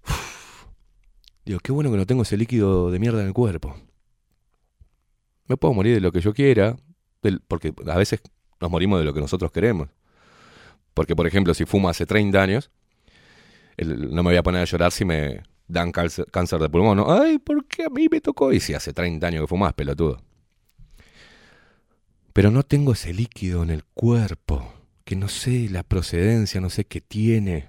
Uf. 0.06 0.66
Digo, 1.44 1.58
qué 1.60 1.72
bueno 1.72 1.90
que 1.90 1.96
no 1.96 2.04
tengo 2.04 2.22
ese 2.22 2.36
líquido 2.36 2.90
de 2.90 2.98
mierda 2.98 3.22
en 3.22 3.28
el 3.28 3.32
cuerpo. 3.32 3.74
Me 5.46 5.56
puedo 5.56 5.72
morir 5.72 5.94
de 5.94 6.00
lo 6.00 6.12
que 6.12 6.20
yo 6.20 6.34
quiera, 6.34 6.76
porque 7.48 7.72
a 7.86 7.96
veces 7.96 8.20
nos 8.60 8.70
morimos 8.70 8.98
de 9.00 9.06
lo 9.06 9.14
que 9.14 9.20
nosotros 9.20 9.50
queremos. 9.50 9.88
Porque, 10.92 11.16
por 11.16 11.26
ejemplo, 11.26 11.54
si 11.54 11.64
fumo 11.64 11.88
hace 11.88 12.04
30 12.04 12.42
años, 12.42 12.70
no 13.78 14.22
me 14.22 14.30
voy 14.30 14.36
a 14.36 14.42
poner 14.42 14.60
a 14.60 14.64
llorar 14.66 14.92
si 14.92 15.06
me 15.06 15.42
dan 15.66 15.92
cáncer, 15.92 16.26
de 16.60 16.68
pulmón. 16.68 16.98
¿no? 16.98 17.10
Ay, 17.10 17.38
¿por 17.38 17.66
qué 17.66 17.84
a 17.84 17.88
mí 17.88 18.06
me 18.10 18.20
tocó? 18.20 18.52
Y 18.52 18.60
si 18.60 18.74
hace 18.74 18.92
30 18.92 19.26
años 19.26 19.40
que 19.40 19.46
fumás, 19.46 19.72
pelotudo. 19.72 20.22
Pero 22.34 22.50
no 22.50 22.62
tengo 22.64 22.92
ese 22.92 23.14
líquido 23.14 23.62
en 23.62 23.70
el 23.70 23.84
cuerpo, 23.84 24.81
que 25.12 25.16
no 25.16 25.28
sé 25.28 25.68
la 25.68 25.82
procedencia, 25.82 26.58
no 26.62 26.70
sé 26.70 26.86
qué 26.86 27.02
tiene. 27.02 27.68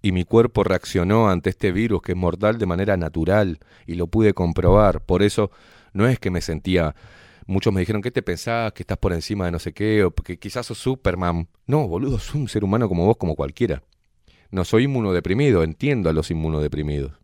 Y 0.00 0.12
mi 0.12 0.22
cuerpo 0.22 0.62
reaccionó 0.62 1.28
ante 1.28 1.50
este 1.50 1.72
virus 1.72 2.02
que 2.02 2.12
es 2.12 2.16
mortal 2.16 2.56
de 2.56 2.66
manera 2.66 2.96
natural 2.96 3.58
y 3.84 3.94
lo 3.94 4.06
pude 4.06 4.32
comprobar. 4.32 5.04
Por 5.04 5.24
eso 5.24 5.50
no 5.92 6.06
es 6.06 6.20
que 6.20 6.30
me 6.30 6.40
sentía... 6.40 6.94
Muchos 7.48 7.72
me 7.72 7.80
dijeron, 7.80 8.00
¿qué 8.00 8.12
te 8.12 8.22
pensás? 8.22 8.72
Que 8.74 8.84
estás 8.84 8.98
por 8.98 9.12
encima 9.12 9.46
de 9.46 9.50
no 9.50 9.58
sé 9.58 9.72
qué, 9.72 10.04
o 10.04 10.14
que 10.14 10.38
quizás 10.38 10.66
sos 10.66 10.78
Superman. 10.78 11.48
No, 11.66 11.88
boludo, 11.88 12.20
soy 12.20 12.42
un 12.42 12.48
ser 12.48 12.62
humano 12.62 12.88
como 12.88 13.04
vos, 13.04 13.16
como 13.16 13.34
cualquiera. 13.34 13.82
No 14.52 14.64
soy 14.64 14.84
inmunodeprimido, 14.84 15.64
entiendo 15.64 16.10
a 16.10 16.12
los 16.12 16.30
inmunodeprimidos 16.30 17.14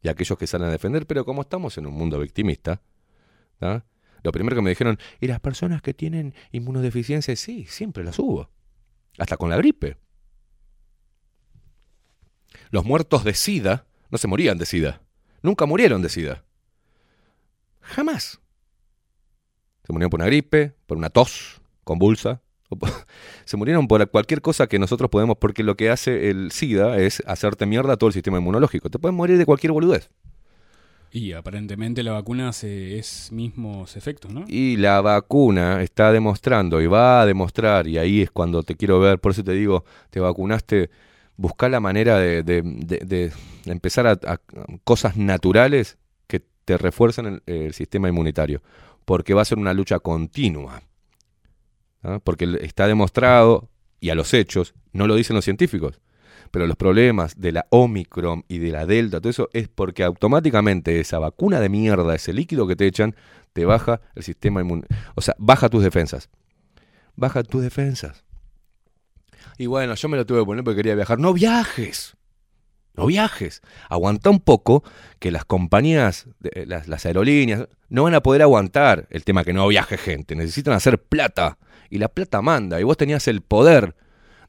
y 0.00 0.06
a 0.06 0.12
aquellos 0.12 0.38
que 0.38 0.46
salen 0.46 0.68
a 0.68 0.70
defender, 0.70 1.08
pero 1.08 1.24
como 1.24 1.42
estamos 1.42 1.76
en 1.76 1.86
un 1.86 1.94
mundo 1.94 2.20
victimista, 2.20 2.82
¿tá? 3.58 3.84
Lo 4.24 4.32
primero 4.32 4.56
que 4.56 4.62
me 4.62 4.70
dijeron, 4.70 4.98
¿y 5.20 5.28
las 5.28 5.38
personas 5.38 5.82
que 5.82 5.94
tienen 5.94 6.34
inmunodeficiencia? 6.50 7.36
Sí, 7.36 7.66
siempre 7.68 8.02
las 8.02 8.18
hubo, 8.18 8.50
hasta 9.18 9.36
con 9.36 9.50
la 9.50 9.56
gripe. 9.58 9.98
Los 12.70 12.84
muertos 12.84 13.22
de 13.22 13.34
SIDA 13.34 13.86
no 14.10 14.18
se 14.18 14.26
morían 14.26 14.56
de 14.58 14.66
SIDA, 14.66 15.02
nunca 15.42 15.66
murieron 15.66 16.00
de 16.02 16.08
SIDA. 16.08 16.42
Jamás. 17.82 18.40
Se 19.84 19.92
murieron 19.92 20.08
por 20.08 20.20
una 20.20 20.26
gripe, 20.26 20.74
por 20.86 20.96
una 20.96 21.10
tos 21.10 21.60
convulsa, 21.84 22.40
se 23.44 23.58
murieron 23.58 23.86
por 23.86 24.10
cualquier 24.10 24.40
cosa 24.40 24.66
que 24.66 24.78
nosotros 24.78 25.10
podemos, 25.10 25.36
porque 25.36 25.62
lo 25.62 25.76
que 25.76 25.90
hace 25.90 26.30
el 26.30 26.50
SIDA 26.50 26.96
es 26.96 27.22
hacerte 27.26 27.66
mierda 27.66 27.92
a 27.92 27.96
todo 27.98 28.08
el 28.08 28.14
sistema 28.14 28.38
inmunológico. 28.38 28.88
Te 28.88 28.98
pueden 28.98 29.16
morir 29.16 29.36
de 29.36 29.44
cualquier 29.44 29.72
boludez. 29.72 30.10
Y 31.16 31.30
aparentemente 31.30 32.02
la 32.02 32.10
vacuna 32.10 32.48
hace 32.48 32.98
es 32.98 33.30
mismos 33.30 33.96
efectos, 33.96 34.32
¿no? 34.32 34.44
Y 34.48 34.76
la 34.78 35.00
vacuna 35.00 35.80
está 35.80 36.10
demostrando 36.10 36.82
y 36.82 36.88
va 36.88 37.20
a 37.22 37.26
demostrar, 37.26 37.86
y 37.86 37.98
ahí 37.98 38.22
es 38.22 38.32
cuando 38.32 38.64
te 38.64 38.74
quiero 38.74 38.98
ver, 38.98 39.20
por 39.20 39.30
eso 39.30 39.44
te 39.44 39.52
digo, 39.52 39.84
te 40.10 40.18
vacunaste, 40.18 40.90
busca 41.36 41.68
la 41.68 41.78
manera 41.78 42.18
de, 42.18 42.42
de- 42.42 42.62
de- 42.62 43.32
empezar 43.66 44.08
a, 44.08 44.40
cosas 44.82 45.16
naturales 45.16 45.98
que 46.26 46.42
te 46.64 46.78
refuercen 46.78 47.26
el, 47.26 47.42
el 47.46 47.74
sistema 47.74 48.08
inmunitario, 48.08 48.60
porque 49.04 49.34
va 49.34 49.42
a 49.42 49.44
ser 49.44 49.58
una 49.58 49.72
lucha 49.72 50.00
continua. 50.00 50.82
¿ah? 52.02 52.18
Porque 52.24 52.58
está 52.60 52.88
demostrado, 52.88 53.68
y 54.00 54.10
a 54.10 54.16
los 54.16 54.34
hechos, 54.34 54.74
no 54.92 55.06
lo 55.06 55.14
dicen 55.14 55.36
los 55.36 55.44
científicos, 55.44 56.00
pero 56.54 56.68
los 56.68 56.76
problemas 56.76 57.34
de 57.40 57.50
la 57.50 57.66
Omicron 57.70 58.44
y 58.46 58.58
de 58.58 58.70
la 58.70 58.86
Delta, 58.86 59.20
todo 59.20 59.28
eso 59.28 59.50
es 59.52 59.66
porque 59.66 60.04
automáticamente 60.04 61.00
esa 61.00 61.18
vacuna 61.18 61.58
de 61.58 61.68
mierda, 61.68 62.14
ese 62.14 62.32
líquido 62.32 62.68
que 62.68 62.76
te 62.76 62.86
echan, 62.86 63.16
te 63.52 63.64
baja 63.64 64.00
el 64.14 64.22
sistema 64.22 64.60
inmune. 64.60 64.84
O 65.16 65.20
sea, 65.20 65.34
baja 65.36 65.68
tus 65.68 65.82
defensas. 65.82 66.30
Baja 67.16 67.42
tus 67.42 67.60
defensas. 67.60 68.22
Y 69.58 69.66
bueno, 69.66 69.96
yo 69.96 70.08
me 70.08 70.16
lo 70.16 70.24
tuve 70.26 70.38
que 70.38 70.44
poner 70.46 70.62
porque 70.62 70.76
quería 70.76 70.94
viajar. 70.94 71.18
No 71.18 71.32
viajes. 71.32 72.16
No 72.94 73.06
viajes. 73.06 73.60
Aguanta 73.88 74.30
un 74.30 74.38
poco 74.38 74.84
que 75.18 75.32
las 75.32 75.44
compañías, 75.44 76.28
de- 76.38 76.66
las, 76.66 76.86
las 76.86 77.04
aerolíneas, 77.04 77.66
no 77.88 78.04
van 78.04 78.14
a 78.14 78.22
poder 78.22 78.42
aguantar 78.42 79.08
el 79.10 79.24
tema 79.24 79.42
que 79.42 79.52
no 79.52 79.66
viaje 79.66 79.98
gente. 79.98 80.36
Necesitan 80.36 80.74
hacer 80.74 81.02
plata. 81.02 81.58
Y 81.90 81.98
la 81.98 82.06
plata 82.06 82.42
manda. 82.42 82.80
Y 82.80 82.84
vos 82.84 82.96
tenías 82.96 83.26
el 83.26 83.40
poder 83.40 83.96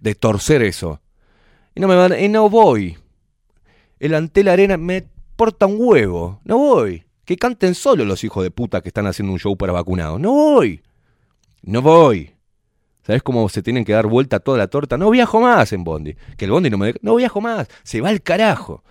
de 0.01 0.13
torcer 0.13 0.61
eso. 0.61 1.01
Y 1.75 1.81
no 1.81 1.87
me 1.87 1.95
van, 1.95 2.19
y 2.19 2.29
no 2.29 2.49
voy. 2.49 2.97
El 3.99 4.15
Antel 4.15 4.47
Arena 4.47 4.77
me 4.77 5.07
porta 5.35 5.65
un 5.65 5.75
huevo. 5.77 6.39
No 6.43 6.57
voy. 6.57 7.03
Que 7.25 7.37
canten 7.37 7.75
solo 7.75 8.05
los 8.05 8.23
hijos 8.23 8.43
de 8.43 8.51
puta 8.51 8.81
que 8.81 8.89
están 8.89 9.07
haciendo 9.07 9.33
un 9.33 9.39
show 9.39 9.57
para 9.57 9.73
vacunados. 9.73 10.19
No 10.19 10.31
voy. 10.31 10.81
No 11.61 11.81
voy. 11.81 12.31
¿Sabes 13.03 13.21
cómo 13.21 13.47
se 13.49 13.61
tienen 13.61 13.85
que 13.85 13.93
dar 13.93 14.07
vuelta 14.07 14.39
toda 14.39 14.57
la 14.57 14.67
torta? 14.67 14.97
No 14.97 15.09
viajo 15.09 15.41
más 15.41 15.73
en 15.73 15.83
Bondi. 15.83 16.15
Que 16.37 16.45
el 16.45 16.51
Bondi 16.51 16.69
no 16.69 16.77
me. 16.77 16.95
No 17.01 17.15
viajo 17.15 17.41
más. 17.41 17.67
Se 17.83 18.01
va 18.01 18.09
al 18.09 18.21
carajo. 18.21 18.83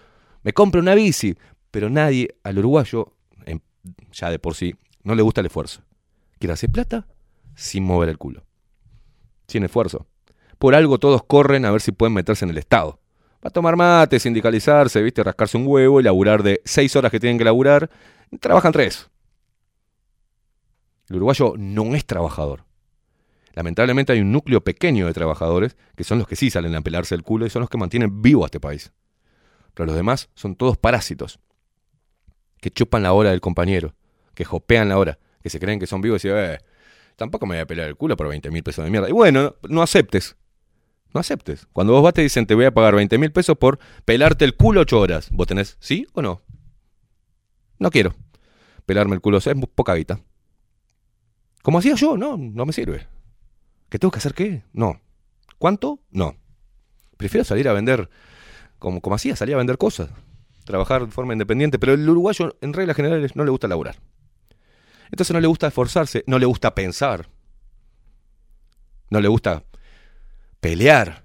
Me 0.43 0.53
compro 0.53 0.81
una 0.81 0.95
bici. 0.95 1.37
Pero 1.71 1.91
nadie 1.91 2.37
al 2.45 2.59
uruguayo, 2.59 3.15
ya 4.13 4.31
de 4.31 4.39
por 4.39 4.55
sí, 4.55 4.77
no 5.03 5.17
le 5.17 5.23
gusta 5.23 5.41
el 5.41 5.49
esfuerzo. 5.49 5.83
Quiere 6.39 6.53
hacer 6.53 6.71
plata 6.71 7.09
sin 7.57 7.83
mover 7.83 8.09
el 8.09 8.19
culo. 8.19 8.45
Sin 9.49 9.65
esfuerzo. 9.65 10.07
Por 10.59 10.75
algo 10.75 10.99
todos 10.99 11.23
corren 11.25 11.65
a 11.65 11.71
ver 11.71 11.81
si 11.81 11.93
pueden 11.93 12.15
meterse 12.15 12.45
en 12.45 12.51
el 12.51 12.59
Estado. 12.59 12.99
Va 13.45 13.49
a 13.49 13.51
tomar 13.51 13.77
mate, 13.77 14.19
sindicalizarse, 14.19 15.03
¿viste? 15.03 15.23
rascarse 15.23 15.57
un 15.57 15.67
huevo 15.67 16.01
y 16.01 16.03
laburar 16.03 16.43
de 16.43 16.63
seis 16.65 16.97
horas 16.97 17.11
que 17.11 17.21
tienen 17.21 17.37
que 17.37 17.45
laburar. 17.45 17.91
Trabajan 18.41 18.73
tres. 18.73 19.11
El 21.09 21.17
uruguayo 21.17 21.53
no 21.59 21.95
es 21.95 22.07
trabajador. 22.07 22.65
Lamentablemente 23.53 24.13
hay 24.13 24.21
un 24.21 24.33
núcleo 24.33 24.63
pequeño 24.63 25.07
de 25.07 25.13
trabajadores 25.13 25.77
que 25.95 26.05
son 26.05 26.19
los 26.19 26.27
que 26.27 26.37
sí 26.37 26.51
salen 26.51 26.75
a 26.75 26.81
pelarse 26.81 27.15
el 27.15 27.23
culo 27.23 27.47
y 27.47 27.51
son 27.51 27.61
los 27.61 27.71
que 27.71 27.79
mantienen 27.79 28.23
vivo 28.23 28.45
a 28.45 28.47
este 28.47 28.61
país. 28.61 28.93
Pero 29.75 29.87
los 29.87 29.95
demás 29.95 30.31
son 30.35 30.57
todos 30.57 30.79
parásitos. 30.79 31.39
Que 32.61 32.71
chupan 32.71 33.03
la 33.03 33.13
hora 33.13 33.31
del 33.31 33.41
compañero, 33.41 33.95
que 34.35 34.45
jopean 34.45 34.89
la 34.89 34.99
hora, 34.99 35.19
que 35.43 35.51
se 35.51 35.61
creen 35.61 35.79
que 35.79 35.87
son 35.87 36.01
vivos 36.01 36.25
y 36.25 36.29
dicen, 36.29 36.45
eh, 36.45 36.59
tampoco 37.17 37.47
me 37.47 37.57
voy 37.57 37.61
a 37.61 37.67
pelar 37.67 37.89
el 37.89 37.97
culo 37.97 38.17
por 38.17 38.29
20 38.29 38.51
mil 38.51 38.63
pesos 38.63 38.85
de 38.85 38.91
mierda. 38.91 39.09
Y 39.09 39.13
bueno, 39.13 39.43
no, 39.43 39.69
no 39.69 39.83
aceptes. 39.83 40.37
No 41.15 41.21
aceptes. 41.21 41.69
Cuando 41.73 41.93
vos 41.93 42.03
vas 42.03 42.13
te 42.13 42.23
dicen 42.23 42.45
te 42.45 42.57
voy 42.57 42.65
a 42.65 42.75
pagar 42.75 42.97
20 42.97 43.17
mil 43.19 43.31
pesos 43.31 43.57
por 43.57 43.79
pelarte 44.05 44.45
el 44.45 44.57
culo 44.57 44.81
8 44.81 45.01
horas. 45.01 45.31
¿Vos 45.31 45.47
tenés 45.47 45.77
sí 45.79 46.07
o 46.13 46.21
no? 46.21 46.43
No 47.79 47.91
quiero. 47.91 48.15
Pelarme 48.85 49.15
el 49.15 49.21
culo 49.21 49.39
es 49.39 49.49
poca 49.75 49.95
guita. 49.95 50.21
Como 51.63 51.79
hacía 51.79 51.95
yo, 51.95 52.17
no, 52.17 52.37
no 52.37 52.67
me 52.67 52.73
sirve. 52.73 53.07
¿Que 53.89 53.99
tengo 53.99 54.11
que 54.11 54.19
hacer 54.19 54.35
qué? 54.35 54.65
No. 54.73 55.01
¿Cuánto? 55.57 56.01
No. 56.11 56.37
Prefiero 57.17 57.45
salir 57.45 57.69
a 57.69 57.73
vender, 57.73 58.11
como, 58.79 59.01
como 59.01 59.17
hacía, 59.17 59.37
salir 59.37 59.55
a 59.55 59.59
vender 59.59 59.79
cosas. 59.79 60.11
Trabajar 60.65 61.07
de 61.07 61.13
forma 61.13 61.33
independiente, 61.33 61.79
pero 61.79 61.95
el 61.95 62.09
uruguayo 62.09 62.59
en 62.61 62.73
reglas 62.73 62.97
generales 62.97 63.37
no 63.37 63.45
le 63.45 63.51
gusta 63.51 63.69
laburar. 63.69 63.97
Entonces 65.11 65.33
no 65.33 65.41
le 65.41 65.47
gusta 65.47 65.69
esforzarse, 65.69 66.25
no 66.27 66.39
le 66.39 66.47
gusta 66.47 66.75
pensar. 66.75 67.29
No 69.11 69.21
le 69.21 69.29
gusta 69.29 69.63
pelear. 70.65 71.23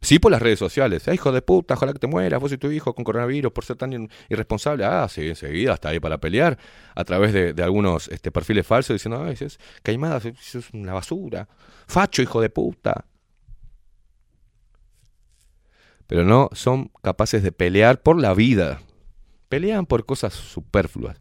Sí 0.00 0.18
por 0.18 0.32
las 0.32 0.40
redes 0.40 0.58
sociales. 0.58 1.06
"Ah, 1.08 1.12
hijo 1.14 1.30
de 1.30 1.42
puta, 1.42 1.74
ojalá 1.74 1.92
que 1.92 1.98
te 1.98 2.06
mueras, 2.06 2.40
vos 2.40 2.50
y 2.52 2.56
tu 2.56 2.70
hijo 2.70 2.94
con 2.94 3.04
coronavirus 3.04 3.52
por 3.52 3.66
ser 3.66 3.76
tan 3.76 4.08
irresponsable. 4.30 4.82
Ah, 4.82 5.06
sí, 5.10 5.28
enseguida 5.28 5.74
está 5.74 5.90
ahí 5.90 6.00
para 6.00 6.16
pelear 6.18 6.56
a 6.94 7.04
través 7.04 7.34
de, 7.34 7.62
algunos 7.62 8.08
este, 8.08 8.32
perfiles 8.32 8.66
falsos 8.66 8.94
diciendo, 8.94 9.22
ay, 9.22 9.36
es 9.38 9.58
caimada, 9.82 10.16
eso 10.16 10.58
es 10.58 10.70
una 10.72 10.94
basura. 10.94 11.46
Facho, 11.86 12.22
hijo 12.22 12.40
de 12.40 12.48
puta. 12.48 13.04
Pero 16.06 16.24
no 16.24 16.48
son 16.52 16.90
capaces 17.02 17.42
de 17.42 17.52
pelear 17.52 18.00
por 18.00 18.18
la 18.18 18.32
vida. 18.32 18.80
Pelean 19.50 19.84
por 19.84 20.06
cosas 20.06 20.32
superfluas, 20.32 21.20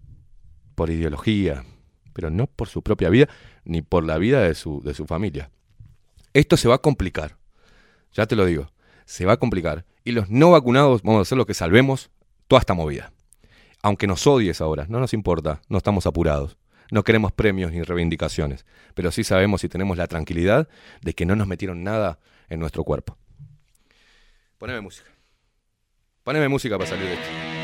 por 0.74 0.90
ideología, 0.90 1.66
pero 2.14 2.30
no 2.30 2.48
por 2.48 2.70
su 2.70 2.82
propia 2.82 3.10
vida 3.10 3.28
ni 3.66 3.82
por 3.82 4.06
la 4.06 4.18
vida 4.20 4.42
de 4.42 4.56
su, 4.56 4.82
de 4.84 4.94
su 4.94 5.06
familia. 5.06 5.50
Esto 6.36 6.58
se 6.58 6.68
va 6.68 6.76
a 6.76 6.80
complicar. 6.80 7.38
Ya 8.12 8.26
te 8.26 8.36
lo 8.36 8.46
digo. 8.46 8.70
Se 9.06 9.26
va 9.26 9.34
a 9.34 9.38
complicar. 9.38 9.86
Y 10.04 10.12
los 10.12 10.30
no 10.30 10.52
vacunados 10.52 11.02
vamos 11.02 11.20
a 11.20 11.22
hacer 11.22 11.38
lo 11.38 11.46
que 11.46 11.54
salvemos 11.54 12.12
toda 12.50 12.60
esta 12.60 12.74
movida. 12.74 13.14
Aunque 13.82 14.06
nos 14.06 14.28
odies 14.28 14.60
ahora, 14.60 14.86
no 14.90 15.00
nos 15.00 15.14
importa, 15.14 15.62
no 15.70 15.78
estamos 15.78 16.06
apurados. 16.06 16.58
No 16.92 17.06
queremos 17.06 17.32
premios 17.32 17.72
ni 17.72 17.82
reivindicaciones, 17.82 18.66
pero 18.96 19.12
sí 19.12 19.24
sabemos 19.24 19.64
y 19.64 19.70
tenemos 19.70 19.96
la 19.98 20.08
tranquilidad 20.08 20.68
de 21.02 21.14
que 21.14 21.26
no 21.26 21.38
nos 21.38 21.48
metieron 21.48 21.86
nada 21.86 22.20
en 22.50 22.60
nuestro 22.60 22.84
cuerpo. 22.84 23.18
Poneme 24.58 24.82
música. 24.82 25.10
Poneme 26.26 26.50
música 26.50 26.78
para 26.78 26.90
salir 26.90 27.06
de 27.06 27.14
esto. 27.14 27.55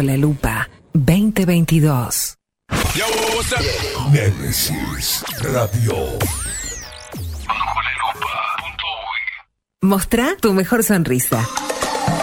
Bajo 0.00 0.06
la 0.06 0.16
lupa 0.16 0.70
2022. 0.94 2.38
Nemesis 4.10 5.24
Radio. 5.42 5.94
Mostrá 9.82 10.36
tu 10.40 10.54
mejor 10.54 10.84
sonrisa. 10.84 11.46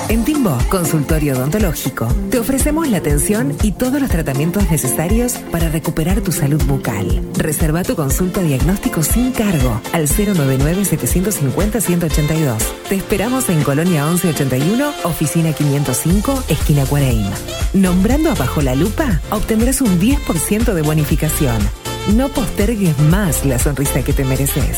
En 0.09 0.23
Timbo, 0.23 0.57
consultorio 0.69 1.35
odontológico, 1.35 2.07
te 2.31 2.39
ofrecemos 2.39 2.87
la 2.87 2.97
atención 2.97 3.55
y 3.61 3.73
todos 3.73 3.99
los 3.99 4.09
tratamientos 4.09 4.71
necesarios 4.71 5.33
para 5.51 5.67
recuperar 5.69 6.21
tu 6.21 6.31
salud 6.31 6.63
bucal. 6.63 7.21
Reserva 7.35 7.83
tu 7.83 7.95
consulta 7.95 8.41
diagnóstico 8.41 9.03
sin 9.03 9.33
cargo 9.33 9.81
al 9.91 10.07
099-750-182. 10.07 12.57
Te 12.89 12.95
esperamos 12.95 13.49
en 13.49 13.61
Colonia 13.63 14.05
1181, 14.05 14.93
oficina 15.03 15.53
505, 15.53 16.43
esquina 16.47 16.85
Cuareim. 16.85 17.27
Nombrando 17.73 18.31
a 18.31 18.35
Bajo 18.35 18.61
la 18.61 18.75
Lupa, 18.75 19.19
obtendrás 19.29 19.81
un 19.81 19.99
10% 19.99 20.73
de 20.73 20.81
bonificación. 20.81 21.57
No 22.15 22.29
postergues 22.29 22.97
más 22.99 23.45
la 23.45 23.59
sonrisa 23.59 24.01
que 24.03 24.13
te 24.13 24.23
mereces. 24.23 24.77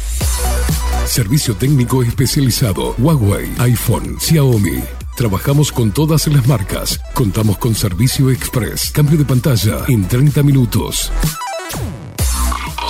Servicio 1.06 1.56
técnico 1.56 2.02
especializado. 2.02 2.94
Huawei, 2.98 3.50
iPhone, 3.58 4.18
Xiaomi. 4.20 4.82
Trabajamos 5.16 5.72
con 5.72 5.92
todas 5.92 6.28
las 6.28 6.46
marcas. 6.46 7.00
Contamos 7.14 7.58
con 7.58 7.74
servicio 7.74 8.30
express. 8.30 8.92
Cambio 8.92 9.18
de 9.18 9.24
pantalla 9.24 9.84
en 9.88 10.06
30 10.06 10.42
minutos. 10.42 11.10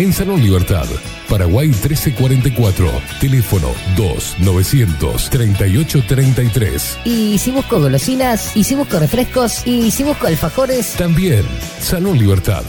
en 0.00 0.12
Salón 0.14 0.40
Libertad. 0.40 0.86
Paraguay 1.28 1.68
1344. 1.68 2.90
Teléfono 3.20 3.68
2 3.96 4.36
938 4.38 6.04
33. 6.08 6.98
y 7.04 7.38
si 7.38 7.50
busco 7.50 7.78
golosinas, 7.78 8.56
y 8.56 8.64
si 8.64 8.74
busco 8.74 8.98
refrescos, 8.98 9.66
y 9.66 9.90
si 9.90 10.02
busco 10.02 10.26
alfajores, 10.26 10.94
También 10.94 11.44
Salón 11.80 12.18
Libertad 12.18 12.64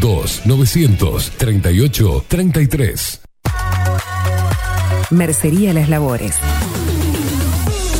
2 0.00 0.42
938 0.46 2.24
33. 2.28 3.20
Mercería 5.10 5.72
Las 5.72 5.88
Labores. 5.88 6.36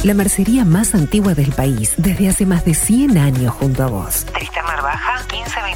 La 0.04 0.14
mercería 0.14 0.64
más 0.64 0.94
antigua 0.94 1.34
del 1.34 1.50
país, 1.50 1.94
desde 1.96 2.28
hace 2.28 2.46
más 2.46 2.64
de 2.64 2.74
100 2.74 3.18
años 3.18 3.52
junto 3.54 3.82
a 3.82 3.86
vos. 3.88 4.24
Tristán 4.26 4.64
Baja 4.80 5.15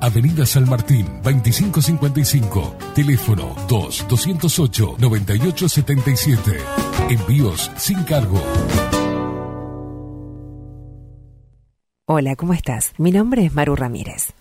Avenida 0.00 0.46
San 0.46 0.68
Martín, 0.68 1.06
2555. 1.22 2.76
Teléfono 2.94 3.54
2-208-9877. 3.68 6.58
Envíos 7.10 7.70
sin 7.76 8.02
cargo. 8.04 8.40
Hola, 12.06 12.36
¿cómo 12.36 12.52
estás? 12.52 12.92
Mi 12.98 13.12
nombre 13.12 13.46
es 13.46 13.54
Maru 13.54 13.76
Ramírez. 13.76 14.34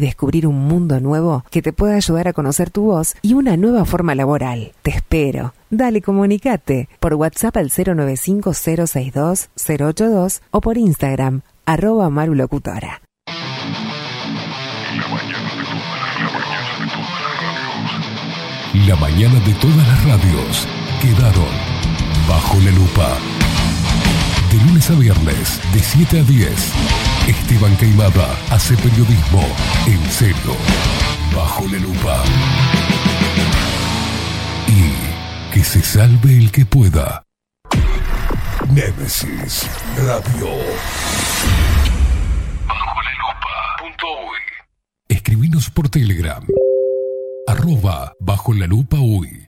descubrir 0.00 0.46
un 0.46 0.66
mundo 0.66 1.00
nuevo 1.00 1.44
que 1.50 1.62
te 1.62 1.72
pueda 1.72 1.96
ayudar 1.96 2.28
a 2.28 2.32
conocer 2.32 2.70
tu 2.70 2.84
voz 2.84 3.16
y 3.22 3.34
una 3.34 3.56
nueva 3.56 3.84
forma 3.84 4.14
laboral. 4.14 4.70
Te 4.82 4.90
espero. 4.90 5.54
Dale, 5.70 6.02
comunicate 6.02 6.88
por 7.00 7.14
WhatsApp 7.14 7.56
al 7.56 7.70
095-062-082 7.70 10.40
o 10.50 10.60
por 10.60 10.78
Instagram, 10.78 11.40
arroba 11.64 12.10
marulocutora. 12.10 13.00
La 18.86 18.94
mañana 18.96 19.40
de 19.40 19.54
todas 19.54 19.88
las 19.88 20.04
radios 20.04 20.68
quedaron 21.00 21.48
bajo 22.28 22.60
la 22.60 22.70
lupa. 22.70 23.16
De 24.56 24.64
lunes 24.64 24.88
a 24.88 24.94
viernes, 24.94 25.60
de 25.74 25.80
7 25.80 26.20
a 26.20 26.22
10, 26.22 26.50
Esteban 27.28 27.76
Caimada 27.76 28.38
hace 28.50 28.74
periodismo 28.78 29.42
en 29.86 30.10
serio, 30.10 30.56
bajo 31.34 31.66
la 31.66 31.78
lupa. 31.78 32.24
Y 34.66 35.52
que 35.52 35.62
se 35.62 35.82
salve 35.82 36.38
el 36.38 36.50
que 36.50 36.64
pueda. 36.64 37.22
Némesis 38.70 39.68
Radio. 39.98 40.48
Bajo 42.66 43.02
la 43.02 43.12
lupa. 43.12 43.76
Escribinos 45.06 45.68
por 45.68 45.90
Telegram. 45.90 46.42
Arroba 47.46 48.14
bajo 48.20 48.54
la 48.54 48.66
lupa 48.66 48.96
uy. 49.00 49.45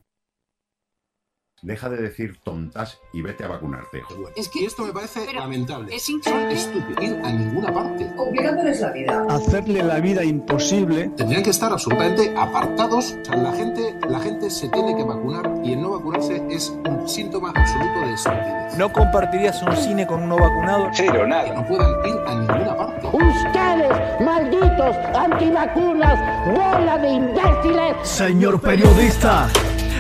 Deja 1.63 1.89
de 1.89 1.97
decir 1.97 2.39
tontas 2.45 3.01
y 3.13 3.21
vete 3.21 3.45
a 3.45 3.49
vacunarte. 3.49 4.03
Es 4.37 4.49
que 4.49 4.65
esto 4.65 4.85
me 4.85 4.93
parece 4.93 5.33
lamentable. 5.33 5.95
es 5.95 6.05
Son 6.05 6.51
estúpidos. 6.51 7.03
Ir 7.03 7.21
a 7.25 7.33
ninguna 7.33 7.75
parte. 7.75 8.09
Complicándoles 8.17 8.81
la 8.81 8.93
vida. 8.93 9.27
Hacerle 9.29 9.83
la 9.83 9.99
vida 9.99 10.25
imposible. 10.25 11.11
Tendrían 11.17 11.43
que 11.43 11.51
estar 11.51 11.73
absolutamente 11.73 12.33
apartados. 12.37 13.17
O 13.21 13.25
sea, 13.25 13.37
la 13.37 13.53
gente, 13.53 13.99
la 14.09 14.21
gente 14.21 14.51
se 14.51 14.69
tiene 14.69 14.97
que 14.97 15.03
vacunar 15.03 15.53
y 15.65 15.73
el 15.73 15.83
no 15.83 15.91
vacunarse 15.99 16.43
es 16.49 16.71
un 16.71 17.09
síntoma 17.09 17.53
absoluto 17.55 18.01
de 18.07 18.15
estupidez. 18.15 18.79
¿No 18.79 18.93
compartirías 18.93 19.61
un 19.63 19.77
cine 19.77 20.07
con 20.07 20.23
un 20.23 20.29
no 20.29 20.37
vacunado? 20.37 20.89
Cero, 20.93 21.27
nada. 21.27 21.45
Que 21.45 21.53
no 21.53 21.67
puedan 21.67 22.07
ir 22.07 22.17
a 22.25 22.35
ninguna 22.35 22.77
parte. 22.77 23.07
Ustedes, 23.09 24.21
malditos 24.21 24.97
antivacunas, 25.17 26.53
bola 26.53 26.99
de 26.99 27.09
imbéciles. 27.09 28.09
Señor 28.09 28.61
periodista. 28.61 29.49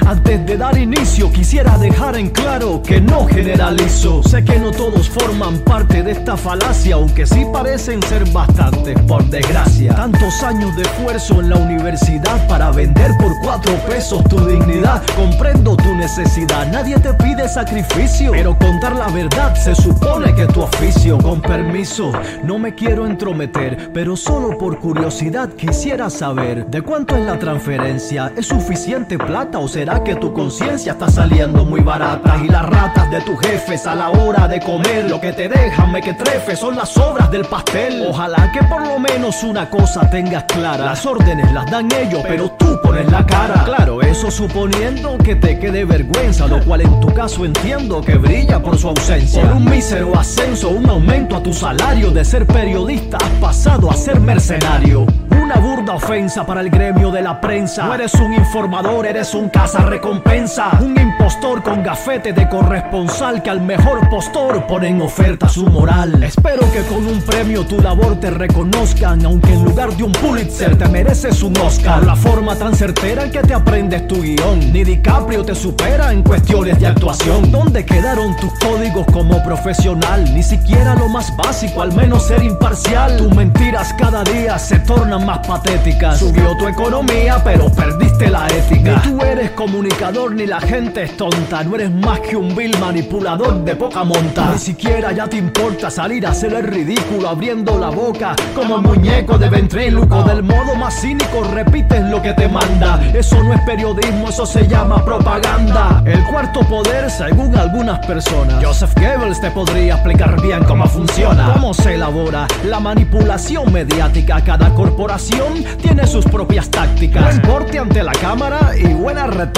Antes 0.06 0.46
de 0.46 0.56
dar 0.56 0.76
inicio 0.78 1.30
quisiera 1.32 1.76
dejar 1.78 2.16
en 2.16 2.30
claro 2.30 2.82
que 2.82 3.00
no 3.00 3.26
generalizo. 3.26 4.22
Sé 4.22 4.44
que 4.44 4.58
no 4.58 4.70
todos 4.70 5.08
forman 5.08 5.58
parte 5.58 6.02
de 6.02 6.12
esta 6.12 6.36
falacia 6.36 6.94
Aunque 6.96 7.26
sí 7.26 7.46
parecen 7.52 8.02
ser 8.02 8.28
bastantes 8.30 8.98
por 9.02 9.24
desgracia. 9.28 9.94
Tantos 9.94 10.42
años 10.42 10.74
de 10.76 10.82
esfuerzo 10.82 11.40
en 11.40 11.50
la 11.50 11.56
universidad 11.56 12.46
Para 12.48 12.70
vender 12.70 13.12
por 13.18 13.32
cuatro 13.42 13.74
pesos 13.88 14.22
tu 14.24 14.38
dignidad. 14.46 15.02
Comprendo 15.16 15.76
tu 15.76 15.94
necesidad, 15.94 16.70
nadie 16.70 16.98
te 16.98 17.12
pide 17.14 17.48
sacrificio 17.48 18.32
Pero 18.32 18.56
contar 18.58 18.96
la 18.96 19.08
verdad 19.08 19.54
se 19.54 19.74
supone 19.74 20.34
que 20.34 20.42
es 20.42 20.48
tu 20.48 20.62
oficio. 20.62 21.18
Con 21.18 21.40
permiso, 21.40 22.12
no 22.44 22.58
me 22.58 22.74
quiero 22.74 23.06
entrometer 23.06 23.90
Pero 23.92 24.16
solo 24.16 24.56
por 24.56 24.78
curiosidad 24.78 25.50
quisiera 25.50 26.10
saber 26.10 26.66
¿De 26.66 26.82
cuánto 26.82 27.16
es 27.16 27.24
la 27.24 27.38
transferencia? 27.38 28.32
¿Es 28.36 28.46
suficiente 28.46 29.18
plata 29.18 29.58
o 29.58 29.68
será 29.68 29.87
que 29.96 30.14
tu 30.16 30.32
conciencia 30.32 30.92
está 30.92 31.10
saliendo 31.10 31.64
muy 31.64 31.80
barata? 31.80 32.36
Y 32.44 32.48
las 32.48 32.66
ratas 32.66 33.10
de 33.10 33.20
tus 33.22 33.40
jefes 33.40 33.86
a 33.86 33.94
la 33.94 34.10
hora 34.10 34.46
de 34.46 34.60
comer. 34.60 35.08
Lo 35.08 35.20
que 35.20 35.32
te 35.32 35.48
dejan 35.48 35.90
me 35.90 36.02
que 36.02 36.12
trefe 36.12 36.56
son 36.56 36.76
las 36.76 36.90
sobras 36.90 37.30
del 37.30 37.44
pastel. 37.46 38.04
Ojalá 38.06 38.52
que 38.52 38.62
por 38.64 38.86
lo 38.86 38.98
menos 38.98 39.42
una 39.42 39.68
cosa 39.70 40.08
tengas 40.10 40.44
clara. 40.44 40.84
Las 40.84 41.06
órdenes 41.06 41.50
las 41.52 41.70
dan 41.70 41.88
ellos 41.92 42.22
pero 42.28 42.50
tú 42.52 42.78
pones 42.82 43.10
la 43.10 43.24
cara. 43.24 43.64
Claro, 43.64 44.02
eso 44.02 44.30
suponiendo 44.30 45.16
que 45.18 45.36
te 45.36 45.58
quede 45.58 45.84
vergüenza 45.84 46.46
Lo 46.46 46.62
cual 46.64 46.82
en 46.82 47.00
tu 47.00 47.12
caso 47.12 47.44
entiendo 47.44 48.00
que 48.00 48.16
brilla 48.16 48.62
por 48.62 48.76
su 48.76 48.88
ausencia. 48.88 49.42
Por 49.42 49.52
un 49.52 49.64
mísero 49.64 50.18
ascenso, 50.18 50.68
un 50.68 50.88
aumento 50.88 51.36
a 51.36 51.42
tu 51.42 51.52
salario 51.52 52.10
De 52.10 52.24
ser 52.24 52.46
periodista 52.46 53.16
has 53.16 53.30
pasado 53.40 53.90
a 53.90 53.94
ser 53.94 54.20
mercenario. 54.20 55.06
Una 55.30 55.56
burda 55.60 55.94
ofensa 55.94 56.44
para 56.44 56.60
el 56.60 56.68
gremio 56.68 57.10
de 57.10 57.22
la 57.22 57.40
prensa. 57.40 57.86
No 57.86 57.94
eres 57.94 58.12
un 58.14 58.34
informador, 58.34 59.06
eres 59.06 59.34
un 59.34 59.48
recompensa. 59.86 60.70
Un 60.80 60.98
impostor 60.98 61.62
con 61.62 61.82
gafete 61.82 62.32
de 62.32 62.48
corresponsal 62.48 63.42
que 63.42 63.50
al 63.50 63.60
mejor 63.60 64.08
postor 64.08 64.66
pone 64.66 64.88
en 64.88 65.00
oferta 65.02 65.48
su 65.48 65.66
moral. 65.66 66.22
Espero 66.22 66.60
que 66.72 66.82
con 66.82 67.06
un 67.06 67.20
premio 67.22 67.64
tu 67.64 67.80
labor 67.80 68.18
te 68.20 68.30
reconozcan, 68.30 69.24
aunque 69.24 69.52
en 69.52 69.64
lugar 69.64 69.96
de 69.96 70.04
un 70.04 70.12
Pulitzer 70.12 70.76
te 70.76 70.88
mereces 70.88 71.42
un 71.42 71.56
Oscar. 71.58 72.04
La 72.04 72.16
forma 72.16 72.56
tan 72.56 72.74
certera 72.74 73.24
en 73.24 73.30
que 73.30 73.40
te 73.40 73.54
aprendes 73.54 74.06
tu 74.06 74.22
guion. 74.22 74.72
Ni 74.72 74.84
DiCaprio 74.84 75.44
te 75.44 75.54
supera 75.54 76.12
en 76.12 76.22
cuestiones 76.22 76.78
de 76.78 76.86
actuación. 76.86 77.50
¿Dónde 77.50 77.84
quedaron 77.84 78.36
tus 78.36 78.52
códigos 78.58 79.06
como 79.12 79.42
profesional? 79.42 80.24
Ni 80.34 80.42
siquiera 80.42 80.94
lo 80.94 81.08
más 81.08 81.34
básico, 81.36 81.82
al 81.82 81.92
menos 81.92 82.26
ser 82.26 82.42
imparcial. 82.42 83.16
Tus 83.16 83.34
mentiras 83.34 83.92
cada 83.94 84.24
día 84.24 84.58
se 84.58 84.78
tornan 84.80 85.26
más 85.26 85.46
patéticas. 85.46 86.18
Subió 86.18 86.56
tu 86.56 86.66
economía, 86.66 87.40
pero 87.44 87.70
perdiste 87.70 88.30
la 88.30 88.46
ética. 88.46 89.02
Ni 89.04 89.10
tú 89.10 89.22
eres 89.22 89.50
comunicador 89.70 90.34
ni 90.34 90.46
la 90.46 90.60
gente 90.60 91.02
es 91.02 91.14
tonta. 91.16 91.62
No 91.62 91.74
eres 91.74 91.90
más 91.90 92.20
que 92.20 92.36
un 92.36 92.56
vil 92.56 92.74
manipulador 92.78 93.62
de 93.64 93.76
poca 93.76 94.02
monta. 94.02 94.52
Ni 94.52 94.58
siquiera 94.58 95.12
ya 95.12 95.26
te 95.26 95.36
importa 95.36 95.90
salir 95.90 96.26
a 96.26 96.30
hacer 96.30 96.54
el 96.54 96.66
ridículo 96.66 97.28
abriendo 97.28 97.78
la 97.78 97.90
boca 97.90 98.34
como 98.54 98.78
muñeco 98.78 99.36
de 99.36 99.50
ventríloco. 99.50 100.22
Del 100.22 100.42
modo 100.42 100.74
más 100.74 100.98
cínico 100.98 101.44
repites 101.52 102.02
lo 102.04 102.22
que 102.22 102.32
te 102.32 102.48
manda. 102.48 102.98
Eso 103.12 103.42
no 103.42 103.52
es 103.52 103.60
periodismo, 103.62 104.30
eso 104.30 104.46
se 104.46 104.66
llama 104.66 105.04
propaganda. 105.04 106.02
El 106.06 106.24
cuarto 106.24 106.60
poder, 106.60 107.10
según 107.10 107.54
algunas 107.54 107.98
personas. 108.06 108.64
Joseph 108.64 108.94
Goebbels 108.94 109.38
te 109.38 109.50
podría 109.50 109.94
explicar 109.94 110.40
bien 110.40 110.64
cómo 110.64 110.86
funciona. 110.86 111.52
Cómo 111.52 111.74
se 111.74 111.96
elabora 111.96 112.46
la 112.64 112.80
manipulación 112.80 113.70
mediática. 113.70 114.40
Cada 114.42 114.74
corporación 114.74 115.62
tiene 115.82 116.06
sus 116.06 116.24
propias 116.24 116.70
tácticas. 116.70 117.22
Buen 117.22 117.42
porte 117.42 117.78
ante 117.78 118.02
la 118.02 118.12
cámara 118.12 118.70
y 118.74 118.94
buena 118.94 119.26
retórica. 119.26 119.57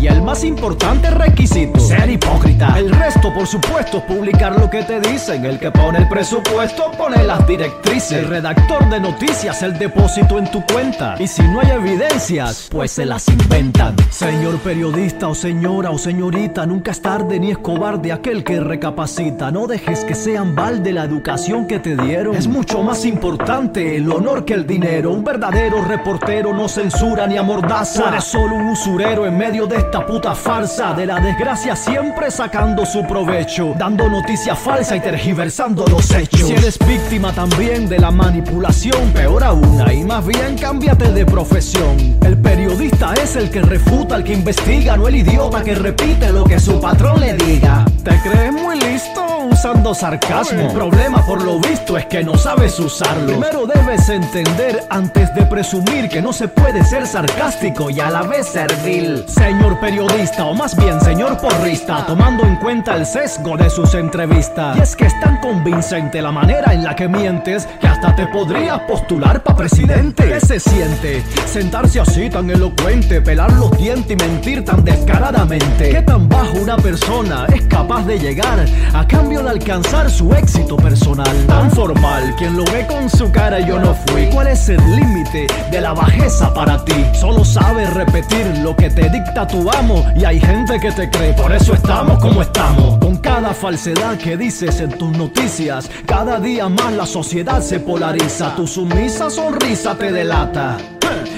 Y 0.00 0.06
el 0.06 0.22
más 0.22 0.44
importante 0.44 1.10
requisito, 1.10 1.78
ser 1.78 2.10
hipócrita. 2.10 2.78
El 2.78 2.90
resto, 2.90 3.32
por 3.34 3.46
supuesto, 3.46 3.98
es 3.98 4.04
publicar 4.04 4.58
lo 4.58 4.68
que 4.68 4.82
te 4.82 5.00
dicen. 5.00 5.44
El 5.44 5.58
que 5.58 5.70
pone 5.70 5.98
el 5.98 6.08
presupuesto 6.08 6.90
pone 6.98 7.22
las 7.22 7.46
directrices. 7.46 8.12
El 8.12 8.28
redactor 8.28 8.88
de 8.88 8.98
noticias, 8.98 9.62
el 9.62 9.78
depósito 9.78 10.38
en 10.38 10.50
tu 10.50 10.64
cuenta. 10.66 11.16
Y 11.18 11.26
si 11.26 11.42
no 11.42 11.60
hay 11.60 11.70
evidencias, 11.70 12.68
pues 12.70 12.92
se 12.92 13.04
las 13.04 13.28
inventan. 13.28 13.94
Señor 14.10 14.58
periodista 14.58 15.28
o 15.28 15.34
señora 15.34 15.90
o 15.90 15.98
señorita, 15.98 16.66
nunca 16.66 16.90
es 16.90 17.02
tarde 17.02 17.38
ni 17.38 17.50
es 17.50 17.58
cobarde 17.58 18.10
aquel 18.12 18.42
que 18.42 18.58
recapacita. 18.58 19.50
No 19.50 19.66
dejes 19.66 20.04
que 20.04 20.14
sean 20.14 20.54
balde 20.54 20.92
la 20.92 21.04
educación 21.04 21.66
que 21.66 21.78
te 21.78 21.96
dieron. 21.96 22.34
Es 22.34 22.48
mucho 22.48 22.82
más 22.82 23.04
importante 23.04 23.96
el 23.96 24.10
honor 24.10 24.44
que 24.44 24.54
el 24.54 24.66
dinero. 24.66 25.12
Un 25.12 25.24
verdadero 25.24 25.84
reportero 25.84 26.52
no 26.52 26.68
censura 26.68 27.26
ni 27.26 27.36
amordaza. 27.36 28.02
Tú 28.02 28.08
eres 28.08 28.24
solo 28.24 28.56
un 28.56 28.68
usurero 28.68 29.21
en 29.26 29.36
medio 29.36 29.66
de 29.66 29.76
esta 29.76 30.04
puta 30.06 30.34
farsa. 30.34 30.94
De 30.94 31.06
la 31.06 31.20
desgracia 31.20 31.76
siempre 31.76 32.30
sacando 32.30 32.84
su 32.84 33.06
provecho. 33.06 33.74
Dando 33.78 34.08
noticia 34.08 34.54
falsa 34.54 34.96
y 34.96 35.00
tergiversando 35.00 35.84
los 35.86 36.10
hechos. 36.10 36.48
Si 36.48 36.52
eres 36.52 36.78
víctima 36.78 37.32
también 37.32 37.88
de 37.88 37.98
la 37.98 38.10
manipulación, 38.10 39.12
peor 39.12 39.44
aún, 39.44 39.80
ahí 39.82 40.04
más 40.04 40.26
bien 40.26 40.56
cámbiate 40.56 41.12
de 41.12 41.24
profesión. 41.26 42.18
El 42.22 42.38
periodista 42.38 43.14
es 43.14 43.36
el 43.36 43.50
que 43.50 43.62
refuta, 43.62 44.16
el 44.16 44.24
que 44.24 44.32
investiga, 44.32 44.96
no 44.96 45.08
el 45.08 45.16
idiota 45.16 45.62
que 45.62 45.74
repite 45.74 46.32
lo 46.32 46.44
que 46.44 46.58
su 46.58 46.80
patrón 46.80 47.20
le 47.20 47.34
diga. 47.34 47.84
¿Te 48.02 48.16
crees 48.20 48.52
muy 48.52 48.78
listo 48.80 49.24
usando 49.50 49.94
sarcasmo? 49.94 50.60
El 50.60 50.72
problema 50.72 51.24
por 51.24 51.42
lo 51.42 51.58
visto 51.60 51.96
es 51.96 52.06
que 52.06 52.22
no 52.22 52.36
sabes 52.36 52.78
usarlo. 52.78 53.26
Primero 53.26 53.66
debes 53.66 54.08
entender 54.08 54.84
antes 54.90 55.34
de 55.34 55.42
presumir 55.46 56.08
que 56.08 56.20
no 56.22 56.32
se 56.32 56.48
puede 56.48 56.84
ser 56.84 57.06
sarcástico 57.06 57.90
y 57.90 58.00
a 58.00 58.10
la 58.10 58.22
vez 58.22 58.46
servil. 58.48 59.11
Señor 59.28 59.78
periodista, 59.80 60.46
o 60.46 60.54
más 60.54 60.76
bien 60.76 61.00
señor 61.00 61.38
porrista, 61.38 62.04
tomando 62.06 62.44
en 62.44 62.56
cuenta 62.56 62.96
el 62.96 63.06
sesgo 63.06 63.56
de 63.56 63.68
sus 63.70 63.94
entrevistas. 63.94 64.76
Y 64.76 64.80
es 64.80 64.96
que 64.96 65.06
es 65.06 65.20
tan 65.20 65.38
convincente 65.38 66.20
la 66.22 66.32
manera 66.32 66.72
en 66.72 66.84
la 66.84 66.94
que 66.96 67.08
mientes 67.08 67.66
que 67.80 67.86
hasta 67.86 68.14
te 68.14 68.26
podrías 68.26 68.80
postular 68.80 69.42
para 69.42 69.56
presidente. 69.56 70.28
¿Qué 70.28 70.40
se 70.40 70.60
siente? 70.60 71.22
Sentarse 71.46 72.00
así 72.00 72.30
tan 72.30 72.50
elocuente, 72.50 73.20
pelar 73.20 73.52
los 73.52 73.70
dientes 73.76 74.10
y 74.10 74.16
mentir 74.16 74.64
tan 74.64 74.84
descaradamente. 74.84 75.90
¿Qué 75.90 76.02
tan 76.02 76.28
bajo 76.28 76.58
una 76.58 76.76
persona 76.76 77.46
es 77.54 77.62
capaz 77.62 78.04
de 78.06 78.18
llegar 78.18 78.64
a 78.92 79.06
cambio 79.06 79.42
de 79.42 79.50
alcanzar 79.50 80.10
su 80.10 80.32
éxito 80.32 80.76
personal? 80.76 81.32
Tan 81.46 81.70
formal, 81.70 82.34
quien 82.36 82.56
lo 82.56 82.64
ve 82.64 82.86
con 82.86 83.08
su 83.10 83.30
cara 83.30 83.60
yo 83.60 83.78
no 83.78 83.94
fui. 84.06 84.26
¿Cuál 84.32 84.48
es 84.48 84.68
el 84.68 84.80
límite 84.96 85.46
de 85.70 85.80
la 85.80 85.92
bajeza 85.92 86.52
para 86.54 86.84
ti? 86.84 87.04
Solo 87.14 87.44
sabes 87.44 87.92
repetir 87.94 88.46
lo 88.62 88.74
que 88.76 88.90
te 88.90 89.01
dicta 89.08 89.46
tu 89.46 89.70
amo 89.70 90.04
y 90.16 90.24
hay 90.24 90.40
gente 90.40 90.78
que 90.80 90.92
te 90.92 91.08
cree, 91.10 91.32
por 91.34 91.52
eso 91.52 91.74
estamos 91.74 92.18
como 92.18 92.42
estamos. 92.42 92.98
Con 92.98 93.16
cada 93.18 93.54
falsedad 93.54 94.16
que 94.18 94.36
dices 94.36 94.80
en 94.80 94.90
tus 94.90 95.16
noticias, 95.16 95.90
cada 96.06 96.38
día 96.40 96.68
más 96.68 96.92
la 96.92 97.06
sociedad 97.06 97.60
se 97.60 97.80
polariza. 97.80 98.54
Tu 98.56 98.66
sumisa 98.66 99.30
sonrisa 99.30 99.94
te 99.96 100.12
delata. 100.12 100.76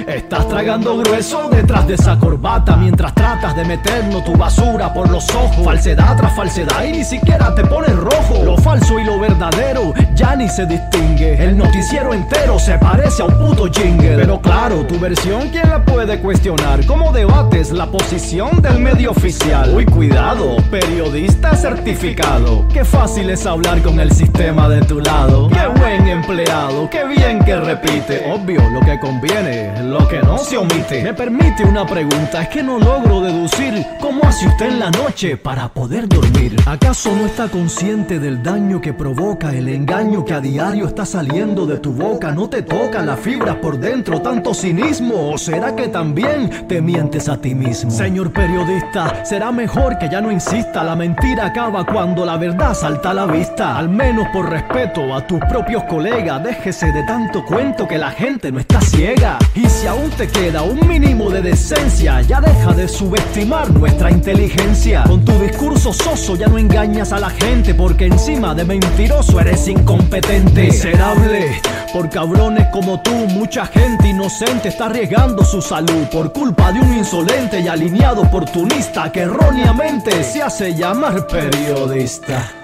Estás 0.07 0.49
tragando 0.49 0.99
grueso 0.99 1.49
detrás 1.49 1.87
de 1.87 1.95
esa 1.95 2.19
corbata 2.19 2.77
mientras 2.77 3.15
tratas 3.15 3.57
de 3.57 3.65
meternos 3.65 4.25
tu 4.25 4.37
basura 4.37 4.93
por 4.93 5.11
los 5.11 5.29
ojos. 5.35 5.65
Falsedad 5.65 6.17
tras 6.17 6.35
falsedad 6.37 6.85
y 6.85 6.93
ni 6.93 7.05
siquiera 7.05 7.55
te 7.55 7.65
pones 7.65 7.95
rojo. 7.97 8.43
Lo 8.45 8.57
falso 8.57 8.99
y 8.99 9.05
lo 9.05 9.19
verdadero 9.19 9.93
ya 10.15 10.37
ni 10.37 10.49
se 10.49 10.67
distingue. 10.67 11.43
El 11.43 11.57
noticiero 11.57 12.15
entero 12.15 12.59
se 12.59 12.79
parece 12.79 13.23
a 13.23 13.27
un 13.27 13.39
puto 13.39 13.67
jingle. 13.67 14.17
Pero 14.17 14.41
claro, 14.41 14.87
tu 14.87 14.99
versión, 14.99 15.49
¿quién 15.51 15.69
la 15.69 15.85
puede 15.85 16.21
cuestionar? 16.21 16.85
¿Cómo 16.87 17.13
la 17.55 17.89
posición 17.89 18.61
del 18.61 18.81
medio 18.81 19.13
oficial? 19.13 19.73
Uy, 19.75 19.85
cuidado, 19.85 20.57
periodista 20.73 21.55
certificado. 21.55 22.67
Qué 22.73 22.85
fácil 22.85 23.31
es 23.31 23.47
hablar 23.47 23.81
con 23.81 24.01
el 24.01 24.11
sistema 24.11 24.69
de 24.69 24.83
tu 24.83 24.99
lado. 24.99 25.49
Qué 25.49 25.81
buen 25.81 26.07
empleado, 26.09 26.91
qué 26.91 27.07
bien 27.07 27.45
que 27.45 27.57
repite. 27.57 28.25
Obvio, 28.33 28.61
lo 28.71 28.81
que 28.81 28.99
conviene, 28.99 29.83
lo 29.85 30.07
que 30.09 30.21
no 30.21 30.37
se 30.39 30.57
omite. 30.57 31.05
Me 31.05 31.15
permite 31.15 31.65
una 31.65 31.87
pregunta, 31.87 32.43
es 32.43 32.49
que 32.49 32.63
no 32.63 32.81
logro 32.81 33.21
deducir 33.21 33.87
cómo 34.01 34.25
hace 34.25 34.49
usted 34.49 34.67
en 34.67 34.81
la 34.81 34.91
noche 34.91 35.37
para 35.37 35.69
poder 35.69 36.09
dormir. 36.09 36.57
¿Acaso 36.67 37.15
no 37.15 37.27
está 37.27 37.49
consciente 37.49 38.19
del 38.19 38.43
daño 38.43 38.81
que 38.81 38.93
provoca 38.93 39.55
el 39.55 39.69
engaño 39.69 40.25
que 40.25 40.35
a 40.35 40.41
diario 40.41 40.89
está 40.89 41.07
saliendo 41.07 41.67
de 41.67 41.79
tu 41.79 41.93
boca? 41.93 42.33
¿No 42.33 42.49
te 42.49 42.63
toca 42.63 43.03
las 43.03 43.21
fibras 43.21 43.57
por 43.57 43.79
dentro 43.79 44.21
tanto 44.21 44.55
cinismo? 44.55 45.31
¿O 45.31 45.39
será 45.39 45.77
que 45.77 45.87
también 45.87 46.67
te 46.67 46.83
mientes 46.83 47.29
a 47.29 47.41
ti 47.41 47.44
Señor 47.45 48.33
periodista, 48.33 49.23
será 49.23 49.53
mejor 49.53 49.99
que 49.99 50.09
ya 50.09 50.23
no 50.23 50.33
insista. 50.33 50.83
La 50.83 50.97
mentira 50.97 51.47
acaba 51.47 51.85
cuando 51.85 52.25
la 52.25 52.39
verdad 52.39 52.73
salta 52.73 53.11
a 53.11 53.15
la 53.15 53.27
vista. 53.27 53.77
Al 53.77 53.91
menos 53.91 54.29
por 54.33 54.49
respeto 54.49 55.15
a 55.15 55.27
tus 55.27 55.41
propios 55.41 55.85
colegas, 55.85 56.43
déjese 56.43 56.91
de 56.91 57.03
tanto 57.03 57.45
cuento 57.45 57.87
que 57.87 57.99
la 57.99 58.11
gente 58.13 58.51
no 58.51 58.61
está 58.61 58.81
ciega. 58.81 59.39
Y 59.55 59.69
si 59.69 59.87
aún 59.87 60.09
te 60.13 60.27
queda 60.27 60.63
un 60.63 60.89
mínimo 60.89 61.29
de 61.29 61.43
decencia, 61.43 62.23
ya 62.23 62.41
deja 62.41 62.73
de 62.73 62.89
subestimar 62.89 63.71
nuestra 63.75 64.11
inteligencia. 64.11 65.05
Con 65.05 65.23
tu 65.23 65.39
discurso 65.39 65.93
soso 65.93 66.37
ya 66.37 66.47
no 66.47 66.57
engañas 66.57 67.13
a 67.13 67.21
la 67.21 67.29
gente, 67.29 67.75
porque 67.75 68.07
encima 68.07 68.55
de 68.55 68.65
mentiroso 68.65 69.39
eres 69.39 69.69
incompetente. 69.69 70.63
Miserable, 70.63 71.61
por 71.93 72.09
cabrones 72.09 72.69
como 72.69 73.03
tú, 73.03 73.13
mucha 73.35 73.67
gente 73.67 74.09
inocente 74.09 74.69
está 74.69 74.87
arriesgando 74.87 75.45
su 75.45 75.61
salud 75.61 76.07
por 76.11 76.33
culpa 76.33 76.73
de 76.73 76.81
un 76.81 76.97
insolente 76.97 77.34
y 77.35 77.67
alineado 77.67 78.23
oportunista 78.23 79.11
que 79.11 79.23
erróneamente 79.23 80.23
se 80.23 80.41
hace 80.41 80.73
llamar 80.73 81.27
periodista. 81.27 82.64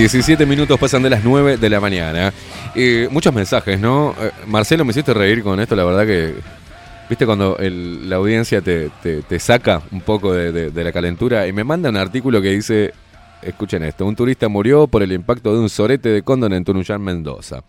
17 0.00 0.46
minutos 0.46 0.80
pasan 0.80 1.02
de 1.02 1.10
las 1.10 1.22
9 1.22 1.58
de 1.58 1.68
la 1.68 1.78
mañana. 1.78 2.32
Eh, 2.74 3.06
muchos 3.10 3.34
mensajes, 3.34 3.78
¿no? 3.78 4.14
Eh, 4.18 4.30
Marcelo, 4.46 4.82
me 4.82 4.92
hiciste 4.92 5.12
reír 5.12 5.42
con 5.42 5.60
esto, 5.60 5.76
la 5.76 5.84
verdad 5.84 6.06
que. 6.06 6.36
¿Viste 7.10 7.26
cuando 7.26 7.58
la 7.60 8.16
audiencia 8.16 8.62
te, 8.62 8.88
te- 9.02 9.38
saca 9.38 9.82
un 9.92 10.00
poco 10.00 10.32
de 10.32 10.72
la 10.84 10.90
calentura? 10.90 11.46
Y 11.46 11.52
me 11.52 11.64
manda 11.64 11.90
un 11.90 11.98
artículo 11.98 12.40
que 12.40 12.48
dice: 12.48 12.94
Escuchen 13.42 13.82
esto, 13.82 14.06
un 14.06 14.16
turista 14.16 14.48
murió 14.48 14.86
por 14.86 15.02
el 15.02 15.12
impacto 15.12 15.52
de 15.52 15.60
un 15.60 15.68
sorete 15.68 16.08
de 16.08 16.22
cóndor 16.22 16.54
en 16.54 16.64
Tunuyán, 16.64 17.02
Mendoza. 17.02 17.62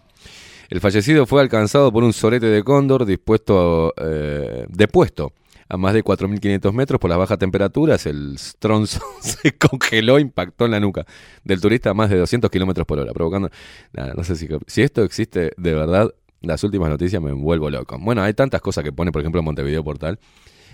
El 0.70 0.80
fallecido 0.80 1.26
fue 1.26 1.42
alcanzado 1.42 1.92
por 1.92 2.02
un 2.06 2.14
sorete 2.14 2.46
de 2.46 2.64
cóndor 2.64 3.04
dispuesto, 3.06 3.94
eh, 3.98 4.66
depuesto 4.70 5.34
a 5.74 5.78
más 5.78 5.94
de 5.94 6.04
4.500 6.04 6.74
metros 6.74 7.00
por 7.00 7.10
las 7.10 7.18
bajas 7.18 7.38
temperaturas. 7.40 8.06
El 8.06 8.38
stronzo 8.38 9.00
se 9.22 9.58
congeló, 9.58 10.20
impactó 10.20 10.66
en 10.66 10.72
la 10.72 10.80
nuca 10.80 11.06
del 11.44 11.62
turista 11.62 11.92
a 11.92 11.94
más 11.94 12.10
de 12.10 12.18
200 12.18 12.52
kilómetros 12.52 12.86
por 12.86 13.00
hora, 13.00 13.14
provocando. 13.14 13.50
Nada, 13.94 14.14
no 14.14 14.24
sé 14.24 14.36
si, 14.36 14.48
si 14.68 14.82
esto 14.82 15.04
existe 15.04 15.52
de 15.58 15.74
verdad. 15.74 16.14
Las 16.42 16.64
últimas 16.64 16.90
noticias 16.90 17.22
me 17.22 17.32
vuelvo 17.34 17.70
loco. 17.70 17.98
Bueno, 18.02 18.24
hay 18.24 18.34
tantas 18.34 18.62
cosas 18.62 18.84
que 18.84 18.92
pone, 18.92 19.12
por 19.12 19.22
ejemplo, 19.22 19.44
Montevideo 19.44 19.84
Portal, 19.84 20.20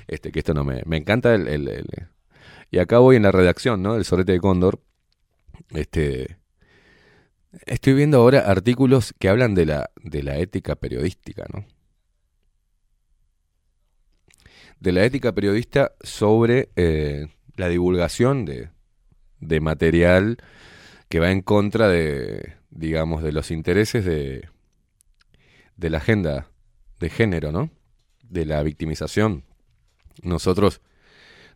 este, 0.08 0.32
que 0.32 0.40
esto 0.40 0.54
no 0.54 0.64
me. 0.64 0.82
Me 0.86 0.98
encanta 0.98 1.36
el, 1.36 1.48
el- 1.48 1.68
el- 1.68 2.08
Y 2.72 2.80
acá 2.80 3.00
voy 3.00 3.18
en 3.18 3.24
la 3.24 3.32
redacción, 3.32 3.84
¿no? 3.84 3.96
El 3.96 4.06
sorete 4.06 4.32
de 4.32 4.40
cóndor. 4.40 4.80
Este. 5.72 6.38
Estoy 7.66 7.94
viendo 7.94 8.18
ahora 8.18 8.40
artículos 8.50 9.14
que 9.20 9.30
hablan 9.30 9.56
de 9.56 9.66
la, 9.66 9.90
de 10.04 10.24
la 10.24 10.38
ética 10.38 10.76
periodística, 10.76 11.46
¿no? 11.54 11.66
De 14.80 14.92
la 14.92 15.04
ética 15.04 15.34
periodista 15.34 15.94
sobre 16.02 16.70
eh, 16.76 17.28
la 17.56 17.68
divulgación 17.68 18.46
de, 18.46 18.70
de 19.40 19.60
material 19.60 20.38
que 21.10 21.20
va 21.20 21.32
en 21.32 21.42
contra 21.42 21.88
de, 21.88 22.56
digamos, 22.70 23.24
de 23.24 23.32
los 23.32 23.50
intereses 23.52 24.06
de, 24.06 24.50
de 25.76 25.90
la 25.90 25.98
agenda 25.98 26.50
de 27.00 27.10
género, 27.10 27.52
¿no? 27.52 27.72
De 28.24 28.46
la 28.46 28.62
victimización. 28.64 29.44
Nosotros 30.22 30.82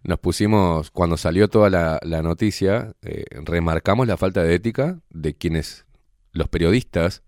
nos 0.03 0.19
pusimos, 0.19 0.89
cuando 0.89 1.17
salió 1.17 1.47
toda 1.47 1.69
la, 1.69 1.99
la 2.03 2.21
noticia, 2.21 2.93
eh, 3.01 3.25
remarcamos 3.43 4.07
la 4.07 4.17
falta 4.17 4.43
de 4.43 4.55
ética 4.55 4.99
de 5.09 5.35
quienes, 5.35 5.85
los 6.31 6.47
periodistas, 6.47 7.23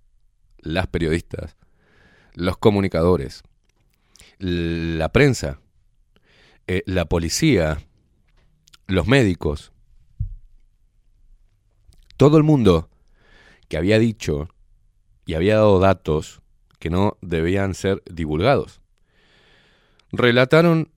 las 0.58 0.88
periodistas, 0.88 1.56
los 2.34 2.58
comunicadores, 2.58 3.44
la 4.40 5.10
prensa, 5.10 5.60
eh, 6.68 6.84
la 6.86 7.06
policía, 7.06 7.82
los 8.88 9.08
médicos, 9.08 9.72
todo 12.18 12.38
el 12.38 12.44
mundo 12.44 12.90
que 13.68 13.78
había 13.78 14.00
dicho 14.00 14.50
y 15.26 15.34
había 15.34 15.56
dado 15.56 15.80
datos 15.80 16.42
que 16.80 16.90
no 16.90 17.18
debían 17.22 17.74
ser 17.74 18.04
divulgados. 18.10 18.82
Relataron 20.12 20.92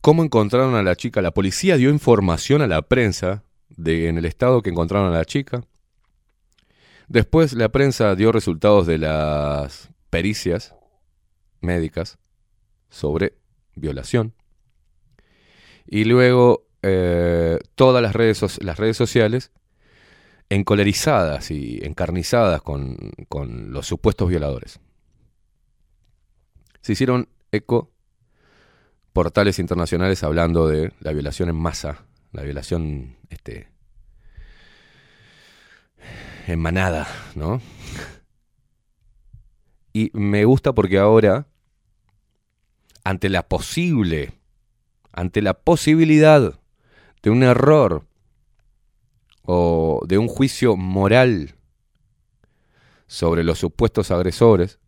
cómo 0.00 0.22
encontraron 0.22 0.74
a 0.74 0.82
la 0.82 0.96
chica. 0.96 1.22
La 1.22 1.32
policía 1.32 1.76
dio 1.76 1.90
información 1.90 2.62
a 2.62 2.66
la 2.66 2.82
prensa 2.82 3.42
de 3.68 4.08
en 4.08 4.18
el 4.18 4.24
estado 4.24 4.62
que 4.62 4.70
encontraron 4.70 5.12
a 5.12 5.16
la 5.16 5.24
chica. 5.24 5.64
Después 7.08 7.54
la 7.54 7.70
prensa 7.70 8.14
dio 8.14 8.32
resultados 8.32 8.86
de 8.86 8.98
las 8.98 9.88
pericias 10.10 10.74
médicas 11.60 12.18
sobre 12.90 13.34
violación. 13.78 14.34
Y 15.86 16.04
luego 16.04 16.66
eh, 16.82 17.58
todas 17.74 18.02
las 18.02 18.14
redes, 18.14 18.62
las 18.62 18.78
redes 18.78 18.96
sociales 18.96 19.52
encolerizadas 20.50 21.50
y 21.50 21.80
encarnizadas 21.82 22.62
con, 22.62 22.96
con 23.28 23.72
los 23.72 23.86
supuestos 23.86 24.28
violadores. 24.28 24.80
Se 26.80 26.92
hicieron 26.92 27.28
eco 27.52 27.90
portales 29.12 29.58
internacionales 29.58 30.22
hablando 30.22 30.68
de 30.68 30.92
la 31.00 31.12
violación 31.12 31.48
en 31.48 31.56
masa, 31.56 32.04
la 32.32 32.42
violación 32.42 33.16
este, 33.30 33.68
en 36.46 36.60
manada, 36.60 37.06
¿no? 37.34 37.60
Y 39.90 40.10
me 40.12 40.44
gusta 40.44 40.74
porque 40.74 40.98
ahora, 40.98 41.48
ante 43.08 43.30
la 43.30 43.48
posible, 43.48 44.34
ante 45.12 45.40
la 45.40 45.54
posibilidad 45.54 46.60
de 47.22 47.30
un 47.30 47.42
error 47.42 48.04
o 49.44 50.02
de 50.06 50.18
un 50.18 50.28
juicio 50.28 50.76
moral 50.76 51.54
sobre 53.06 53.44
los 53.44 53.58
supuestos 53.58 54.10
agresores, 54.10 54.78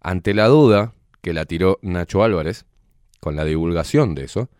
ante 0.00 0.34
la 0.34 0.48
duda 0.48 0.92
que 1.22 1.32
la 1.32 1.44
tiró 1.44 1.78
Nacho 1.82 2.24
Álvarez, 2.24 2.66
con 3.20 3.36
la 3.36 3.44
divulgación 3.44 4.16
de 4.16 4.24
eso, 4.24 4.50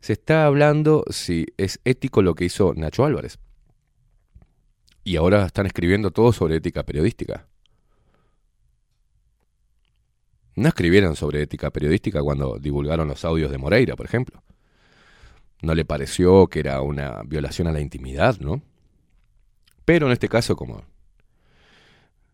se 0.00 0.12
está 0.12 0.46
hablando 0.46 1.02
si 1.10 1.46
es 1.56 1.80
ético 1.84 2.22
lo 2.22 2.36
que 2.36 2.44
hizo 2.44 2.74
Nacho 2.76 3.04
Álvarez. 3.04 3.40
Y 5.02 5.16
ahora 5.16 5.46
están 5.46 5.66
escribiendo 5.66 6.12
todo 6.12 6.32
sobre 6.32 6.54
ética 6.54 6.84
periodística. 6.84 7.48
No 10.56 10.68
escribieron 10.68 11.16
sobre 11.16 11.42
ética 11.42 11.70
periodística 11.70 12.22
cuando 12.22 12.58
divulgaron 12.58 13.08
los 13.08 13.24
audios 13.24 13.50
de 13.50 13.58
Moreira, 13.58 13.96
por 13.96 14.06
ejemplo. 14.06 14.42
No 15.62 15.74
le 15.74 15.84
pareció 15.84 16.46
que 16.46 16.60
era 16.60 16.80
una 16.80 17.22
violación 17.24 17.68
a 17.68 17.72
la 17.72 17.80
intimidad, 17.80 18.38
¿no? 18.38 18.62
Pero 19.84 20.06
en 20.06 20.12
este 20.12 20.28
caso, 20.28 20.56
como 20.56 20.82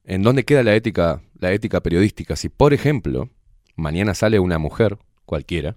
¿En 0.04 0.22
dónde 0.22 0.44
queda 0.44 0.62
la 0.62 0.74
ética, 0.74 1.22
la 1.38 1.52
ética 1.52 1.80
periodística? 1.82 2.34
Si, 2.34 2.48
por 2.48 2.72
ejemplo, 2.74 3.30
mañana 3.76 4.14
sale 4.14 4.40
una 4.40 4.58
mujer, 4.58 4.98
cualquiera, 5.24 5.76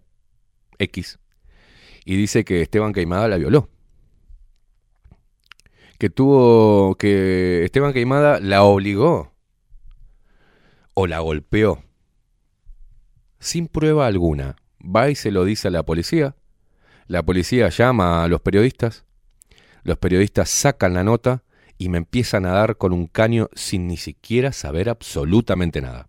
X, 0.80 1.20
y 2.06 2.16
dice 2.16 2.44
que 2.44 2.62
Esteban 2.62 2.94
Caimada 2.94 3.28
la 3.28 3.38
violó. 3.38 3.70
Que 6.00 6.10
tuvo. 6.10 6.96
que 6.96 7.64
Esteban 7.64 7.94
Caimada 7.94 8.40
la 8.40 8.64
obligó. 8.64 9.32
O 10.96 11.08
la 11.08 11.20
golpeó. 11.20 11.84
Sin 13.44 13.68
prueba 13.68 14.08
alguna. 14.08 14.56
Va 14.80 15.10
y 15.10 15.16
se 15.16 15.30
lo 15.30 15.44
dice 15.44 15.68
a 15.68 15.72
la 15.72 15.84
policía. 15.84 16.38
La 17.08 17.24
policía 17.24 17.68
llama 17.68 18.24
a 18.24 18.30
los 18.30 18.40
periodistas. 18.40 19.04
Los 19.84 19.98
periodistas 19.98 20.50
sacan 20.50 20.94
la 20.94 21.04
nota 21.04 21.44
y 21.78 21.90
me 21.90 21.98
empiezan 21.98 22.46
a 22.46 22.52
dar 22.52 22.78
con 22.78 22.94
un 22.94 23.06
caño 23.06 23.50
sin 23.54 23.86
ni 23.86 23.98
siquiera 23.98 24.54
saber 24.54 24.88
absolutamente 24.88 25.82
nada. 25.82 26.08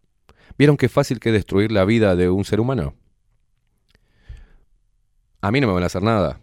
¿Vieron 0.57 0.77
qué 0.77 0.89
fácil 0.89 1.19
que 1.19 1.31
es 1.31 1.33
destruir 1.33 1.73
la 1.73 1.85
vida 1.85 2.15
de 2.15 2.31
un 2.31 2.45
ser 2.45 2.61
humano? 2.61 2.95
A 5.41 5.51
mí 5.51 5.61
no 5.61 5.67
me 5.67 5.73
van 5.73 5.83
a 5.83 5.87
hacer 5.87 6.05
nada, 6.05 6.41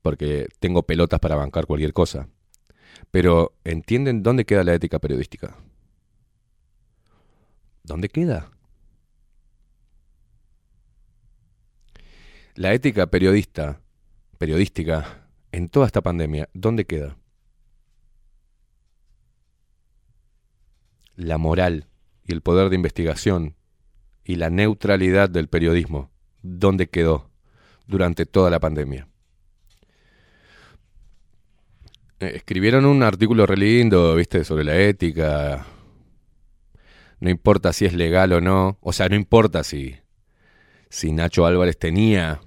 porque 0.00 0.46
tengo 0.60 0.84
pelotas 0.84 1.18
para 1.18 1.34
bancar 1.34 1.66
cualquier 1.66 1.92
cosa. 1.92 2.28
Pero 3.10 3.56
¿entienden 3.64 4.22
dónde 4.22 4.44
queda 4.44 4.62
la 4.62 4.74
ética 4.74 5.00
periodística? 5.00 5.56
¿Dónde 7.82 8.08
queda? 8.08 8.53
La 12.54 12.72
ética 12.72 13.06
periodista, 13.06 13.80
periodística, 14.38 15.28
en 15.52 15.68
toda 15.68 15.86
esta 15.86 16.02
pandemia, 16.02 16.48
¿dónde 16.52 16.84
queda? 16.84 17.16
la 21.16 21.38
moral 21.38 21.86
y 22.24 22.32
el 22.32 22.40
poder 22.40 22.70
de 22.70 22.76
investigación 22.76 23.56
y 24.24 24.36
la 24.36 24.50
neutralidad 24.50 25.28
del 25.28 25.48
periodismo, 25.48 26.10
¿dónde 26.42 26.88
quedó 26.88 27.30
durante 27.86 28.26
toda 28.26 28.50
la 28.50 28.60
pandemia? 28.60 29.08
Eh, 32.20 32.32
escribieron 32.34 32.86
un 32.86 33.02
artículo 33.02 33.46
re 33.46 33.56
lindo, 33.56 34.14
viste, 34.14 34.44
sobre 34.44 34.64
la 34.64 34.76
ética. 34.76 35.66
No 37.20 37.30
importa 37.30 37.72
si 37.72 37.84
es 37.84 37.92
legal 37.92 38.32
o 38.32 38.40
no. 38.40 38.78
O 38.80 38.92
sea, 38.92 39.08
no 39.08 39.16
importa 39.16 39.62
si, 39.62 39.96
si 40.94 41.10
Nacho 41.10 41.44
Álvarez 41.44 41.76
tenía 41.76 42.40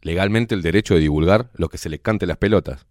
legalmente 0.00 0.54
el 0.54 0.62
derecho 0.62 0.94
de 0.94 1.00
divulgar 1.00 1.50
lo 1.52 1.68
que 1.68 1.76
se 1.76 1.90
le 1.90 1.98
cante 1.98 2.26
las 2.26 2.38
pelotas. 2.38 2.86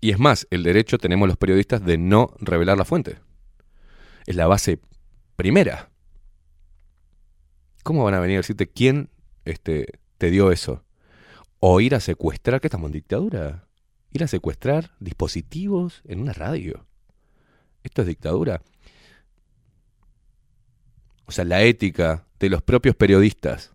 Y 0.00 0.10
es 0.10 0.20
más, 0.20 0.46
el 0.50 0.62
derecho 0.62 0.98
tenemos 0.98 1.26
los 1.26 1.36
periodistas 1.36 1.84
de 1.84 1.98
no 1.98 2.32
revelar 2.38 2.78
la 2.78 2.84
fuente. 2.84 3.18
Es 4.24 4.36
la 4.36 4.46
base 4.46 4.78
primera. 5.34 5.90
¿Cómo 7.82 8.04
van 8.04 8.14
a 8.14 8.20
venir 8.20 8.36
a 8.36 8.40
decirte 8.40 8.70
quién 8.70 9.10
este, 9.44 9.98
te 10.18 10.30
dio 10.30 10.52
eso? 10.52 10.84
O 11.58 11.80
ir 11.80 11.96
a 11.96 12.00
secuestrar, 12.00 12.60
¿qué 12.60 12.68
estamos 12.68 12.86
en 12.86 12.92
dictadura? 12.92 13.66
Ir 14.12 14.22
a 14.22 14.28
secuestrar 14.28 14.92
dispositivos 15.00 16.02
en 16.04 16.20
una 16.20 16.34
radio. 16.34 16.86
¿Esto 17.82 18.02
es 18.02 18.06
dictadura? 18.06 18.62
O 21.26 21.32
sea, 21.32 21.44
la 21.44 21.62
ética 21.62 22.26
de 22.42 22.50
los 22.50 22.60
propios 22.60 22.96
periodistas 22.96 23.72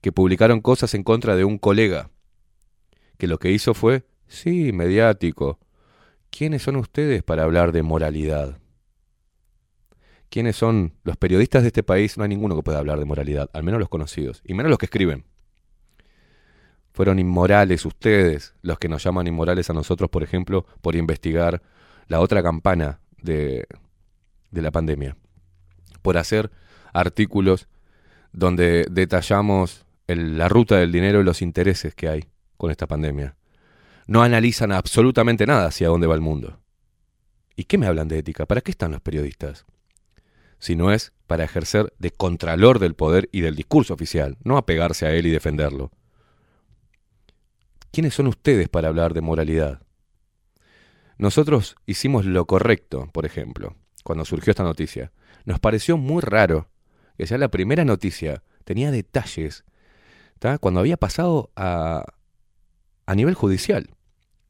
que 0.00 0.12
publicaron 0.12 0.60
cosas 0.60 0.94
en 0.94 1.02
contra 1.02 1.34
de 1.34 1.44
un 1.44 1.58
colega, 1.58 2.10
que 3.18 3.26
lo 3.26 3.38
que 3.38 3.50
hizo 3.50 3.74
fue 3.74 4.06
Sí, 4.28 4.72
mediático. 4.72 5.58
¿Quiénes 6.30 6.62
son 6.62 6.76
ustedes 6.76 7.24
para 7.24 7.42
hablar 7.42 7.72
de 7.72 7.82
moralidad? 7.82 8.60
¿Quiénes 10.28 10.54
son 10.54 10.94
los 11.02 11.16
periodistas 11.16 11.62
de 11.62 11.66
este 11.66 11.82
país? 11.82 12.16
No 12.16 12.22
hay 12.22 12.28
ninguno 12.28 12.54
que 12.54 12.62
pueda 12.62 12.78
hablar 12.78 13.00
de 13.00 13.06
moralidad, 13.06 13.50
al 13.52 13.64
menos 13.64 13.80
los 13.80 13.88
conocidos, 13.88 14.40
y 14.44 14.54
menos 14.54 14.70
los 14.70 14.78
que 14.78 14.86
escriben. 14.86 15.24
Fueron 16.92 17.18
inmorales 17.18 17.84
ustedes 17.84 18.54
los 18.62 18.78
que 18.78 18.88
nos 18.88 19.02
llaman 19.02 19.26
inmorales 19.26 19.68
a 19.68 19.72
nosotros, 19.72 20.08
por 20.10 20.22
ejemplo, 20.22 20.64
por 20.80 20.94
investigar 20.94 21.60
la 22.06 22.20
otra 22.20 22.40
campana 22.40 23.00
de, 23.20 23.66
de 24.52 24.62
la 24.62 24.70
pandemia, 24.70 25.16
por 26.02 26.18
hacer 26.18 26.52
artículos 26.92 27.66
donde 28.32 28.86
detallamos 28.90 29.84
la 30.06 30.48
ruta 30.48 30.76
del 30.76 30.92
dinero 30.92 31.20
y 31.20 31.24
los 31.24 31.42
intereses 31.42 31.94
que 31.94 32.08
hay 32.08 32.24
con 32.56 32.70
esta 32.70 32.86
pandemia 32.86 33.36
no 34.06 34.22
analizan 34.22 34.72
absolutamente 34.72 35.46
nada 35.46 35.66
hacia 35.66 35.86
dónde 35.86 36.08
va 36.08 36.16
el 36.16 36.20
mundo. 36.20 36.58
¿Y 37.54 37.64
qué 37.64 37.78
me 37.78 37.86
hablan 37.86 38.08
de 38.08 38.18
ética? 38.18 38.44
¿Para 38.44 38.60
qué 38.60 38.72
están 38.72 38.90
los 38.90 39.00
periodistas? 39.00 39.66
Si 40.58 40.74
no 40.74 40.90
es 40.92 41.12
para 41.28 41.44
ejercer 41.44 41.92
de 42.00 42.10
contralor 42.10 42.80
del 42.80 42.94
poder 42.94 43.28
y 43.30 43.40
del 43.40 43.54
discurso 43.54 43.94
oficial, 43.94 44.36
no 44.42 44.56
apegarse 44.56 45.06
a 45.06 45.12
él 45.12 45.26
y 45.26 45.30
defenderlo. 45.30 45.92
¿Quiénes 47.92 48.14
son 48.14 48.26
ustedes 48.26 48.68
para 48.68 48.88
hablar 48.88 49.14
de 49.14 49.20
moralidad? 49.20 49.80
Nosotros 51.16 51.76
hicimos 51.86 52.24
lo 52.24 52.46
correcto, 52.46 53.08
por 53.12 53.26
ejemplo, 53.26 53.76
cuando 54.02 54.24
surgió 54.24 54.50
esta 54.50 54.64
noticia. 54.64 55.12
Nos 55.44 55.60
pareció 55.60 55.96
muy 55.96 56.20
raro 56.20 56.68
que 57.20 57.26
ya 57.26 57.36
la 57.36 57.50
primera 57.50 57.84
noticia 57.84 58.42
tenía 58.64 58.90
detalles, 58.90 59.64
cuando 60.60 60.80
había 60.80 60.96
pasado 60.96 61.50
a, 61.54 62.14
a 63.04 63.14
nivel 63.14 63.34
judicial. 63.34 63.90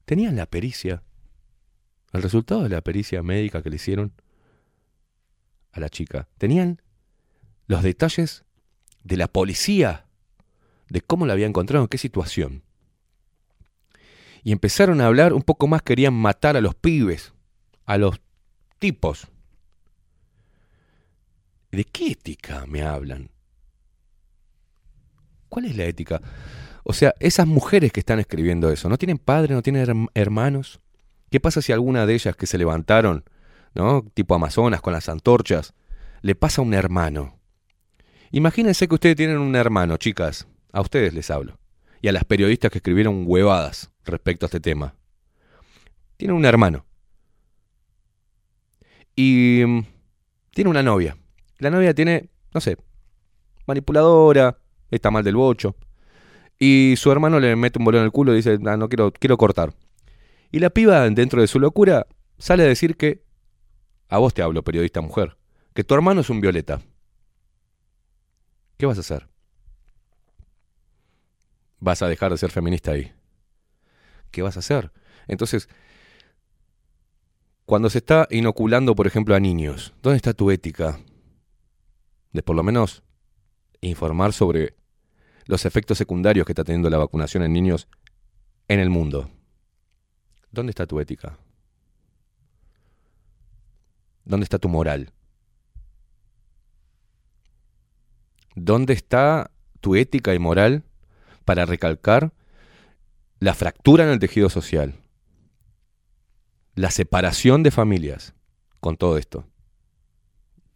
Tenían 0.05 0.37
la 0.37 0.47
pericia, 0.47 1.03
el 2.13 2.23
resultado 2.23 2.63
de 2.63 2.69
la 2.69 2.81
pericia 2.81 3.25
médica 3.25 3.61
que 3.61 3.71
le 3.71 3.75
hicieron 3.75 4.13
a 5.73 5.81
la 5.81 5.89
chica. 5.89 6.29
Tenían 6.39 6.81
los 7.67 7.83
detalles 7.83 8.45
de 9.03 9.17
la 9.17 9.27
policía, 9.27 10.07
de 10.91 11.01
cómo 11.01 11.27
la 11.27 11.33
había 11.33 11.47
encontrado, 11.47 11.83
en 11.83 11.89
qué 11.89 11.99
situación. 11.99 12.63
Y 14.45 14.53
empezaron 14.53 15.01
a 15.01 15.07
hablar 15.07 15.33
un 15.33 15.43
poco 15.43 15.67
más, 15.67 15.83
querían 15.83 16.15
matar 16.15 16.57
a 16.57 16.61
los 16.61 16.77
pibes, 16.77 17.33
a 17.85 17.99
los 17.99 18.21
tipos. 18.79 19.27
¿De 21.71 21.85
qué 21.85 22.13
ética 22.13 22.65
me 22.67 22.83
hablan? 22.83 23.31
¿Cuál 25.49 25.67
es 25.67 25.77
la 25.77 25.85
ética? 25.85 26.21
O 26.85 26.93
sea, 26.93 27.15
esas 27.21 27.47
mujeres 27.47 27.93
que 27.93 28.01
están 28.01 28.19
escribiendo 28.21 28.71
eso, 28.71 28.89
¿no 28.89 28.99
tienen 28.99 29.19
padre, 29.19 29.55
no 29.55 29.63
tienen 29.63 29.87
herm- 29.87 30.11
hermanos? 30.15 30.81
¿Qué 31.31 31.41
pasa 31.41 31.63
si 31.63 31.73
alguna 31.73 32.07
de 32.07 32.15
ellas 32.15 32.35
que 32.37 32.47
se 32.47 32.59
levantaron, 32.59 33.25
¿no? 33.75 34.05
Tipo 34.15 34.35
Amazonas 34.35 34.81
con 34.81 34.93
las 34.93 35.09
antorchas, 35.09 35.75
le 36.23 36.35
pasa 36.35 36.61
a 36.61 36.65
un 36.65 36.75
hermano? 36.75 37.39
Imagínense 38.33 38.89
que 38.89 38.95
ustedes 38.95 39.17
tienen 39.17 39.39
un 39.39 39.55
hermano, 39.57 39.97
chicas. 39.97 40.47
A 40.73 40.81
ustedes 40.81 41.15
les 41.15 41.31
hablo. 41.31 41.59
Y 42.01 42.09
a 42.09 42.13
las 42.13 42.25
periodistas 42.25 42.71
que 42.71 42.79
escribieron 42.79 43.25
huevadas 43.27 43.91
respecto 44.05 44.47
a 44.47 44.49
este 44.49 44.61
tema. 44.61 44.95
Tienen 46.17 46.37
un 46.37 46.45
hermano. 46.45 46.87
Y 49.17 49.63
mm, 49.67 49.81
tiene 50.53 50.71
una 50.71 50.83
novia. 50.83 51.17
La 51.61 51.71
novia 51.71 51.95
tiene, 51.95 52.31
no 52.53 52.61
sé, 52.61 52.77
manipuladora, 53.67 54.59
está 54.91 55.11
mal 55.11 55.23
del 55.23 55.37
bocho. 55.37 55.77
Y 56.59 56.95
su 56.97 57.13
hermano 57.13 57.39
le 57.39 57.55
mete 57.55 57.79
un 57.79 57.85
bolón 57.85 58.01
en 58.01 58.07
el 58.07 58.13
culo 58.13 58.33
y 58.33 58.37
dice, 58.37 58.59
"Ah, 58.67 58.77
no 58.77 58.89
quiero, 58.89 59.13
quiero 59.13 59.39
cortar. 59.39 59.73
Y 60.51 60.59
la 60.59 60.71
piba, 60.71 61.09
dentro 61.11 61.41
de 61.41 61.47
su 61.47 61.61
locura, 61.61 62.07
sale 62.39 62.65
a 62.65 62.67
decir 62.67 62.97
que, 62.97 63.23
a 64.09 64.19
vos 64.19 64.35
te 64.35 64.43
hablo, 64.43 64.65
periodista 64.65 65.01
mujer, 65.01 65.37
que 65.75 65.85
tu 65.85 65.95
hermano 65.95 66.23
es 66.23 66.31
un 66.31 66.41
violeta. 66.41 66.81
¿Qué 68.77 68.87
vas 68.87 68.97
a 68.99 69.01
hacer? 69.01 69.29
¿Vas 71.79 72.03
a 72.03 72.09
dejar 72.09 72.33
de 72.33 72.39
ser 72.39 72.51
feminista 72.51 72.93
ahí? 72.93 73.13
¿Qué 74.31 74.43
vas 74.43 74.57
a 74.57 74.61
hacer? 74.61 74.93
Entonces, 75.29 75.69
Cuando 77.67 77.89
se 77.89 77.99
está 77.99 78.27
inoculando, 78.33 78.97
por 78.97 79.07
ejemplo, 79.07 79.33
a 79.37 79.39
niños, 79.39 79.95
¿dónde 80.03 80.17
está 80.17 80.35
tu 80.35 80.51
ética? 80.51 80.99
De 82.33 82.43
por 82.43 82.57
lo 82.57 82.63
menos 82.63 83.03
informar 83.81 84.33
sobre 84.33 84.77
los 85.47 85.65
efectos 85.65 85.99
secundarios 85.99 86.47
que 86.47 86.53
está 86.53 86.65
teniendo 86.65 86.91
la 86.91 86.99
vacunación 86.99 87.43
en 87.43 87.53
niños 87.53 87.89
en 88.69 88.79
el 88.79 88.91
mundo. 88.91 89.31
¿Dónde 90.53 90.71
está 90.71 90.87
tu 90.87 91.01
ética? 91.01 91.39
¿Dónde 94.25 94.45
está 94.45 94.59
tu 94.59 94.69
moral? 94.69 95.13
¿Dónde 98.55 98.93
está 98.93 99.51
tu 99.81 99.97
ética 99.97 100.35
y 100.35 100.39
moral 100.39 100.85
para 101.45 101.65
recalcar 101.65 102.33
la 103.41 103.55
fractura 103.55 104.05
en 104.05 104.11
el 104.11 104.19
tejido 104.21 104.51
social? 104.51 104.95
La 106.75 106.93
separación 106.93 107.65
de 107.65 107.73
familias 107.73 108.35
con 108.79 108.97
todo 108.97 109.19
esto. 109.19 109.50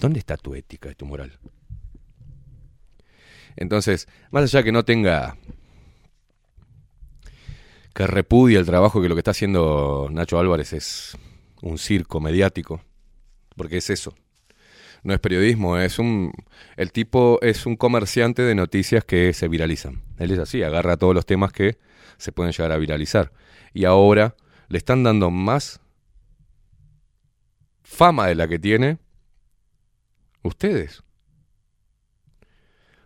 ¿Dónde 0.05 0.19
está 0.19 0.37
tu 0.37 0.55
ética 0.55 0.91
y 0.91 0.95
tu 0.95 1.07
moral? 1.07 1.39
Entonces, 3.57 4.07
más 4.31 4.45
allá 4.45 4.63
que 4.63 4.71
no 4.71 4.85
tenga 4.85 5.39
que 7.95 8.07
repudie 8.07 8.59
el 8.59 8.67
trabajo 8.67 9.01
que 9.01 9.09
lo 9.09 9.15
que 9.15 9.21
está 9.21 9.31
haciendo 9.31 10.09
Nacho 10.11 10.39
Álvarez 10.39 10.75
es 10.75 11.17
un 11.63 11.79
circo 11.79 12.21
mediático, 12.21 12.83
porque 13.57 13.79
es 13.79 13.89
eso. 13.89 14.15
No 15.05 15.15
es 15.15 15.21
periodismo, 15.21 15.79
es 15.79 15.99
un 15.99 16.33
el 16.77 16.93
tipo 16.93 17.39
es 17.41 17.65
un 17.65 17.77
comerciante 17.77 18.43
de 18.43 18.55
noticias 18.55 19.05
que 19.07 19.33
se 19.33 19.49
viralizan. 19.49 20.03
Él 20.19 20.33
es 20.33 20.39
así, 20.39 20.63
agarra 20.63 20.99
todos 20.99 21.15
los 21.15 21.25
temas 21.25 21.51
que 21.51 21.79
se 22.19 22.31
pueden 22.31 22.53
llegar 22.53 22.73
a 22.73 22.77
viralizar 22.77 23.33
y 23.73 23.87
ahora 23.87 24.37
le 24.69 24.77
están 24.77 25.03
dando 25.03 25.31
más 25.31 25.81
fama 27.83 28.27
de 28.27 28.35
la 28.35 28.47
que 28.47 28.59
tiene 28.59 28.99
ustedes. 30.49 31.03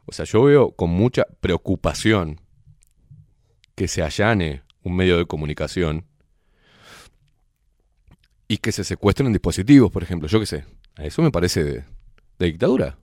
O 0.06 0.12
sea, 0.12 0.24
yo 0.24 0.42
veo 0.42 0.72
con 0.72 0.90
mucha 0.90 1.26
preocupación 1.40 2.40
que 3.74 3.88
se 3.88 4.02
allane 4.02 4.62
un 4.82 4.96
medio 4.96 5.18
de 5.18 5.26
comunicación 5.26 6.06
y 8.48 8.58
que 8.58 8.72
se 8.72 8.84
secuestren 8.84 9.32
dispositivos, 9.32 9.90
por 9.90 10.02
ejemplo. 10.02 10.28
Yo 10.28 10.40
qué 10.40 10.46
sé. 10.46 10.64
Eso 10.96 11.22
me 11.22 11.30
parece 11.30 11.62
de, 11.62 11.84
de 12.38 12.46
dictadura. 12.46 12.98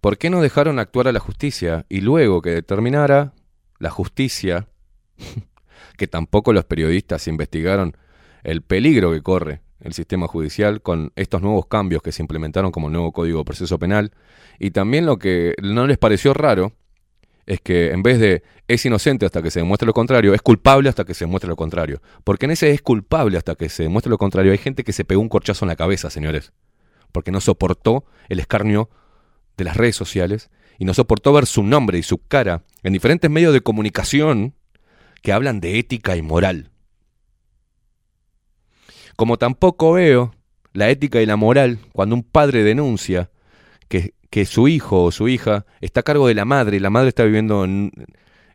¿Por 0.00 0.18
qué 0.18 0.30
no 0.30 0.42
dejaron 0.42 0.78
actuar 0.78 1.08
a 1.08 1.12
la 1.12 1.20
justicia 1.20 1.86
y 1.88 2.02
luego 2.02 2.42
que 2.42 2.50
determinara 2.50 3.32
la 3.78 3.90
justicia, 3.90 4.68
que 5.96 6.06
tampoco 6.06 6.52
los 6.52 6.66
periodistas 6.66 7.26
investigaron 7.28 7.96
el 8.44 8.62
peligro 8.62 9.10
que 9.12 9.22
corre 9.22 9.65
el 9.80 9.92
sistema 9.92 10.26
judicial 10.26 10.82
con 10.82 11.12
estos 11.16 11.42
nuevos 11.42 11.66
cambios 11.66 12.02
que 12.02 12.12
se 12.12 12.22
implementaron 12.22 12.70
como 12.70 12.90
nuevo 12.90 13.12
Código 13.12 13.38
de 13.38 13.44
Proceso 13.44 13.78
Penal. 13.78 14.12
Y 14.58 14.70
también 14.70 15.06
lo 15.06 15.18
que 15.18 15.54
no 15.62 15.86
les 15.86 15.98
pareció 15.98 16.34
raro 16.34 16.72
es 17.46 17.60
que 17.60 17.92
en 17.92 18.02
vez 18.02 18.18
de 18.18 18.42
es 18.68 18.84
inocente 18.84 19.24
hasta 19.24 19.42
que 19.42 19.50
se 19.50 19.60
demuestre 19.60 19.86
lo 19.86 19.92
contrario, 19.92 20.34
es 20.34 20.42
culpable 20.42 20.88
hasta 20.88 21.04
que 21.04 21.14
se 21.14 21.24
demuestre 21.24 21.48
lo 21.48 21.56
contrario. 21.56 22.02
Porque 22.24 22.46
en 22.46 22.52
ese 22.52 22.70
es 22.72 22.82
culpable 22.82 23.38
hasta 23.38 23.54
que 23.54 23.68
se 23.68 23.84
demuestre 23.84 24.10
lo 24.10 24.18
contrario 24.18 24.52
hay 24.52 24.58
gente 24.58 24.82
que 24.82 24.92
se 24.92 25.04
pegó 25.04 25.20
un 25.20 25.28
corchazo 25.28 25.64
en 25.64 25.68
la 25.68 25.76
cabeza, 25.76 26.10
señores. 26.10 26.52
Porque 27.12 27.30
no 27.30 27.40
soportó 27.40 28.04
el 28.28 28.40
escarnio 28.40 28.90
de 29.56 29.64
las 29.64 29.76
redes 29.76 29.96
sociales 29.96 30.50
y 30.78 30.84
no 30.84 30.92
soportó 30.94 31.32
ver 31.32 31.46
su 31.46 31.62
nombre 31.62 31.98
y 31.98 32.02
su 32.02 32.18
cara 32.18 32.64
en 32.82 32.92
diferentes 32.92 33.30
medios 33.30 33.52
de 33.52 33.60
comunicación 33.60 34.54
que 35.22 35.32
hablan 35.32 35.60
de 35.60 35.78
ética 35.78 36.16
y 36.16 36.22
moral. 36.22 36.70
Como 39.16 39.38
tampoco 39.38 39.92
veo 39.92 40.34
la 40.72 40.90
ética 40.90 41.20
y 41.22 41.26
la 41.26 41.36
moral 41.36 41.78
cuando 41.92 42.14
un 42.14 42.22
padre 42.22 42.62
denuncia 42.62 43.30
que, 43.88 44.14
que 44.30 44.44
su 44.44 44.68
hijo 44.68 45.04
o 45.04 45.10
su 45.10 45.28
hija 45.28 45.64
está 45.80 46.00
a 46.00 46.02
cargo 46.02 46.28
de 46.28 46.34
la 46.34 46.44
madre 46.44 46.76
y 46.76 46.80
la 46.80 46.90
madre 46.90 47.08
está 47.08 47.24
viviendo 47.24 47.64
en, 47.64 47.92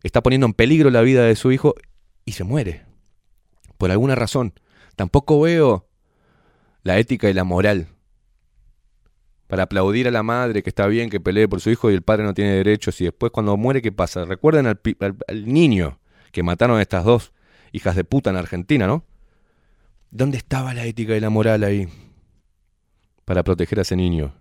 está 0.04 0.22
poniendo 0.22 0.46
en 0.46 0.54
peligro 0.54 0.90
la 0.90 1.02
vida 1.02 1.24
de 1.26 1.36
su 1.36 1.52
hijo 1.52 1.76
y 2.26 2.34
se 2.34 2.44
muere. 2.44 2.86
Por 3.78 3.92
alguna 3.92 4.16
razón. 4.16 4.54
Tampoco 4.96 5.42
veo 5.42 5.88
la 6.84 7.00
ética 7.00 7.30
y 7.30 7.34
la 7.34 7.44
moral 7.44 7.88
para 9.48 9.64
aplaudir 9.64 10.08
a 10.08 10.12
la 10.12 10.24
madre 10.24 10.64
que 10.64 10.70
está 10.70 10.88
bien 10.88 11.10
que 11.10 11.20
pelee 11.20 11.48
por 11.48 11.60
su 11.60 11.72
hijo 11.72 11.92
y 11.92 11.94
el 11.94 12.04
padre 12.04 12.24
no 12.24 12.34
tiene 12.34 12.52
derechos 12.52 13.02
y 13.02 13.06
después 13.06 13.34
cuando 13.34 13.58
muere 13.58 13.82
¿qué 13.82 13.92
pasa? 13.92 14.24
Recuerden 14.24 14.66
al, 14.66 14.80
al 15.28 15.54
niño 15.54 16.00
que 16.32 16.42
mataron 16.44 16.78
a 16.78 16.82
estas 16.82 17.04
dos 17.04 17.34
hijas 17.74 17.96
de 17.96 18.04
puta 18.04 18.30
en 18.30 18.38
Argentina, 18.38 18.88
¿no? 18.88 19.04
¿Dónde 20.14 20.38
estaba 20.38 20.74
la 20.74 20.84
ética 20.84 21.16
y 21.16 21.22
la 21.22 21.30
moral 21.30 21.64
ahí 21.64 21.88
para 23.24 23.44
proteger 23.44 23.80
a 23.80 23.84
ese 23.84 23.96
niño? 23.96 24.36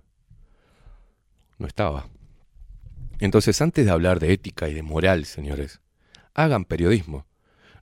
No 1.58 1.68
estaba. 1.68 2.08
Entonces, 3.20 3.62
antes 3.62 3.84
de 3.84 3.92
hablar 3.92 4.18
de 4.18 4.32
ética 4.32 4.68
y 4.68 4.74
de 4.74 4.82
moral, 4.82 5.26
señores, 5.26 5.80
hagan 6.34 6.64
periodismo. 6.64 7.24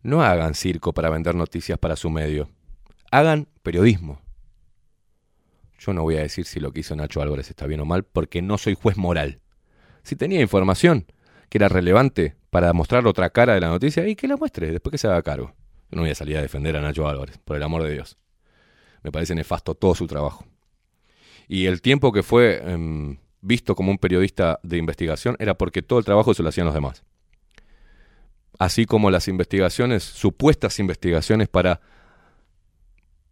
No 0.02 0.22
hagan 0.22 0.52
circo 0.54 0.92
para 0.92 1.08
vender 1.08 1.34
noticias 1.34 1.78
para 1.78 1.96
su 1.96 2.10
medio. 2.10 2.50
Hagan 3.10 3.48
periodismo. 3.62 4.20
Yo 5.78 5.94
no 5.94 6.02
voy 6.02 6.16
a 6.16 6.22
decir 6.22 6.44
si 6.44 6.60
lo 6.60 6.72
que 6.72 6.80
hizo 6.80 6.94
Nacho 6.94 7.22
Álvarez 7.22 7.48
está 7.48 7.66
bien 7.66 7.80
o 7.80 7.86
mal, 7.86 8.04
porque 8.04 8.42
no 8.42 8.58
soy 8.58 8.74
juez 8.74 8.98
moral. 8.98 9.40
Si 10.02 10.14
tenía 10.14 10.42
información 10.42 11.06
que 11.48 11.56
era 11.56 11.68
relevante 11.68 12.36
para 12.50 12.74
mostrar 12.74 13.06
otra 13.06 13.30
cara 13.30 13.54
de 13.54 13.60
la 13.60 13.68
noticia, 13.68 14.06
y 14.06 14.14
que 14.14 14.28
la 14.28 14.36
muestre, 14.36 14.72
después 14.72 14.90
que 14.90 14.98
se 14.98 15.06
haga 15.06 15.22
cargo. 15.22 15.54
No 15.90 16.02
voy 16.02 16.10
a 16.10 16.14
salir 16.14 16.36
a 16.36 16.42
defender 16.42 16.76
a 16.76 16.80
Nacho 16.80 17.08
Álvarez, 17.08 17.38
por 17.38 17.56
el 17.56 17.62
amor 17.62 17.82
de 17.82 17.92
Dios. 17.92 18.18
Me 19.02 19.12
parece 19.12 19.34
nefasto 19.34 19.74
todo 19.74 19.94
su 19.94 20.06
trabajo. 20.06 20.44
Y 21.46 21.66
el 21.66 21.80
tiempo 21.80 22.12
que 22.12 22.22
fue 22.22 22.60
em, 22.62 23.16
visto 23.40 23.74
como 23.74 23.90
un 23.90 23.98
periodista 23.98 24.60
de 24.62 24.76
investigación 24.76 25.36
era 25.38 25.56
porque 25.56 25.82
todo 25.82 25.98
el 25.98 26.04
trabajo 26.04 26.34
se 26.34 26.42
lo 26.42 26.50
hacían 26.50 26.66
los 26.66 26.74
demás. 26.74 27.04
Así 28.58 28.86
como 28.86 29.10
las 29.10 29.28
investigaciones, 29.28 30.02
supuestas 30.02 30.78
investigaciones 30.78 31.48
para 31.48 31.80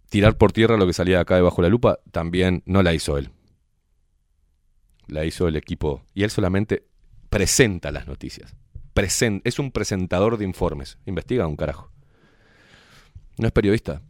tirar 0.09 0.39
por 0.39 0.53
tierra 0.53 0.77
lo 0.77 0.87
que 0.87 0.93
salía 0.93 1.16
de 1.16 1.23
acá 1.23 1.35
debajo 1.35 1.57
de 1.57 1.69
la 1.69 1.70
lupa, 1.70 1.99
también 2.12 2.62
no 2.65 2.83
la 2.83 2.95
hizo 2.95 3.19
él. 3.19 3.31
La 5.09 5.24
hizo 5.24 5.49
el 5.49 5.57
equipo. 5.57 6.03
Y 6.15 6.23
él 6.23 6.31
solamente 6.31 6.87
presenta 7.28 7.91
las 7.91 8.07
noticias. 8.07 8.55
Es 9.45 9.59
un 9.59 9.73
presentador 9.73 10.39
de 10.39 10.45
informes. 10.45 10.99
Investiga 11.05 11.47
un 11.47 11.57
carajo. 11.57 11.91
No 13.39 13.47
es 13.47 13.53
periodista. 13.53 14.03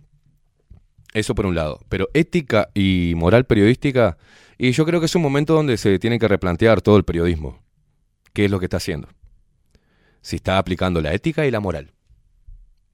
Eso 1.13 1.35
por 1.35 1.47
un 1.47 1.55
lado. 1.55 1.81
Pero 1.89 2.09
ética 2.15 2.69
y 2.75 3.15
moral 3.17 3.47
periodística, 3.47 4.19
y 4.59 4.73
yo 4.73 4.85
creo 4.85 5.01
que 5.01 5.07
es 5.07 5.15
un 5.15 5.23
momento 5.23 5.55
donde 5.55 5.77
se 5.77 5.99
tiene 5.99 6.19
que 6.19 6.29
replantear 6.29 6.83
todo 6.83 6.97
el 6.97 7.05
periodismo. 7.05 7.63
¿Qué 8.33 8.45
es 8.45 8.51
lo 8.51 8.59
que 8.59 8.67
está 8.67 8.77
haciendo? 8.77 9.09
Si 10.21 10.37
está 10.37 10.59
aplicando 10.59 11.01
la 11.01 11.15
ética 11.15 11.47
y 11.47 11.51
la 11.51 11.61
moral 11.61 11.93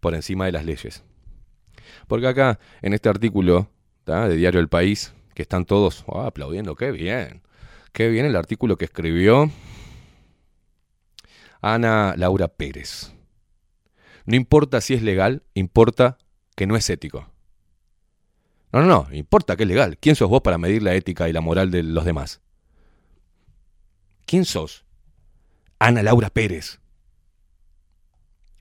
por 0.01 0.15
encima 0.15 0.47
de 0.47 0.53
las 0.53 0.65
leyes. 0.65 1.05
Porque 2.09 2.27
acá, 2.27 2.59
en 2.83 2.93
este 2.93 3.09
artículo 3.09 3.71
de 4.07 4.37
Diario 4.37 4.61
El 4.61 4.69
País, 4.69 5.15
que 5.35 5.43
están 5.43 5.65
todos 5.65 6.05
ah, 6.09 6.27
aplaudiendo, 6.27 6.75
qué 6.75 6.91
bien, 6.91 7.43
qué 7.93 8.09
bien 8.09 8.27
el 8.27 8.37
artículo 8.37 8.77
que 8.77 8.85
escribió 8.85 9.51
Ana 11.61 12.15
Laura 12.17 12.49
Pérez. 12.49 13.13
No 14.27 14.37
importa 14.37 14.81
si 14.81 14.95
es 14.95 15.03
legal, 15.03 15.43
importa 15.55 16.19
que 16.55 16.67
no 16.67 16.77
es 16.77 16.89
ético. 16.91 17.29
No, 18.73 18.81
no, 18.81 18.87
no, 18.87 19.15
importa 19.15 19.57
que 19.57 19.65
es 19.65 19.69
legal. 19.69 19.99
¿Quién 19.99 20.17
sos 20.17 20.29
vos 20.29 20.41
para 20.41 20.59
medir 20.59 20.83
la 20.83 20.95
ética 20.95 21.29
y 21.29 21.33
la 21.33 21.41
moral 21.41 21.71
de 21.71 21.83
los 21.83 22.05
demás? 22.05 22.41
¿Quién 24.25 24.45
sos? 24.45 24.85
Ana 25.79 26.03
Laura 26.03 26.31
Pérez. 26.31 26.81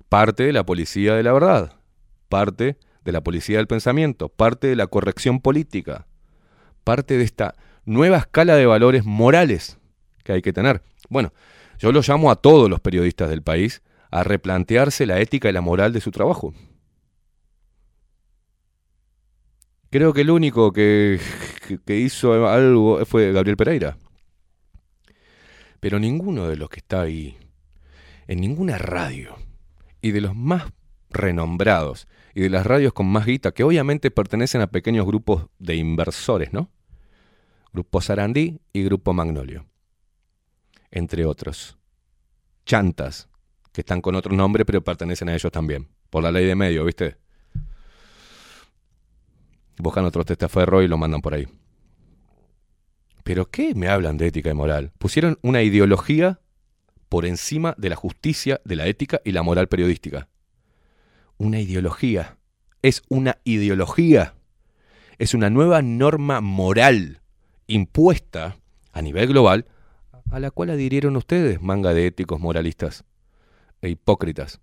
Parte 0.09 0.43
de 0.43 0.51
la 0.51 0.65
policía 0.65 1.15
de 1.15 1.23
la 1.23 1.31
verdad, 1.31 1.77
parte 2.27 2.77
de 3.05 3.11
la 3.11 3.21
policía 3.21 3.57
del 3.57 3.67
pensamiento, 3.67 4.27
parte 4.27 4.67
de 4.67 4.75
la 4.75 4.87
corrección 4.87 5.39
política, 5.39 6.07
parte 6.83 7.17
de 7.17 7.23
esta 7.23 7.55
nueva 7.85 8.17
escala 8.17 8.55
de 8.55 8.65
valores 8.65 9.05
morales 9.05 9.77
que 10.23 10.33
hay 10.33 10.41
que 10.41 10.51
tener. 10.51 10.83
Bueno, 11.09 11.31
yo 11.79 11.91
lo 11.91 12.01
llamo 12.01 12.31
a 12.31 12.35
todos 12.35 12.69
los 12.69 12.81
periodistas 12.81 13.29
del 13.29 13.41
país 13.41 13.81
a 14.11 14.23
replantearse 14.23 15.05
la 15.05 15.19
ética 15.19 15.49
y 15.49 15.53
la 15.53 15.61
moral 15.61 15.93
de 15.93 16.01
su 16.01 16.11
trabajo. 16.11 16.53
Creo 19.91 20.13
que 20.13 20.21
el 20.21 20.29
único 20.29 20.71
que, 20.71 21.19
que 21.85 21.97
hizo 21.97 22.47
algo 22.47 23.05
fue 23.05 23.33
Gabriel 23.33 23.57
Pereira. 23.57 23.97
Pero 25.81 25.99
ninguno 25.99 26.47
de 26.47 26.55
los 26.55 26.69
que 26.69 26.79
está 26.79 27.01
ahí, 27.01 27.37
en 28.27 28.39
ninguna 28.39 28.77
radio, 28.77 29.35
y 30.01 30.11
de 30.11 30.21
los 30.21 30.33
más 30.33 30.71
renombrados, 31.09 32.07
y 32.33 32.39
de 32.39 32.49
las 32.49 32.65
radios 32.65 32.93
con 32.93 33.07
más 33.07 33.25
guita, 33.25 33.51
que 33.51 33.65
obviamente 33.65 34.11
pertenecen 34.11 34.61
a 34.61 34.67
pequeños 34.67 35.05
grupos 35.05 35.47
de 35.59 35.75
inversores, 35.75 36.53
¿no? 36.53 36.71
Grupo 37.73 37.99
Sarandí 37.99 38.61
y 38.71 38.83
Grupo 38.83 39.11
Magnolio. 39.11 39.65
Entre 40.89 41.25
otros. 41.25 41.77
Chantas, 42.65 43.27
que 43.73 43.81
están 43.81 43.99
con 43.99 44.15
otro 44.15 44.33
nombre, 44.33 44.63
pero 44.63 44.81
pertenecen 44.81 45.27
a 45.27 45.33
ellos 45.33 45.51
también. 45.51 45.89
Por 46.09 46.23
la 46.23 46.31
ley 46.31 46.45
de 46.45 46.55
medio, 46.55 46.85
¿viste? 46.85 47.17
Buscan 49.81 50.05
otro 50.05 50.23
testaferro 50.23 50.81
y 50.81 50.87
lo 50.87 50.97
mandan 50.97 51.21
por 51.21 51.33
ahí. 51.33 51.47
¿Pero 53.23 53.49
qué 53.49 53.75
me 53.75 53.87
hablan 53.87 54.17
de 54.17 54.27
ética 54.27 54.49
y 54.49 54.53
moral? 54.53 54.91
Pusieron 54.97 55.37
una 55.41 55.61
ideología 55.61 56.39
por 57.09 57.25
encima 57.25 57.75
de 57.77 57.89
la 57.89 57.95
justicia, 57.95 58.61
de 58.63 58.75
la 58.75 58.87
ética 58.87 59.21
y 59.23 59.31
la 59.31 59.43
moral 59.43 59.67
periodística. 59.67 60.27
Una 61.37 61.59
ideología. 61.59 62.37
Es 62.81 63.03
una 63.09 63.37
ideología. 63.43 64.35
Es 65.19 65.33
una 65.33 65.49
nueva 65.49 65.81
norma 65.81 66.41
moral 66.41 67.21
impuesta 67.67 68.57
a 68.91 69.01
nivel 69.01 69.27
global 69.27 69.67
a 70.31 70.39
la 70.39 70.49
cual 70.49 70.69
adhirieron 70.69 71.17
ustedes, 71.17 71.61
manga 71.61 71.93
de 71.93 72.07
éticos 72.07 72.39
moralistas 72.39 73.03
e 73.81 73.89
hipócritas. 73.89 74.61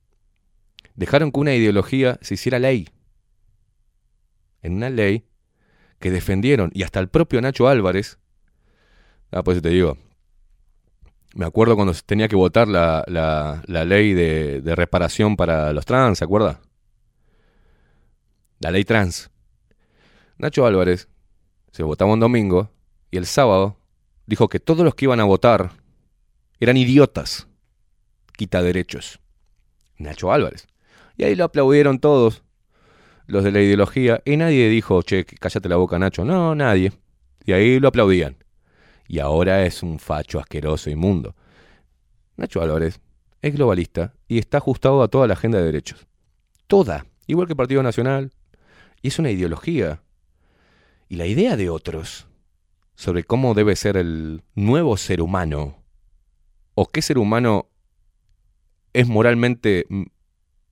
Dejaron 0.95 1.31
que 1.31 1.40
una 1.40 1.55
ideología 1.55 2.19
se 2.23 2.35
hiciera 2.35 2.59
ley. 2.59 2.89
En 4.63 4.75
una 4.75 4.91
ley 4.91 5.25
que 5.99 6.11
defendieron, 6.11 6.71
y 6.75 6.83
hasta 6.83 7.01
el 7.01 7.09
propio 7.09 7.41
Nacho 7.41 7.69
Álvarez, 7.69 8.19
ah, 9.33 9.43
pues 9.43 9.61
te 9.63 9.69
digo, 9.71 9.97
me 11.35 11.45
acuerdo 11.45 11.77
cuando 11.77 11.93
tenía 12.07 12.29
que 12.29 12.37
votar 12.37 12.69
la, 12.69 13.05
la- 13.07 13.63
la 13.67 13.85
ley 13.85 14.15
de, 14.15 14.61
de 14.61 14.75
reparación 14.75 15.37
para 15.37 15.73
los 15.73 15.85
trans, 15.85 16.19
¿se 16.19 16.25
acuerda? 16.25 16.61
La 18.61 18.71
ley 18.71 18.85
trans. 18.85 19.31
Nacho 20.37 20.67
Álvarez 20.67 21.09
se 21.73 21.83
votaba 21.83 22.13
un 22.13 22.21
domingo 22.21 22.71
y 23.11 23.17
el 23.19 23.27
sábado 23.27 23.79
dijo 24.27 24.49
que 24.49 24.61
todos 24.61 24.85
los 24.85 24.95
que 24.95 25.05
iban 25.07 25.21
a 25.21 25.25
votar 25.25 25.73
eran 26.61 26.77
idiotas, 26.77 27.47
quita 28.37 28.63
derechos. 28.63 29.21
Nacho 29.97 30.33
Álvarez. 30.33 30.67
Y 31.17 31.25
ahí 31.25 31.35
lo 31.35 31.45
aplaudieron 31.45 31.99
todos 31.99 32.43
los 33.29 33.45
de 33.45 33.53
la 33.53 33.61
ideología 33.61 34.23
y 34.25 34.37
nadie 34.37 34.69
dijo, 34.69 35.03
che, 35.03 35.25
cállate 35.25 35.69
la 35.69 35.77
boca 35.77 35.99
Nacho. 35.99 36.25
No, 36.25 36.55
nadie. 36.55 36.93
Y 37.45 37.53
ahí 37.53 37.79
lo 37.79 37.89
aplaudían. 37.89 38.37
Y 39.07 39.21
ahora 39.21 39.65
es 39.65 39.83
un 39.83 39.99
facho 39.99 40.41
asqueroso, 40.41 40.91
inmundo. 40.91 41.37
Nacho 42.37 42.61
Álvarez 42.61 43.01
es 43.43 43.55
globalista 43.55 44.15
y 44.27 44.39
está 44.39 44.59
ajustado 44.59 45.03
a 45.03 45.09
toda 45.09 45.27
la 45.27 45.35
agenda 45.35 45.59
de 45.59 45.65
derechos. 45.65 46.07
Toda. 46.67 47.07
Igual 47.27 47.47
que 47.47 47.53
el 47.53 47.59
Partido 47.59 47.83
Nacional. 47.83 48.33
Y 49.03 49.09
es 49.09 49.19
una 49.19 49.31
ideología. 49.31 50.03
Y 51.09 51.17
la 51.17 51.27
idea 51.27 51.57
de 51.57 51.71
otros 51.71 52.27
sobre 52.95 53.25
cómo 53.25 53.55
debe 53.55 53.77
ser 53.77 53.97
el 53.97 54.43
nuevo 54.55 54.97
ser 54.97 55.23
humano, 55.23 55.77
o 56.75 56.87
qué 56.87 57.01
ser 57.01 57.19
humano 57.19 57.69
es 58.93 59.07
moralmente 59.07 59.87
mm, 59.89 60.03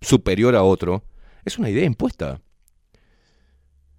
superior 0.01 0.57
a 0.57 0.65
otro, 0.65 1.05
es 1.45 1.59
una 1.59 1.71
idea 1.71 1.85
impuesta. 1.85 2.41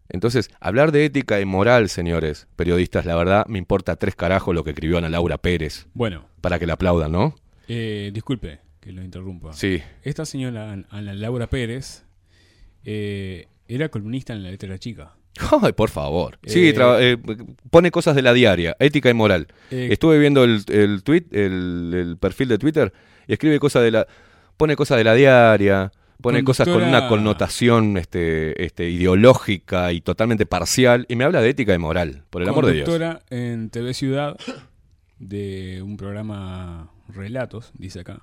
Entonces, 0.10 0.50
hablar 0.60 0.92
de 0.92 1.06
ética 1.06 1.40
y 1.42 1.46
moral, 1.46 1.90
señores 1.90 2.48
periodistas, 2.56 3.06
la 3.06 3.16
verdad 3.16 3.46
me 3.48 3.58
importa 3.60 3.96
tres 3.98 4.16
carajos 4.16 4.56
lo 4.56 4.64
que 4.64 4.72
escribió 4.72 4.98
Ana 4.98 5.10
Laura 5.10 5.38
Pérez. 5.38 5.88
Bueno. 5.94 6.26
Para 6.42 6.60
que 6.60 6.66
la 6.68 6.74
aplaudan, 6.74 7.12
¿no? 7.12 7.36
Eh, 7.68 8.12
disculpe 8.14 8.60
que 8.80 8.92
lo 8.94 9.04
interrumpa. 9.04 9.52
Sí. 9.54 9.82
Esta 10.04 10.26
señora, 10.26 10.72
An- 10.72 10.86
Ana 10.90 11.14
Laura 11.14 11.48
Pérez, 11.48 12.06
eh, 12.86 13.48
era 13.68 13.90
columnista 13.90 14.34
en 14.34 14.44
la 14.44 14.52
letra 14.52 14.78
chica. 14.78 15.14
Ay, 15.62 15.74
por 15.74 15.90
favor. 15.90 16.40
Sí, 16.46 16.70
Eh, 16.70 16.74
eh, 17.00 17.18
pone 17.70 17.92
cosas 17.92 18.16
de 18.16 18.22
la 18.22 18.34
diaria, 18.34 18.76
ética 18.80 19.10
y 19.10 19.14
moral. 19.14 19.48
Eh, 19.72 19.90
Estuve 19.92 20.18
viendo 20.20 20.44
el, 20.44 20.62
el 20.70 21.04
tweet, 21.04 21.26
el, 21.32 21.92
el 21.94 22.18
perfil 22.18 22.48
de 22.48 22.58
Twitter, 22.58 22.94
y 23.28 23.34
escribe 23.34 23.60
cosas 23.60 23.84
de 23.84 23.92
la. 23.92 24.08
Pone 24.56 24.76
cosas 24.76 24.98
de 24.98 25.04
la 25.04 25.14
diaria, 25.14 25.92
pone 26.22 26.44
cosas 26.44 26.68
con 26.68 26.84
una 26.84 27.07
connotación 27.07 27.98
este, 27.98 28.64
este, 28.65 28.89
ideológica 28.89 29.91
y 29.94 30.02
totalmente 30.02 30.45
parcial, 30.45 31.06
y 31.10 31.15
me 31.15 31.23
habla 31.23 31.41
de 31.41 31.49
ética 31.49 31.73
y 31.73 31.77
moral, 31.77 32.23
por 32.30 32.41
el 32.41 32.49
amor 32.49 32.65
de 32.65 32.73
Dios. 32.73 32.85
Conductora 32.89 33.22
en 33.30 33.69
TV 33.69 33.94
Ciudad 33.94 34.35
de 35.19 35.81
un 35.84 35.98
programa 35.98 36.91
Relatos, 37.10 37.72
dice 37.77 38.02
acá. 38.02 38.22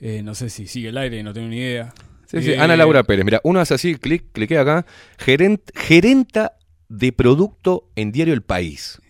Eh, 0.00 0.22
no 0.22 0.34
sé 0.34 0.48
si 0.50 0.66
sigue 0.66 0.88
el 0.88 0.96
aire, 0.98 1.22
no 1.22 1.32
tengo 1.32 1.48
ni 1.48 1.58
idea. 1.58 1.92
Sí, 2.26 2.42
sí, 2.42 2.52
Eh, 2.52 2.58
Ana 2.58 2.76
Laura 2.76 3.02
Pérez, 3.02 3.24
mira, 3.24 3.40
uno 3.44 3.60
hace 3.60 3.74
así, 3.74 3.96
clic, 3.96 4.24
cliqué 4.32 4.56
acá, 4.58 4.86
gerent- 5.18 5.70
gerenta 5.74 6.52
de 6.88 7.12
producto 7.12 7.88
en 7.96 8.12
Diario 8.12 8.34
El 8.34 8.42
País, 8.42 9.00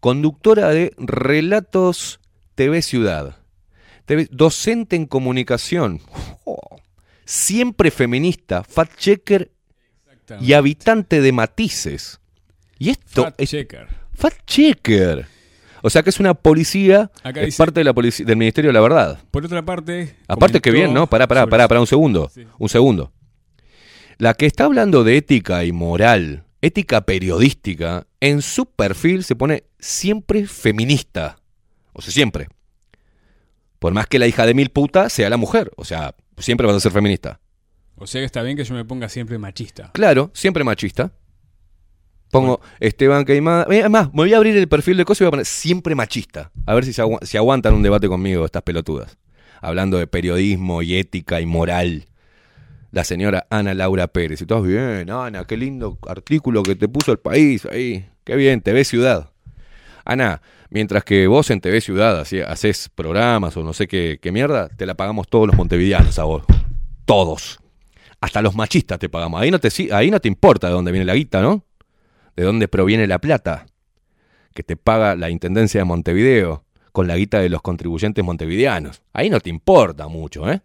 conductora 0.00 0.70
de 0.70 0.92
Relatos 0.98 2.20
TV 2.54 2.82
Ciudad, 2.82 3.36
docente 4.30 4.96
en 4.96 5.06
comunicación, 5.06 6.00
Oh, 6.44 6.58
siempre 7.24 7.90
feminista, 7.90 8.64
fact 8.64 8.98
checker 8.98 9.50
y 10.40 10.52
habitante 10.52 11.20
de 11.20 11.32
matices. 11.32 12.20
Y 12.78 12.90
esto 12.90 13.24
Fact 13.24 13.40
es 13.40 13.50
checker. 13.50 13.88
fact 14.14 14.46
checker. 14.46 15.26
O 15.82 15.88
sea 15.90 16.02
que 16.02 16.10
es 16.10 16.20
una 16.20 16.34
policía, 16.34 17.10
Acá 17.22 17.40
es 17.40 17.46
dice- 17.46 17.58
parte 17.58 17.80
de 17.80 17.84
la 17.84 17.94
polici- 17.94 18.24
del 18.24 18.36
Ministerio 18.36 18.68
de 18.68 18.72
la 18.74 18.80
Verdad. 18.80 19.18
Por 19.30 19.44
otra 19.44 19.64
parte. 19.64 20.14
Aparte 20.28 20.60
que 20.60 20.70
bien, 20.70 20.92
¿no? 20.92 21.06
Pará, 21.08 21.26
pará, 21.26 21.46
pará, 21.46 21.66
pará, 21.68 21.80
un 21.80 21.86
segundo. 21.86 22.30
Un 22.58 22.68
segundo. 22.68 23.12
La 24.18 24.34
que 24.34 24.44
está 24.46 24.64
hablando 24.64 25.04
de 25.04 25.16
ética 25.16 25.64
y 25.64 25.72
moral, 25.72 26.44
ética 26.60 27.00
periodística, 27.06 28.06
en 28.20 28.42
su 28.42 28.66
perfil 28.66 29.24
se 29.24 29.34
pone 29.36 29.64
siempre 29.78 30.46
feminista. 30.46 31.38
O 31.94 32.02
sea, 32.02 32.12
siempre. 32.12 32.48
Por 33.80 33.92
más 33.92 34.06
que 34.06 34.20
la 34.20 34.28
hija 34.28 34.46
de 34.46 34.54
mil 34.54 34.70
puta 34.70 35.08
sea 35.08 35.28
la 35.28 35.36
mujer. 35.36 35.72
O 35.76 35.84
sea, 35.84 36.14
siempre 36.38 36.66
vas 36.68 36.76
a 36.76 36.80
ser 36.80 36.92
feminista. 36.92 37.40
O 37.96 38.06
sea 38.06 38.20
que 38.20 38.26
está 38.26 38.42
bien 38.42 38.56
que 38.56 38.62
yo 38.64 38.74
me 38.74 38.84
ponga 38.84 39.08
siempre 39.08 39.36
machista. 39.38 39.90
Claro, 39.92 40.30
siempre 40.32 40.62
machista. 40.62 41.12
Pongo 42.30 42.60
Esteban 42.78 43.24
Queimada. 43.24 43.66
Eh, 43.70 43.80
Es 43.80 43.90
más, 43.90 44.06
me 44.08 44.18
voy 44.22 44.32
a 44.34 44.36
abrir 44.36 44.56
el 44.56 44.68
perfil 44.68 44.96
de 44.96 45.04
cosas 45.04 45.22
y 45.22 45.24
voy 45.24 45.28
a 45.28 45.30
poner 45.32 45.46
siempre 45.46 45.94
machista. 45.94 46.52
A 46.66 46.74
ver 46.74 46.84
si, 46.84 46.92
se 46.92 47.02
agu- 47.02 47.18
si 47.24 47.36
aguantan 47.36 47.74
un 47.74 47.82
debate 47.82 48.08
conmigo 48.08 48.44
estas 48.44 48.62
pelotudas. 48.62 49.18
Hablando 49.60 49.98
de 49.98 50.06
periodismo 50.06 50.82
y 50.82 50.96
ética 50.96 51.40
y 51.40 51.46
moral. 51.46 52.06
La 52.92 53.04
señora 53.04 53.46
Ana 53.50 53.74
Laura 53.74 54.06
Pérez. 54.08 54.40
Y 54.42 54.46
todos 54.46 54.66
bien, 54.66 55.10
Ana, 55.10 55.44
qué 55.44 55.56
lindo 55.56 55.98
artículo 56.08 56.62
que 56.62 56.76
te 56.76 56.88
puso 56.88 57.12
el 57.12 57.18
país 57.18 57.66
ahí. 57.66 58.06
Qué 58.24 58.36
bien, 58.36 58.60
TV 58.60 58.84
Ciudad. 58.84 59.30
Ana, 60.04 60.40
mientras 60.70 61.04
que 61.04 61.26
vos 61.26 61.50
en 61.50 61.60
TV 61.60 61.80
Ciudad 61.80 62.20
haces 62.20 62.88
programas 62.94 63.56
o 63.56 63.62
no 63.62 63.72
sé 63.72 63.86
qué, 63.86 64.18
qué 64.20 64.32
mierda, 64.32 64.68
te 64.68 64.86
la 64.86 64.94
pagamos 64.94 65.28
todos 65.28 65.46
los 65.46 65.56
montevideanos 65.56 66.18
a 66.18 66.24
vos. 66.24 66.44
Todos. 67.04 67.60
Hasta 68.20 68.42
los 68.42 68.54
machistas 68.54 68.98
te 68.98 69.08
pagamos. 69.08 69.40
Ahí 69.40 69.50
no 69.50 69.58
te, 69.58 69.68
ahí 69.92 70.10
no 70.10 70.20
te 70.20 70.28
importa 70.28 70.68
de 70.68 70.72
dónde 70.72 70.92
viene 70.92 71.04
la 71.04 71.14
guita, 71.14 71.42
¿no? 71.42 71.64
De 72.36 72.44
dónde 72.44 72.68
proviene 72.68 73.06
la 73.06 73.18
plata 73.18 73.66
que 74.54 74.62
te 74.62 74.76
paga 74.76 75.16
la 75.16 75.30
Intendencia 75.30 75.80
de 75.80 75.84
Montevideo 75.84 76.64
con 76.92 77.06
la 77.06 77.16
guita 77.16 77.40
de 77.40 77.48
los 77.48 77.62
contribuyentes 77.62 78.24
montevideanos. 78.24 79.02
Ahí 79.12 79.30
no 79.30 79.40
te 79.40 79.50
importa 79.50 80.08
mucho, 80.08 80.50
¿eh? 80.50 80.62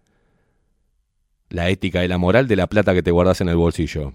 La 1.50 1.70
ética 1.70 2.04
y 2.04 2.08
la 2.08 2.18
moral 2.18 2.48
de 2.48 2.56
la 2.56 2.68
plata 2.68 2.94
que 2.94 3.04
te 3.04 3.12
guardas 3.12 3.42
en 3.42 3.50
el 3.50 3.56
bolsillo. 3.56 4.14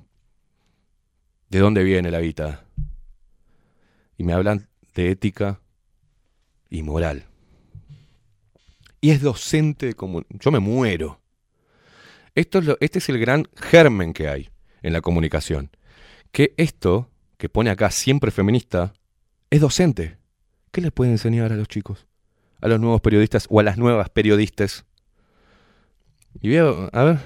¿De 1.49 1.59
dónde 1.59 1.83
viene 1.85 2.11
la 2.11 2.21
guita? 2.21 2.65
Y 4.19 4.25
me 4.25 4.33
hablan 4.33 4.69
de 4.95 5.11
ética 5.11 5.61
y 6.71 6.83
moral. 6.83 7.25
Y 9.01 9.11
es 9.11 9.21
docente 9.23 9.87
de 9.87 9.97
comun- 9.97 10.27
Yo 10.31 10.51
me 10.51 10.59
muero. 10.61 11.21
Esto 12.35 12.59
es 12.59 12.65
lo- 12.65 12.77
este 12.81 12.99
es 13.01 13.09
el 13.09 13.19
gran 13.19 13.47
germen 13.57 14.13
que 14.13 14.29
hay 14.29 14.51
en 14.83 14.93
la 14.93 15.01
comunicación. 15.01 15.71
Que 16.33 16.55
esto, 16.57 17.11
que 17.39 17.49
pone 17.49 17.71
acá 17.71 17.91
siempre 17.91 18.31
feminista, 18.31 18.93
es 19.51 19.61
docente. 19.61 20.19
¿Qué 20.71 20.81
les 20.81 20.93
puede 20.93 21.11
enseñar 21.11 21.53
a 21.53 21.57
los 21.57 21.67
chicos? 21.69 22.07
A 22.61 22.69
los 22.69 22.79
nuevos 22.79 23.01
periodistas 23.01 23.47
o 23.51 23.59
a 23.59 23.63
las 23.63 23.79
nuevas 23.79 24.09
periodistas. 24.11 24.85
Y 26.41 26.51
veo, 26.51 26.89
a 26.93 27.05
ver, 27.05 27.19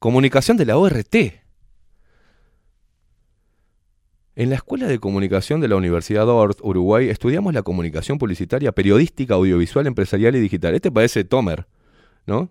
comunicación 0.00 0.56
de 0.56 0.64
la 0.66 0.76
ORT. 0.76 1.14
En 4.36 4.50
la 4.50 4.56
Escuela 4.56 4.86
de 4.86 4.98
Comunicación 4.98 5.62
de 5.62 5.68
la 5.68 5.76
Universidad 5.76 6.28
Ort, 6.28 6.58
Uruguay, 6.60 7.08
estudiamos 7.08 7.54
la 7.54 7.62
comunicación 7.62 8.18
publicitaria, 8.18 8.70
periodística, 8.70 9.32
audiovisual, 9.32 9.86
empresarial 9.86 10.36
y 10.36 10.40
digital. 10.40 10.74
Este 10.74 10.92
parece 10.92 11.24
Tomer, 11.24 11.66
¿no? 12.26 12.50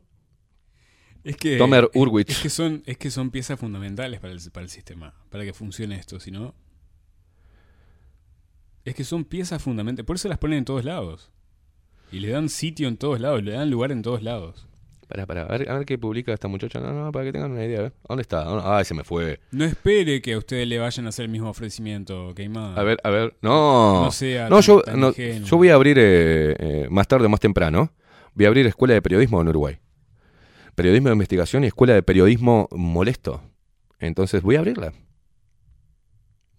Es 1.23 1.37
que, 1.37 1.59
Tomer 1.59 1.91
Urwich. 1.93 2.31
Es 2.31 2.39
que 2.39 2.49
son, 2.49 2.81
es 2.87 2.97
que 2.97 3.11
son 3.11 3.29
piezas 3.29 3.59
fundamentales 3.59 4.19
para 4.19 4.33
el, 4.33 4.39
para 4.51 4.63
el 4.63 4.69
sistema, 4.71 5.13
para 5.29 5.45
que 5.45 5.53
funcione 5.53 5.95
esto, 5.95 6.19
si 6.19 6.31
no. 6.31 6.55
Es 8.83 8.95
que 8.95 9.03
son 9.03 9.23
piezas 9.23 9.61
fundamentales, 9.61 10.07
por 10.07 10.15
eso 10.15 10.27
las 10.27 10.39
ponen 10.39 10.59
en 10.59 10.65
todos 10.65 10.85
lados. 10.85 11.31
Y 12.11 12.19
le 12.19 12.29
dan 12.29 12.49
sitio 12.49 12.87
en 12.87 12.97
todos 12.97 13.19
lados, 13.19 13.43
le 13.43 13.51
dan 13.51 13.69
lugar 13.69 13.91
en 13.91 14.01
todos 14.01 14.23
lados. 14.23 14.67
Para, 15.07 15.25
para, 15.27 15.43
a 15.43 15.57
ver, 15.57 15.69
a 15.69 15.77
ver 15.77 15.85
qué 15.85 15.97
publica 15.99 16.33
esta 16.33 16.47
muchacha. 16.47 16.79
No, 16.79 16.91
no, 16.91 17.11
para 17.11 17.25
que 17.25 17.31
tengan 17.31 17.51
una 17.51 17.63
idea. 17.63 17.79
A 17.79 17.81
ver, 17.83 17.93
¿dónde 18.09 18.21
está? 18.23 18.77
Ay, 18.77 18.85
se 18.85 18.93
me 18.95 19.03
fue. 19.03 19.39
No 19.51 19.63
espere 19.63 20.21
que 20.21 20.33
a 20.33 20.37
ustedes 20.39 20.67
le 20.67 20.79
vayan 20.79 21.05
a 21.05 21.09
hacer 21.09 21.25
el 21.25 21.29
mismo 21.31 21.49
ofrecimiento, 21.49 22.33
Queimada. 22.35 22.79
A 22.79 22.83
ver, 22.83 22.97
a 23.03 23.09
ver. 23.11 23.35
No. 23.41 24.05
No 24.05 24.11
sea 24.11 24.49
No, 24.49 24.55
tan- 24.57 24.61
yo, 24.63 24.81
tan 24.81 24.99
no, 24.99 25.11
yo 25.13 25.57
voy 25.57 25.69
a 25.69 25.75
abrir 25.75 25.97
eh, 25.99 26.55
eh, 26.57 26.87
más 26.89 27.07
tarde 27.07 27.27
o 27.27 27.29
más 27.29 27.39
temprano. 27.39 27.91
Voy 28.33 28.45
a 28.45 28.47
abrir 28.47 28.65
escuela 28.65 28.93
de 28.95 29.01
periodismo 29.01 29.39
en 29.41 29.47
Uruguay. 29.49 29.77
Periodismo 30.73 31.09
de 31.09 31.13
investigación 31.13 31.63
y 31.63 31.67
escuela 31.67 31.93
de 31.93 32.01
periodismo 32.03 32.67
molesto. 32.71 33.41
Entonces 33.99 34.41
voy 34.41 34.55
a 34.55 34.59
abrirla. 34.59 34.91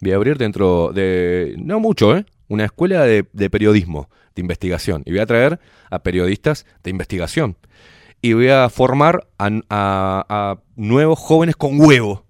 Voy 0.01 0.13
a 0.13 0.17
abrir 0.17 0.37
dentro 0.39 0.93
de, 0.95 1.55
no 1.59 1.81
mucho, 1.81 2.17
¿eh? 2.17 2.25
Una 2.49 2.65
escuela 2.67 3.05
de, 3.05 3.27
de 3.33 3.51
periodismo, 3.51 4.09
de 4.35 4.41
investigación. 4.43 5.03
Y 5.05 5.11
voy 5.11 5.21
a 5.21 5.27
traer 5.27 5.59
a 5.91 5.99
periodistas 6.03 6.65
de 6.85 6.91
investigación. 6.91 7.57
Y 8.23 8.33
voy 8.33 8.49
a 8.49 8.69
formar 8.69 9.27
a, 9.39 9.47
a- 9.71 10.27
a 10.29 10.59
nuevos 10.75 11.19
jóvenes 11.19 11.55
con 11.57 11.79
huevo 11.81 12.25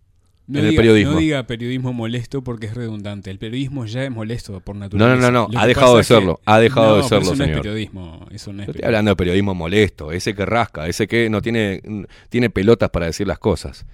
No 0.46 0.58
en 0.58 0.64
el 0.66 0.70
diga, 0.72 0.80
periodismo. 0.80 1.12
no 1.12 1.18
diga 1.18 1.42
periodismo 1.46 1.92
molesto 1.92 2.42
porque 2.42 2.66
es 2.66 2.74
redundante. 2.74 3.30
El 3.30 3.38
periodismo 3.38 3.86
ya 3.86 4.04
es 4.04 4.10
molesto 4.10 4.60
por 4.60 4.76
No, 4.76 4.80
naturaleza. 4.80 5.16
no, 5.16 5.30
no, 5.32 5.46
no, 5.46 5.52
Lo 5.52 5.58
ha 5.58 5.66
dejado 5.66 5.96
de 5.96 6.04
serlo, 6.04 6.40
ha 6.44 6.58
dejado 6.58 6.86
No, 6.88 6.94
de 6.96 7.02
pero 7.02 7.08
serlo, 7.08 7.30
no 7.30 7.36
señor. 7.36 7.50
es 7.56 7.62
periodismo, 7.62 8.26
eso 8.30 8.52
no 8.52 8.62
es 8.62 8.66
Yo 8.66 8.72
estoy 8.72 8.84
hablando 8.86 9.10
de 9.10 9.16
periodismo 9.16 9.54
molesto, 9.54 10.12
ese 10.12 10.34
que 10.34 10.44
rasca, 10.44 10.86
ese 10.86 11.06
que 11.06 11.30
no 11.30 11.40
tiene, 11.40 11.80
tiene 12.28 12.50
pelotas 12.50 12.90
para 12.90 13.06
decir 13.06 13.26
las 13.26 13.38
cosas. 13.38 13.86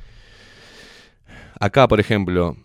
Acá, 1.60 1.86
por 1.86 2.00
ejemplo, 2.00 2.56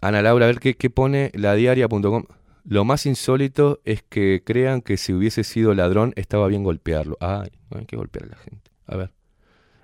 Ana 0.00 0.20
Laura, 0.22 0.46
a 0.46 0.48
ver 0.48 0.58
qué, 0.58 0.74
qué 0.74 0.90
pone 0.90 1.30
ladiaria.com. 1.34 2.24
Lo 2.64 2.84
más 2.84 3.04
insólito 3.06 3.80
es 3.84 4.02
que 4.02 4.42
crean 4.44 4.80
que 4.80 4.96
si 4.96 5.12
hubiese 5.12 5.44
sido 5.44 5.74
ladrón 5.74 6.12
estaba 6.16 6.46
bien 6.48 6.64
golpearlo. 6.64 7.16
Ay, 7.20 7.50
no 7.70 7.78
hay 7.78 7.86
que 7.86 7.96
golpear 7.96 8.24
a 8.24 8.28
la 8.28 8.36
gente. 8.36 8.70
A 8.86 8.96
ver. 8.96 9.12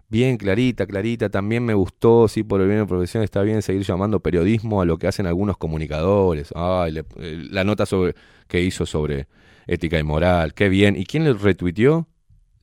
Bien, 0.09 0.37
Clarita, 0.39 0.87
Clarita, 0.87 1.29
también 1.29 1.65
me 1.65 1.75
gustó, 1.75 2.27
sí, 2.27 2.43
por 2.43 2.61
el 2.61 2.67
bien 2.67 2.81
de 2.81 2.87
profesión 2.87 3.23
está 3.23 3.43
bien 3.43 3.63
seguir 3.63 3.83
llamando 3.85 4.19
periodismo 4.21 4.81
a 4.81 4.85
lo 4.85 4.99
que 4.99 5.07
hacen 5.07 5.27
algunos 5.27 5.57
comunicadores. 5.57 6.53
Ay, 6.57 6.91
le- 6.93 7.05
eh, 7.19 7.47
la 7.51 7.63
nota 7.65 7.87
sobre, 7.87 8.15
que 8.49 8.61
hizo 8.61 8.87
sobre 8.87 9.29
ética 9.69 9.99
y 9.99 10.03
moral, 10.03 10.53
qué 10.55 10.69
bien. 10.69 10.97
¿Y 10.97 11.05
quién 11.05 11.23
le 11.25 11.33
retuiteó? 11.35 12.09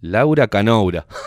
Laura 0.02 0.48
Canoura. 0.50 1.06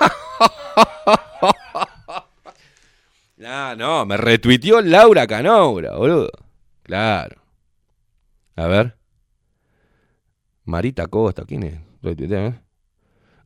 no, 3.37 3.75
no, 3.77 4.05
me 4.07 4.17
retuiteó 4.17 4.81
Laura 4.83 5.27
Canoura, 5.27 5.97
boludo. 5.97 6.31
Claro. 6.83 7.40
A 8.61 8.67
ver. 8.67 8.95
Marita 10.65 11.07
Costa, 11.09 11.45
¿quién 11.47 11.63
es? 11.63 11.81
¿eh? 12.03 12.61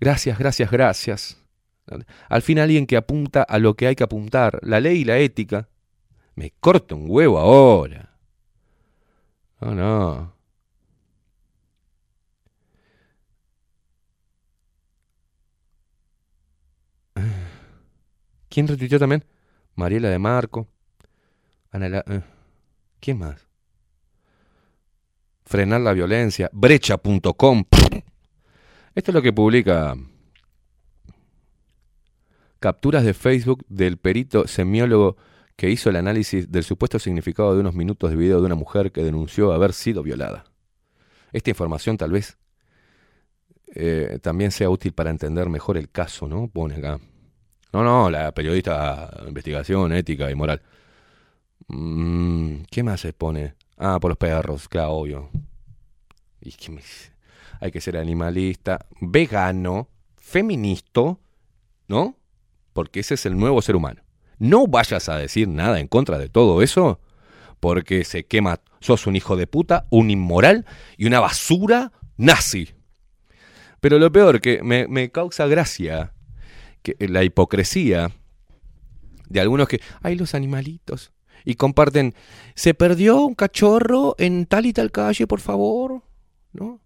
Gracias, 0.00 0.36
gracias, 0.38 0.70
gracias. 0.72 1.38
Al 2.28 2.42
fin 2.42 2.58
alguien 2.58 2.84
que 2.86 2.96
apunta 2.96 3.44
a 3.44 3.60
lo 3.60 3.74
que 3.74 3.86
hay 3.86 3.94
que 3.94 4.02
apuntar, 4.02 4.58
la 4.62 4.80
ley 4.80 5.02
y 5.02 5.04
la 5.04 5.18
ética. 5.18 5.68
Me 6.34 6.50
corta 6.58 6.96
un 6.96 7.06
huevo 7.08 7.38
ahora. 7.38 8.18
No, 9.60 9.72
no. 9.74 10.34
¿Quién 18.48 18.68
retuiteó 18.68 18.98
también? 18.98 19.24
Mariela 19.74 20.08
de 20.08 20.18
Marco. 20.18 20.68
Ana 21.70 21.88
La- 21.88 22.04
eh, 22.08 22.22
¿Quién 23.00 23.18
más? 23.18 23.43
Frenar 25.44 25.80
la 25.80 25.92
violencia. 25.92 26.50
Brecha.com. 26.52 27.64
Esto 28.94 29.10
es 29.10 29.14
lo 29.14 29.22
que 29.22 29.32
publica 29.32 29.96
capturas 32.60 33.04
de 33.04 33.12
Facebook 33.12 33.64
del 33.68 33.98
perito 33.98 34.46
semiólogo 34.46 35.16
que 35.56 35.68
hizo 35.68 35.90
el 35.90 35.96
análisis 35.96 36.50
del 36.50 36.64
supuesto 36.64 36.98
significado 36.98 37.54
de 37.54 37.60
unos 37.60 37.74
minutos 37.74 38.10
de 38.10 38.16
video 38.16 38.40
de 38.40 38.46
una 38.46 38.54
mujer 38.54 38.90
que 38.90 39.04
denunció 39.04 39.52
haber 39.52 39.72
sido 39.72 40.02
violada. 40.02 40.44
Esta 41.32 41.50
información 41.50 41.98
tal 41.98 42.12
vez 42.12 42.38
eh, 43.74 44.18
también 44.22 44.50
sea 44.50 44.70
útil 44.70 44.92
para 44.92 45.10
entender 45.10 45.48
mejor 45.48 45.76
el 45.76 45.90
caso, 45.90 46.28
¿no? 46.28 46.48
Pone 46.48 46.76
acá. 46.76 46.98
No, 47.72 47.82
no, 47.82 48.08
la 48.08 48.32
periodista 48.32 49.10
investigación, 49.26 49.92
ética 49.92 50.30
y 50.30 50.34
moral. 50.34 50.62
Mm, 51.68 52.62
¿Qué 52.70 52.82
más 52.82 53.00
se 53.00 53.12
pone? 53.12 53.54
Ah, 53.76 53.98
por 54.00 54.10
los 54.10 54.18
perros, 54.18 54.68
claro, 54.68 54.92
obvio. 54.92 55.30
Y 56.40 56.52
que 56.52 56.70
me- 56.70 56.82
Hay 57.60 57.70
que 57.70 57.80
ser 57.80 57.96
animalista, 57.96 58.84
vegano, 59.00 59.88
feminista, 60.16 61.16
¿no? 61.88 62.16
Porque 62.72 63.00
ese 63.00 63.14
es 63.14 63.24
el 63.26 63.36
nuevo 63.38 63.62
ser 63.62 63.76
humano. 63.76 64.02
No 64.38 64.66
vayas 64.66 65.08
a 65.08 65.16
decir 65.16 65.48
nada 65.48 65.80
en 65.80 65.88
contra 65.88 66.18
de 66.18 66.28
todo 66.28 66.60
eso, 66.60 67.00
porque 67.60 68.04
se 68.04 68.26
quema. 68.26 68.60
Sos 68.80 69.06
un 69.06 69.16
hijo 69.16 69.36
de 69.36 69.46
puta, 69.46 69.86
un 69.90 70.10
inmoral 70.10 70.66
y 70.98 71.06
una 71.06 71.20
basura 71.20 71.92
nazi. 72.18 72.74
Pero 73.80 73.98
lo 73.98 74.12
peor, 74.12 74.40
que 74.42 74.62
me, 74.62 74.86
me 74.88 75.10
causa 75.10 75.46
gracia 75.46 76.12
que 76.82 76.96
la 77.08 77.24
hipocresía 77.24 78.10
de 79.30 79.40
algunos 79.40 79.68
que, 79.68 79.80
ay, 80.02 80.16
los 80.16 80.34
animalitos, 80.34 81.12
y 81.44 81.54
comparten, 81.56 82.14
se 82.54 82.74
perdió 82.74 83.20
un 83.20 83.34
cachorro 83.34 84.14
en 84.18 84.46
tal 84.46 84.66
y 84.66 84.72
tal 84.72 84.90
calle, 84.90 85.26
por 85.26 85.40
favor, 85.40 86.02
¿no? 86.52 86.80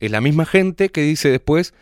Es 0.00 0.10
la 0.10 0.20
misma 0.20 0.46
gente 0.46 0.88
que 0.88 1.02
dice 1.02 1.30
después, 1.30 1.74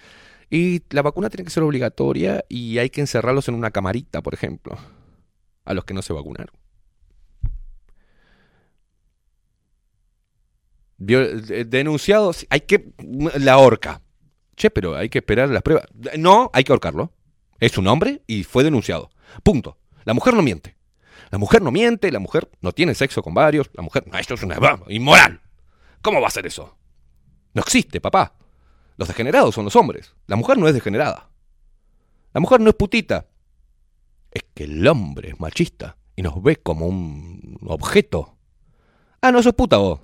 y 0.51 0.83
la 0.91 1.03
vacuna 1.03 1.31
tiene 1.31 1.45
que 1.45 1.51
ser 1.51 1.63
obligatoria 1.63 2.45
y 2.49 2.79
hay 2.79 2.91
que 2.91 3.01
encerrarlos 3.01 3.49
en 3.49 3.55
una 3.55 3.71
camarita, 3.71 4.23
por 4.23 4.35
ejemplo, 4.35 4.77
a 5.65 5.75
los 5.75 5.85
que 5.85 5.95
no 5.95 6.03
se 6.03 6.13
vacunaron. 6.13 6.55
De- 10.97 11.65
denunciados, 11.65 12.47
hay 12.51 12.61
que... 12.63 12.93
La 13.39 13.59
horca. 13.59 14.03
Che, 14.57 14.71
pero 14.71 14.97
hay 14.97 15.09
que 15.09 15.19
esperar 15.19 15.49
las 15.51 15.63
pruebas. 15.63 15.87
No, 16.19 16.51
hay 16.53 16.65
que 16.65 16.73
ahorcarlo. 16.73 17.13
Es 17.61 17.79
un 17.79 17.87
hombre 17.87 18.23
y 18.27 18.43
fue 18.43 18.65
denunciado. 18.65 19.11
Punto. 19.45 19.79
La 20.05 20.15
mujer 20.15 20.35
no 20.35 20.43
miente. 20.43 20.78
La 21.31 21.39
mujer 21.39 21.63
no 21.63 21.71
miente, 21.71 22.11
la 22.11 22.19
mujer 22.19 22.49
no 22.61 22.73
tiene 22.73 22.95
sexo 22.95 23.23
con 23.23 23.35
varios, 23.35 23.71
la 23.75 23.83
mujer... 23.83 24.05
No, 24.07 24.19
esto 24.19 24.35
es 24.35 24.43
una... 24.43 24.59
inmoral. 24.89 25.41
¿Cómo 26.03 26.21
va 26.21 26.29
a 26.29 26.31
ser 26.31 26.47
eso? 26.47 26.77
No 27.55 27.63
existe, 27.63 28.01
papá. 28.01 28.35
Los 28.97 29.09
degenerados 29.09 29.55
son 29.55 29.65
los 29.65 29.77
hombres. 29.77 30.15
La 30.27 30.37
mujer 30.37 30.59
no 30.59 30.69
es 30.69 30.75
degenerada. 30.75 31.29
La 32.33 32.41
mujer 32.41 32.61
no 32.61 32.71
es 32.71 32.77
putita. 32.77 33.27
Es 34.31 34.45
que 34.55 34.65
el 34.65 34.87
hombre 34.87 35.31
es 35.31 35.41
machista 35.41 35.97
y 36.17 36.23
nos 36.23 36.43
ve 36.43 36.57
como 36.57 36.87
un 36.87 37.59
objeto. 37.67 38.37
Ah, 39.21 39.33
no 39.33 39.43
sos 39.43 39.55
puta 39.55 39.77
vos. 39.77 40.01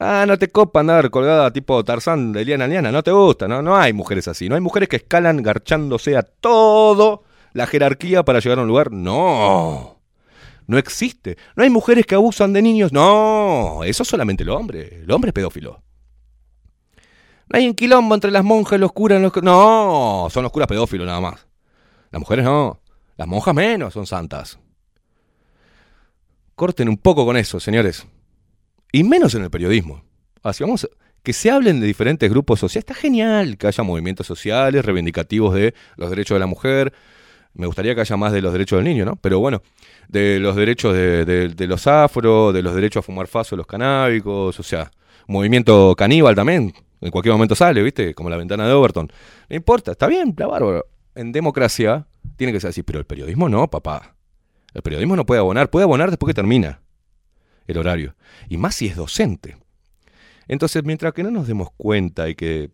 Ah, 0.00 0.24
no 0.26 0.38
te 0.38 0.48
copa 0.48 0.80
andar 0.80 1.10
colgada 1.10 1.50
tipo 1.52 1.84
Tarzán 1.84 2.32
de 2.32 2.44
liana 2.44 2.66
liana. 2.66 2.92
No 2.92 3.02
te 3.02 3.10
gusta, 3.10 3.48
¿no? 3.48 3.62
No 3.62 3.76
hay 3.76 3.92
mujeres 3.92 4.28
así. 4.28 4.48
No 4.48 4.54
hay 4.54 4.60
mujeres 4.60 4.88
que 4.88 4.96
escalan 4.96 5.42
garchándose 5.42 6.16
a 6.16 6.22
todo 6.22 7.24
la 7.52 7.66
jerarquía 7.66 8.24
para 8.24 8.40
llegar 8.40 8.58
a 8.58 8.62
un 8.62 8.68
lugar. 8.68 8.92
No. 8.92 10.00
No 10.66 10.78
existe. 10.78 11.36
No 11.56 11.62
hay 11.62 11.70
mujeres 11.70 12.06
que 12.06 12.14
abusan 12.14 12.52
de 12.52 12.62
niños. 12.62 12.92
No. 12.92 13.80
Eso 13.84 14.02
es 14.02 14.08
solamente 14.08 14.42
el 14.42 14.50
hombre. 14.50 15.02
El 15.02 15.10
hombre 15.10 15.30
es 15.30 15.34
pedófilo. 15.34 15.82
No 17.48 17.58
hay 17.58 17.66
un 17.66 17.74
quilombo 17.74 18.14
entre 18.14 18.30
las 18.30 18.44
monjas 18.44 18.78
los 18.78 18.92
curas. 18.92 19.20
Los... 19.20 19.32
No, 19.42 20.28
son 20.30 20.42
los 20.42 20.52
curas 20.52 20.68
pedófilos 20.68 21.06
nada 21.06 21.20
más. 21.20 21.46
Las 22.10 22.20
mujeres 22.20 22.44
no. 22.44 22.80
Las 23.16 23.26
monjas 23.26 23.54
menos 23.54 23.94
son 23.94 24.06
santas. 24.06 24.58
Corten 26.54 26.88
un 26.88 26.98
poco 26.98 27.24
con 27.24 27.36
eso, 27.36 27.58
señores. 27.60 28.06
Y 28.92 29.04
menos 29.04 29.34
en 29.34 29.44
el 29.44 29.50
periodismo. 29.50 30.02
Así 30.42 30.62
vamos 30.64 30.88
que 31.22 31.32
se 31.32 31.50
hablen 31.50 31.80
de 31.80 31.86
diferentes 31.86 32.30
grupos 32.30 32.60
sociales. 32.60 32.88
Está 32.88 32.94
genial 32.94 33.58
que 33.58 33.66
haya 33.66 33.84
movimientos 33.84 34.26
sociales 34.26 34.84
reivindicativos 34.84 35.54
de 35.54 35.74
los 35.96 36.10
derechos 36.10 36.34
de 36.36 36.40
la 36.40 36.46
mujer. 36.46 36.92
Me 37.58 37.66
gustaría 37.66 37.92
que 37.92 38.00
haya 38.00 38.16
más 38.16 38.32
de 38.32 38.40
los 38.40 38.52
derechos 38.52 38.78
del 38.78 38.84
niño, 38.84 39.04
¿no? 39.04 39.16
Pero 39.16 39.40
bueno, 39.40 39.62
de 40.06 40.38
los 40.38 40.54
derechos 40.54 40.94
de, 40.94 41.66
los 41.66 41.88
afro, 41.88 42.52
de 42.52 42.62
los 42.62 42.72
derechos 42.72 43.00
a 43.00 43.02
fumar 43.02 43.26
faso 43.26 43.56
los 43.56 43.66
canábicos, 43.66 44.58
o 44.58 44.62
sea, 44.62 44.92
movimiento 45.26 45.96
caníbal 45.96 46.36
también. 46.36 46.72
En 47.00 47.10
cualquier 47.10 47.32
momento 47.32 47.56
sale, 47.56 47.82
¿viste? 47.82 48.14
Como 48.14 48.30
la 48.30 48.36
ventana 48.36 48.64
de 48.64 48.72
Overton. 48.72 49.10
No 49.48 49.56
importa, 49.56 49.90
está 49.90 50.06
bien, 50.06 50.28
está 50.28 50.46
bárbaro. 50.46 50.86
En 51.16 51.32
democracia 51.32 52.06
tiene 52.36 52.52
que 52.52 52.60
ser 52.60 52.70
así, 52.70 52.84
pero 52.84 53.00
el 53.00 53.06
periodismo 53.06 53.48
no, 53.48 53.68
papá. 53.68 54.14
El 54.72 54.82
periodismo 54.82 55.16
no 55.16 55.26
puede 55.26 55.40
abonar, 55.40 55.68
puede 55.68 55.82
abonar 55.82 56.10
después 56.10 56.30
que 56.30 56.34
termina 56.34 56.80
el 57.66 57.76
horario. 57.76 58.14
Y 58.48 58.56
más 58.56 58.76
si 58.76 58.86
es 58.86 58.94
docente. 58.94 59.56
Entonces, 60.46 60.84
mientras 60.84 61.12
que 61.12 61.24
no 61.24 61.32
nos 61.32 61.48
demos 61.48 61.70
cuenta 61.76 62.28
y 62.28 62.36
que 62.36 62.70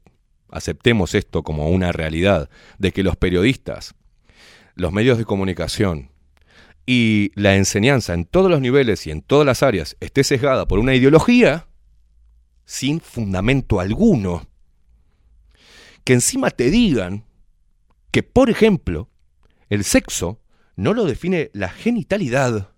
aceptemos 0.50 1.14
esto 1.14 1.42
como 1.42 1.70
una 1.70 1.90
realidad, 1.90 2.50
de 2.78 2.92
que 2.92 3.02
los 3.02 3.16
periodistas, 3.16 3.94
los 4.74 4.92
medios 4.92 5.18
de 5.18 5.24
comunicación 5.24 6.10
y 6.86 7.32
la 7.34 7.56
enseñanza 7.56 8.14
en 8.14 8.24
todos 8.24 8.50
los 8.50 8.60
niveles 8.60 9.06
y 9.06 9.10
en 9.10 9.22
todas 9.22 9.46
las 9.46 9.62
áreas 9.62 9.96
esté 10.00 10.24
sesgada 10.24 10.66
por 10.66 10.78
una 10.78 10.94
ideología 10.94 11.68
sin 12.64 13.00
fundamento 13.00 13.80
alguno, 13.80 14.46
que 16.02 16.14
encima 16.14 16.50
te 16.50 16.70
digan 16.70 17.24
que, 18.10 18.22
por 18.22 18.50
ejemplo, 18.50 19.10
el 19.68 19.84
sexo 19.84 20.40
no 20.76 20.92
lo 20.92 21.04
define 21.04 21.50
la 21.52 21.68
genitalidad, 21.68 22.74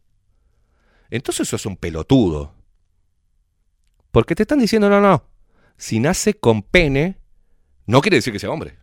entonces 1.10 1.48
sos 1.48 1.66
un 1.66 1.76
pelotudo. 1.76 2.54
Porque 4.10 4.34
te 4.34 4.42
están 4.42 4.58
diciendo, 4.58 4.88
no, 4.88 5.00
no, 5.00 5.28
si 5.76 6.00
nace 6.00 6.34
con 6.34 6.62
pene, 6.62 7.20
no 7.86 8.00
quiere 8.00 8.16
decir 8.16 8.32
que 8.32 8.38
sea 8.38 8.50
hombre. 8.50 8.78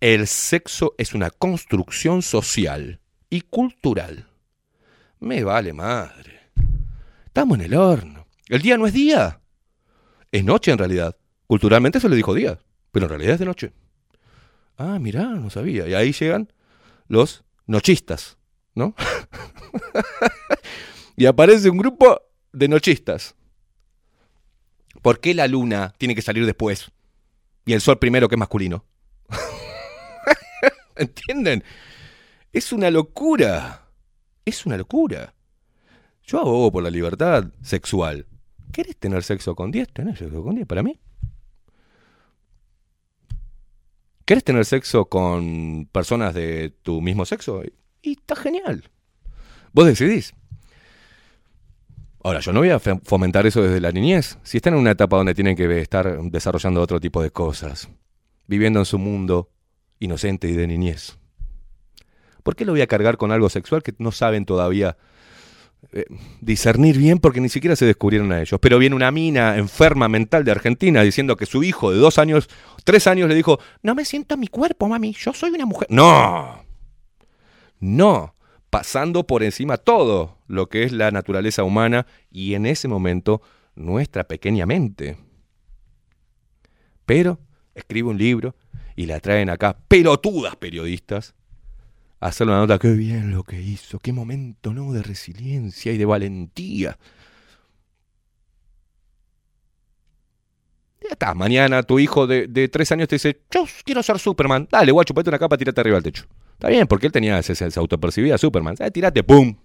El 0.00 0.28
sexo 0.28 0.94
es 0.96 1.12
una 1.12 1.28
construcción 1.30 2.22
social 2.22 3.00
y 3.30 3.40
cultural. 3.40 4.30
Me 5.18 5.42
vale 5.42 5.72
madre. 5.72 6.52
Estamos 7.26 7.58
en 7.58 7.64
el 7.64 7.74
horno. 7.74 8.28
El 8.48 8.62
día 8.62 8.78
no 8.78 8.86
es 8.86 8.92
día. 8.92 9.40
Es 10.30 10.44
noche 10.44 10.70
en 10.70 10.78
realidad. 10.78 11.16
Culturalmente 11.48 11.98
se 11.98 12.08
le 12.08 12.14
dijo 12.14 12.32
día, 12.32 12.60
pero 12.92 13.06
en 13.06 13.10
realidad 13.10 13.32
es 13.32 13.38
de 13.40 13.44
noche. 13.44 13.72
Ah, 14.76 15.00
mirá, 15.00 15.24
no 15.24 15.50
sabía. 15.50 15.88
Y 15.88 15.94
ahí 15.94 16.12
llegan 16.12 16.52
los 17.08 17.42
nochistas, 17.66 18.38
¿no? 18.76 18.94
y 21.16 21.26
aparece 21.26 21.70
un 21.70 21.78
grupo 21.78 22.22
de 22.52 22.68
nochistas. 22.68 23.34
¿Por 25.02 25.18
qué 25.18 25.34
la 25.34 25.48
luna 25.48 25.92
tiene 25.98 26.14
que 26.14 26.22
salir 26.22 26.46
después? 26.46 26.92
Y 27.66 27.72
el 27.72 27.80
sol 27.80 27.98
primero 27.98 28.28
que 28.28 28.36
es 28.36 28.38
masculino. 28.38 28.84
¿Entienden? 31.06 31.62
Es 32.52 32.72
una 32.72 32.90
locura. 32.90 33.88
Es 34.44 34.66
una 34.66 34.76
locura. 34.76 35.34
Yo 36.24 36.40
abogo 36.40 36.72
por 36.72 36.82
la 36.82 36.90
libertad 36.90 37.44
sexual. 37.62 38.26
¿Querés 38.72 38.96
tener 38.96 39.22
sexo 39.22 39.54
con 39.54 39.70
10? 39.70 39.88
Tenés 39.92 40.18
sexo 40.18 40.42
con 40.42 40.54
10 40.54 40.66
para 40.66 40.82
mí. 40.82 40.98
¿Querés 44.24 44.44
tener 44.44 44.64
sexo 44.66 45.06
con 45.06 45.88
personas 45.90 46.34
de 46.34 46.74
tu 46.82 47.00
mismo 47.00 47.24
sexo? 47.24 47.62
Y 48.02 48.12
está 48.12 48.36
genial. 48.36 48.90
Vos 49.72 49.86
decidís. 49.86 50.34
Ahora, 52.22 52.40
yo 52.40 52.52
no 52.52 52.60
voy 52.60 52.70
a 52.70 52.78
fomentar 52.78 53.46
eso 53.46 53.62
desde 53.62 53.80
la 53.80 53.92
niñez. 53.92 54.38
Si 54.42 54.58
están 54.58 54.74
en 54.74 54.80
una 54.80 54.90
etapa 54.90 55.16
donde 55.16 55.34
tienen 55.34 55.56
que 55.56 55.80
estar 55.80 56.20
desarrollando 56.24 56.82
otro 56.82 57.00
tipo 57.00 57.22
de 57.22 57.30
cosas, 57.30 57.88
viviendo 58.46 58.80
en 58.80 58.84
su 58.84 58.98
mundo 58.98 59.48
inocente 59.98 60.48
y 60.48 60.52
de 60.52 60.66
niñez. 60.66 61.18
¿Por 62.42 62.56
qué 62.56 62.64
lo 62.64 62.72
voy 62.72 62.80
a 62.80 62.86
cargar 62.86 63.16
con 63.16 63.32
algo 63.32 63.48
sexual 63.48 63.82
que 63.82 63.94
no 63.98 64.12
saben 64.12 64.46
todavía 64.46 64.96
eh, 65.92 66.06
discernir 66.40 66.96
bien 66.96 67.18
porque 67.18 67.40
ni 67.40 67.48
siquiera 67.48 67.76
se 67.76 67.84
descubrieron 67.84 68.32
a 68.32 68.40
ellos? 68.40 68.58
Pero 68.60 68.78
viene 68.78 68.96
una 68.96 69.10
mina 69.10 69.58
enferma 69.58 70.08
mental 70.08 70.44
de 70.44 70.52
Argentina 70.52 71.02
diciendo 71.02 71.36
que 71.36 71.46
su 71.46 71.62
hijo 71.62 71.90
de 71.90 71.98
dos 71.98 72.18
años, 72.18 72.48
tres 72.84 73.06
años 73.06 73.28
le 73.28 73.34
dijo, 73.34 73.58
no 73.82 73.94
me 73.94 74.04
siento 74.04 74.34
en 74.34 74.40
mi 74.40 74.48
cuerpo, 74.48 74.88
mami, 74.88 75.12
yo 75.12 75.32
soy 75.32 75.50
una 75.50 75.66
mujer. 75.66 75.88
No, 75.90 76.64
no, 77.80 78.34
pasando 78.70 79.26
por 79.26 79.42
encima 79.42 79.76
todo 79.76 80.38
lo 80.46 80.68
que 80.68 80.84
es 80.84 80.92
la 80.92 81.10
naturaleza 81.10 81.64
humana 81.64 82.06
y 82.30 82.54
en 82.54 82.66
ese 82.66 82.88
momento 82.88 83.42
nuestra 83.74 84.24
pequeña 84.24 84.66
mente. 84.66 85.16
Pero 87.06 87.38
escribe 87.74 88.08
un 88.08 88.18
libro 88.18 88.54
y 88.98 89.06
la 89.06 89.20
traen 89.20 89.48
acá 89.48 89.78
pelotudas 89.86 90.56
periodistas 90.56 91.36
a 92.18 92.26
hacer 92.26 92.48
una 92.48 92.58
nota, 92.58 92.80
qué 92.80 92.90
bien 92.94 93.30
lo 93.30 93.44
que 93.44 93.62
hizo, 93.62 94.00
qué 94.00 94.12
momento, 94.12 94.74
¿no? 94.74 94.92
De 94.92 95.04
resiliencia 95.04 95.92
y 95.92 95.98
de 95.98 96.04
valentía. 96.04 96.98
Ya 101.00 101.10
está, 101.10 101.32
mañana 101.34 101.84
tu 101.84 102.00
hijo 102.00 102.26
de, 102.26 102.48
de 102.48 102.66
tres 102.66 102.90
años 102.90 103.06
te 103.06 103.14
dice, 103.14 103.40
yo 103.52 103.66
quiero 103.84 104.02
ser 104.02 104.18
Superman. 104.18 104.66
Dale, 104.68 104.90
guacho, 104.90 105.14
ponete 105.14 105.30
una 105.30 105.38
capa, 105.38 105.56
tirate 105.56 105.80
arriba 105.80 105.94
del 105.94 106.02
techo. 106.02 106.24
Está 106.54 106.66
bien, 106.66 106.88
porque 106.88 107.06
él 107.06 107.12
tenía, 107.12 107.40
se, 107.44 107.54
se, 107.54 107.78
autopercibía 107.78 108.36
Superman. 108.36 108.74
Eh, 108.80 108.90
tirate, 108.90 109.22
¡pum! 109.22 109.58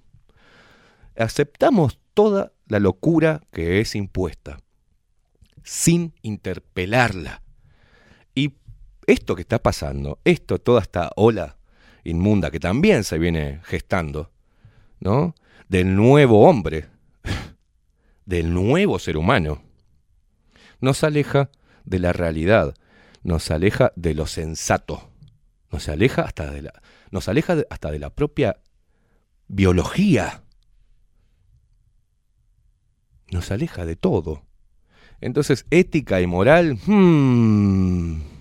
Aceptamos 1.17 1.99
toda 2.13 2.53
la 2.67 2.77
locura 2.77 3.41
que 3.51 3.79
es 3.79 3.95
impuesta, 3.95 4.59
sin 5.63 6.13
interpelarla. 6.21 7.41
Y 8.35 8.53
esto 9.07 9.35
que 9.35 9.41
está 9.41 9.59
pasando, 9.61 10.19
esto, 10.23 10.59
toda 10.59 10.81
esta 10.81 11.11
ola 11.15 11.57
inmunda 12.03 12.51
que 12.51 12.59
también 12.59 13.03
se 13.03 13.17
viene 13.17 13.61
gestando, 13.63 14.31
¿no? 14.99 15.35
Del 15.69 15.95
nuevo 15.95 16.47
hombre, 16.47 16.87
del 18.25 18.53
nuevo 18.53 18.99
ser 18.99 19.17
humano, 19.17 19.61
nos 20.81 21.03
aleja 21.03 21.49
de 21.85 21.99
la 21.99 22.13
realidad, 22.13 22.75
nos 23.23 23.51
aleja 23.51 23.93
de 23.95 24.13
lo 24.13 24.27
sensato, 24.27 25.09
nos 25.71 25.87
aleja 25.89 26.23
hasta 26.23 26.51
de 26.51 26.63
la, 26.63 26.73
nos 27.11 27.27
aleja 27.29 27.55
hasta 27.69 27.91
de 27.91 27.99
la 27.99 28.09
propia 28.09 28.57
biología, 29.47 30.43
nos 33.31 33.51
aleja 33.51 33.85
de 33.85 33.95
todo. 33.95 34.43
Entonces, 35.21 35.65
ética 35.71 36.19
y 36.19 36.27
moral, 36.27 36.77
hmm, 36.85 38.32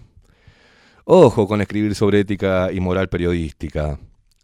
ojo 1.05 1.49
con 1.49 1.61
escribir 1.61 1.95
sobre 1.95 2.21
ética 2.21 2.71
y 2.73 2.81
moral 2.81 3.09
periodística, 3.09 3.99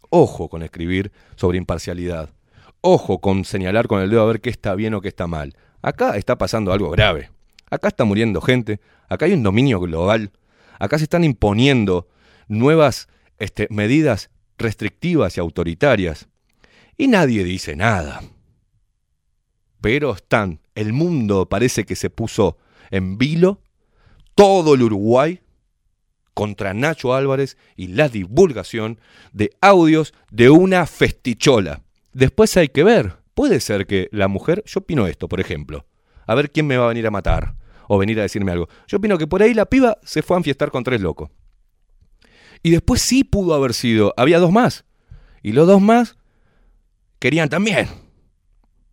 ojo 0.09 0.49
con 0.49 0.63
escribir 0.63 1.11
sobre 1.35 1.57
imparcialidad, 1.57 2.29
ojo 2.81 3.19
con 3.19 3.45
señalar 3.45 3.87
con 3.87 4.01
el 4.01 4.09
dedo 4.09 4.23
a 4.23 4.27
ver 4.27 4.41
qué 4.41 4.49
está 4.49 4.75
bien 4.75 4.93
o 4.93 5.01
qué 5.01 5.07
está 5.07 5.27
mal. 5.27 5.55
Acá 5.81 6.17
está 6.17 6.37
pasando 6.37 6.73
algo 6.73 6.89
grave. 6.89 7.31
Acá 7.69 7.87
está 7.89 8.03
muriendo 8.03 8.41
gente, 8.41 8.79
acá 9.07 9.25
hay 9.25 9.33
un 9.33 9.43
dominio 9.43 9.79
global, 9.79 10.31
acá 10.79 10.97
se 10.97 11.03
están 11.03 11.23
imponiendo 11.23 12.07
nuevas 12.47 13.07
este, 13.37 13.67
medidas 13.69 14.29
restrictivas 14.57 15.37
y 15.37 15.39
autoritarias. 15.39 16.27
Y 16.97 17.07
nadie 17.07 17.43
dice 17.43 17.75
nada. 17.75 18.21
Pero 19.81 20.13
están, 20.13 20.59
el 20.75 20.91
mundo 20.91 21.47
parece 21.47 21.85
que 21.85 21.95
se 21.95 22.09
puso 22.09 22.57
en 22.91 23.17
vilo, 23.17 23.61
todo 24.35 24.73
el 24.73 24.81
Uruguay 24.81 25.41
contra 26.39 26.73
Nacho 26.73 27.13
Álvarez 27.13 27.57
y 27.75 27.87
la 27.87 28.07
divulgación 28.07 29.01
de 29.33 29.51
audios 29.59 30.13
de 30.31 30.49
una 30.49 30.85
festichola. 30.85 31.81
Después 32.13 32.55
hay 32.55 32.69
que 32.69 32.85
ver, 32.85 33.17
puede 33.33 33.59
ser 33.59 33.85
que 33.85 34.07
la 34.13 34.29
mujer, 34.29 34.63
yo 34.65 34.79
opino 34.79 35.05
esto, 35.05 35.27
por 35.27 35.41
ejemplo, 35.41 35.85
a 36.25 36.35
ver 36.35 36.49
quién 36.49 36.65
me 36.65 36.77
va 36.77 36.85
a 36.85 36.87
venir 36.87 37.05
a 37.07 37.11
matar 37.11 37.55
o 37.89 37.97
venir 37.97 38.17
a 38.21 38.21
decirme 38.21 38.53
algo. 38.53 38.69
Yo 38.87 38.99
opino 38.99 39.17
que 39.17 39.27
por 39.27 39.43
ahí 39.43 39.53
la 39.53 39.65
piba 39.65 39.97
se 40.01 40.21
fue 40.21 40.37
a 40.37 40.39
enfiestar 40.39 40.71
con 40.71 40.85
tres 40.85 41.01
locos. 41.01 41.29
Y 42.63 42.69
después 42.69 43.01
sí 43.01 43.25
pudo 43.25 43.53
haber 43.53 43.73
sido, 43.73 44.13
había 44.15 44.39
dos 44.39 44.53
más. 44.53 44.85
Y 45.43 45.51
los 45.51 45.67
dos 45.67 45.81
más 45.81 46.15
querían 47.19 47.49
también. 47.49 47.89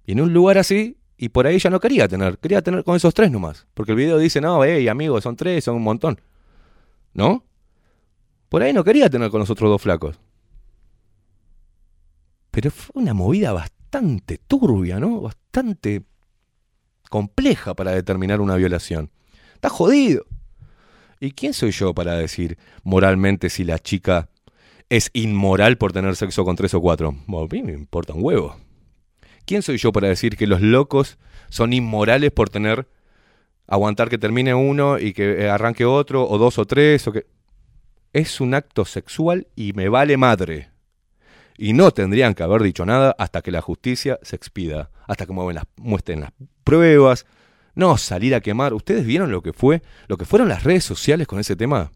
Y 0.04 0.12
en 0.12 0.20
un 0.20 0.32
lugar 0.32 0.58
así, 0.58 0.98
y 1.16 1.28
por 1.28 1.46
ahí 1.46 1.54
ella 1.54 1.70
no 1.70 1.78
quería 1.78 2.08
tener, 2.08 2.38
quería 2.38 2.60
tener 2.60 2.82
con 2.82 2.96
esos 2.96 3.14
tres 3.14 3.30
nomás. 3.30 3.68
Porque 3.72 3.92
el 3.92 3.98
video 3.98 4.18
dice, 4.18 4.40
no, 4.40 4.64
hey, 4.64 4.88
amigos, 4.88 5.22
son 5.22 5.36
tres, 5.36 5.62
son 5.62 5.76
un 5.76 5.84
montón. 5.84 6.20
¿No? 7.16 7.46
Por 8.50 8.62
ahí 8.62 8.74
no 8.74 8.84
quería 8.84 9.08
tener 9.08 9.30
con 9.30 9.40
los 9.40 9.48
otros 9.48 9.70
dos 9.70 9.80
flacos. 9.80 10.20
Pero 12.50 12.70
fue 12.70 13.02
una 13.02 13.14
movida 13.14 13.52
bastante 13.52 14.36
turbia, 14.36 15.00
¿no? 15.00 15.22
Bastante 15.22 16.04
compleja 17.08 17.74
para 17.74 17.92
determinar 17.92 18.42
una 18.42 18.56
violación. 18.56 19.10
Está 19.54 19.70
jodido. 19.70 20.26
¿Y 21.18 21.30
quién 21.30 21.54
soy 21.54 21.70
yo 21.70 21.94
para 21.94 22.16
decir 22.16 22.58
moralmente 22.82 23.48
si 23.48 23.64
la 23.64 23.78
chica 23.78 24.28
es 24.90 25.08
inmoral 25.14 25.78
por 25.78 25.94
tener 25.94 26.16
sexo 26.16 26.44
con 26.44 26.54
tres 26.54 26.74
o 26.74 26.82
cuatro? 26.82 27.16
Bueno, 27.26 27.48
a 27.50 27.54
mí 27.54 27.62
me 27.62 27.72
importa 27.72 28.12
un 28.12 28.22
huevo. 28.22 28.56
¿Quién 29.46 29.62
soy 29.62 29.78
yo 29.78 29.90
para 29.90 30.08
decir 30.08 30.36
que 30.36 30.46
los 30.46 30.60
locos 30.60 31.18
son 31.48 31.72
inmorales 31.72 32.30
por 32.30 32.50
tener 32.50 32.86
aguantar 33.66 34.08
que 34.08 34.18
termine 34.18 34.54
uno 34.54 34.98
y 34.98 35.12
que 35.12 35.44
eh, 35.44 35.50
arranque 35.50 35.84
otro 35.84 36.28
o 36.28 36.38
dos 36.38 36.58
o 36.58 36.66
tres 36.66 37.06
o 37.08 37.12
que 37.12 37.26
es 38.12 38.40
un 38.40 38.54
acto 38.54 38.84
sexual 38.84 39.48
y 39.56 39.72
me 39.72 39.88
vale 39.88 40.16
madre. 40.16 40.70
Y 41.58 41.72
no 41.72 41.90
tendrían 41.90 42.34
que 42.34 42.42
haber 42.42 42.62
dicho 42.62 42.84
nada 42.84 43.14
hasta 43.18 43.42
que 43.42 43.50
la 43.50 43.62
justicia 43.62 44.18
se 44.22 44.36
expida, 44.36 44.90
hasta 45.06 45.26
que 45.26 45.32
mueven 45.32 45.56
las, 45.56 45.64
muestren 45.76 46.20
las 46.20 46.32
pruebas. 46.64 47.26
No 47.74 47.96
salir 47.98 48.34
a 48.34 48.40
quemar. 48.40 48.72
¿Ustedes 48.72 49.04
vieron 49.04 49.30
lo 49.30 49.42
que 49.42 49.52
fue? 49.52 49.82
Lo 50.08 50.16
que 50.16 50.24
fueron 50.24 50.48
las 50.48 50.64
redes 50.64 50.84
sociales 50.84 51.26
con 51.26 51.38
ese 51.38 51.56
tema. 51.56 51.92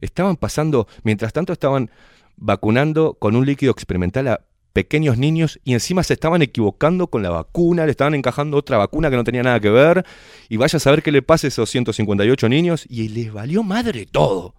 Estaban 0.00 0.36
pasando, 0.36 0.86
mientras 1.02 1.32
tanto 1.32 1.52
estaban 1.52 1.90
vacunando 2.36 3.14
con 3.14 3.34
un 3.34 3.44
líquido 3.44 3.72
experimental 3.72 4.28
a 4.28 4.40
pequeños 4.78 5.18
niños 5.18 5.58
y 5.64 5.72
encima 5.72 6.04
se 6.04 6.12
estaban 6.12 6.40
equivocando 6.40 7.08
con 7.08 7.20
la 7.20 7.30
vacuna, 7.30 7.84
le 7.84 7.90
estaban 7.90 8.14
encajando 8.14 8.56
otra 8.56 8.76
vacuna 8.76 9.10
que 9.10 9.16
no 9.16 9.24
tenía 9.24 9.42
nada 9.42 9.58
que 9.58 9.70
ver 9.70 10.06
y 10.48 10.56
vaya 10.56 10.76
a 10.76 10.78
saber 10.78 11.02
qué 11.02 11.10
le 11.10 11.20
pasa 11.20 11.48
a 11.48 11.48
esos 11.48 11.68
158 11.68 12.48
niños 12.48 12.86
y 12.88 13.08
les 13.08 13.32
valió 13.32 13.64
madre 13.64 14.06
todo. 14.06 14.54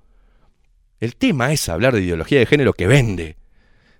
El 0.99 1.15
tema 1.15 1.53
es 1.53 1.69
hablar 1.69 1.93
de 1.93 2.01
ideología 2.01 2.37
de 2.37 2.45
género 2.45 2.73
que 2.73 2.85
vende, 2.85 3.37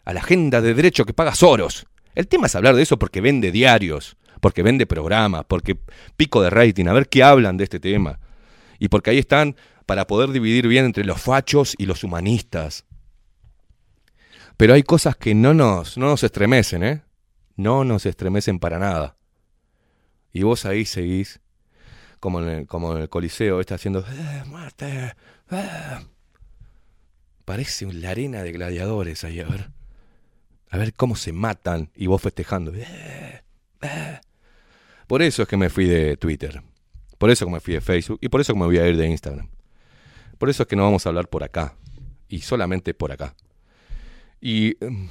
a 0.03 0.11
la 0.11 0.19
agenda 0.19 0.59
de 0.59 0.73
derecho 0.73 1.05
que 1.05 1.13
paga 1.13 1.33
Soros. 1.33 1.85
El 2.15 2.27
tema 2.27 2.47
es 2.47 2.55
hablar 2.55 2.75
de 2.75 2.81
eso 2.81 2.99
porque 2.99 3.21
vende 3.21 3.53
diarios, 3.53 4.17
porque 4.41 4.61
vende 4.61 4.85
programas, 4.85 5.45
porque 5.47 5.77
pico 6.17 6.41
de 6.41 6.49
rating, 6.49 6.87
a 6.87 6.93
ver 6.93 7.07
qué 7.07 7.23
hablan 7.23 7.55
de 7.55 7.63
este 7.63 7.79
tema. 7.79 8.19
Y 8.77 8.89
porque 8.89 9.11
ahí 9.11 9.19
están 9.19 9.55
para 9.85 10.05
poder 10.05 10.31
dividir 10.31 10.67
bien 10.67 10.83
entre 10.83 11.05
los 11.05 11.21
fachos 11.21 11.75
y 11.77 11.85
los 11.85 12.03
humanistas. 12.03 12.83
Pero 14.59 14.73
hay 14.73 14.83
cosas 14.83 15.15
que 15.15 15.33
no 15.33 15.53
nos, 15.53 15.97
no 15.97 16.07
nos 16.07 16.21
estremecen, 16.21 16.83
¿eh? 16.83 17.01
No 17.55 17.85
nos 17.85 18.05
estremecen 18.05 18.59
para 18.59 18.77
nada. 18.77 19.15
Y 20.33 20.43
vos 20.43 20.65
ahí 20.65 20.83
seguís, 20.83 21.39
como 22.19 22.41
en 22.41 22.49
el, 22.49 22.67
como 22.67 22.93
en 22.93 23.03
el 23.03 23.07
Coliseo, 23.07 23.61
está 23.61 23.75
haciendo, 23.75 24.01
"Eh, 24.01 25.13
eh". 25.51 25.99
Parece 27.45 27.85
la 27.93 28.09
arena 28.09 28.43
de 28.43 28.51
gladiadores 28.51 29.23
ahí, 29.23 29.39
a 29.39 29.47
ver. 29.47 29.71
A 30.69 30.77
ver 30.77 30.93
cómo 30.93 31.15
se 31.15 31.31
matan 31.31 31.89
y 31.95 32.07
vos 32.07 32.21
festejando. 32.21 32.73
"Eh, 32.75 33.41
Eh. 33.81 34.19
Por 35.07 35.21
eso 35.21 35.43
es 35.43 35.47
que 35.47 35.55
me 35.55 35.69
fui 35.69 35.85
de 35.85 36.17
Twitter. 36.17 36.61
Por 37.17 37.29
eso 37.29 37.45
que 37.45 37.51
me 37.53 37.61
fui 37.61 37.75
de 37.75 37.79
Facebook. 37.81 38.19
Y 38.21 38.27
por 38.27 38.41
eso 38.41 38.51
que 38.53 38.59
me 38.59 38.65
voy 38.65 38.77
a 38.77 38.85
ir 38.89 38.97
de 38.97 39.07
Instagram. 39.07 39.47
Por 40.37 40.49
eso 40.49 40.63
es 40.63 40.67
que 40.67 40.75
no 40.75 40.83
vamos 40.83 41.05
a 41.05 41.09
hablar 41.09 41.29
por 41.29 41.45
acá. 41.45 41.75
Y 42.27 42.41
solamente 42.41 42.93
por 42.93 43.13
acá. 43.13 43.35
Y 44.41 44.77
mm, 44.79 45.07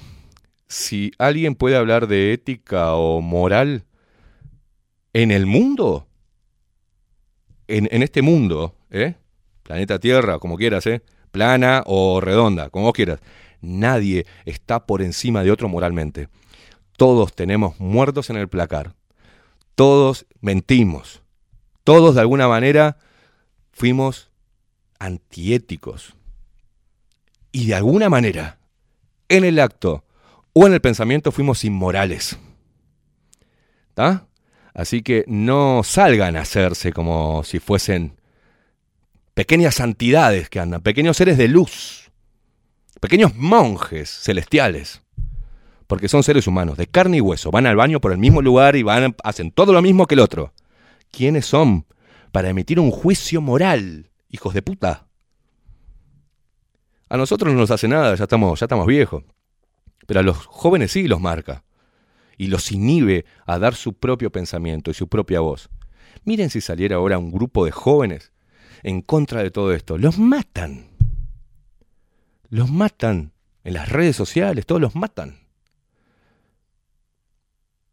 si 0.66 1.12
alguien 1.18 1.54
puede 1.54 1.76
hablar 1.76 2.06
de 2.06 2.32
ética 2.32 2.94
o 2.94 3.20
moral 3.20 3.84
en 5.12 5.30
el 5.30 5.46
mundo, 5.46 6.06
en, 7.66 7.88
en 7.90 8.02
este 8.02 8.22
mundo, 8.22 8.74
¿eh? 8.90 9.14
planeta 9.62 9.98
Tierra, 9.98 10.38
como 10.38 10.56
quieras, 10.56 10.86
¿eh? 10.86 11.02
plana 11.30 11.82
o 11.86 12.20
redonda, 12.20 12.70
como 12.70 12.92
quieras, 12.92 13.20
nadie 13.60 14.26
está 14.44 14.86
por 14.86 15.02
encima 15.02 15.42
de 15.42 15.50
otro 15.50 15.68
moralmente. 15.68 16.28
Todos 16.96 17.34
tenemos 17.34 17.78
muertos 17.78 18.30
en 18.30 18.36
el 18.36 18.48
placar. 18.48 18.94
Todos 19.74 20.26
mentimos. 20.40 21.22
Todos 21.84 22.16
de 22.16 22.20
alguna 22.20 22.48
manera 22.48 22.96
fuimos 23.72 24.30
antiéticos. 24.98 26.16
Y 27.52 27.68
de 27.68 27.74
alguna 27.76 28.08
manera, 28.08 28.57
en 29.28 29.44
el 29.44 29.58
acto 29.58 30.04
o 30.52 30.66
en 30.66 30.72
el 30.74 30.80
pensamiento 30.80 31.32
fuimos 31.32 31.64
inmorales. 31.64 32.38
¿Está? 33.90 34.26
Así 34.74 35.02
que 35.02 35.24
no 35.26 35.82
salgan 35.82 36.36
a 36.36 36.42
hacerse 36.42 36.92
como 36.92 37.42
si 37.42 37.58
fuesen 37.58 38.18
pequeñas 39.34 39.74
santidades 39.76 40.48
que 40.48 40.60
andan, 40.60 40.82
pequeños 40.82 41.16
seres 41.16 41.36
de 41.36 41.48
luz, 41.48 42.10
pequeños 43.00 43.34
monjes 43.34 44.08
celestiales, 44.08 45.02
porque 45.88 46.08
son 46.08 46.22
seres 46.22 46.46
humanos, 46.46 46.76
de 46.76 46.86
carne 46.86 47.16
y 47.16 47.20
hueso, 47.20 47.50
van 47.50 47.66
al 47.66 47.74
baño 47.74 48.00
por 48.00 48.12
el 48.12 48.18
mismo 48.18 48.42
lugar 48.42 48.76
y 48.76 48.82
van, 48.82 49.16
hacen 49.24 49.50
todo 49.50 49.72
lo 49.72 49.82
mismo 49.82 50.06
que 50.06 50.14
el 50.14 50.20
otro. 50.20 50.52
¿Quiénes 51.10 51.46
son 51.46 51.86
para 52.30 52.50
emitir 52.50 52.78
un 52.78 52.90
juicio 52.92 53.40
moral, 53.40 54.10
hijos 54.28 54.54
de 54.54 54.62
puta? 54.62 55.07
A 57.08 57.16
nosotros 57.16 57.52
no 57.52 57.60
nos 57.60 57.70
hace 57.70 57.88
nada, 57.88 58.14
ya 58.14 58.24
estamos, 58.24 58.60
ya 58.60 58.64
estamos 58.64 58.86
viejos, 58.86 59.24
pero 60.06 60.20
a 60.20 60.22
los 60.22 60.46
jóvenes 60.46 60.92
sí 60.92 61.08
los 61.08 61.20
marca 61.20 61.64
y 62.36 62.48
los 62.48 62.70
inhibe 62.70 63.24
a 63.46 63.58
dar 63.58 63.74
su 63.74 63.94
propio 63.94 64.30
pensamiento 64.30 64.90
y 64.90 64.94
su 64.94 65.08
propia 65.08 65.40
voz. 65.40 65.70
Miren 66.24 66.50
si 66.50 66.60
saliera 66.60 66.96
ahora 66.96 67.18
un 67.18 67.30
grupo 67.30 67.64
de 67.64 67.72
jóvenes 67.72 68.32
en 68.82 69.02
contra 69.02 69.42
de 69.42 69.50
todo 69.50 69.72
esto. 69.72 69.98
Los 69.98 70.18
matan. 70.18 70.88
Los 72.50 72.70
matan 72.70 73.32
en 73.64 73.74
las 73.74 73.88
redes 73.88 74.16
sociales, 74.16 74.66
todos 74.66 74.80
los 74.80 74.94
matan. 74.94 75.40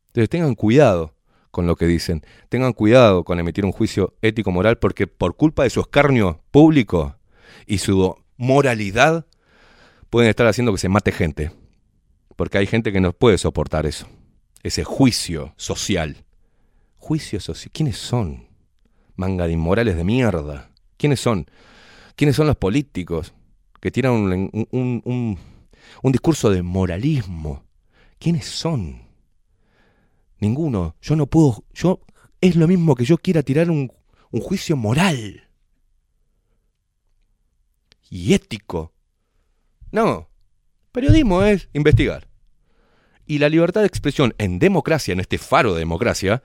Entonces 0.08 0.30
tengan 0.30 0.56
cuidado 0.56 1.14
con 1.52 1.68
lo 1.68 1.76
que 1.76 1.88
dicen. 1.88 2.26
Tengan 2.50 2.74
cuidado 2.74 3.24
con 3.24 3.40
emitir 3.40 3.66
un 3.66 3.72
juicio 3.72 4.16
ético-moral 4.22 4.77
porque 4.77 5.08
por 5.08 5.35
culpa 5.35 5.64
de 5.64 5.69
su 5.69 5.82
escarnio 5.82 6.42
público 6.52 7.18
y 7.66 7.80
su 7.80 8.16
moralidad 8.38 9.26
pueden 10.10 10.30
estar 10.30 10.48
haciendo 10.48 10.72
que 10.72 10.78
se 10.78 10.90
mate 10.90 11.12
gente. 11.12 11.52
Porque 12.36 12.58
hay 12.58 12.68
gente 12.68 12.92
que 12.92 13.00
no 13.00 13.14
puede 13.14 13.38
soportar 13.38 13.86
eso. 13.86 14.08
Ese 14.64 14.84
juicio 14.84 15.54
social. 15.58 16.26
Juicio 16.98 17.40
social. 17.40 17.72
¿Quiénes 17.74 17.98
son? 17.98 18.48
Manga 19.16 19.48
de 19.48 19.54
inmorales 19.54 19.96
de 19.96 20.04
mierda. 20.04 20.70
¿Quiénes 20.98 21.20
son? 21.20 21.46
¿Quiénes 22.16 22.36
son 22.36 22.48
los 22.48 22.58
políticos 22.58 23.34
que 23.80 23.92
tiran 23.92 24.14
un, 24.14 24.50
un, 24.72 25.02
un, 25.06 25.40
un 26.02 26.12
discurso 26.12 26.50
de 26.50 26.62
moralismo? 26.62 27.64
¿Quiénes 28.20 28.46
son? 28.46 29.04
Ninguno. 30.40 30.96
Yo 31.02 31.16
no 31.16 31.28
puedo. 31.28 31.64
Yo 31.74 32.02
es 32.42 32.56
lo 32.56 32.68
mismo 32.68 32.96
que 32.96 33.06
yo 33.06 33.18
quiera 33.18 33.44
tirar 33.44 33.70
un, 33.70 33.92
un 34.32 34.42
juicio 34.42 34.76
moral 34.76 35.45
y 38.09 38.34
ético. 38.34 38.93
No. 39.92 40.30
Periodismo 40.92 41.43
es 41.43 41.69
investigar. 41.74 42.27
Y 43.25 43.40
la 43.40 43.50
libertad 43.50 43.82
de 43.82 43.88
expresión 43.88 44.34
en 44.38 44.59
democracia, 44.59 45.11
en 45.14 45.19
este 45.19 45.38
faro 45.38 45.74
de 45.74 45.80
democracia, 45.80 46.43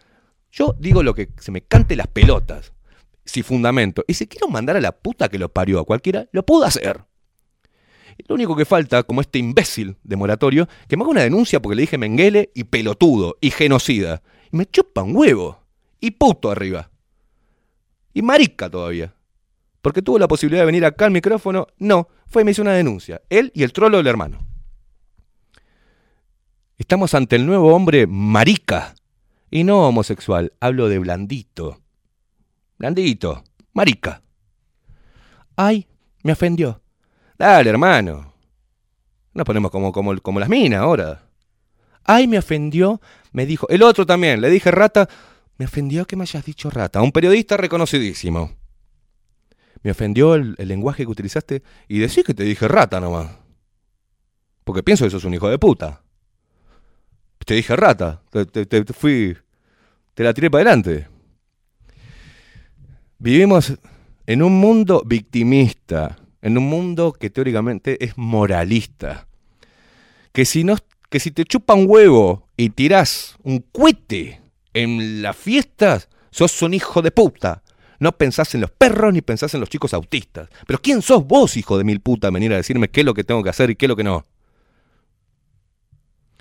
yo 0.51 0.75
digo 0.79 1.03
lo 1.03 1.15
que 1.15 1.31
se 1.39 1.51
me 1.51 1.63
cante 1.63 1.97
las 1.97 2.09
pelotas 2.09 2.73
si 3.25 3.43
fundamento. 3.43 4.05
Y 4.07 4.15
si 4.15 4.27
quiero 4.27 4.49
mandar 4.49 4.77
a 4.77 4.81
la 4.81 4.93
puta 4.93 5.29
que 5.29 5.39
lo 5.39 5.53
parió 5.53 5.81
a 5.81 5.85
cualquiera, 5.85 6.29
lo 6.33 6.45
puedo 6.45 6.65
hacer. 6.65 7.05
Lo 8.29 8.35
único 8.35 8.55
que 8.55 8.65
falta, 8.65 9.03
como 9.03 9.23
este 9.23 9.39
imbécil 9.39 9.97
de 10.03 10.17
moratorio, 10.17 10.69
que 10.89 10.97
me 10.97 11.05
haga 11.05 11.11
una 11.11 11.23
denuncia 11.23 11.61
porque 11.61 11.77
le 11.77 11.83
dije 11.83 11.97
menguele 11.97 12.51
y 12.55 12.65
pelotudo 12.65 13.39
y 13.41 13.51
genocida. 13.51 14.23
Y 14.53 14.57
me 14.57 14.69
un 14.97 15.17
huevo. 15.17 15.61
Y 16.01 16.13
puto 16.13 16.51
arriba. 16.51 16.91
Y 18.13 18.23
marica 18.23 18.69
todavía. 18.69 19.15
Porque 19.83 20.03
tuvo 20.03 20.19
la 20.19 20.29
posibilidad 20.29 20.63
de 20.63 20.67
venir 20.67 20.85
acá 20.85 21.07
al 21.07 21.11
micrófono. 21.11 21.67
No, 21.79 22.09
fue 22.27 22.43
y 22.43 22.45
me 22.45 22.51
hizo 22.51 22.63
una 22.63 22.73
denuncia. 22.73 23.23
Él 23.31 23.51
y 23.55 23.63
el 23.63 23.73
trolo 23.73 23.97
del 23.97 24.07
hermano. 24.07 24.47
Estamos 26.77 27.15
ante 27.15 27.37
el 27.37 27.47
nuevo 27.47 27.75
hombre 27.75 28.07
marica. 28.07 28.95
Y 29.51 29.65
no 29.65 29.87
homosexual. 29.87 30.53
Hablo 30.61 30.89
de 30.89 30.99
blandito. 30.99 31.81
Blandito. 32.79 33.43
Marica. 33.73 34.23
Ay, 35.57 35.87
me 36.23 36.33
ofendió. 36.33 36.83
Dale, 37.39 37.71
hermano. 37.71 38.35
Nos 39.33 39.45
ponemos 39.45 39.71
como, 39.71 39.93
como, 39.93 40.17
como 40.19 40.41
las 40.41 40.49
minas 40.49 40.81
ahora. 40.81 41.23
Ay, 42.05 42.27
me 42.27 42.39
ofendió. 42.39 43.01
Me 43.33 43.47
dijo. 43.47 43.69
El 43.69 43.83
otro 43.83 44.07
también. 44.07 44.41
Le 44.41 44.51
dije 44.51 44.71
rata. 44.71 45.09
Me 45.57 45.65
ofendió 45.67 46.07
que 46.07 46.17
me 46.17 46.23
hayas 46.23 46.45
dicho 46.45 46.71
rata. 46.71 47.03
Un 47.03 47.13
periodista 47.13 47.57
reconocidísimo. 47.57 48.60
Me 49.83 49.93
ofendió 49.93 50.35
el, 50.35 50.57
lenguaje 50.59 51.05
que 51.05 51.11
utilizaste 51.11 51.63
y 51.89 51.99
decís 51.99 52.25
que 52.25 52.35
te 52.35 52.45
dije 52.45 52.69
rata 52.69 53.01
nomás. 53.01 53.31
Porque 54.65 54.83
pienso 54.83 55.05
que 55.05 55.11
sos 55.11 55.25
un 55.25 55.35
hijo 55.35 55.49
de 55.49 55.59
puta. 55.59 56.03
Te 57.45 57.55
dije 57.55 57.75
rata. 57.75 58.23
Te 58.31 58.85
fui. 58.93 59.37
Te 60.15 60.23
la 60.23 60.35
tiré 60.35 60.51
para 60.51 60.63
adelante. 60.63 61.09
Vivimos 63.19 63.75
en 64.27 64.43
un 64.43 64.61
mundo 64.61 65.03
victimista, 65.05 66.17
en 66.41 66.57
un 66.57 66.69
mundo 66.69 67.13
que 67.13 67.31
teóricamente 67.31 68.05
es 68.05 68.17
moralista. 68.17 69.27
Que 70.33 70.45
si, 70.45 70.63
no, 70.63 70.77
que 71.09 71.21
si 71.21 71.31
te 71.31 71.45
chupa 71.45 71.75
un 71.75 71.87
huevo 71.89 72.47
y 72.57 72.71
tirás 72.71 73.37
un 73.43 73.65
cohete 73.73 74.41
en 74.73 75.23
las 75.23 75.37
fiestas, 75.37 76.09
sos 76.31 76.63
un 76.63 76.75
hijo 76.75 77.03
de 77.03 77.11
puta. 77.11 77.63
No 78.01 78.13
pensás 78.13 78.55
en 78.55 78.63
los 78.63 78.71
perros 78.71 79.13
ni 79.13 79.21
pensás 79.21 79.55
en 79.55 79.61
los 79.61 79.69
chicos 79.69 79.95
autistas. 79.95 80.49
Pero 80.67 80.81
¿quién 80.81 81.03
sos 81.03 81.25
vos, 81.27 81.57
hijo 81.57 81.79
de 81.79 81.85
mil 81.85 82.01
puta, 82.01 82.31
venir 82.31 82.53
a 82.53 82.57
decirme 82.57 82.89
qué 82.89 83.01
es 83.01 83.07
lo 83.07 83.15
que 83.15 83.25
tengo 83.25 83.43
que 83.43 83.51
hacer 83.51 83.71
y 83.71 83.77
qué 83.77 83.87
es 83.87 83.89
lo 83.89 83.97
que 83.97 84.05
no? 84.05 84.27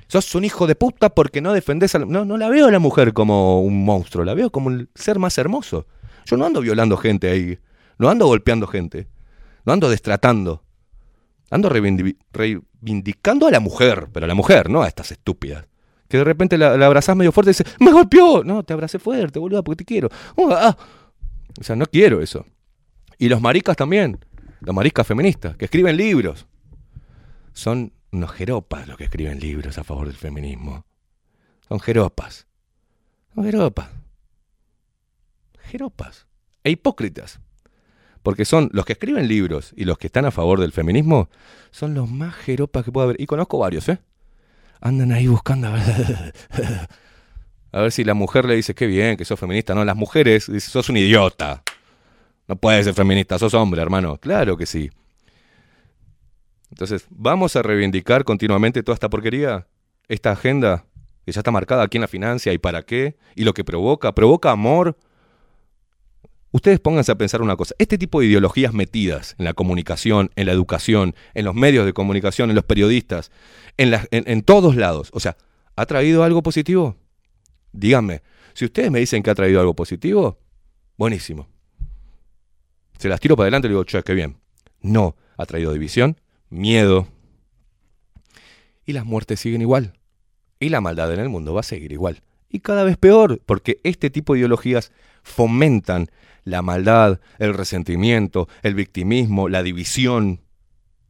Sos 0.08 0.34
un 0.34 0.46
hijo 0.46 0.66
de 0.66 0.76
puta 0.76 1.10
porque 1.10 1.42
no 1.42 1.54
defendés 1.54 1.94
a 1.94 2.00
la... 2.00 2.06
No, 2.06 2.26
no 2.26 2.38
la 2.38 2.50
veo 2.50 2.68
a 2.68 2.72
la 2.72 2.80
mujer 2.80 3.14
como 3.14 3.62
un 3.62 3.84
monstruo, 3.86 4.26
la 4.26 4.34
veo 4.34 4.50
como 4.50 4.70
el 4.70 4.90
ser 4.96 5.20
más 5.20 5.38
hermoso. 5.38 5.86
Yo 6.26 6.38
no 6.38 6.46
ando 6.46 6.62
violando 6.62 6.98
gente 6.98 7.30
ahí, 7.30 7.60
no 7.98 8.10
ando 8.10 8.26
golpeando 8.26 8.66
gente, 8.66 9.08
no 9.66 9.74
ando 9.74 9.90
destratando. 9.90 10.64
Ando 11.52 11.70
reivindi- 11.70 12.18
reivindicando 12.32 13.48
a 13.48 13.52
la 13.52 13.60
mujer, 13.60 14.08
pero 14.14 14.24
a 14.24 14.28
la 14.28 14.36
mujer, 14.36 14.70
no 14.70 14.82
a 14.82 14.88
estas 14.88 15.12
estúpidas. 15.12 15.66
Que 16.08 16.18
de 16.18 16.24
repente 16.24 16.58
la, 16.58 16.78
la 16.78 16.86
abrazás 16.86 17.16
medio 17.16 17.32
fuerte 17.32 17.52
y 17.52 17.54
dices, 17.54 17.76
¡me 17.80 17.92
golpeó! 17.92 18.44
No, 18.44 18.64
te 18.64 18.74
abracé 18.74 18.98
fuerte, 18.98 19.38
boludo, 19.38 19.64
porque 19.64 19.84
te 19.84 19.86
quiero. 19.86 20.10
Uh, 20.36 20.52
ah. 20.54 20.78
O 21.60 21.64
sea, 21.64 21.76
no 21.76 21.86
quiero 21.86 22.22
eso. 22.22 22.46
Y 23.18 23.28
los 23.28 23.42
maricas 23.42 23.76
también, 23.76 24.24
los 24.62 24.74
maricas 24.74 25.06
feministas, 25.06 25.58
que 25.58 25.66
escriben 25.66 25.98
libros. 25.98 26.48
Son 27.54 27.92
unos 28.12 28.32
jeropas 28.32 28.88
los 28.88 28.98
que 28.98 29.04
escriben 29.04 29.40
libros 29.40 29.78
a 29.78 29.84
favor 29.84 30.08
del 30.08 30.16
feminismo. 30.16 30.86
Son 31.68 31.80
jeropas. 31.80 32.48
Son 33.36 33.44
jeropas. 33.44 33.90
Jeropas. 35.60 36.28
E 36.64 36.72
hipócritas. 36.72 37.40
Porque 38.24 38.46
son 38.46 38.70
los 38.74 38.86
que 38.86 38.94
escriben 38.94 39.28
libros 39.28 39.74
y 39.76 39.86
los 39.86 39.98
que 39.98 40.08
están 40.08 40.26
a 40.26 40.32
favor 40.32 40.60
del 40.60 40.72
feminismo, 40.72 41.30
son 41.72 41.94
los 41.94 42.10
más 42.10 42.36
jeropas 42.36 42.86
que 42.86 42.92
puede 42.92 43.06
haber. 43.06 43.22
Y 43.22 43.26
conozco 43.26 43.60
varios, 43.60 43.88
¿eh? 43.90 44.00
Andan 44.82 45.12
ahí 45.12 45.28
buscando 45.28 45.70
a 47.72 47.81
ver, 47.81 47.91
si 47.91 48.03
la 48.03 48.14
mujer 48.14 48.45
le 48.45 48.56
dice, 48.56 48.73
qué 48.73 48.88
bien 48.88 49.15
que 49.17 49.25
sos 49.25 49.39
feminista. 49.39 49.75
No, 49.75 49.85
las 49.85 49.95
mujeres 49.95 50.48
dicen, 50.51 50.72
sos 50.72 50.89
un 50.89 50.98
idiota. 50.98 51.64
No 52.48 52.56
puedes 52.56 52.85
ser 52.85 52.93
feminista, 52.95 53.38
sos 53.38 53.53
hombre, 53.53 53.81
hermano. 53.81 54.17
Claro 54.17 54.57
que 54.57 54.65
sí. 54.65 54.89
Entonces, 56.72 57.06
¿vamos 57.09 57.56
a 57.56 57.61
reivindicar 57.61 58.23
continuamente 58.23 58.83
toda 58.83 58.93
esta 58.93 59.09
porquería? 59.09 59.67
Esta 60.07 60.31
agenda 60.31 60.85
que 61.25 61.31
ya 61.31 61.41
está 61.41 61.51
marcada 61.51 61.83
aquí 61.83 61.98
en 61.98 62.01
la 62.01 62.07
financia 62.07 62.53
y 62.53 62.57
para 62.57 62.83
qué? 62.83 63.17
Y 63.35 63.43
lo 63.43 63.53
que 63.53 63.64
provoca, 63.64 64.14
provoca 64.14 64.51
amor. 64.51 64.98
Ustedes 66.51 66.80
pónganse 66.80 67.11
a 67.11 67.15
pensar 67.15 67.43
una 67.43 67.56
cosa, 67.56 67.75
este 67.77 67.99
tipo 67.99 68.19
de 68.19 68.25
ideologías 68.27 68.73
metidas 68.73 69.35
en 69.38 69.45
la 69.45 69.53
comunicación, 69.53 70.31
en 70.35 70.48
la 70.48 70.51
educación, 70.51 71.14
en 71.35 71.45
los 71.45 71.53
medios 71.53 71.85
de 71.85 71.93
comunicación, 71.93 72.49
en 72.49 72.56
los 72.56 72.65
periodistas, 72.65 73.30
en, 73.77 73.91
la- 73.91 74.07
en 74.09 74.41
todos 74.41 74.75
lados, 74.75 75.11
o 75.14 75.19
sea, 75.19 75.38
¿ha 75.75 75.85
traído 75.85 76.23
algo 76.23 76.41
positivo? 76.41 76.95
Díganme, 77.72 78.22
si 78.53 78.65
ustedes 78.65 78.91
me 78.91 78.99
dicen 78.99 79.23
que 79.23 79.30
ha 79.30 79.35
traído 79.35 79.59
algo 79.59 79.75
positivo, 79.75 80.39
buenísimo. 80.98 81.48
Se 82.98 83.07
las 83.07 83.19
tiro 83.19 83.35
para 83.35 83.45
adelante 83.45 83.67
y 83.67 83.72
digo, 83.72 83.83
che, 83.85 84.03
qué 84.03 84.14
bien. 84.14 84.38
No, 84.81 85.15
ha 85.38 85.45
traído 85.45 85.72
división, 85.72 86.19
miedo. 86.49 87.07
Y 88.85 88.93
las 88.93 89.06
muertes 89.06 89.39
siguen 89.39 89.61
igual. 89.61 89.93
Y 90.59 90.69
la 90.69 90.81
maldad 90.81 91.14
en 91.14 91.19
el 91.19 91.30
mundo 91.30 91.53
va 91.53 91.61
a 91.61 91.64
seguir 91.64 91.91
igual. 91.91 92.22
Y 92.49 92.59
cada 92.59 92.83
vez 92.83 92.98
peor, 92.98 93.41
porque 93.45 93.80
este 93.83 94.09
tipo 94.09 94.33
de 94.33 94.39
ideologías 94.39 94.91
fomentan 95.23 96.09
la 96.43 96.61
maldad, 96.61 97.19
el 97.38 97.53
resentimiento, 97.53 98.49
el 98.64 98.73
victimismo, 98.73 99.48
la 99.48 99.64
división, 99.64 100.41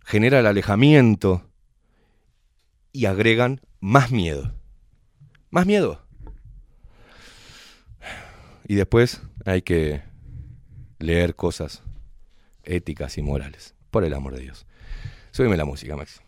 genera 0.06 0.40
el 0.40 0.48
alejamiento 0.48 1.50
y 2.92 3.06
agregan 3.06 3.62
más 3.80 4.12
miedo. 4.12 4.54
Más 5.50 5.66
miedo. 5.66 6.06
Y 8.70 8.76
después 8.76 9.24
hay 9.46 9.64
que 9.64 10.04
leer 11.00 11.36
cosas 11.36 11.82
éticas 12.64 13.18
y 13.18 13.24
morales. 13.24 13.74
Por 13.90 14.04
el 14.04 14.14
amor 14.14 14.36
de 14.36 14.42
Dios. 14.42 14.68
Súbeme 15.32 15.58
la 15.58 15.66
música, 15.66 15.96
Max. 15.96 16.22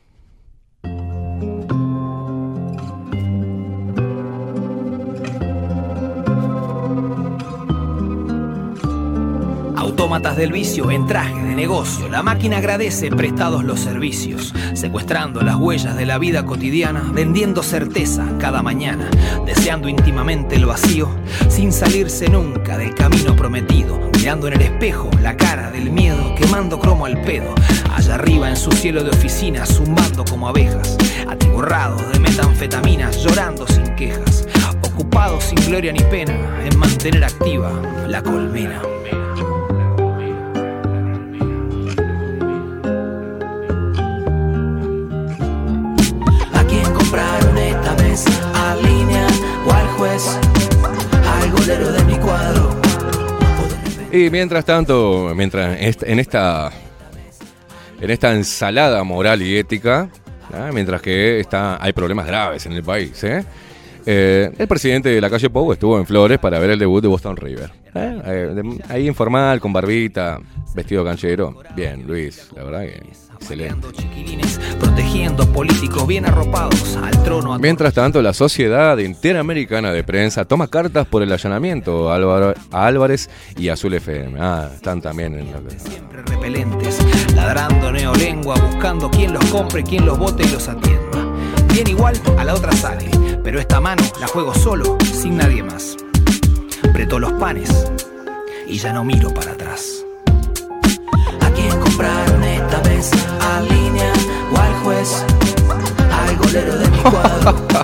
Autómatas 10.02 10.36
del 10.36 10.52
vicio 10.52 10.90
en 10.90 11.06
traje 11.06 11.36
de 11.36 11.54
negocio. 11.54 12.10
La 12.10 12.24
máquina 12.24 12.58
agradece 12.58 13.12
prestados 13.12 13.64
los 13.64 13.80
servicios, 13.80 14.52
secuestrando 14.74 15.44
las 15.44 15.58
huellas 15.58 15.96
de 15.96 16.08
la 16.08 16.18
vida 16.18 16.44
cotidiana, 16.44 17.04
vendiendo 17.14 17.62
certeza 17.62 18.26
cada 18.40 18.64
mañana, 18.64 19.08
deseando 19.46 19.88
íntimamente 19.88 20.56
el 20.56 20.66
vacío, 20.66 21.08
sin 21.50 21.72
salirse 21.72 22.28
nunca 22.30 22.80
del 22.80 22.96
camino 22.96 23.36
prometido, 23.36 24.00
mirando 24.18 24.48
en 24.48 24.54
el 24.54 24.62
espejo 24.64 25.08
la 25.22 25.38
cara 25.38 25.70
del 25.70 25.92
miedo, 25.92 26.34
quemando 26.34 26.80
cromo 26.80 27.06
al 27.06 27.22
pedo, 27.22 27.54
allá 27.96 28.16
arriba 28.16 28.50
en 28.50 28.58
su 28.58 28.72
cielo 28.72 29.04
de 29.04 29.12
oficina, 29.12 29.68
zumbando 29.68 30.26
como 30.26 30.48
abejas, 30.48 30.98
atiborrados 31.30 32.12
de 32.12 32.20
metanfetaminas, 32.20 33.24
llorando 33.24 33.68
sin 33.68 33.84
quejas, 33.96 34.48
ocupados 34.82 35.44
sin 35.44 35.64
gloria 35.68 35.94
ni 35.94 36.02
pena 36.06 36.34
en 36.66 36.80
mantener 36.80 37.24
activa 37.24 37.72
la 38.08 38.24
colmena. 38.24 38.82
Y 54.12 54.30
mientras 54.30 54.66
tanto, 54.66 55.32
mientras 55.36 55.78
en 56.04 56.20
esta 56.20 56.72
en 58.02 58.10
esta 58.10 58.34
ensalada 58.34 59.04
moral 59.04 59.42
y 59.42 59.58
ética, 59.58 60.10
¿ah? 60.54 60.72
mientras 60.74 61.02
que 61.02 61.40
está, 61.40 61.82
hay 61.82 61.94
problemas 61.94 62.26
graves 62.26 62.66
en 62.66 62.74
el 62.74 62.84
país, 62.84 63.24
¿eh? 63.24 63.46
Eh, 64.06 64.52
el 64.58 64.68
presidente 64.68 65.10
de 65.10 65.22
la 65.22 65.30
calle 65.30 65.52
Pou 65.52 65.72
estuvo 65.72 66.00
en 66.00 66.08
Flores 66.08 66.40
para 66.40 66.58
ver 66.58 66.72
el 66.72 66.80
debut 66.80 67.02
de 67.02 67.08
Boston 67.08 67.38
River. 67.38 67.72
¿eh? 67.94 68.80
Ahí 68.90 69.08
informal, 69.08 69.60
con 69.62 69.72
barbita, 69.72 70.40
vestido 70.74 71.06
canchero. 71.06 71.62
Bien, 71.76 72.04
Luis, 72.08 72.50
la 72.56 72.64
verdad 72.64 72.82
que 72.82 73.04
excelente. 73.42 73.88
Protegiendo 74.80 75.52
políticos 75.52 76.08
bien 76.08 76.26
arropados 76.26 76.96
al 76.98 77.24
trono. 77.24 77.58
Mientras 77.60 77.94
tanto, 77.94 78.22
la 78.22 78.34
Sociedad 78.34 78.98
Interamericana 78.98 79.92
de 79.92 80.04
Prensa 80.04 80.46
toma 80.46 80.68
cartas 80.68 81.08
por 81.08 81.24
el 81.24 81.32
allanamiento 81.32 82.12
a 82.12 82.54
Álvarez 82.72 83.30
y 83.58 83.70
Azul 83.70 83.94
FM. 83.94 84.40
Ah, 84.40 84.70
están 84.74 85.02
también 85.02 85.38
en 85.38 85.52
la... 85.52 85.60
repelentes, 86.26 87.00
ladrando 87.36 87.92
neolengua, 87.92 88.56
buscando 88.56 89.10
quién 89.10 89.34
los 89.34 89.46
compre, 89.46 89.84
quién 89.84 90.06
los 90.06 90.18
vote 90.18 90.44
y 90.44 90.52
los 90.52 90.68
atienda. 90.68 91.28
Bien 91.74 91.88
igual 91.88 92.16
a 92.38 92.44
la 92.44 92.54
otra 92.54 92.72
sale, 92.74 93.10
pero 93.44 93.60
esta 93.60 93.80
mano 93.80 94.04
la 94.20 94.28
juego 94.28 94.54
solo, 94.54 94.98
sin 95.02 95.38
nadie 95.38 95.64
más. 95.64 95.98
Preto 96.94 97.20
los 97.20 97.34
panes 97.34 97.92
y 98.68 98.78
ya 98.78 98.94
no 98.94 99.04
miro 99.04 99.34
para 99.34 99.52
atrás. 99.52 100.06
Línea 103.60 104.14
o 104.54 104.58
al 104.58 104.74
juez? 104.84 105.26
Al 106.10 106.38
golero 106.38 106.78
de 106.78 106.90
mi 106.90 106.98
cuadro. 107.00 107.68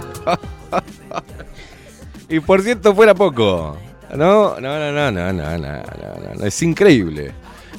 Y 2.29 2.41
por 2.41 2.61
cierto, 2.61 2.93
fuera 2.93 3.15
poco. 3.15 3.77
No, 4.15 4.59
no, 4.59 4.79
no, 4.79 4.91
no, 4.91 5.11
no, 5.11 5.33
no, 5.33 5.57
no, 5.57 5.57
no, 5.57 6.33
no. 6.37 6.45
Es 6.45 6.61
increíble. 6.61 7.31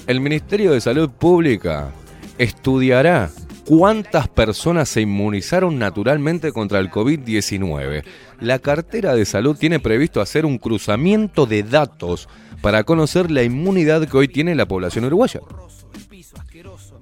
El 0.07 0.21
Ministerio 0.21 0.73
de 0.73 0.81
Salud 0.81 1.11
Pública 1.11 1.91
estudiará 2.39 3.31
cuántas 3.67 4.29
personas 4.29 4.89
se 4.89 5.03
inmunizaron 5.03 5.79
naturalmente 5.79 6.53
contra 6.53 6.79
el 6.79 6.91
COVID-19. 6.91 8.05
La 8.41 8.59
cartera 8.59 9.15
de 9.15 9.27
salud 9.27 9.57
tiene 9.57 9.81
previsto 9.81 10.23
hacer 10.23 10.47
un 10.47 10.57
cruzamiento 10.57 11.45
de 11.45 11.63
datos 11.63 12.29
para 12.63 12.85
conocer 12.85 13.31
la 13.31 13.43
inmunidad 13.43 14.09
que 14.09 14.17
hoy 14.17 14.29
tiene 14.29 14.55
la 14.55 14.67
población 14.67 15.05
uruguaya. 15.05 15.41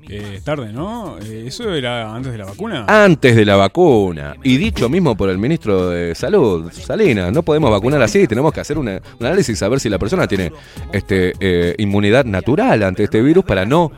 Eh, 0.09 0.41
tarde, 0.45 0.73
¿no? 0.73 1.17
Eh, 1.19 1.45
¿Eso 1.49 1.73
era 1.75 2.15
antes 2.15 2.31
de 2.33 2.39
la 2.39 2.45
vacuna? 2.45 2.85
Antes 2.87 3.35
de 3.35 3.45
la 3.45 3.57
vacuna. 3.57 4.37
Y 4.45 4.57
dicho 4.57 4.89
mismo 4.89 5.17
por 5.17 5.29
el 5.31 5.39
ministro 5.39 5.91
de 5.91 6.15
Salud, 6.15 6.71
Salinas, 6.71 7.33
no 7.33 7.43
podemos 7.43 7.71
vacunar 7.71 8.01
así, 8.03 8.27
tenemos 8.29 8.53
que 8.53 8.61
hacer 8.61 8.79
una- 8.79 9.01
un 9.19 9.27
análisis 9.27 9.61
a 9.63 9.69
ver 9.69 9.81
si 9.81 9.89
la 9.89 9.99
persona 9.99 10.29
tiene 10.29 10.53
este, 10.93 11.33
eh, 11.41 11.75
inmunidad 11.79 12.25
natural 12.25 12.83
ante 12.85 13.03
este 13.05 13.21
virus 13.21 13.45
para 13.45 13.65
no. 13.67 13.91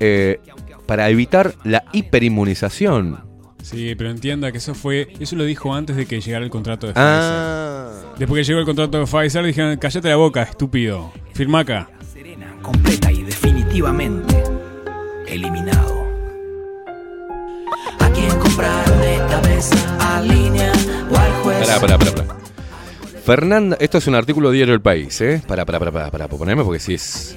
eh, 0.00 0.40
para 0.86 1.08
evitar 1.10 1.54
la 1.62 1.84
hiperinmunización. 1.92 3.20
Sí, 3.62 3.94
pero 3.96 4.10
entienda 4.10 4.50
que 4.50 4.58
eso 4.58 4.74
fue. 4.74 5.12
Eso 5.20 5.36
lo 5.36 5.44
dijo 5.44 5.72
antes 5.74 5.94
de 5.94 6.06
que 6.06 6.20
llegara 6.20 6.44
el 6.44 6.50
contrato 6.50 6.86
de 6.88 6.94
Ah. 6.96 7.90
Pfizer. 7.92 8.18
Después 8.18 8.40
que 8.40 8.44
llegó 8.48 8.60
el 8.60 8.66
contrato 8.66 8.98
de 8.98 9.04
Pfizer, 9.06 9.44
dijeron: 9.44 9.76
Cállate 9.76 10.08
la 10.08 10.16
boca, 10.16 10.42
estúpido. 10.42 11.12
Firma 11.34 11.60
acá. 11.60 11.88
completa 12.62 13.10
y 13.10 13.22
definitivamente 13.22 14.29
eliminado. 15.30 16.06
¿A 18.00 18.10
quién 18.10 18.38
compraron 18.38 19.02
esta 19.02 19.40
vez? 19.42 19.70
¿A 20.00 20.20
línea 20.20 20.72
o? 21.10 21.14
Pará, 21.44 21.80
pará, 21.80 21.98
pará. 21.98 22.36
Fernanda, 23.24 23.76
esto 23.80 23.98
es 23.98 24.06
un 24.06 24.14
artículo 24.16 24.50
Diario 24.50 24.74
El 24.74 24.80
País, 24.80 25.20
¿eh? 25.20 25.42
Para, 25.46 25.64
para, 25.64 25.78
para, 25.78 25.92
para, 25.92 26.10
para, 26.10 26.28
ponerme 26.28 26.64
porque 26.64 26.80
si 26.80 26.94
es 26.94 27.36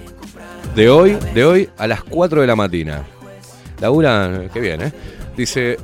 de 0.75 0.89
hoy, 0.89 1.17
de 1.35 1.45
hoy 1.45 1.69
a 1.77 1.87
las 1.87 2.03
4 2.03 2.41
de 2.41 2.47
la 2.47 2.55
mañana. 2.55 3.03
Laura, 3.79 4.49
qué 4.51 4.59
bien, 4.59 4.81
¿eh? 4.81 4.93
Dice, 5.37 5.73
eh, 5.73 5.77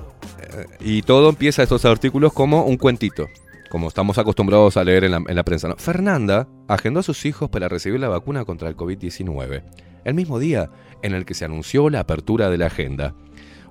y 0.80 1.02
todo 1.04 1.30
empieza 1.30 1.64
estos 1.64 1.86
artículos 1.86 2.34
como 2.34 2.64
un 2.64 2.78
cuentito, 2.78 3.28
como 3.70 3.90
estamos 3.90 4.18
acostumbrados 4.18 4.78
a 4.78 4.84
leer 4.84 5.04
en 5.04 5.12
la, 5.12 5.18
en 5.28 5.36
la 5.36 5.44
prensa. 5.44 5.68
¿no? 5.68 5.76
Fernanda 5.76 6.48
agendó 6.68 7.02
a 7.02 7.04
sus 7.04 7.26
hijos 7.26 7.50
para 7.50 7.68
recibir 7.68 8.00
la 8.00 8.08
vacuna 8.08 8.46
contra 8.46 8.70
el 8.70 8.76
COVID-19, 8.76 9.64
el 10.06 10.14
mismo 10.14 10.40
día 10.40 10.70
en 11.02 11.14
el 11.14 11.26
que 11.26 11.34
se 11.34 11.46
anunció 11.46 11.90
la 11.90 12.02
apertura 12.02 12.50
de 12.50 12.58
la 12.58 12.68
agenda. 12.68 13.14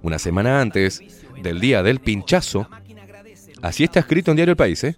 Una 0.02 0.18
semana 0.18 0.60
antes 0.60 1.02
del 1.42 1.60
día 1.60 1.82
del 1.82 2.00
pinchazo, 2.00 2.68
así 3.62 3.84
está 3.84 4.00
escrito 4.00 4.30
en 4.30 4.36
Diario 4.36 4.52
El 4.52 4.56
País, 4.56 4.82
¿eh? 4.84 4.96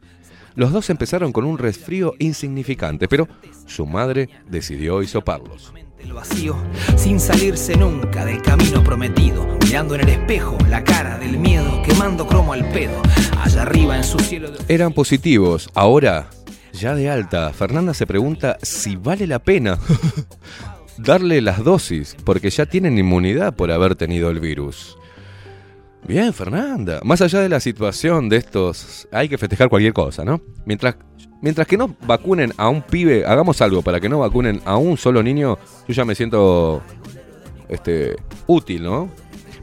Los 0.57 0.73
dos 0.73 0.91
empezaron 0.91 1.33
con 1.33 1.44
un 1.44 1.59
resfrío 1.59 2.15
insignificante, 2.18 3.09
pero 3.09 3.28
su 3.67 3.86
madre 3.86 4.28
decidió 4.49 5.02
hisoparlos. 5.02 5.73
El 5.99 6.12
vacío, 6.12 6.57
sin 6.97 7.20
salirse 7.20 7.76
nunca 7.76 8.25
del 8.25 8.42
camino 8.42 8.83
prometido, 8.83 9.47
mirando 9.65 9.94
en 9.94 10.00
el 10.00 10.09
espejo 10.09 10.59
la 10.68 10.83
cara 10.83 11.18
del 11.18 11.39
miedo, 11.39 11.83
quemando 11.83 12.26
cromo 12.26 12.52
al 12.52 12.68
pedo, 12.70 13.00
allá 13.39 13.62
arriba 13.62 13.97
en 13.97 14.05
su 14.05 14.18
cielo 14.18 14.50
de... 14.50 14.59
Eran 14.75 14.92
positivos. 14.92 15.68
Ahora, 15.75 16.31
ya 16.73 16.94
de 16.94 17.10
alta, 17.10 17.52
Fernanda 17.52 17.94
se 17.94 18.07
pregunta 18.07 18.59
si 18.62 18.97
vale 18.97 19.26
la 19.26 19.39
pena 19.41 19.78
darle 21.02 21.40
las 21.40 21.64
dosis, 21.64 22.16
porque 22.24 22.50
ya 22.50 22.66
tienen 22.66 22.98
inmunidad 22.98 23.54
por 23.54 23.70
haber 23.70 23.94
tenido 23.94 24.30
el 24.30 24.40
virus. 24.40 24.96
Bien, 26.06 26.32
Fernanda. 26.32 27.00
Más 27.04 27.20
allá 27.20 27.40
de 27.40 27.48
la 27.48 27.60
situación 27.60 28.28
de 28.28 28.36
estos, 28.36 29.06
hay 29.12 29.28
que 29.28 29.38
festejar 29.38 29.68
cualquier 29.68 29.92
cosa, 29.92 30.24
¿no? 30.24 30.40
Mientras, 30.64 30.96
mientras 31.42 31.66
que 31.66 31.76
no 31.76 31.94
vacunen 32.06 32.52
a 32.56 32.68
un 32.68 32.82
pibe, 32.82 33.24
hagamos 33.26 33.60
algo 33.60 33.82
para 33.82 34.00
que 34.00 34.08
no 34.08 34.18
vacunen 34.18 34.60
a 34.64 34.76
un 34.76 34.96
solo 34.96 35.22
niño, 35.22 35.58
yo 35.86 35.94
ya 35.94 36.04
me 36.04 36.14
siento 36.14 36.82
este, 37.68 38.16
útil, 38.46 38.82
¿no? 38.82 39.10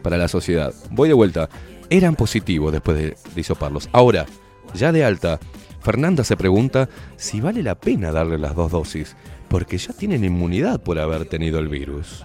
Para 0.01 0.17
la 0.17 0.27
sociedad. 0.27 0.73
Voy 0.91 1.09
de 1.09 1.15
vuelta. 1.15 1.49
Eran 1.89 2.15
positivos 2.15 2.71
después 2.71 2.97
de, 2.97 3.17
de. 3.35 3.55
Ahora, 3.91 4.25
ya 4.73 4.91
de 4.91 5.03
alta, 5.03 5.39
Fernanda 5.81 6.23
se 6.23 6.37
pregunta 6.37 6.89
si 7.15 7.41
vale 7.41 7.63
la 7.63 7.75
pena 7.75 8.11
darle 8.11 8.37
las 8.37 8.55
dos 8.55 8.71
dosis, 8.71 9.15
porque 9.49 9.77
ya 9.77 9.93
tienen 9.93 10.23
inmunidad 10.23 10.81
por 10.81 10.99
haber 10.99 11.25
tenido 11.25 11.59
el 11.59 11.67
virus. 11.67 12.23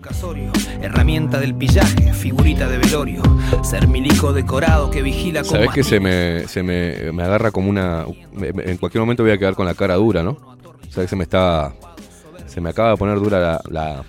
casorio, 0.00 0.50
herramienta 0.80 1.38
del 1.38 1.54
pillaje, 1.54 2.12
figurita 2.14 2.68
de 2.68 2.78
velorio, 2.78 3.22
ser 3.62 3.86
milico 3.86 4.32
decorado 4.32 4.90
que 4.90 5.02
vigila 5.02 5.42
con 5.42 5.50
Sabes 5.50 5.70
que 5.72 5.84
se 5.84 6.00
me, 6.00 6.46
se 6.48 6.62
me, 6.62 7.12
me 7.12 7.22
agarra 7.22 7.50
como 7.50 7.68
una. 7.68 8.06
En 8.40 8.76
cualquier 8.78 9.00
momento 9.00 9.22
voy 9.22 9.32
a 9.32 9.38
quedar 9.38 9.54
con 9.54 9.66
la 9.66 9.74
cara 9.74 9.94
dura, 9.96 10.22
¿no? 10.22 10.38
Sabes 10.88 11.06
que 11.06 11.08
se 11.08 11.16
me 11.16 11.24
está. 11.24 11.74
Se 12.46 12.60
me 12.60 12.70
acaba 12.70 12.90
de 12.90 12.96
poner 12.96 13.18
dura 13.20 13.38
la, 13.38 13.60
la, 13.70 14.04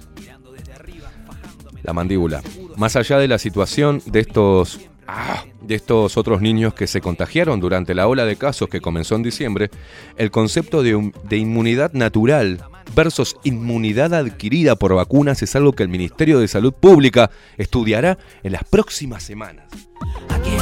la 1.84 1.94
mandíbula. 1.94 2.42
Más 2.78 2.96
allá 2.96 3.18
de 3.20 3.28
la 3.28 3.38
situación 3.38 4.02
de 4.06 4.22
estos. 4.22 4.80
Ah, 5.08 5.44
de 5.62 5.76
estos 5.76 6.18
otros 6.18 6.42
niños 6.42 6.74
que 6.74 6.88
se 6.88 7.02
contagiaron 7.02 7.60
durante 7.60 7.94
la 7.94 8.08
ola 8.08 8.26
de 8.26 8.36
casos 8.36 8.70
que 8.70 8.82
comenzó 8.82 9.16
en 9.16 9.24
diciembre, 9.24 9.70
el 10.18 10.32
concepto 10.32 10.84
de, 10.84 10.96
un- 10.96 11.14
de 11.24 11.38
inmunidad 11.38 11.94
natural 11.94 12.64
versus 12.96 13.38
inmunidad 13.44 14.14
adquirida 14.14 14.76
por 14.76 14.94
vacunas 14.96 15.42
es 15.44 15.56
algo 15.56 15.74
que 15.74 15.84
el 15.84 15.90
Ministerio 15.90 16.40
de 16.40 16.48
Salud 16.48 16.74
Pública 16.74 17.30
estudiará 17.58 18.18
en 18.44 18.52
las 18.54 18.64
próximas 18.66 19.24
semanas. 19.24 19.66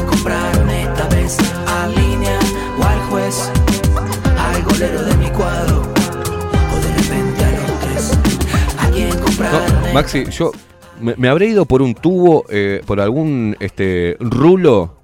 compraron 0.08 0.70
esta 0.70 1.08
vez 1.10 1.38
a 1.68 1.88
línea 1.88 2.38
o 2.80 2.84
al 2.84 3.00
juez, 3.10 3.52
al 4.38 4.62
golero 4.64 5.04
de 5.04 5.16
mi 5.16 5.30
cuadro, 5.30 5.82
o 5.82 6.80
de 6.86 6.94
repente 6.98 7.46
a 7.46 7.52
los 7.52 7.80
tres. 7.80 8.20
¿A 8.78 8.90
quién 8.92 9.10
compraron? 9.20 9.82
No, 9.88 9.94
Maxi, 9.94 10.26
yo 10.30 10.52
me, 11.00 11.16
me 11.18 11.28
habré 11.30 11.48
ido 11.48 11.66
por 11.66 11.82
un 11.82 11.94
tubo, 11.96 12.46
eh, 12.50 12.82
por 12.86 13.00
algún 13.00 13.56
este 13.60 14.18
rulo, 14.20 14.98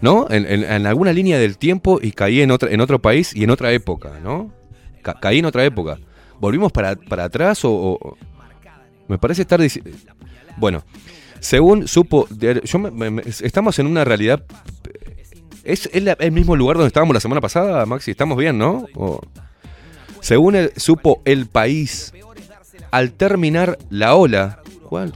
¿no? 0.00 0.26
En, 0.30 0.46
en- 0.46 0.86
alguna 0.86 1.12
línea 1.12 1.38
del 1.38 1.58
tiempo 1.58 1.98
y 2.00 2.12
caí 2.12 2.40
en, 2.40 2.50
otra, 2.50 2.70
en 2.70 2.80
otro 2.80 3.00
país 3.00 3.34
y 3.34 3.44
en 3.44 3.50
otra 3.50 3.72
época, 3.72 4.12
¿no? 4.22 4.52
Ca- 5.02 5.18
caí 5.20 5.38
en 5.40 5.44
otra 5.44 5.64
época. 5.64 5.98
¿Volvimos 6.40 6.70
para, 6.72 6.94
para 6.96 7.24
atrás 7.24 7.60
o, 7.64 7.98
Me 9.08 9.18
parece 9.18 9.42
estar 9.42 9.60
diciendo... 9.60 9.90
Bueno, 10.56 10.84
según 11.40 11.88
supo... 11.88 12.28
Yo 12.64 12.78
me- 12.78 13.10
me- 13.10 13.22
estamos 13.22 13.78
en 13.78 13.86
una 13.86 14.04
realidad... 14.04 14.44
¿Es, 15.64 15.90
la- 16.00 16.16
el 16.20 16.32
mismo 16.32 16.54
lugar 16.56 16.76
donde 16.76 16.88
estábamos 16.88 17.14
la 17.14 17.20
semana 17.20 17.40
pasada, 17.40 17.84
Maxi? 17.86 18.12
¿Estamos 18.12 18.38
bien, 18.38 18.56
no? 18.56 18.86
O- 18.94 19.20
según 20.20 20.54
el- 20.56 20.72
supo 20.76 21.22
el 21.24 21.46
país, 21.46 22.12
al 22.90 23.12
terminar 23.12 23.78
la 23.90 24.14
ola. 24.14 24.60
¿Cuál? 24.88 25.12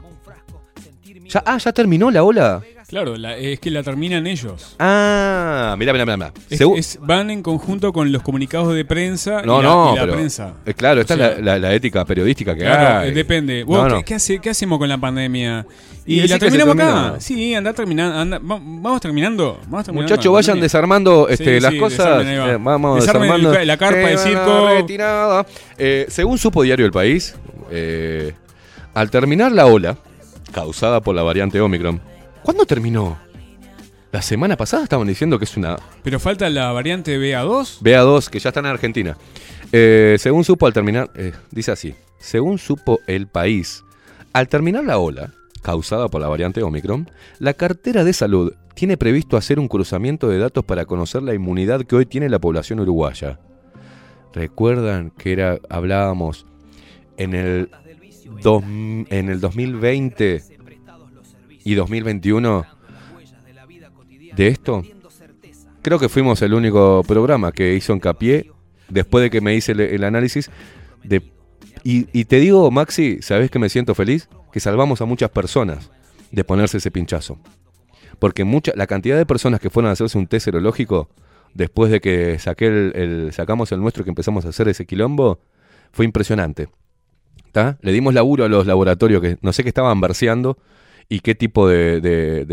Ya, 1.28 1.42
ah, 1.46 1.58
ya 1.58 1.72
terminó 1.72 2.10
la 2.10 2.24
ola. 2.24 2.60
Claro, 2.88 3.16
la- 3.16 3.38
es 3.38 3.58
que 3.58 3.70
la 3.70 3.82
terminan 3.82 4.26
ellos. 4.26 4.76
Ah, 4.78 5.74
mira, 5.78 5.94
mira, 5.94 6.04
mira. 6.04 6.30
Es- 6.50 6.60
es- 6.60 6.98
van 7.00 7.30
en 7.30 7.42
conjunto 7.42 7.90
con 7.90 8.12
los 8.12 8.20
comunicados 8.22 8.74
de 8.74 8.84
prensa 8.84 9.40
no, 9.40 9.60
y 9.60 9.62
la, 9.62 9.68
no, 9.70 9.92
y 9.92 9.96
la 9.96 10.00
pero, 10.02 10.12
prensa. 10.12 10.54
eh, 10.66 10.74
claro, 10.74 11.00
esta 11.00 11.14
O 11.14 11.16
sea, 11.16 11.32
es 11.32 11.40
la, 11.40 11.72
ética 11.74 12.04
periodística 12.04 12.54
que 12.54 12.60
Claro, 12.60 12.98
hay. 13.00 13.12
depende. 13.12 13.64
No. 13.66 13.88
¿qué, 13.98 14.04
qué 14.04 14.14
hace- 14.16 14.38
qué 14.40 14.50
hacemos 14.50 14.78
con 14.78 14.90
la 14.90 14.98
pandemia? 14.98 15.64
Y 16.04 16.26
la 16.28 16.38
terminamos 16.38 16.76
termina. 16.76 17.08
acá. 17.08 17.20
Sí, 17.20 17.54
anda 17.54 17.72
terminando. 17.72 18.18
anda- 18.18 18.38
va- 18.38 18.60
vamos 18.60 19.00
terminando. 19.00 19.58
Vamos 19.68 19.86
terminando 19.86 20.12
Muchachos, 20.14 20.30
vayan 20.34 20.60
desarmando 20.60 21.28
este, 21.30 21.54
Sí, 21.54 21.60
las 21.60 21.72
sí, 21.72 21.78
cosas. 21.78 22.26
desarmen. 22.26 22.50
Eh, 22.50 22.58
vamos 22.60 23.00
Desarmen 23.00 23.22
desarmando. 23.30 23.64
la 23.64 23.76
carpa 23.78 23.96
de 24.08 24.18
circo. 24.18 25.46
Eh, 25.78 26.04
según 26.10 26.36
supo 26.36 26.62
Diario 26.62 26.84
El 26.84 26.92
País, 26.92 27.36
eh, 27.74 28.34
al 28.94 29.10
terminar 29.10 29.50
la 29.50 29.66
ola 29.66 29.96
causada 30.52 31.00
por 31.00 31.14
la 31.14 31.22
variante 31.22 31.60
Omicron, 31.60 32.00
¿cuándo 32.42 32.66
terminó? 32.66 33.18
La 34.12 34.20
semana 34.20 34.58
pasada 34.58 34.82
estaban 34.82 35.08
diciendo 35.08 35.38
que 35.38 35.46
es 35.46 35.56
una 35.56 35.76
Pero 36.02 36.20
falta 36.20 36.50
la 36.50 36.70
variante 36.72 37.18
BA2. 37.18 37.80
BA2, 37.80 38.28
que 38.28 38.38
ya 38.40 38.50
está 38.50 38.60
en 38.60 38.66
Argentina. 38.66 39.16
Eh, 39.72 40.16
según 40.18 40.44
supo 40.44 40.66
al 40.66 40.74
terminar, 40.74 41.10
eh, 41.14 41.32
dice 41.50 41.72
así, 41.72 41.94
según 42.18 42.58
supo 42.58 43.00
el 43.06 43.26
país, 43.26 43.82
al 44.34 44.48
terminar 44.48 44.84
la 44.84 44.98
ola, 44.98 45.32
causada 45.62 46.08
por 46.08 46.20
la 46.20 46.28
variante 46.28 46.62
Omicron, 46.62 47.10
la 47.38 47.54
cartera 47.54 48.04
de 48.04 48.12
salud 48.12 48.52
tiene 48.74 48.98
previsto 48.98 49.38
hacer 49.38 49.58
un 49.58 49.68
cruzamiento 49.68 50.28
de 50.28 50.38
datos 50.38 50.62
para 50.64 50.84
conocer 50.84 51.22
la 51.22 51.32
inmunidad 51.32 51.84
que 51.84 51.96
hoy 51.96 52.04
tiene 52.04 52.28
la 52.28 52.38
población 52.38 52.80
uruguaya. 52.80 53.38
¿Recuerdan 54.34 55.10
que 55.10 55.32
era, 55.32 55.58
hablábamos 55.70 56.46
en 57.16 57.34
el, 57.34 57.70
dos- 58.42 58.62
en 58.64 59.28
el 59.28 59.40
2020 59.40 60.42
y 61.64 61.74
2021 61.74 62.64
de 64.36 64.46
esto? 64.48 64.82
Creo 65.82 65.98
que 65.98 66.08
fuimos 66.08 66.40
el 66.42 66.54
único 66.54 67.02
programa 67.06 67.52
que 67.52 67.74
hizo 67.74 67.92
hincapié, 67.92 68.50
después 68.88 69.22
de 69.22 69.30
que 69.30 69.40
me 69.40 69.54
hice 69.54 69.72
el, 69.72 70.04
análisis, 70.04 70.50
de, 71.02 71.22
y, 71.82 72.24
te 72.24 72.36
digo, 72.38 72.70
Maxi, 72.70 73.20
¿sabes 73.22 73.50
que 73.50 73.58
me 73.58 73.68
siento 73.68 73.94
feliz? 73.94 74.28
Que 74.52 74.60
salvamos 74.60 75.00
a 75.00 75.04
muchas 75.06 75.30
personas 75.30 75.90
de 76.30 76.44
ponerse 76.44 76.78
ese 76.78 76.90
pinchazo. 76.92 77.38
Porque 78.20 78.44
mucha, 78.44 78.72
la 78.76 78.86
cantidad 78.86 79.16
de 79.16 79.26
personas 79.26 79.58
que 79.58 79.70
fueron 79.70 79.88
a 79.90 79.92
hacerse 79.92 80.16
un 80.16 80.28
test 80.28 80.44
serológico, 80.44 81.08
después 81.54 81.90
de 81.90 82.00
que 82.00 82.38
saqué 82.38 82.66
el, 82.66 82.92
el- 82.94 83.32
sacamos 83.32 83.72
el 83.72 83.80
nuestro 83.80 84.04
que 84.04 84.10
empezamos 84.10 84.44
a 84.44 84.50
hacer 84.50 84.68
ese 84.68 84.86
quilombo, 84.86 85.40
fue 85.90 86.04
impresionante. 86.04 86.68
Le 87.80 87.92
dimos 87.92 88.14
laburo 88.14 88.44
a 88.44 88.48
los 88.48 88.66
laboratorios 88.66 89.20
que 89.20 89.38
no 89.42 89.52
sé 89.52 89.62
qué 89.62 89.68
estaban 89.68 90.00
verseando 90.00 90.58
y 91.08 91.20
qué 91.20 91.34
tipo 91.34 91.68
de, 91.68 92.00
de- 92.00 92.44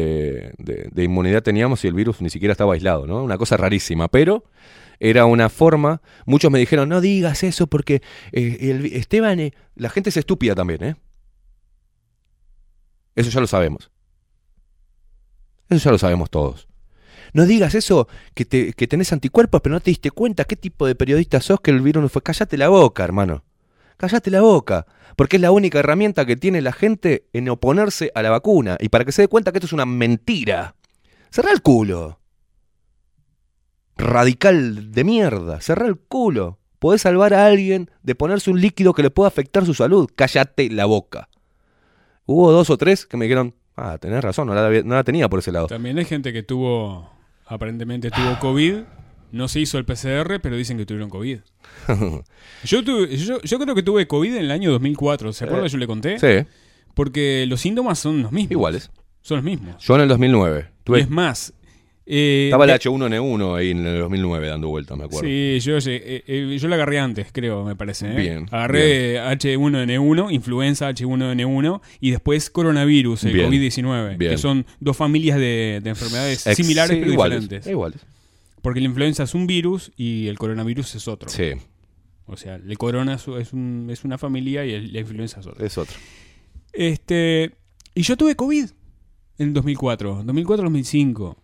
de- 0.58 1.04
inmunidad 1.04 1.42
teníamos 1.44 1.84
y 1.86 1.88
el 1.88 1.94
virus 1.94 2.22
ni 2.22 2.30
siquiera 2.30 2.52
estaba 2.52 2.74
aislado, 2.74 3.08
¿no? 3.08 3.24
Una 3.24 3.38
cosa 3.38 3.56
rarísima, 3.58 4.08
pero 4.10 4.44
era 5.00 5.26
una 5.26 5.48
forma. 5.50 6.02
Muchos 6.26 6.52
me 6.52 6.60
dijeron, 6.60 6.90
no 6.90 7.00
digas 7.00 7.44
eso 7.44 7.68
porque 7.68 8.02
eh, 8.34 8.58
el- 8.62 8.86
Esteban, 8.88 9.40
eh, 9.40 9.54
la 9.76 9.90
gente 9.90 10.10
es 10.10 10.18
estúpida 10.18 10.56
también, 10.56 10.84
¿eh? 10.84 10.96
Eso 13.16 13.30
ya 13.30 13.40
lo 13.40 13.48
sabemos. 13.48 13.90
Eso 15.70 15.86
ya 15.86 15.92
lo 15.92 15.98
sabemos 15.98 16.30
todos. 16.30 16.68
No 17.34 17.46
digas 17.46 17.76
eso, 17.76 18.08
que, 18.34 18.44
te, 18.46 18.74
que 18.74 18.88
tenés 18.88 19.14
anticuerpos, 19.14 19.62
pero 19.62 19.74
no 19.74 19.80
te 19.82 19.92
diste 19.92 20.10
cuenta 20.12 20.46
qué 20.46 20.56
tipo 20.56 20.88
de 20.88 20.96
periodista 20.96 21.40
sos 21.42 21.60
que 21.62 21.72
el 21.72 21.82
virus 21.82 22.02
no 22.02 22.10
fue. 22.10 22.24
Cállate 22.24 22.58
la 22.58 22.70
boca, 22.70 23.04
hermano. 23.04 23.44
Cállate 24.00 24.32
la 24.32 24.40
boca. 24.40 24.86
Porque 25.18 25.36
es 25.36 25.42
la 25.42 25.52
única 25.52 25.80
herramienta 25.80 26.26
que 26.26 26.38
tiene 26.38 26.62
la 26.62 26.72
gente 26.72 27.28
en 27.34 27.50
oponerse 27.50 28.14
a 28.16 28.22
la 28.22 28.30
vacuna. 28.30 28.78
Y 28.80 28.88
para 28.88 29.04
que 29.04 29.12
se 29.12 29.24
dé 29.24 29.28
cuenta 29.28 29.52
que 29.52 29.58
esto 29.58 29.66
es 29.66 29.74
una 29.74 29.86
mentira. 29.86 30.76
Cerrá 31.30 31.52
el 31.52 31.62
culo. 31.62 32.22
Radical 33.98 34.94
de 34.94 35.04
mierda. 35.04 35.60
Cerrá 35.60 35.86
el 35.86 35.98
culo. 35.98 36.60
Podés 36.80 37.02
salvar 37.02 37.34
a 37.34 37.46
alguien 37.46 37.92
de 38.02 38.16
ponerse 38.16 38.50
un 38.50 38.62
líquido 38.62 38.94
que 38.94 39.04
le 39.04 39.12
pueda 39.12 39.28
afectar 39.28 39.66
su 39.66 39.74
salud. 39.74 40.10
Cállate 40.16 40.70
la 40.70 40.86
boca. 40.86 41.28
Hubo 42.26 42.54
dos 42.54 42.70
o 42.70 42.78
tres 42.78 43.06
que 43.06 43.18
me 43.18 43.26
dijeron, 43.26 43.54
ah, 43.76 43.98
tenés 44.00 44.24
razón, 44.24 44.48
no 44.48 44.54
no 44.54 44.96
la 44.96 45.04
tenía 45.04 45.28
por 45.28 45.40
ese 45.40 45.52
lado. 45.52 45.68
También 45.68 45.98
hay 45.98 46.06
gente 46.06 46.32
que 46.32 46.42
tuvo, 46.42 47.12
aparentemente 47.46 48.12
tuvo 48.12 48.40
COVID. 48.40 48.84
No 49.32 49.48
se 49.48 49.60
hizo 49.60 49.78
el 49.78 49.86
PCR, 49.86 50.40
pero 50.42 50.56
dicen 50.58 50.78
que 50.78 50.86
tuvieron 50.86 51.10
COVID. 51.10 51.40
Yo, 52.64 52.84
tuve- 52.84 53.16
yo, 53.18 53.42
yo 53.42 53.60
creo 53.60 53.76
que 53.76 53.84
tuve 53.84 54.08
COVID 54.08 54.32
en 54.36 54.42
el 54.46 54.52
año 54.52 54.72
2004. 54.72 55.34
¿Se 55.34 55.46
acuerda? 55.46 55.66
Eh, 55.66 55.70
Yo 55.70 55.78
le 55.78 55.88
conté. 55.88 56.20
sí. 56.20 56.48
Porque 56.96 57.46
los 57.48 57.62
síntomas 57.62 57.98
son 58.00 58.22
los 58.24 58.32
mismos. 58.32 58.52
Iguales. 58.52 58.92
Son 59.22 59.38
los 59.38 59.46
mismos. 59.46 59.76
Yo 59.82 59.96
en 59.96 60.02
el 60.02 60.08
2009. 60.10 60.66
Y 60.68 60.84
Tuve, 60.84 61.00
es 61.02 61.10
más. 61.10 61.54
eh, 62.06 62.46
estaba 62.48 62.66
el 62.66 62.70
de- 62.72 62.76
H1N1 62.76 63.56
ahí 63.58 63.70
en 63.72 63.86
el 63.86 64.00
2009 64.00 64.48
dando 64.48 64.68
vuelta, 64.68 64.96
me 64.98 65.06
acuerdo. 65.06 65.26
Sí, 65.28 65.60
yo, 65.62 65.78
eh, 65.78 66.24
eh, 66.28 66.58
yo 66.60 66.68
la 66.68 66.76
agarré 66.76 67.00
antes, 67.00 67.28
creo, 67.32 67.64
me 67.64 67.76
parece. 67.76 68.12
¿eh? 68.12 68.16
Bien, 68.16 68.46
Agarré 68.52 69.20
H1N1, 69.22 70.32
influenza 70.34 70.90
H1N1 70.90 71.82
y 72.02 72.12
después 72.12 72.50
coronavirus, 72.50 73.24
el 73.26 73.34
Bien, 73.34 73.50
COVID-19, 73.52 74.18
bien. 74.18 74.32
que 74.32 74.38
son 74.38 74.66
dos 74.80 74.98
familias 74.98 75.38
de, 75.38 75.80
de 75.84 75.90
enfermedades 75.92 76.46
Ex- 76.48 76.58
similares 76.58 76.92
sí, 76.96 77.00
pero 77.00 77.12
iguales, 77.14 77.42
diferentes. 77.44 77.72
iguales. 77.72 78.00
Porque 78.62 78.80
la 78.82 78.88
influenza 78.88 79.24
es 79.24 79.34
un 79.34 79.48
virus 79.48 79.92
y 79.96 80.28
el 80.28 80.38
coronavirus 80.38 80.96
es 80.96 81.08
otro. 81.08 81.30
Sí. 81.30 81.52
O 82.26 82.38
sea, 82.38 82.56
el 82.56 82.78
corona 82.78 83.16
es, 83.16 83.28
es 83.28 83.54
un- 83.54 83.88
es 83.90 84.04
una 84.04 84.18
familia 84.18 84.66
y 84.66 84.74
el- 84.74 84.94
la 84.94 85.00
influenza 85.00 85.40
es 85.40 85.48
otra. 85.48 85.66
Es 85.66 85.78
otro. 85.78 85.96
Este, 86.74 87.56
y 87.96 88.02
yo 88.04 88.18
tuve 88.18 88.36
COVID 88.36 88.66
en 89.38 89.54
2004, 89.54 90.24
2004-2005. 90.24 91.38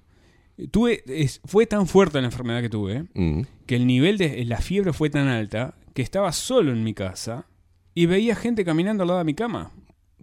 Tuve, 0.71 1.03
es- 1.07 1.41
fue 1.45 1.65
tan 1.65 1.87
fuerte 1.87 2.19
la 2.21 2.27
enfermedad 2.27 2.61
que 2.61 2.69
tuve 2.69 3.05
Mm. 3.13 3.41
que 3.65 3.75
el 3.75 3.87
nivel 3.87 4.17
de 4.17 4.45
la 4.45 4.57
fiebre 4.61 4.93
fue 4.93 5.09
tan 5.09 5.27
alta 5.27 5.75
que 5.93 6.01
estaba 6.01 6.31
solo 6.31 6.71
en 6.71 6.83
mi 6.83 6.93
casa 6.93 7.47
y 7.93 8.05
veía 8.05 8.35
gente 8.35 8.63
caminando 8.63 9.03
al 9.03 9.07
lado 9.07 9.19
de 9.19 9.25
mi 9.25 9.33
cama. 9.33 9.71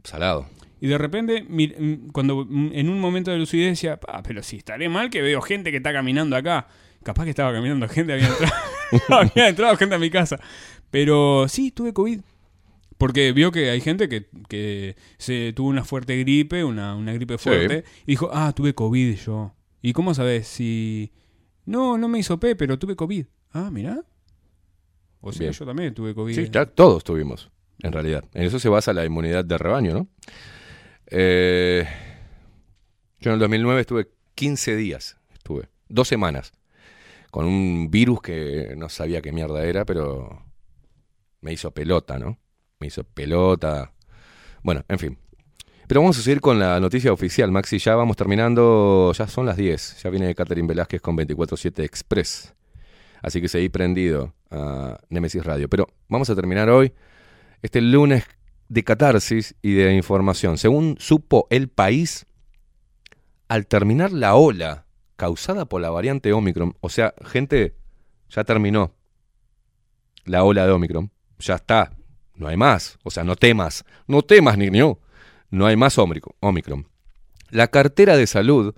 Salado. 0.04 0.46
Y 0.82 0.88
de 0.88 0.98
repente, 0.98 1.44
mm, 1.48 2.08
cuando 2.10 2.44
mm, 2.44 2.70
en 2.72 2.88
un 2.88 2.98
momento 2.98 3.30
de 3.30 3.38
lucidez 3.38 3.70
decía, 3.70 4.00
"Pa, 4.00 4.20
pero 4.24 4.42
si 4.42 4.56
estaré 4.56 4.88
mal 4.88 5.10
que 5.10 5.22
veo 5.22 5.40
gente 5.40 5.70
que 5.70 5.76
está 5.76 5.92
caminando 5.92 6.34
acá. 6.34 6.66
Capaz 7.04 7.22
que 7.22 7.30
estaba 7.30 7.52
caminando 7.52 7.88
gente, 7.88 8.12
había 8.14 8.26
entrado, 8.26 8.52
había 9.30 9.48
entrado 9.48 9.76
gente 9.76 9.94
a 9.94 9.98
mi 10.00 10.10
casa. 10.10 10.40
Pero 10.90 11.46
sí, 11.48 11.70
tuve 11.70 11.92
COVID. 11.92 12.20
Porque 12.98 13.30
vio 13.32 13.52
que 13.52 13.70
hay 13.70 13.80
gente 13.80 14.08
que, 14.08 14.26
que 14.48 14.96
se 15.18 15.52
tuvo 15.52 15.68
una 15.68 15.84
fuerte 15.84 16.16
gripe, 16.18 16.64
una, 16.64 16.96
una 16.96 17.12
gripe 17.12 17.38
Sí. 17.38 17.44
fuerte, 17.48 17.84
y 18.04 18.12
dijo, 18.12 18.30
ah, 18.32 18.52
tuve 18.52 18.74
COVID 18.74 19.16
yo. 19.16 19.54
¿Y 19.82 19.92
cómo 19.92 20.14
sabes 20.14 20.48
si... 20.48 21.12
No, 21.64 21.96
no 21.96 22.08
me 22.08 22.18
hizo 22.18 22.40
P, 22.40 22.56
pero 22.56 22.76
tuve 22.78 22.96
COVID. 22.96 23.26
Ah, 23.52 23.70
mirá. 23.70 24.00
O 25.20 25.32
sea, 25.32 25.40
Bien. 25.46 25.52
yo 25.52 25.64
también 25.64 25.94
tuve 25.94 26.12
COVID. 26.14 26.34
Sí, 26.34 26.48
ya 26.50 26.66
todos 26.66 27.04
tuvimos. 27.04 27.50
en 27.84 27.92
realidad. 27.92 28.24
En 28.34 28.42
eso 28.44 28.58
se 28.60 28.68
basa 28.68 28.92
la 28.92 29.04
inmunidad 29.04 29.44
de 29.44 29.58
rebaño, 29.58 29.92
¿no? 29.94 30.08
Eh, 31.14 31.86
yo 33.20 33.30
en 33.30 33.34
el 33.34 33.40
2009 33.40 33.80
estuve 33.82 34.08
15 34.34 34.76
días, 34.76 35.18
estuve, 35.34 35.68
dos 35.88 36.08
semanas, 36.08 36.52
con 37.30 37.44
un 37.44 37.90
virus 37.90 38.22
que 38.22 38.72
no 38.78 38.88
sabía 38.88 39.20
qué 39.20 39.30
mierda 39.30 39.62
era, 39.64 39.84
pero 39.84 40.42
me 41.42 41.52
hizo 41.52 41.70
pelota, 41.70 42.18
¿no? 42.18 42.38
Me 42.80 42.86
hizo 42.86 43.04
pelota. 43.04 43.92
Bueno, 44.62 44.84
en 44.88 44.98
fin. 44.98 45.18
Pero 45.86 46.00
vamos 46.00 46.18
a 46.18 46.22
seguir 46.22 46.40
con 46.40 46.58
la 46.58 46.80
noticia 46.80 47.12
oficial, 47.12 47.52
Maxi. 47.52 47.78
Ya 47.78 47.94
vamos 47.94 48.16
terminando, 48.16 49.12
ya 49.12 49.26
son 49.28 49.44
las 49.44 49.58
10. 49.58 50.02
Ya 50.02 50.08
viene 50.08 50.34
Catherine 50.34 50.66
Velázquez 50.66 51.02
con 51.02 51.16
24-7 51.18 51.84
Express. 51.84 52.54
Así 53.20 53.42
que 53.42 53.48
seguí 53.48 53.68
prendido 53.68 54.32
a 54.50 54.98
Nemesis 55.10 55.44
Radio. 55.44 55.68
Pero 55.68 55.88
vamos 56.08 56.30
a 56.30 56.34
terminar 56.34 56.70
hoy, 56.70 56.92
este 57.60 57.82
lunes 57.82 58.24
de 58.72 58.84
catarsis 58.84 59.54
y 59.60 59.74
de 59.74 59.94
información. 59.94 60.56
Según 60.56 60.96
supo 60.98 61.46
el 61.50 61.68
país, 61.68 62.24
al 63.48 63.66
terminar 63.66 64.12
la 64.12 64.34
ola 64.34 64.86
causada 65.16 65.66
por 65.66 65.82
la 65.82 65.90
variante 65.90 66.32
Omicron, 66.32 66.74
o 66.80 66.88
sea, 66.88 67.12
gente, 67.22 67.76
ya 68.30 68.44
terminó 68.44 68.94
la 70.24 70.42
ola 70.44 70.64
de 70.64 70.72
Omicron, 70.72 71.10
ya 71.38 71.56
está, 71.56 71.92
no 72.34 72.48
hay 72.48 72.56
más, 72.56 72.98
o 73.04 73.10
sea, 73.10 73.24
no 73.24 73.36
temas, 73.36 73.84
no 74.06 74.22
temas, 74.22 74.56
niño, 74.56 74.98
no 75.50 75.66
hay 75.66 75.76
más 75.76 75.98
Omicron. 75.98 76.34
Omicron. 76.40 76.88
La 77.50 77.68
cartera 77.68 78.16
de 78.16 78.26
salud 78.26 78.74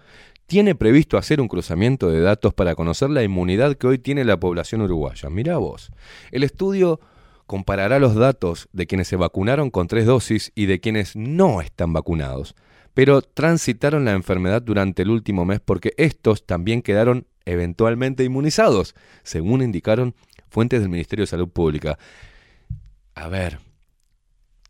tiene 0.46 0.74
previsto 0.74 1.18
hacer 1.18 1.40
un 1.40 1.46
cruzamiento 1.46 2.10
de 2.10 2.20
datos 2.20 2.52
para 2.52 2.74
conocer 2.74 3.10
la 3.10 3.22
inmunidad 3.22 3.76
que 3.76 3.86
hoy 3.86 3.98
tiene 3.98 4.24
la 4.24 4.40
población 4.40 4.80
uruguaya. 4.80 5.30
Mirá 5.30 5.58
vos, 5.58 5.92
el 6.32 6.42
estudio 6.42 6.98
comparará 7.46 7.98
los 7.98 8.14
datos 8.14 8.68
de 8.72 8.86
quienes 8.86 9.08
se 9.08 9.16
vacunaron 9.16 9.70
con 9.70 9.86
tres 9.86 10.06
dosis 10.06 10.52
y 10.54 10.66
de 10.66 10.80
quienes 10.80 11.16
no 11.16 11.60
están 11.60 11.92
vacunados, 11.92 12.54
pero 12.94 13.22
transitaron 13.22 14.04
la 14.04 14.12
enfermedad 14.12 14.62
durante 14.62 15.02
el 15.02 15.10
último 15.10 15.44
mes 15.44 15.60
porque 15.60 15.92
estos 15.96 16.46
también 16.46 16.82
quedaron 16.82 17.26
eventualmente 17.44 18.24
inmunizados, 18.24 18.94
según 19.22 19.62
indicaron 19.62 20.14
fuentes 20.48 20.80
del 20.80 20.88
Ministerio 20.88 21.24
de 21.24 21.28
Salud 21.30 21.48
Pública. 21.48 21.98
A 23.14 23.28
ver, 23.28 23.60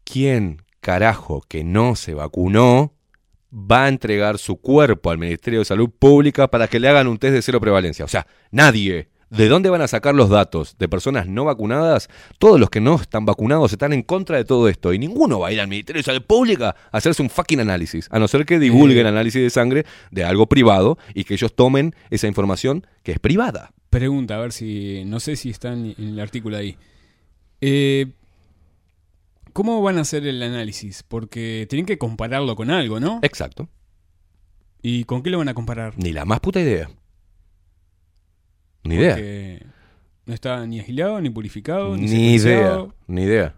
¿quién 0.04 0.62
carajo 0.80 1.42
que 1.48 1.64
no 1.64 1.96
se 1.96 2.14
vacunó 2.14 2.92
va 3.52 3.84
a 3.84 3.88
entregar 3.88 4.38
su 4.38 4.56
cuerpo 4.56 5.10
al 5.10 5.18
Ministerio 5.18 5.60
de 5.60 5.64
Salud 5.64 5.90
Pública 5.90 6.48
para 6.48 6.68
que 6.68 6.80
le 6.80 6.88
hagan 6.88 7.06
un 7.06 7.18
test 7.18 7.34
de 7.34 7.42
cero 7.42 7.60
prevalencia? 7.60 8.04
O 8.04 8.08
sea, 8.08 8.26
nadie. 8.50 9.08
¿De 9.36 9.48
dónde 9.48 9.68
van 9.70 9.82
a 9.82 9.88
sacar 9.88 10.14
los 10.14 10.28
datos? 10.30 10.76
¿De 10.78 10.88
personas 10.88 11.26
no 11.26 11.44
vacunadas? 11.44 12.08
Todos 12.38 12.60
los 12.60 12.70
que 12.70 12.80
no 12.80 12.94
están 12.96 13.24
vacunados 13.26 13.72
están 13.72 13.92
en 13.92 14.02
contra 14.02 14.36
de 14.36 14.44
todo 14.44 14.68
esto 14.68 14.92
y 14.92 14.98
ninguno 14.98 15.40
va 15.40 15.48
a 15.48 15.52
ir 15.52 15.60
al 15.60 15.68
Ministerio 15.68 16.00
de 16.00 16.04
Salud 16.04 16.22
Pública 16.22 16.76
a 16.92 16.96
hacerse 16.96 17.22
un 17.22 17.30
fucking 17.30 17.60
análisis, 17.60 18.06
a 18.10 18.18
no 18.18 18.28
ser 18.28 18.46
que 18.46 18.58
divulguen 18.58 19.06
Eh. 19.06 19.08
análisis 19.08 19.42
de 19.42 19.50
sangre 19.50 19.84
de 20.10 20.24
algo 20.24 20.46
privado 20.46 20.98
y 21.14 21.24
que 21.24 21.34
ellos 21.34 21.54
tomen 21.54 21.94
esa 22.10 22.26
información 22.28 22.86
que 23.02 23.12
es 23.12 23.18
privada. 23.18 23.72
Pregunta, 23.90 24.36
a 24.36 24.38
ver 24.38 24.52
si. 24.52 25.04
No 25.04 25.20
sé 25.20 25.36
si 25.36 25.50
está 25.50 25.72
en, 25.72 25.94
en 25.98 26.08
el 26.08 26.20
artículo 26.20 26.56
ahí. 26.56 26.76
Eh, 27.60 28.06
¿Cómo 29.52 29.80
van 29.82 29.98
a 29.98 30.00
hacer 30.00 30.26
el 30.26 30.42
análisis? 30.42 31.04
Porque 31.06 31.66
tienen 31.70 31.86
que 31.86 31.96
compararlo 31.98 32.56
con 32.56 32.70
algo, 32.70 32.98
¿no? 32.98 33.20
Exacto. 33.22 33.68
¿Y 34.82 35.04
con 35.04 35.22
qué 35.22 35.30
lo 35.30 35.38
van 35.38 35.48
a 35.48 35.54
comparar? 35.54 35.94
Ni 35.96 36.12
la 36.12 36.24
más 36.24 36.40
puta 36.40 36.60
idea. 36.60 36.90
Ni 38.84 38.94
idea. 38.96 39.14
Porque 39.14 39.66
no 40.26 40.34
está 40.34 40.66
ni 40.66 40.80
agilado, 40.80 41.20
ni 41.20 41.30
purificado, 41.30 41.96
ni, 41.96 42.06
Ni 42.06 42.34
idea, 42.34 42.86
ni 43.06 43.22
idea. 43.22 43.54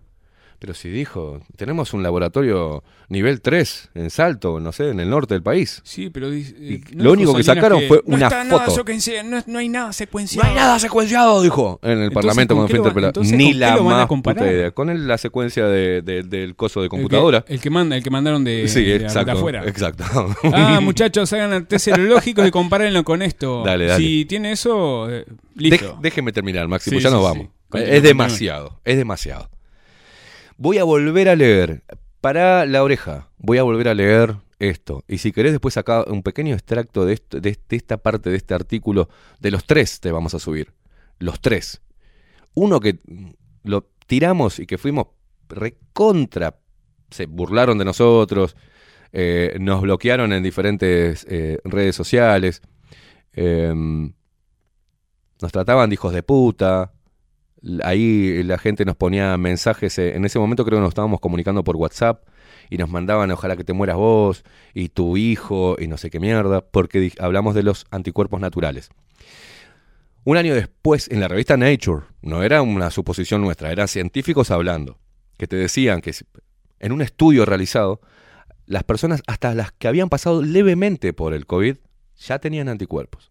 Pero 0.58 0.72
si 0.72 0.88
dijo, 0.88 1.40
tenemos 1.56 1.92
un 1.92 2.02
laboratorio 2.02 2.82
nivel 3.10 3.42
3 3.42 3.90
en 3.94 4.08
Salto, 4.10 4.58
no 4.58 4.72
sé, 4.72 4.88
en 4.88 5.00
el 5.00 5.10
norte 5.10 5.34
del 5.34 5.42
país. 5.42 5.82
Sí, 5.84 6.08
pero 6.08 6.32
eh, 6.32 6.80
no 6.94 7.04
lo 7.04 7.12
único 7.12 7.34
que 7.34 7.42
sacaron 7.42 7.82
fue 7.86 8.02
no 8.06 8.16
una 8.16 8.26
está 8.28 8.44
foto. 8.46 8.84
no, 9.24 9.42
no 9.46 9.58
hay 9.58 9.68
nada 9.68 9.92
secuenciado. 9.92 10.44
No 10.48 10.50
hay 10.50 10.56
nada 10.56 10.78
secuenciado, 10.78 11.42
dijo 11.42 11.78
en 11.82 11.90
el 11.90 11.96
Entonces, 12.04 12.14
Parlamento 12.14 12.54
¿con 12.54 12.66
cuando 12.66 12.70
fue 12.70 12.78
interpelado. 12.78 13.22
Ni 13.36 13.50
¿con 13.50 13.52
qué 13.52 13.58
la 13.58 13.76
más 13.98 14.06
comparar? 14.06 14.38
puta 14.44 14.52
idea. 14.52 14.70
Con 14.70 14.88
el- 14.90 15.06
la 15.06 15.18
secuencia 15.18 15.66
de- 15.66 16.00
de- 16.02 16.22
del 16.22 16.56
coso 16.56 16.80
de 16.80 16.86
El 16.86 16.90
que- 16.90 16.96
computadora. 16.96 17.44
El 17.48 17.60
que, 17.60 17.70
manda, 17.70 17.96
el 17.96 18.02
que 18.02 18.10
mandaron 18.10 18.42
de, 18.42 18.66
Sí, 18.68 18.82
de- 18.82 18.98
de 18.98 19.04
exacto, 19.04 19.32
afuera. 19.32 19.62
exacto. 19.66 20.04
Ah, 20.52 20.80
muchachos, 20.82 21.30
hagan 21.34 21.52
el 21.52 21.66
test 21.66 21.84
serológico 21.84 22.46
y 22.46 22.50
compárenlo 22.50 23.04
con 23.04 23.20
esto. 23.20 23.62
Dale, 23.62 23.86
dale. 23.86 24.02
Si 24.02 24.24
tiene 24.24 24.52
eso, 24.52 25.10
eh, 25.10 25.26
listo. 25.54 25.96
Dej- 25.96 26.00
déjeme 26.00 26.32
terminar, 26.32 26.66
Maxi, 26.66 26.90
Sí, 26.90 26.96
pues 26.96 27.02
ya 27.04 27.10
sí, 27.10 27.14
nos 27.14 27.22
vamos. 27.24 27.48
Es 27.74 28.02
demasiado, 28.02 28.80
es 28.84 28.96
demasiado. 28.96 29.50
Voy 30.58 30.78
a 30.78 30.84
volver 30.84 31.28
a 31.28 31.36
leer, 31.36 31.82
para 32.20 32.66
la 32.66 32.82
oreja, 32.82 33.28
voy 33.38 33.58
a 33.58 33.62
volver 33.62 33.88
a 33.88 33.94
leer 33.94 34.36
esto. 34.58 35.04
Y 35.06 35.18
si 35.18 35.32
querés 35.32 35.52
después 35.52 35.76
acá 35.76 36.04
un 36.06 36.22
pequeño 36.22 36.54
extracto 36.54 37.04
de, 37.04 37.20
de 37.30 37.58
esta 37.70 37.98
parte 37.98 38.30
de 38.30 38.36
este 38.36 38.54
artículo, 38.54 39.08
de 39.38 39.50
los 39.50 39.64
tres 39.64 40.00
te 40.00 40.10
vamos 40.10 40.34
a 40.34 40.38
subir. 40.38 40.72
Los 41.18 41.40
tres. 41.40 41.82
Uno 42.54 42.80
que 42.80 42.98
lo 43.64 43.88
tiramos 44.06 44.58
y 44.58 44.66
que 44.66 44.78
fuimos 44.78 45.08
recontra, 45.48 46.58
se 47.10 47.26
burlaron 47.26 47.78
de 47.78 47.84
nosotros, 47.84 48.56
eh, 49.12 49.56
nos 49.60 49.82
bloquearon 49.82 50.32
en 50.32 50.42
diferentes 50.42 51.26
eh, 51.28 51.58
redes 51.64 51.96
sociales. 51.96 52.62
em, 53.32 54.12
nos 55.40 55.52
trataban 55.52 55.90
de 55.90 55.94
hijos 55.94 56.12
de 56.14 56.22
puta. 56.22 56.92
Ahí 57.82 58.42
la 58.42 58.58
gente 58.58 58.84
nos 58.84 58.96
ponía 58.96 59.36
mensajes. 59.36 59.98
eh, 59.98 60.16
En 60.16 60.24
ese 60.24 60.38
momento 60.38 60.64
creo 60.64 60.78
que 60.78 60.82
nos 60.82 60.90
estábamos 60.90 61.20
comunicando 61.20 61.64
por 61.64 61.76
WhatsApp 61.76 62.26
y 62.70 62.78
nos 62.78 62.90
mandaban 62.90 63.30
ojalá 63.30 63.56
que 63.56 63.64
te 63.64 63.72
mueras 63.72 63.96
vos 63.96 64.44
y 64.74 64.88
tu 64.88 65.16
hijo 65.16 65.76
y 65.78 65.86
no 65.86 65.96
sé 65.96 66.10
qué 66.10 66.20
mierda, 66.20 66.60
porque 66.60 67.12
hablamos 67.18 67.54
de 67.54 67.62
los 67.62 67.86
anticuerpos 67.90 68.40
naturales. 68.40 68.90
Un 70.24 70.36
año 70.36 70.54
después, 70.54 71.08
en 71.10 71.20
la 71.20 71.28
revista 71.28 71.56
Nature, 71.56 72.06
no 72.20 72.42
era 72.42 72.60
una 72.62 72.90
suposición 72.90 73.42
nuestra, 73.42 73.70
eran 73.70 73.86
científicos 73.86 74.50
hablando, 74.50 74.98
que 75.36 75.46
te 75.46 75.54
decían 75.54 76.00
que 76.00 76.12
en 76.80 76.92
un 76.92 77.00
estudio 77.00 77.46
realizado, 77.46 78.00
las 78.66 78.82
personas, 78.82 79.22
hasta 79.28 79.54
las 79.54 79.70
que 79.70 79.86
habían 79.86 80.08
pasado 80.08 80.42
levemente 80.42 81.12
por 81.12 81.32
el 81.32 81.46
COVID, 81.46 81.76
ya 82.16 82.38
tenían 82.40 82.68
anticuerpos. 82.68 83.30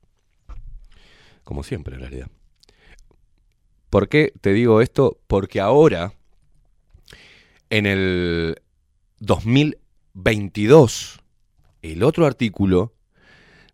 Como 1.44 1.64
siempre, 1.64 1.96
en 1.96 2.02
realidad. 2.02 2.28
¿Por 3.96 4.10
qué 4.10 4.34
te 4.42 4.52
digo 4.52 4.82
esto? 4.82 5.22
Porque 5.26 5.62
ahora, 5.62 6.12
en 7.70 7.86
el 7.86 8.62
2022, 9.20 11.22
el 11.82 12.04
otro 12.04 12.26
artículo, 12.26 12.94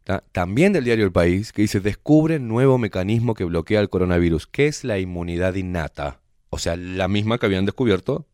ta- 0.04 0.24
también 0.32 0.74
del 0.74 0.84
diario 0.84 1.06
El 1.06 1.12
País, 1.12 1.52
que 1.52 1.64
dice, 1.64 1.80
descubre 1.80 2.38
nuevo 2.38 2.78
mecanismo 2.78 3.34
que 3.34 3.46
bloquea 3.46 3.80
el 3.80 3.90
coronavirus, 3.90 4.46
que 4.46 4.68
es 4.68 4.84
la 4.84 5.00
inmunidad 5.00 5.56
innata. 5.56 6.22
O 6.52 6.60
sea, 6.60 6.76
la 6.76 7.08
misma 7.08 7.40
que 7.40 7.48
habían 7.48 7.66
descubierto 7.66 8.28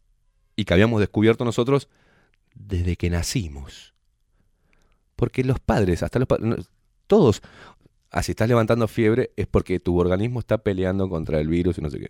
y 0.57 0.65
que 0.65 0.73
habíamos 0.73 0.99
descubierto 0.99 1.45
nosotros 1.45 1.87
desde 2.53 2.97
que 2.97 3.09
nacimos. 3.09 3.93
Porque 5.15 5.41
los 5.45 5.61
padres, 5.61 6.03
hasta 6.03 6.19
los 6.19 6.27
padres, 6.27 6.69
todos, 7.07 7.41
ah, 8.11 8.23
si 8.23 8.31
estás 8.31 8.47
levantando 8.47 8.87
fiebre 8.87 9.31
es 9.35 9.47
porque 9.47 9.79
tu 9.79 9.97
organismo 9.99 10.39
está 10.39 10.57
peleando 10.57 11.09
contra 11.09 11.39
el 11.39 11.47
virus 11.47 11.77
y 11.77 11.81
no 11.81 11.89
sé 11.89 11.99
qué. 11.99 12.07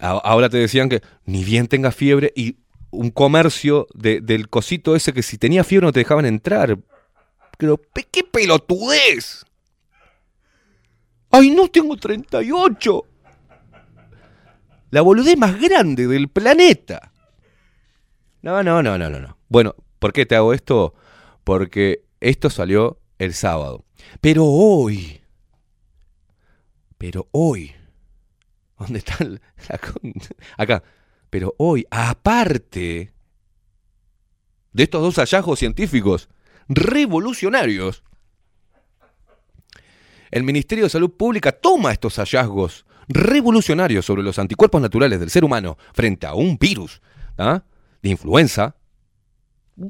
Ahora 0.00 0.48
te 0.50 0.58
decían 0.58 0.88
que 0.88 1.02
ni 1.24 1.44
bien 1.44 1.66
tengas 1.66 1.94
fiebre 1.94 2.32
y 2.36 2.56
un 2.90 3.10
comercio 3.10 3.86
de- 3.94 4.20
del 4.20 4.48
cosito 4.48 4.94
ese 4.96 5.12
que 5.12 5.22
si 5.22 5.38
tenía 5.38 5.64
fiebre 5.64 5.86
no 5.86 5.92
te 5.92 6.00
dejaban 6.00 6.26
entrar. 6.26 6.78
Pero, 7.56 7.76
pe- 7.78 8.06
¿qué 8.10 8.22
pelotudez? 8.24 9.44
¡Ay, 11.30 11.50
no 11.50 11.68
tengo 11.68 11.96
38! 11.96 13.04
La 14.90 15.00
boludez 15.00 15.36
más 15.36 15.60
grande 15.60 16.06
del 16.06 16.28
planeta. 16.28 17.12
No, 18.42 18.62
no, 18.62 18.82
no, 18.82 18.96
no, 18.98 19.08
no. 19.10 19.38
Bueno, 19.48 19.74
¿por 19.98 20.12
qué 20.12 20.26
te 20.26 20.36
hago 20.36 20.52
esto? 20.52 20.94
Porque 21.42 22.04
esto 22.20 22.50
salió 22.50 22.98
el 23.18 23.34
sábado. 23.34 23.84
Pero 24.20 24.44
hoy, 24.44 25.20
pero 26.98 27.28
hoy, 27.32 27.72
¿dónde 28.78 28.98
está 28.98 29.18
Acá. 30.56 30.82
Pero 31.30 31.54
hoy, 31.58 31.84
aparte 31.90 33.12
de 34.72 34.82
estos 34.82 35.02
dos 35.02 35.16
hallazgos 35.16 35.58
científicos 35.58 36.28
revolucionarios, 36.68 38.04
el 40.30 40.42
Ministerio 40.42 40.84
de 40.84 40.90
Salud 40.90 41.10
Pública 41.10 41.52
toma 41.52 41.92
estos 41.92 42.16
hallazgos 42.16 42.86
revolucionarios 43.08 44.04
sobre 44.04 44.22
los 44.22 44.38
anticuerpos 44.38 44.80
naturales 44.80 45.20
del 45.20 45.30
ser 45.30 45.44
humano 45.44 45.76
frente 45.92 46.26
a 46.26 46.34
un 46.34 46.56
virus 46.56 47.02
¿ah? 47.38 47.62
de 48.02 48.08
influenza, 48.08 48.76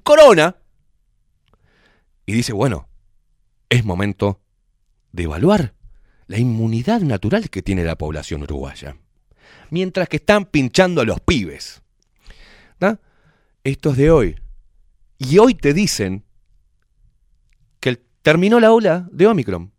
corona, 0.03 0.57
y 2.27 2.33
dice, 2.33 2.53
bueno, 2.53 2.89
es 3.75 3.85
momento 3.85 4.41
de 5.13 5.25
evaluar 5.25 5.75
la 6.27 6.39
inmunidad 6.39 7.01
natural 7.01 7.51
que 7.51 7.63
tiene 7.63 7.85
la 7.85 7.97
población 7.97 8.43
uruguaya. 8.43 8.97
mientras 9.71 10.09
que 10.09 10.17
están 10.17 10.45
pinchando 10.45 11.01
a 11.01 11.05
los 11.05 11.21
pibes. 11.21 11.83
¿tá? 12.79 13.01
Esto 13.65 13.91
es 13.91 13.97
de 13.97 14.11
hoy. 14.11 14.37
Y 15.19 15.39
hoy 15.39 15.55
te 15.55 15.73
dicen 15.73 16.25
que 17.81 18.01
terminó 18.23 18.61
la 18.61 18.73
ola 18.73 19.09
de 19.11 19.27
Omicron. 19.27 19.73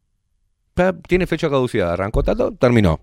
Tiene 1.07 1.27
fecha 1.27 1.49
caducidad, 1.49 1.93
arrancó, 1.93 2.23
tato, 2.23 2.51
terminó. 2.51 2.99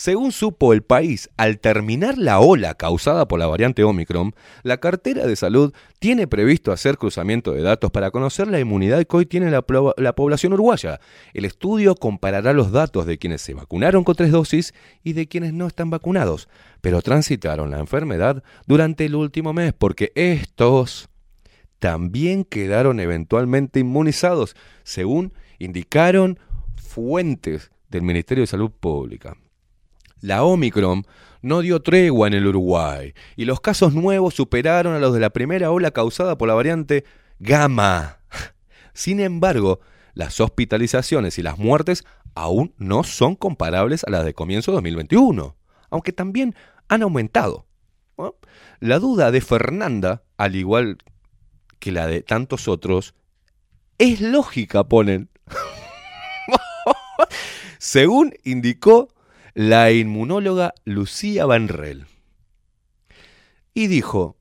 Según 0.00 0.32
supo 0.32 0.72
el 0.72 0.80
país, 0.80 1.28
al 1.36 1.58
terminar 1.58 2.16
la 2.16 2.40
ola 2.40 2.72
causada 2.72 3.28
por 3.28 3.38
la 3.38 3.46
variante 3.46 3.84
Omicron, 3.84 4.34
la 4.62 4.78
cartera 4.78 5.26
de 5.26 5.36
salud 5.36 5.74
tiene 5.98 6.26
previsto 6.26 6.72
hacer 6.72 6.96
cruzamiento 6.96 7.52
de 7.52 7.60
datos 7.60 7.90
para 7.90 8.10
conocer 8.10 8.48
la 8.48 8.58
inmunidad 8.58 9.04
que 9.04 9.16
hoy 9.18 9.26
tiene 9.26 9.50
la, 9.50 9.62
la 9.98 10.14
población 10.14 10.54
uruguaya. 10.54 11.00
El 11.34 11.44
estudio 11.44 11.96
comparará 11.96 12.54
los 12.54 12.72
datos 12.72 13.04
de 13.04 13.18
quienes 13.18 13.42
se 13.42 13.52
vacunaron 13.52 14.02
con 14.02 14.14
tres 14.14 14.30
dosis 14.30 14.72
y 15.04 15.12
de 15.12 15.28
quienes 15.28 15.52
no 15.52 15.66
están 15.66 15.90
vacunados, 15.90 16.48
pero 16.80 17.02
transitaron 17.02 17.70
la 17.70 17.78
enfermedad 17.78 18.42
durante 18.66 19.04
el 19.04 19.14
último 19.14 19.52
mes 19.52 19.74
porque 19.74 20.12
estos 20.14 21.10
también 21.78 22.44
quedaron 22.44 23.00
eventualmente 23.00 23.80
inmunizados, 23.80 24.56
según 24.82 25.34
indicaron 25.58 26.38
fuentes 26.76 27.70
del 27.90 28.00
Ministerio 28.00 28.44
de 28.44 28.46
Salud 28.46 28.70
Pública. 28.70 29.36
La 30.20 30.44
Omicron 30.44 31.04
no 31.42 31.60
dio 31.60 31.80
tregua 31.80 32.28
en 32.28 32.34
el 32.34 32.46
Uruguay 32.46 33.14
y 33.36 33.44
los 33.44 33.60
casos 33.60 33.94
nuevos 33.94 34.34
superaron 34.34 34.94
a 34.94 34.98
los 34.98 35.14
de 35.14 35.20
la 35.20 35.30
primera 35.30 35.70
ola 35.70 35.90
causada 35.90 36.36
por 36.36 36.48
la 36.48 36.54
variante 36.54 37.04
Gamma. 37.38 38.18
Sin 38.92 39.20
embargo, 39.20 39.80
las 40.14 40.40
hospitalizaciones 40.40 41.38
y 41.38 41.42
las 41.42 41.58
muertes 41.58 42.04
aún 42.34 42.74
no 42.76 43.04
son 43.04 43.36
comparables 43.36 44.04
a 44.04 44.10
las 44.10 44.24
de 44.24 44.34
comienzo 44.34 44.72
de 44.72 44.76
2021, 44.76 45.56
aunque 45.90 46.12
también 46.12 46.54
han 46.88 47.02
aumentado. 47.02 47.66
La 48.80 48.98
duda 48.98 49.30
de 49.30 49.40
Fernanda, 49.40 50.24
al 50.36 50.56
igual 50.56 50.98
que 51.78 51.92
la 51.92 52.06
de 52.06 52.22
tantos 52.22 52.68
otros, 52.68 53.14
es 53.98 54.20
lógica, 54.20 54.84
ponen. 54.84 55.30
Según 57.78 58.34
indicó 58.44 59.08
la 59.54 59.90
inmunóloga 59.92 60.74
Lucía 60.84 61.46
Vanrel. 61.46 62.06
Y 63.74 63.86
dijo, 63.86 64.36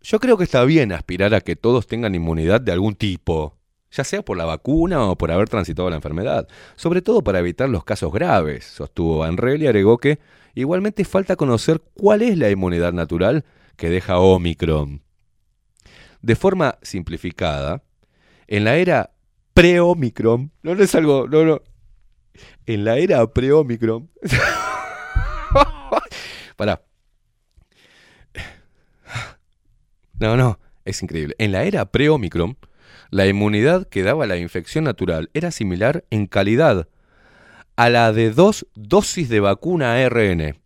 yo 0.00 0.20
creo 0.20 0.36
que 0.36 0.44
está 0.44 0.64
bien 0.64 0.92
aspirar 0.92 1.34
a 1.34 1.40
que 1.40 1.56
todos 1.56 1.86
tengan 1.86 2.14
inmunidad 2.14 2.60
de 2.60 2.72
algún 2.72 2.94
tipo, 2.94 3.56
ya 3.90 4.04
sea 4.04 4.22
por 4.22 4.36
la 4.36 4.44
vacuna 4.44 5.04
o 5.04 5.16
por 5.16 5.30
haber 5.30 5.48
transitado 5.48 5.90
la 5.90 5.96
enfermedad, 5.96 6.46
sobre 6.76 7.02
todo 7.02 7.22
para 7.22 7.38
evitar 7.38 7.68
los 7.68 7.84
casos 7.84 8.12
graves, 8.12 8.64
sostuvo 8.64 9.18
Vanrel 9.18 9.62
y 9.62 9.66
agregó 9.66 9.98
que 9.98 10.18
igualmente 10.54 11.04
falta 11.04 11.36
conocer 11.36 11.82
cuál 11.94 12.22
es 12.22 12.38
la 12.38 12.50
inmunidad 12.50 12.92
natural 12.92 13.44
que 13.76 13.90
deja 13.90 14.18
Omicron. 14.18 15.02
De 16.22 16.36
forma 16.36 16.78
simplificada, 16.82 17.82
en 18.46 18.64
la 18.64 18.76
era 18.76 19.10
pre-Omicron, 19.54 20.52
no, 20.62 20.74
no 20.74 20.82
es 20.82 20.94
algo, 20.94 21.26
no, 21.28 21.44
no, 21.44 21.62
en 22.66 22.84
la 22.84 22.98
era 22.98 23.26
pre-Omicron, 23.26 24.10
Pará. 26.56 26.82
No, 30.18 30.36
no, 30.36 30.58
es 30.84 31.02
increíble. 31.02 31.34
En 31.38 31.52
la 31.52 31.64
era 31.64 31.92
pre-Omicron, 31.92 32.56
la 33.10 33.26
inmunidad 33.26 33.86
que 33.86 34.02
daba 34.02 34.26
la 34.26 34.38
infección 34.38 34.84
natural 34.84 35.30
era 35.34 35.50
similar 35.50 36.04
en 36.10 36.26
calidad 36.26 36.88
a 37.76 37.90
la 37.90 38.12
de 38.12 38.30
dos 38.30 38.66
dosis 38.74 39.28
de 39.28 39.40
vacuna 39.40 39.94
ARN. 39.94 40.58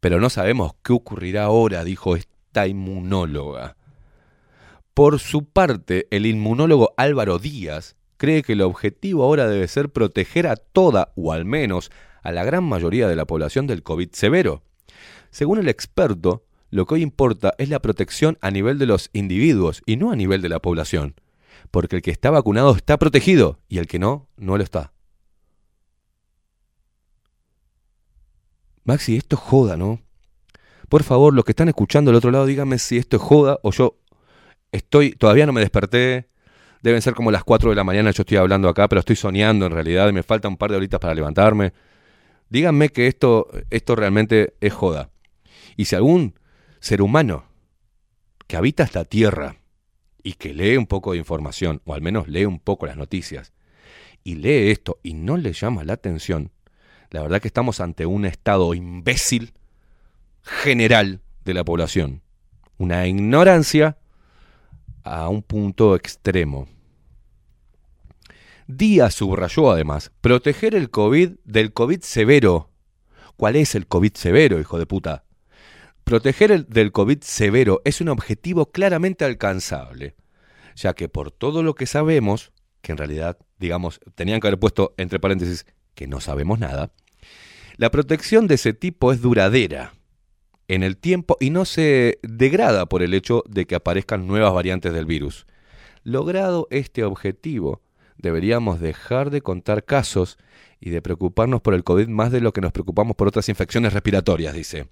Pero 0.00 0.20
no 0.20 0.30
sabemos 0.30 0.72
qué 0.82 0.92
ocurrirá 0.92 1.44
ahora, 1.44 1.84
dijo 1.84 2.16
esta 2.16 2.66
inmunóloga. 2.66 3.76
Por 4.94 5.18
su 5.18 5.44
parte, 5.44 6.06
el 6.10 6.26
inmunólogo 6.26 6.94
Álvaro 6.96 7.38
Díaz 7.38 7.96
cree 8.20 8.42
que 8.42 8.52
el 8.52 8.60
objetivo 8.60 9.24
ahora 9.24 9.48
debe 9.48 9.66
ser 9.66 9.88
proteger 9.88 10.46
a 10.46 10.56
toda, 10.56 11.10
o 11.16 11.32
al 11.32 11.46
menos 11.46 11.90
a 12.22 12.32
la 12.32 12.44
gran 12.44 12.64
mayoría 12.64 13.08
de 13.08 13.16
la 13.16 13.24
población 13.24 13.66
del 13.66 13.82
COVID 13.82 14.10
severo. 14.12 14.62
Según 15.30 15.58
el 15.58 15.70
experto, 15.70 16.44
lo 16.68 16.84
que 16.84 16.96
hoy 16.96 17.02
importa 17.02 17.54
es 17.56 17.70
la 17.70 17.80
protección 17.80 18.36
a 18.42 18.50
nivel 18.50 18.78
de 18.78 18.84
los 18.84 19.08
individuos 19.14 19.82
y 19.86 19.96
no 19.96 20.10
a 20.10 20.16
nivel 20.16 20.42
de 20.42 20.50
la 20.50 20.60
población, 20.60 21.14
porque 21.70 21.96
el 21.96 22.02
que 22.02 22.10
está 22.10 22.28
vacunado 22.28 22.76
está 22.76 22.98
protegido 22.98 23.58
y 23.70 23.78
el 23.78 23.86
que 23.86 23.98
no, 23.98 24.28
no 24.36 24.58
lo 24.58 24.64
está. 24.64 24.92
Maxi, 28.84 29.16
esto 29.16 29.36
es 29.36 29.40
joda, 29.40 29.78
¿no? 29.78 30.02
Por 30.90 31.04
favor, 31.04 31.32
los 31.32 31.46
que 31.46 31.52
están 31.52 31.68
escuchando 31.68 32.10
al 32.10 32.18
otro 32.18 32.30
lado, 32.30 32.44
díganme 32.44 32.78
si 32.78 32.98
esto 32.98 33.16
es 33.16 33.22
joda 33.22 33.58
o 33.62 33.70
yo 33.70 33.96
estoy, 34.72 35.12
todavía 35.12 35.46
no 35.46 35.54
me 35.54 35.62
desperté, 35.62 36.29
deben 36.82 37.02
ser 37.02 37.14
como 37.14 37.30
las 37.30 37.44
4 37.44 37.70
de 37.70 37.76
la 37.76 37.84
mañana, 37.84 38.10
yo 38.10 38.22
estoy 38.22 38.38
hablando 38.38 38.68
acá, 38.68 38.88
pero 38.88 39.00
estoy 39.00 39.16
soñando 39.16 39.66
en 39.66 39.72
realidad 39.72 40.08
y 40.08 40.12
me 40.12 40.22
falta 40.22 40.48
un 40.48 40.56
par 40.56 40.70
de 40.70 40.76
horitas 40.76 41.00
para 41.00 41.14
levantarme. 41.14 41.72
Díganme 42.48 42.88
que 42.90 43.06
esto, 43.06 43.48
esto 43.70 43.96
realmente 43.96 44.54
es 44.60 44.72
joda. 44.72 45.10
Y 45.76 45.84
si 45.84 45.96
algún 45.96 46.34
ser 46.80 47.02
humano 47.02 47.44
que 48.46 48.56
habita 48.56 48.82
esta 48.82 49.04
tierra 49.04 49.56
y 50.22 50.34
que 50.34 50.52
lee 50.52 50.76
un 50.76 50.86
poco 50.86 51.12
de 51.12 51.18
información, 51.18 51.80
o 51.84 51.94
al 51.94 52.02
menos 52.02 52.28
lee 52.28 52.44
un 52.44 52.58
poco 52.58 52.86
las 52.86 52.96
noticias, 52.96 53.52
y 54.24 54.34
lee 54.34 54.70
esto 54.70 54.98
y 55.02 55.14
no 55.14 55.36
le 55.36 55.52
llama 55.52 55.84
la 55.84 55.94
atención, 55.94 56.50
la 57.10 57.22
verdad 57.22 57.40
que 57.40 57.48
estamos 57.48 57.80
ante 57.80 58.06
un 58.06 58.24
estado 58.24 58.74
imbécil 58.74 59.54
general 60.42 61.20
de 61.44 61.54
la 61.54 61.64
población. 61.64 62.22
Una 62.76 63.06
ignorancia 63.06 63.98
a 65.04 65.28
un 65.28 65.42
punto 65.42 65.94
extremo. 65.96 66.68
Díaz 68.66 69.14
subrayó 69.14 69.70
además, 69.70 70.12
proteger 70.20 70.74
el 70.74 70.90
COVID 70.90 71.32
del 71.44 71.72
COVID 71.72 72.00
severo. 72.02 72.70
¿Cuál 73.36 73.56
es 73.56 73.74
el 73.74 73.86
COVID 73.86 74.14
severo, 74.14 74.60
hijo 74.60 74.78
de 74.78 74.86
puta? 74.86 75.24
Proteger 76.04 76.52
el 76.52 76.66
del 76.68 76.92
COVID 76.92 77.20
severo 77.22 77.82
es 77.84 78.00
un 78.00 78.08
objetivo 78.08 78.70
claramente 78.70 79.24
alcanzable, 79.24 80.14
ya 80.76 80.94
que 80.94 81.08
por 81.08 81.30
todo 81.30 81.62
lo 81.62 81.74
que 81.74 81.86
sabemos, 81.86 82.52
que 82.80 82.92
en 82.92 82.98
realidad, 82.98 83.38
digamos, 83.58 84.00
tenían 84.14 84.40
que 84.40 84.48
haber 84.48 84.60
puesto 84.60 84.94
entre 84.96 85.20
paréntesis 85.20 85.66
que 85.94 86.06
no 86.06 86.20
sabemos 86.20 86.58
nada, 86.58 86.92
la 87.76 87.90
protección 87.90 88.46
de 88.46 88.54
ese 88.56 88.72
tipo 88.72 89.12
es 89.12 89.20
duradera 89.20 89.94
en 90.70 90.84
el 90.84 90.96
tiempo 90.96 91.36
y 91.40 91.50
no 91.50 91.64
se 91.64 92.20
degrada 92.22 92.86
por 92.86 93.02
el 93.02 93.12
hecho 93.12 93.42
de 93.48 93.66
que 93.66 93.74
aparezcan 93.74 94.28
nuevas 94.28 94.54
variantes 94.54 94.92
del 94.92 95.04
virus. 95.04 95.48
Logrado 96.04 96.68
este 96.70 97.02
objetivo, 97.02 97.82
deberíamos 98.18 98.78
dejar 98.78 99.30
de 99.30 99.42
contar 99.42 99.84
casos 99.84 100.38
y 100.78 100.90
de 100.90 101.02
preocuparnos 101.02 101.60
por 101.60 101.74
el 101.74 101.82
COVID 101.82 102.06
más 102.06 102.30
de 102.30 102.40
lo 102.40 102.52
que 102.52 102.60
nos 102.60 102.70
preocupamos 102.70 103.16
por 103.16 103.26
otras 103.26 103.48
infecciones 103.48 103.92
respiratorias, 103.92 104.54
dice. 104.54 104.86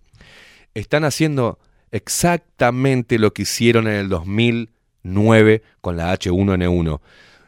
Están 0.75 1.05
haciendo 1.05 1.61
exactamente 1.93 3.21
lo 3.21 3.33
que 3.33 3.43
hicieron 3.43 3.87
en 3.87 3.95
el 3.95 4.09
2009 4.09 5.63
con 5.81 5.97
la 5.97 6.13
H1N1. 6.13 7.01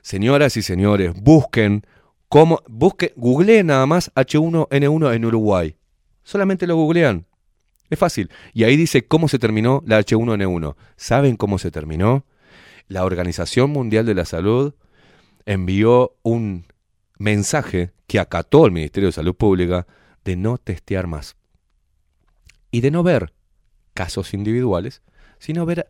Señoras 0.03 0.57
y 0.57 0.63
señores, 0.63 1.15
busquen 1.21 1.85
cómo, 2.29 2.63
busquen, 2.69 3.11
googleen 3.17 3.67
nada 3.67 3.87
más 3.87 4.13
H1N1 4.15 5.15
en 5.17 5.25
Uruguay. 5.25 5.75
Solamente 6.23 6.69
lo 6.69 6.77
googlean. 6.77 7.27
Es 7.91 7.99
fácil. 7.99 8.31
Y 8.55 8.65
ahí 8.65 8.77
dice 8.77 9.07
cómo 9.07 9.29
se 9.29 9.39
terminó 9.39 9.83
la 9.87 10.01
H1N1. 10.01 10.77
¿Saben 10.97 11.37
cómo 11.37 11.59
se 11.59 11.71
terminó? 11.71 12.25
La 12.89 13.05
Organización 13.05 13.71
Mundial 13.71 14.07
de 14.07 14.15
la 14.15 14.25
Salud 14.25 14.75
envió 15.45 16.17
un 16.23 16.67
mensaje 17.19 17.93
que 18.07 18.19
acató 18.19 18.67
el 18.67 18.73
Ministerio 18.73 19.09
de 19.09 19.13
Salud 19.13 19.35
Pública 19.35 19.87
de 20.25 20.37
no 20.37 20.59
testear 20.59 21.07
más. 21.07 21.37
Y 22.71 22.81
de 22.81 22.91
no 22.91 23.03
ver 23.03 23.33
casos 23.95 24.33
individuales, 24.33 25.03
sino 25.39 25.67
ver 25.67 25.89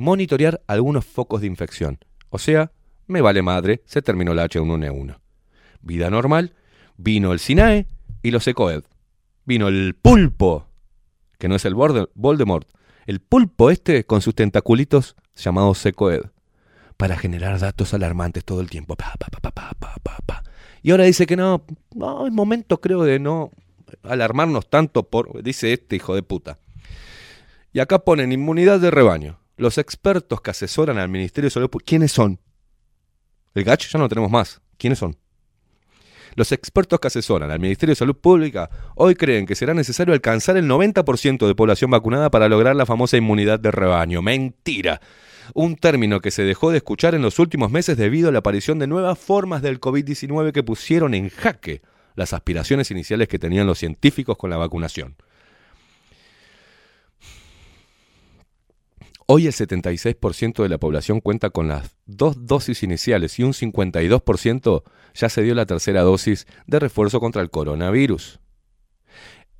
monitorear 0.00 0.62
algunos 0.66 1.04
focos 1.04 1.42
de 1.42 1.46
infección. 1.46 1.98
O 2.30 2.38
sea, 2.38 2.72
me 3.06 3.20
vale 3.20 3.42
madre, 3.42 3.82
se 3.84 4.02
terminó 4.02 4.34
la 4.34 4.48
H1N1. 4.48 5.18
Vida 5.82 6.10
normal, 6.10 6.54
vino 6.96 7.32
el 7.32 7.38
SINAE 7.38 7.86
y 8.22 8.30
los 8.30 8.46
ECOED. 8.48 8.82
Vino 9.44 9.68
el 9.68 9.94
pulpo, 9.94 10.68
que 11.40 11.48
no 11.48 11.56
es 11.56 11.64
el 11.64 11.74
Voldemort, 11.74 12.68
el 13.06 13.18
pulpo 13.18 13.70
este 13.70 14.04
con 14.04 14.20
sus 14.20 14.36
tentaculitos 14.36 15.16
llamados 15.34 15.78
SECOED, 15.78 16.26
para 16.96 17.16
generar 17.16 17.58
datos 17.58 17.94
alarmantes 17.94 18.44
todo 18.44 18.60
el 18.60 18.68
tiempo. 18.68 18.94
Pa, 18.94 19.14
pa, 19.18 19.50
pa. 19.50 20.42
Y 20.82 20.90
ahora 20.90 21.04
dice 21.04 21.26
que 21.26 21.36
no, 21.36 21.64
no, 21.94 22.26
es 22.26 22.32
momento 22.32 22.80
creo 22.80 23.02
de 23.04 23.18
no 23.18 23.50
alarmarnos 24.02 24.68
tanto 24.68 25.02
por, 25.08 25.42
dice 25.42 25.72
este 25.72 25.96
hijo 25.96 26.14
de 26.14 26.22
puta. 26.22 26.58
Y 27.72 27.80
acá 27.80 28.00
ponen 28.00 28.32
inmunidad 28.32 28.78
de 28.78 28.90
rebaño. 28.90 29.40
Los 29.56 29.78
expertos 29.78 30.40
que 30.40 30.50
asesoran 30.50 30.98
al 30.98 31.08
Ministerio 31.08 31.46
de 31.46 31.52
Salud, 31.52 31.70
¿quiénes 31.84 32.12
son? 32.12 32.38
El 33.54 33.64
gacho 33.64 33.88
ya 33.90 33.98
no 33.98 34.04
lo 34.04 34.08
tenemos 34.08 34.30
más. 34.30 34.60
¿Quiénes 34.76 34.98
son? 34.98 35.16
Los 36.34 36.52
expertos 36.52 37.00
que 37.00 37.08
asesoran 37.08 37.50
al 37.50 37.60
Ministerio 37.60 37.92
de 37.92 37.96
Salud 37.96 38.16
Pública 38.16 38.70
hoy 38.94 39.14
creen 39.14 39.46
que 39.46 39.54
será 39.54 39.74
necesario 39.74 40.14
alcanzar 40.14 40.56
el 40.56 40.68
90% 40.68 41.46
de 41.46 41.54
población 41.54 41.90
vacunada 41.90 42.30
para 42.30 42.48
lograr 42.48 42.76
la 42.76 42.86
famosa 42.86 43.16
inmunidad 43.16 43.58
de 43.60 43.70
rebaño. 43.70 44.22
Mentira. 44.22 45.00
Un 45.54 45.76
término 45.76 46.20
que 46.20 46.30
se 46.30 46.44
dejó 46.44 46.70
de 46.70 46.76
escuchar 46.76 47.14
en 47.14 47.22
los 47.22 47.38
últimos 47.38 47.70
meses 47.70 47.96
debido 47.96 48.28
a 48.28 48.32
la 48.32 48.38
aparición 48.38 48.78
de 48.78 48.86
nuevas 48.86 49.18
formas 49.18 49.62
del 49.62 49.80
COVID-19 49.80 50.52
que 50.52 50.62
pusieron 50.62 51.14
en 51.14 51.28
jaque 51.28 51.82
las 52.14 52.32
aspiraciones 52.32 52.90
iniciales 52.90 53.28
que 53.28 53.38
tenían 53.38 53.66
los 53.66 53.78
científicos 53.78 54.36
con 54.36 54.50
la 54.50 54.56
vacunación. 54.56 55.16
Hoy 59.26 59.46
el 59.46 59.52
76% 59.52 60.62
de 60.62 60.68
la 60.68 60.78
población 60.78 61.20
cuenta 61.20 61.50
con 61.50 61.68
las 61.68 61.94
dos 62.04 62.46
dosis 62.46 62.82
iniciales 62.82 63.38
y 63.38 63.44
un 63.44 63.52
52% 63.52 64.82
ya 65.14 65.28
se 65.28 65.42
dio 65.42 65.54
la 65.54 65.66
tercera 65.66 66.02
dosis 66.02 66.46
de 66.66 66.78
refuerzo 66.78 67.20
contra 67.20 67.42
el 67.42 67.50
coronavirus. 67.50 68.40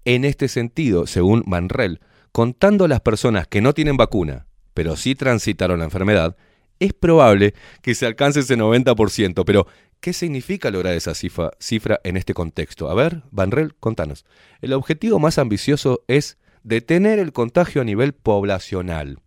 En 0.05 0.25
este 0.25 0.49
sentido, 0.49 1.07
según 1.07 1.43
Manrel, 1.47 2.01
contando 2.33 2.89
las 2.89 3.01
personas 3.01 3.47
que 3.47 3.61
no 3.61 3.75
tienen 3.75 3.97
vacuna, 3.97 4.47
pero 4.75 4.97
sí 4.97 5.15
transitaron 5.15 5.81
la 5.81 5.85
enfermedad, 5.85 6.37
es 6.79 6.95
probable 6.95 7.55
que 7.83 7.95
se 7.95 8.07
alcance 8.07 8.41
ese 8.41 8.57
90%. 8.57 9.45
Pero, 9.45 9.67
¿qué 10.01 10.13
significa 10.13 10.71
lograr 10.71 10.95
esa 10.95 11.15
cifra, 11.15 11.51
cifra 11.61 12.01
en 12.03 12.17
este 12.17 12.35
contexto? 12.35 12.91
A 12.91 12.95
ver, 12.95 13.23
Manrel, 13.31 13.75
contanos. 13.77 14.25
El 14.61 14.73
objetivo 14.73 15.19
más 15.19 15.39
ambicioso 15.39 16.05
es 16.09 16.39
detener 16.63 17.19
el 17.19 17.33
contagio 17.33 17.83
a 17.83 17.85
nivel 17.85 18.15
poblacional. 18.15 19.19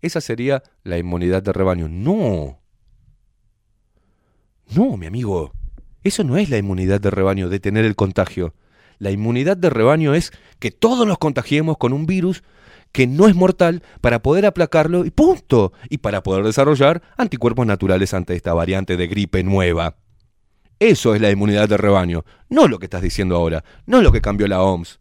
Esa 0.00 0.20
sería 0.20 0.62
la 0.82 0.98
inmunidad 0.98 1.42
de 1.42 1.52
rebaño. 1.52 1.88
No. 1.88 2.60
No, 4.70 4.96
mi 4.96 5.06
amigo. 5.06 5.52
Eso 6.02 6.24
no 6.24 6.36
es 6.36 6.50
la 6.50 6.58
inmunidad 6.58 7.00
de 7.00 7.10
rebaño, 7.10 7.48
detener 7.48 7.84
el 7.84 7.96
contagio. 7.96 8.54
La 8.98 9.10
inmunidad 9.10 9.56
de 9.56 9.70
rebaño 9.70 10.14
es 10.14 10.32
que 10.58 10.70
todos 10.70 11.06
nos 11.06 11.18
contagiemos 11.18 11.78
con 11.78 11.92
un 11.92 12.06
virus 12.06 12.42
que 12.92 13.06
no 13.06 13.26
es 13.26 13.34
mortal 13.34 13.82
para 14.00 14.22
poder 14.22 14.46
aplacarlo 14.46 15.04
y 15.04 15.10
punto. 15.10 15.72
Y 15.88 15.98
para 15.98 16.22
poder 16.22 16.44
desarrollar 16.44 17.02
anticuerpos 17.16 17.66
naturales 17.66 18.14
ante 18.14 18.34
esta 18.34 18.54
variante 18.54 18.96
de 18.96 19.06
gripe 19.06 19.42
nueva. 19.42 19.96
Eso 20.78 21.14
es 21.14 21.20
la 21.20 21.30
inmunidad 21.30 21.68
de 21.68 21.76
rebaño, 21.76 22.24
no 22.48 22.68
lo 22.68 22.78
que 22.78 22.86
estás 22.86 23.02
diciendo 23.02 23.36
ahora, 23.36 23.64
no 23.86 24.02
lo 24.02 24.12
que 24.12 24.20
cambió 24.20 24.46
la 24.48 24.62
OMS. 24.62 24.98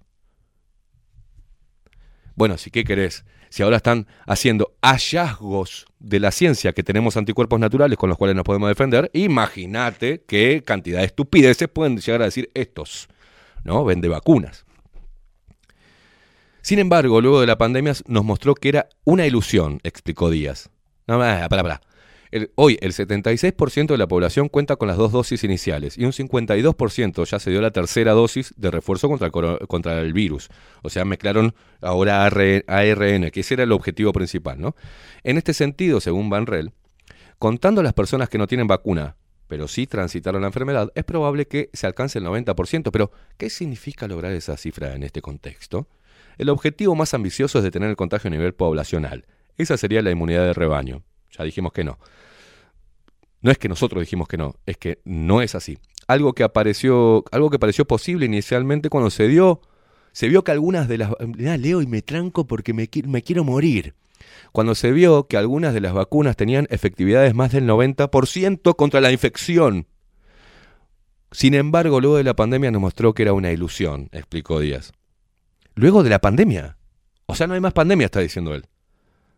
Bueno, 2.35 2.57
si 2.57 2.71
qué 2.71 2.83
querés, 2.83 3.25
si 3.53 3.61
ahora 3.61 3.77
están 3.77 4.07
haciendo 4.25 4.73
hallazgos 4.81 5.85
de 5.99 6.19
la 6.19 6.31
ciencia 6.31 6.73
que 6.73 6.81
tenemos 6.81 7.17
anticuerpos 7.17 7.59
naturales 7.59 7.99
con 7.99 8.09
los 8.09 8.17
cuales 8.17 8.35
nos 8.35 8.43
podemos 8.43 8.67
defender, 8.67 9.11
imagínate 9.13 10.23
qué 10.27 10.63
cantidad 10.65 11.01
de 11.01 11.05
estupideces 11.05 11.67
pueden 11.67 11.97
llegar 11.97 12.23
a 12.23 12.25
decir 12.25 12.49
estos, 12.55 13.09
¿no? 13.63 13.85
Vende 13.85 14.07
vacunas. 14.07 14.65
Sin 16.63 16.79
embargo, 16.79 17.21
luego 17.21 17.41
de 17.41 17.45
la 17.45 17.59
pandemia 17.59 17.93
nos 18.07 18.23
mostró 18.25 18.55
que 18.55 18.69
era 18.69 18.89
una 19.03 19.27
ilusión, 19.27 19.79
explicó 19.83 20.31
Díaz. 20.31 20.71
No, 21.05 21.19
para, 21.19 21.47
para. 21.47 21.81
El- 22.33 22.49
hoy 22.55 22.79
el 22.81 22.93
76% 22.93 23.93
de 23.93 23.97
la 23.99 24.07
población 24.07 24.49
cuenta 24.49 24.75
con 24.75 24.87
las 24.87 24.97
dos 24.97 25.11
dosis 25.11 25.43
iniciales 25.43 25.99
y 25.99 26.05
un 26.05 26.13
52% 26.13 27.25
ya 27.25 27.37
se 27.37 27.51
dio 27.51 27.61
la 27.61 27.69
tercera 27.69 28.13
dosis 28.13 28.55
de 28.57 28.71
refuerzo 28.71 29.07
contra 29.67 29.99
el, 29.99 30.13
virus. 30.13 30.49
O 30.81 30.89
sea, 30.89 31.05
mezclaron 31.05 31.53
ahora 31.79 32.25
AR- 32.25 32.65
ARN, 32.67 33.29
que 33.29 33.41
ese 33.41 33.53
era 33.53 33.61
el 33.63 33.71
objetivo 33.71 34.11
principal. 34.13 34.59
¿no? 34.59 34.75
En 35.23 35.37
este 35.37 35.53
sentido, 35.53 36.01
según 36.01 36.31
Van 36.31 36.47
Rel, 36.47 36.71
contando 37.37 37.81
a 37.81 37.83
las 37.83 37.93
personas 37.93 38.29
que 38.29 38.39
no 38.39 38.47
tienen 38.47 38.65
vacuna, 38.65 39.15
pero 39.47 39.67
sí 39.67 39.85
transitaron 39.85 40.41
la 40.41 40.47
enfermedad, 40.47 40.91
es 40.95 41.03
probable 41.03 41.45
que 41.45 41.69
se 41.73 41.85
alcance 41.85 42.17
el 42.17 42.25
90%. 42.25 42.89
Pero, 42.91 43.11
¿qué 43.37 43.51
significa 43.51 44.07
lograr 44.07 44.31
esa 44.31 44.57
cifra 44.57 44.95
en 44.95 45.03
este 45.03 45.21
contexto? 45.21 45.87
El 46.39 46.49
objetivo 46.49 46.95
más 46.95 47.13
ambicioso 47.13 47.59
es 47.59 47.63
detener 47.63 47.91
el 47.91 47.95
contagio 47.95 48.29
a 48.29 48.31
nivel 48.31 48.55
poblacional. 48.55 49.27
Esa 49.55 49.77
sería 49.77 50.01
la 50.01 50.09
inmunidad 50.09 50.45
de 50.45 50.53
rebaño. 50.53 51.03
Ya 51.37 51.43
dijimos 51.43 51.73
que 51.73 51.83
no. 51.83 51.97
No 53.41 53.51
es 53.51 53.57
que 53.57 53.67
nosotros 53.67 54.01
dijimos 54.01 54.27
que 54.27 54.37
no, 54.37 54.55
es 54.65 54.77
que 54.77 54.99
no 55.03 55.41
es 55.41 55.55
así. 55.55 55.77
Algo 56.07 56.33
que 56.33 56.43
apareció, 56.43 57.25
algo 57.31 57.49
que 57.49 57.59
pareció 57.59 57.85
posible 57.85 58.25
inicialmente 58.25 58.89
cuando 58.89 59.09
se 59.09 59.27
dio, 59.27 59.61
se 60.13 60.29
vio 60.29 60.43
que 60.43 60.51
algunas 60.51 60.87
de 60.87 60.97
las 60.97 61.11
leo 61.59 61.81
y 61.81 61.87
me 61.87 62.01
tranco 62.01 62.47
porque 62.47 62.73
me, 62.73 62.89
me 63.05 63.21
quiero 63.21 63.43
morir. 63.43 63.95
Cuando 64.51 64.75
se 64.75 64.91
vio 64.91 65.27
que 65.27 65.37
algunas 65.37 65.73
de 65.73 65.81
las 65.81 65.93
vacunas 65.93 66.37
tenían 66.37 66.67
efectividades 66.69 67.33
más 67.33 67.51
del 67.51 67.67
90% 67.67 68.75
contra 68.75 69.01
la 69.01 69.11
infección. 69.11 69.87
Sin 71.31 71.55
embargo, 71.55 71.99
luego 71.99 72.17
de 72.17 72.23
la 72.23 72.35
pandemia 72.35 72.71
nos 72.71 72.81
mostró 72.81 73.13
que 73.13 73.23
era 73.23 73.33
una 73.33 73.51
ilusión, 73.51 74.09
explicó 74.11 74.59
Díaz. 74.59 74.93
Luego 75.75 76.03
de 76.03 76.11
la 76.11 76.19
pandemia. 76.19 76.77
O 77.25 77.35
sea, 77.35 77.47
no 77.47 77.55
hay 77.55 77.59
más 77.59 77.73
pandemia, 77.73 78.05
está 78.05 78.19
diciendo 78.19 78.53
él. 78.53 78.67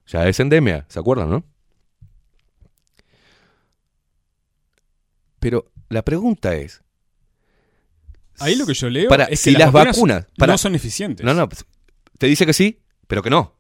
Ya 0.08 0.28
es 0.28 0.40
endemia, 0.40 0.86
¿se 0.90 1.00
acuerdan, 1.00 1.30
no? 1.30 1.46
Pero 5.46 5.72
la 5.90 6.04
pregunta 6.04 6.56
es. 6.56 6.82
Ahí 8.40 8.56
lo 8.56 8.66
que 8.66 8.74
yo 8.74 8.90
leo 8.90 9.10
para, 9.10 9.26
es 9.26 9.42
si 9.42 9.54
que 9.54 9.60
las 9.60 9.72
vacunas 9.72 9.96
vacunas 9.96 10.26
para- 10.40 10.54
no 10.54 10.58
son 10.58 10.74
eficientes. 10.74 11.24
No, 11.24 11.36
no, 11.36 11.48
pues, 11.48 11.64
te 12.18 12.26
dice 12.26 12.48
que 12.48 12.54
sí, 12.54 12.80
pero 13.06 13.22
que 13.22 13.30
no. 13.30 13.54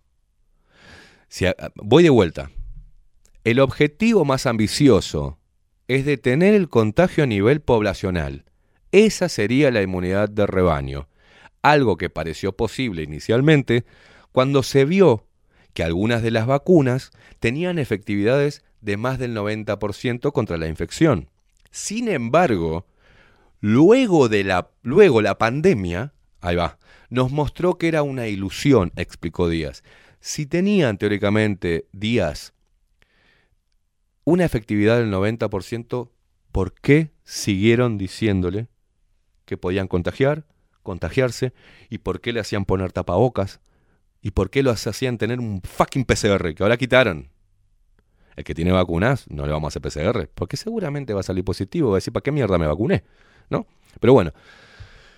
Si 1.27 1.45
voy 1.75 2.01
de 2.01 2.09
vuelta. 2.09 2.49
El 3.43 3.59
objetivo 3.59 4.25
más 4.25 4.47
ambicioso 4.47 5.37
es 5.87 6.05
detener 6.05 6.55
el 6.55 6.69
contagio 6.69 7.23
a 7.23 7.27
nivel 7.27 7.61
poblacional. 7.61 8.45
Esa 8.91 9.29
sería 9.29 9.69
la 9.69 9.83
inmunidad 9.83 10.27
de 10.27 10.47
rebaño. 10.47 11.07
Algo 11.61 11.97
que 11.97 12.09
pareció 12.09 12.53
posible 12.57 13.03
inicialmente 13.03 13.85
cuando 14.31 14.63
se 14.63 14.85
vio 14.85 15.27
que 15.75 15.83
algunas 15.83 16.23
de 16.23 16.31
las 16.31 16.47
vacunas 16.47 17.11
tenían 17.39 17.77
efectividades 17.77 18.63
de 18.81 18.97
más 18.97 19.19
del 19.19 19.35
90% 19.35 20.31
contra 20.31 20.57
la 20.57 20.67
infección. 20.67 21.29
Sin 21.75 22.07
embargo, 22.07 22.87
luego 23.59 24.29
de 24.29 24.45
la 24.45 24.71
luego 24.81 25.21
la 25.21 25.37
pandemia, 25.37 26.13
ahí 26.39 26.55
va, 26.55 26.79
nos 27.09 27.33
mostró 27.33 27.77
que 27.77 27.89
era 27.89 28.01
una 28.01 28.27
ilusión, 28.27 28.93
explicó 28.95 29.49
Díaz. 29.49 29.83
Si 30.21 30.45
tenían 30.45 30.97
teóricamente 30.97 31.89
Díaz 31.91 32.53
una 34.23 34.45
efectividad 34.45 34.99
del 34.99 35.11
90%, 35.11 36.11
¿por 36.53 36.73
qué 36.75 37.11
siguieron 37.25 37.97
diciéndole 37.97 38.69
que 39.43 39.57
podían 39.57 39.89
contagiar, 39.89 40.45
contagiarse 40.81 41.51
y 41.89 41.97
por 41.97 42.21
qué 42.21 42.31
le 42.31 42.39
hacían 42.39 42.63
poner 42.63 42.93
tapabocas 42.93 43.59
y 44.21 44.31
por 44.31 44.49
qué 44.49 44.63
los 44.63 44.87
hacían 44.87 45.17
tener 45.17 45.41
un 45.41 45.61
fucking 45.61 46.05
PCR 46.05 46.55
que 46.55 46.63
ahora 46.63 46.77
quitaron? 46.77 47.34
El 48.35 48.43
que 48.43 48.53
tiene 48.53 48.71
vacunas 48.71 49.25
no 49.29 49.45
le 49.45 49.51
vamos 49.53 49.75
a 49.75 49.79
hacer 49.79 49.81
PCR, 49.81 50.29
porque 50.33 50.57
seguramente 50.57 51.13
va 51.13 51.21
a 51.21 51.23
salir 51.23 51.43
positivo, 51.43 51.89
va 51.91 51.95
a 51.95 51.97
decir, 51.97 52.11
¿para 52.13 52.23
qué 52.23 52.31
mierda 52.31 52.57
me 52.57 52.67
vacuné? 52.67 53.03
¿No? 53.49 53.65
Pero 53.99 54.13
bueno, 54.13 54.31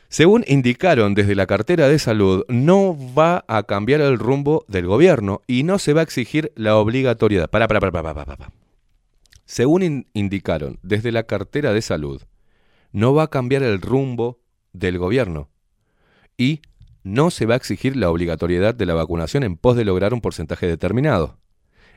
según 0.09 0.45
indicaron 0.47 1.15
desde 1.15 1.35
la 1.35 1.47
cartera 1.47 1.87
de 1.89 1.99
salud, 1.99 2.45
no 2.47 2.95
va 3.17 3.43
a 3.47 3.63
cambiar 3.63 4.01
el 4.01 4.19
rumbo 4.19 4.63
del 4.67 4.85
gobierno 4.85 5.41
y 5.47 5.63
no 5.63 5.79
se 5.79 5.93
va 5.93 6.01
a 6.01 6.03
exigir 6.03 6.51
la 6.55 6.77
obligatoriedad. 6.77 7.49
Para, 7.49 7.67
para, 7.67 7.79
para, 7.81 8.03
para, 8.03 8.25
para. 8.25 8.51
Según 9.45 9.83
in- 9.83 10.07
indicaron 10.13 10.77
desde 10.83 11.11
la 11.11 11.23
cartera 11.23 11.73
de 11.73 11.81
salud, 11.81 12.21
no 12.91 13.13
va 13.13 13.23
a 13.23 13.27
cambiar 13.29 13.63
el 13.63 13.81
rumbo 13.81 14.39
del 14.73 14.97
gobierno 14.97 15.49
y 16.37 16.61
no 17.03 17.31
se 17.31 17.45
va 17.45 17.55
a 17.55 17.57
exigir 17.57 17.95
la 17.95 18.09
obligatoriedad 18.09 18.75
de 18.75 18.85
la 18.85 18.93
vacunación 18.93 19.43
en 19.43 19.57
pos 19.57 19.75
de 19.75 19.85
lograr 19.85 20.13
un 20.13 20.21
porcentaje 20.21 20.67
determinado. 20.67 21.37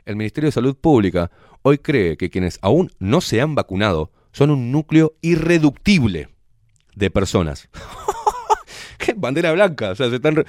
El 0.05 0.15
Ministerio 0.15 0.47
de 0.47 0.51
Salud 0.53 0.75
Pública 0.75 1.31
hoy 1.61 1.77
cree 1.77 2.17
que 2.17 2.29
quienes 2.29 2.59
aún 2.61 2.91
no 2.99 3.21
se 3.21 3.41
han 3.41 3.55
vacunado 3.55 4.11
son 4.31 4.49
un 4.49 4.71
núcleo 4.71 5.13
irreductible 5.21 6.29
de 6.95 7.09
personas. 7.09 7.69
¡Qué 8.97 9.13
bandera 9.15 9.51
blanca! 9.51 9.91
O 9.91 9.95
sea, 9.95 10.09
se 10.09 10.15
están... 10.15 10.35
re- 10.37 10.45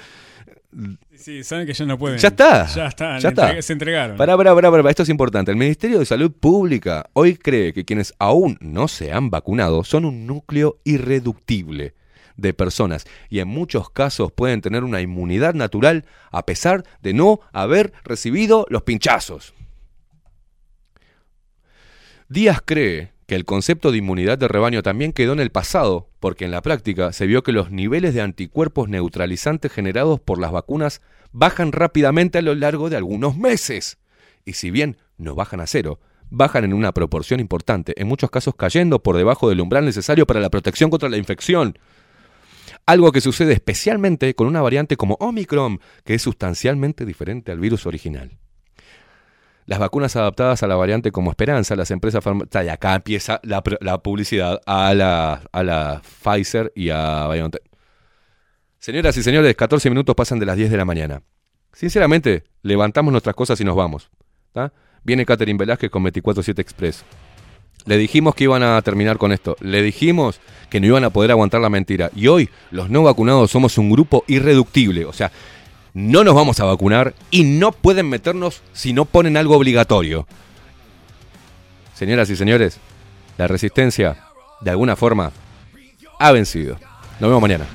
Sí, 1.15 1.43
saben 1.43 1.67
que 1.67 1.73
ya 1.73 1.85
no 1.85 1.99
pueden. 1.99 2.17
Ya 2.17 2.29
está. 2.29 2.65
Ya 2.65 2.87
está. 2.87 3.19
Ya 3.19 3.29
está. 3.29 3.61
Se 3.61 3.73
entregaron. 3.73 4.17
Pará, 4.17 4.35
pará, 4.35 4.55
pará, 4.55 4.71
pará, 4.71 4.89
Esto 4.89 5.03
es 5.03 5.09
importante. 5.09 5.51
El 5.51 5.57
Ministerio 5.57 5.99
de 5.99 6.05
Salud 6.05 6.31
Pública 6.31 7.05
hoy 7.13 7.35
cree 7.35 7.73
que 7.73 7.85
quienes 7.85 8.13
aún 8.17 8.57
no 8.59 8.87
se 8.87 9.11
han 9.13 9.29
vacunado 9.29 9.83
son 9.83 10.03
un 10.05 10.25
núcleo 10.25 10.79
irreductible 10.83 11.93
de 12.37 12.53
personas 12.53 13.05
y 13.29 13.39
en 13.39 13.47
muchos 13.47 13.89
casos 13.89 14.31
pueden 14.31 14.61
tener 14.61 14.83
una 14.83 15.01
inmunidad 15.01 15.53
natural 15.53 16.05
a 16.31 16.45
pesar 16.45 16.83
de 17.01 17.13
no 17.13 17.39
haber 17.51 17.93
recibido 18.03 18.65
los 18.69 18.83
pinchazos. 18.83 19.53
Díaz 22.29 22.61
cree 22.65 23.13
que 23.25 23.35
el 23.35 23.45
concepto 23.45 23.91
de 23.91 23.99
inmunidad 23.99 24.37
de 24.37 24.47
rebaño 24.47 24.83
también 24.83 25.13
quedó 25.13 25.33
en 25.33 25.39
el 25.39 25.49
pasado, 25.49 26.09
porque 26.19 26.45
en 26.45 26.51
la 26.51 26.61
práctica 26.61 27.13
se 27.13 27.27
vio 27.27 27.43
que 27.43 27.51
los 27.51 27.71
niveles 27.71 28.13
de 28.13 28.21
anticuerpos 28.21 28.89
neutralizantes 28.89 29.71
generados 29.71 30.19
por 30.19 30.39
las 30.39 30.51
vacunas 30.51 31.01
bajan 31.31 31.71
rápidamente 31.71 32.39
a 32.39 32.41
lo 32.41 32.55
largo 32.55 32.89
de 32.89 32.97
algunos 32.97 33.37
meses. 33.37 33.97
Y 34.45 34.53
si 34.53 34.71
bien 34.71 34.97
no 35.17 35.35
bajan 35.35 35.61
a 35.61 35.67
cero, 35.67 35.99
bajan 36.29 36.63
en 36.63 36.73
una 36.73 36.93
proporción 36.93 37.39
importante, 37.39 37.93
en 37.99 38.07
muchos 38.07 38.29
casos 38.29 38.55
cayendo 38.55 39.03
por 39.03 39.15
debajo 39.15 39.49
del 39.49 39.61
umbral 39.61 39.85
necesario 39.85 40.25
para 40.25 40.39
la 40.39 40.49
protección 40.49 40.89
contra 40.89 41.09
la 41.09 41.17
infección. 41.17 41.77
Algo 42.85 43.11
que 43.11 43.21
sucede 43.21 43.53
especialmente 43.53 44.35
con 44.35 44.47
una 44.47 44.61
variante 44.61 44.97
como 44.97 45.15
Omicron, 45.19 45.79
que 46.03 46.15
es 46.15 46.21
sustancialmente 46.21 47.05
diferente 47.05 47.51
al 47.51 47.59
virus 47.59 47.85
original. 47.85 48.37
Las 49.65 49.79
vacunas 49.79 50.15
adaptadas 50.17 50.61
a 50.63 50.67
la 50.67 50.75
variante 50.75 51.11
como 51.11 51.31
Esperanza, 51.31 51.77
las 51.77 51.91
empresas 51.91 52.21
farmacéuticas, 52.21 52.65
y 52.65 52.69
acá 52.69 52.95
empieza 52.95 53.39
la, 53.43 53.63
publicidad 53.63 54.59
a 54.65 54.93
la, 54.93 55.41
a 55.53 55.63
la 55.63 56.01
Pfizer 56.01 56.73
y 56.75 56.89
a 56.89 57.27
BioNTech. 57.29 57.63
Señoras 58.79 59.15
y 59.15 59.23
señores, 59.23 59.55
14 59.55 59.89
minutos 59.89 60.13
pasan 60.13 60.39
de 60.39 60.45
las 60.45 60.57
10 60.57 60.69
de 60.69 60.77
la 60.77 60.83
mañana. 60.83 61.21
Sinceramente, 61.71 62.43
levantamos 62.63 63.13
nuestras 63.13 63.35
cosas 63.35 63.61
y 63.61 63.63
nos 63.63 63.77
vamos. 63.77 64.11
Viene 65.03 65.25
Catherine 65.25 65.57
Velázquez 65.57 65.89
con 65.89 66.03
24-7 66.03 66.59
Express. 66.59 67.05
Le 67.85 67.97
dijimos 67.97 68.35
que 68.35 68.45
iban 68.45 68.63
a 68.63 68.81
terminar 68.81 69.17
con 69.17 69.31
esto. 69.31 69.57
Le 69.59 69.81
dijimos 69.81 70.39
que 70.69 70.79
no 70.79 70.87
iban 70.87 71.03
a 71.03 71.09
poder 71.09 71.31
aguantar 71.31 71.61
la 71.61 71.69
mentira. 71.69 72.09
Y 72.15 72.27
hoy, 72.27 72.49
los 72.71 72.89
no 72.89 73.03
vacunados 73.03 73.51
somos 73.51 73.77
un 73.77 73.89
grupo 73.89 74.23
irreductible. 74.27 75.05
O 75.05 75.13
sea, 75.13 75.31
no 75.93 76.23
nos 76.23 76.33
vamos 76.33 76.59
a 76.59 76.65
vacunar 76.65 77.13
y 77.29 77.43
no 77.43 77.71
pueden 77.71 78.09
meternos 78.09 78.61
si 78.73 78.93
no 78.93 79.05
ponen 79.05 79.37
algo 79.37 79.55
obligatorio. 79.55 80.25
Señoras 81.93 82.29
y 82.29 82.35
señores, 82.35 82.79
la 83.37 83.47
resistencia, 83.47 84.17
de 84.61 84.71
alguna 84.71 84.95
forma, 84.95 85.31
ha 86.19 86.31
vencido. 86.31 86.77
Nos 87.19 87.29
vemos 87.29 87.41
mañana. 87.41 87.65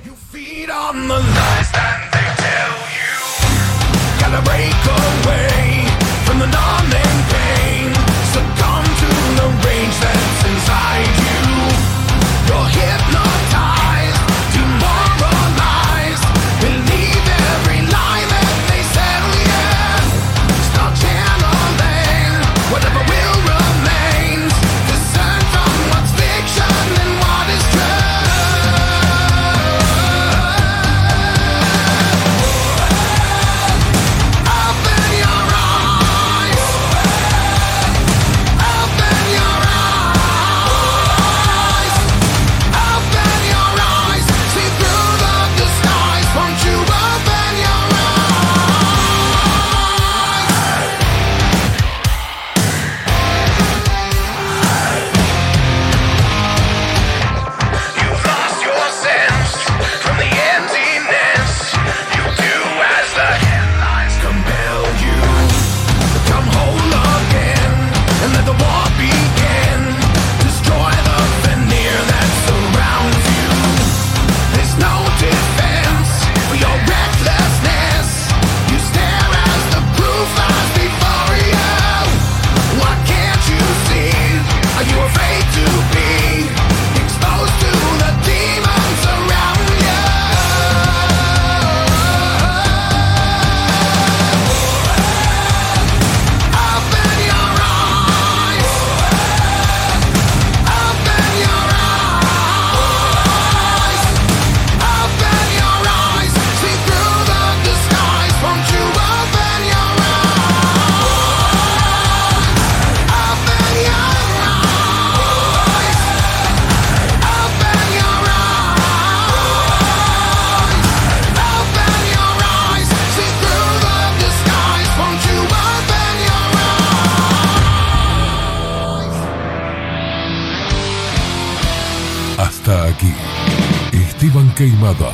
Queimada 134.58 135.12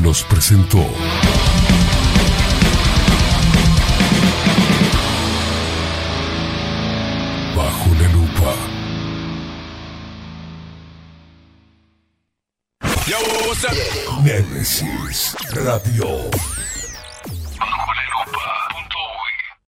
nos 0.00 0.22
presentó 0.22 0.78
Bajo 7.54 7.90
la 8.00 8.08
lupa. 8.08 8.54
Némesis 14.24 15.36
Radio. 15.52 16.49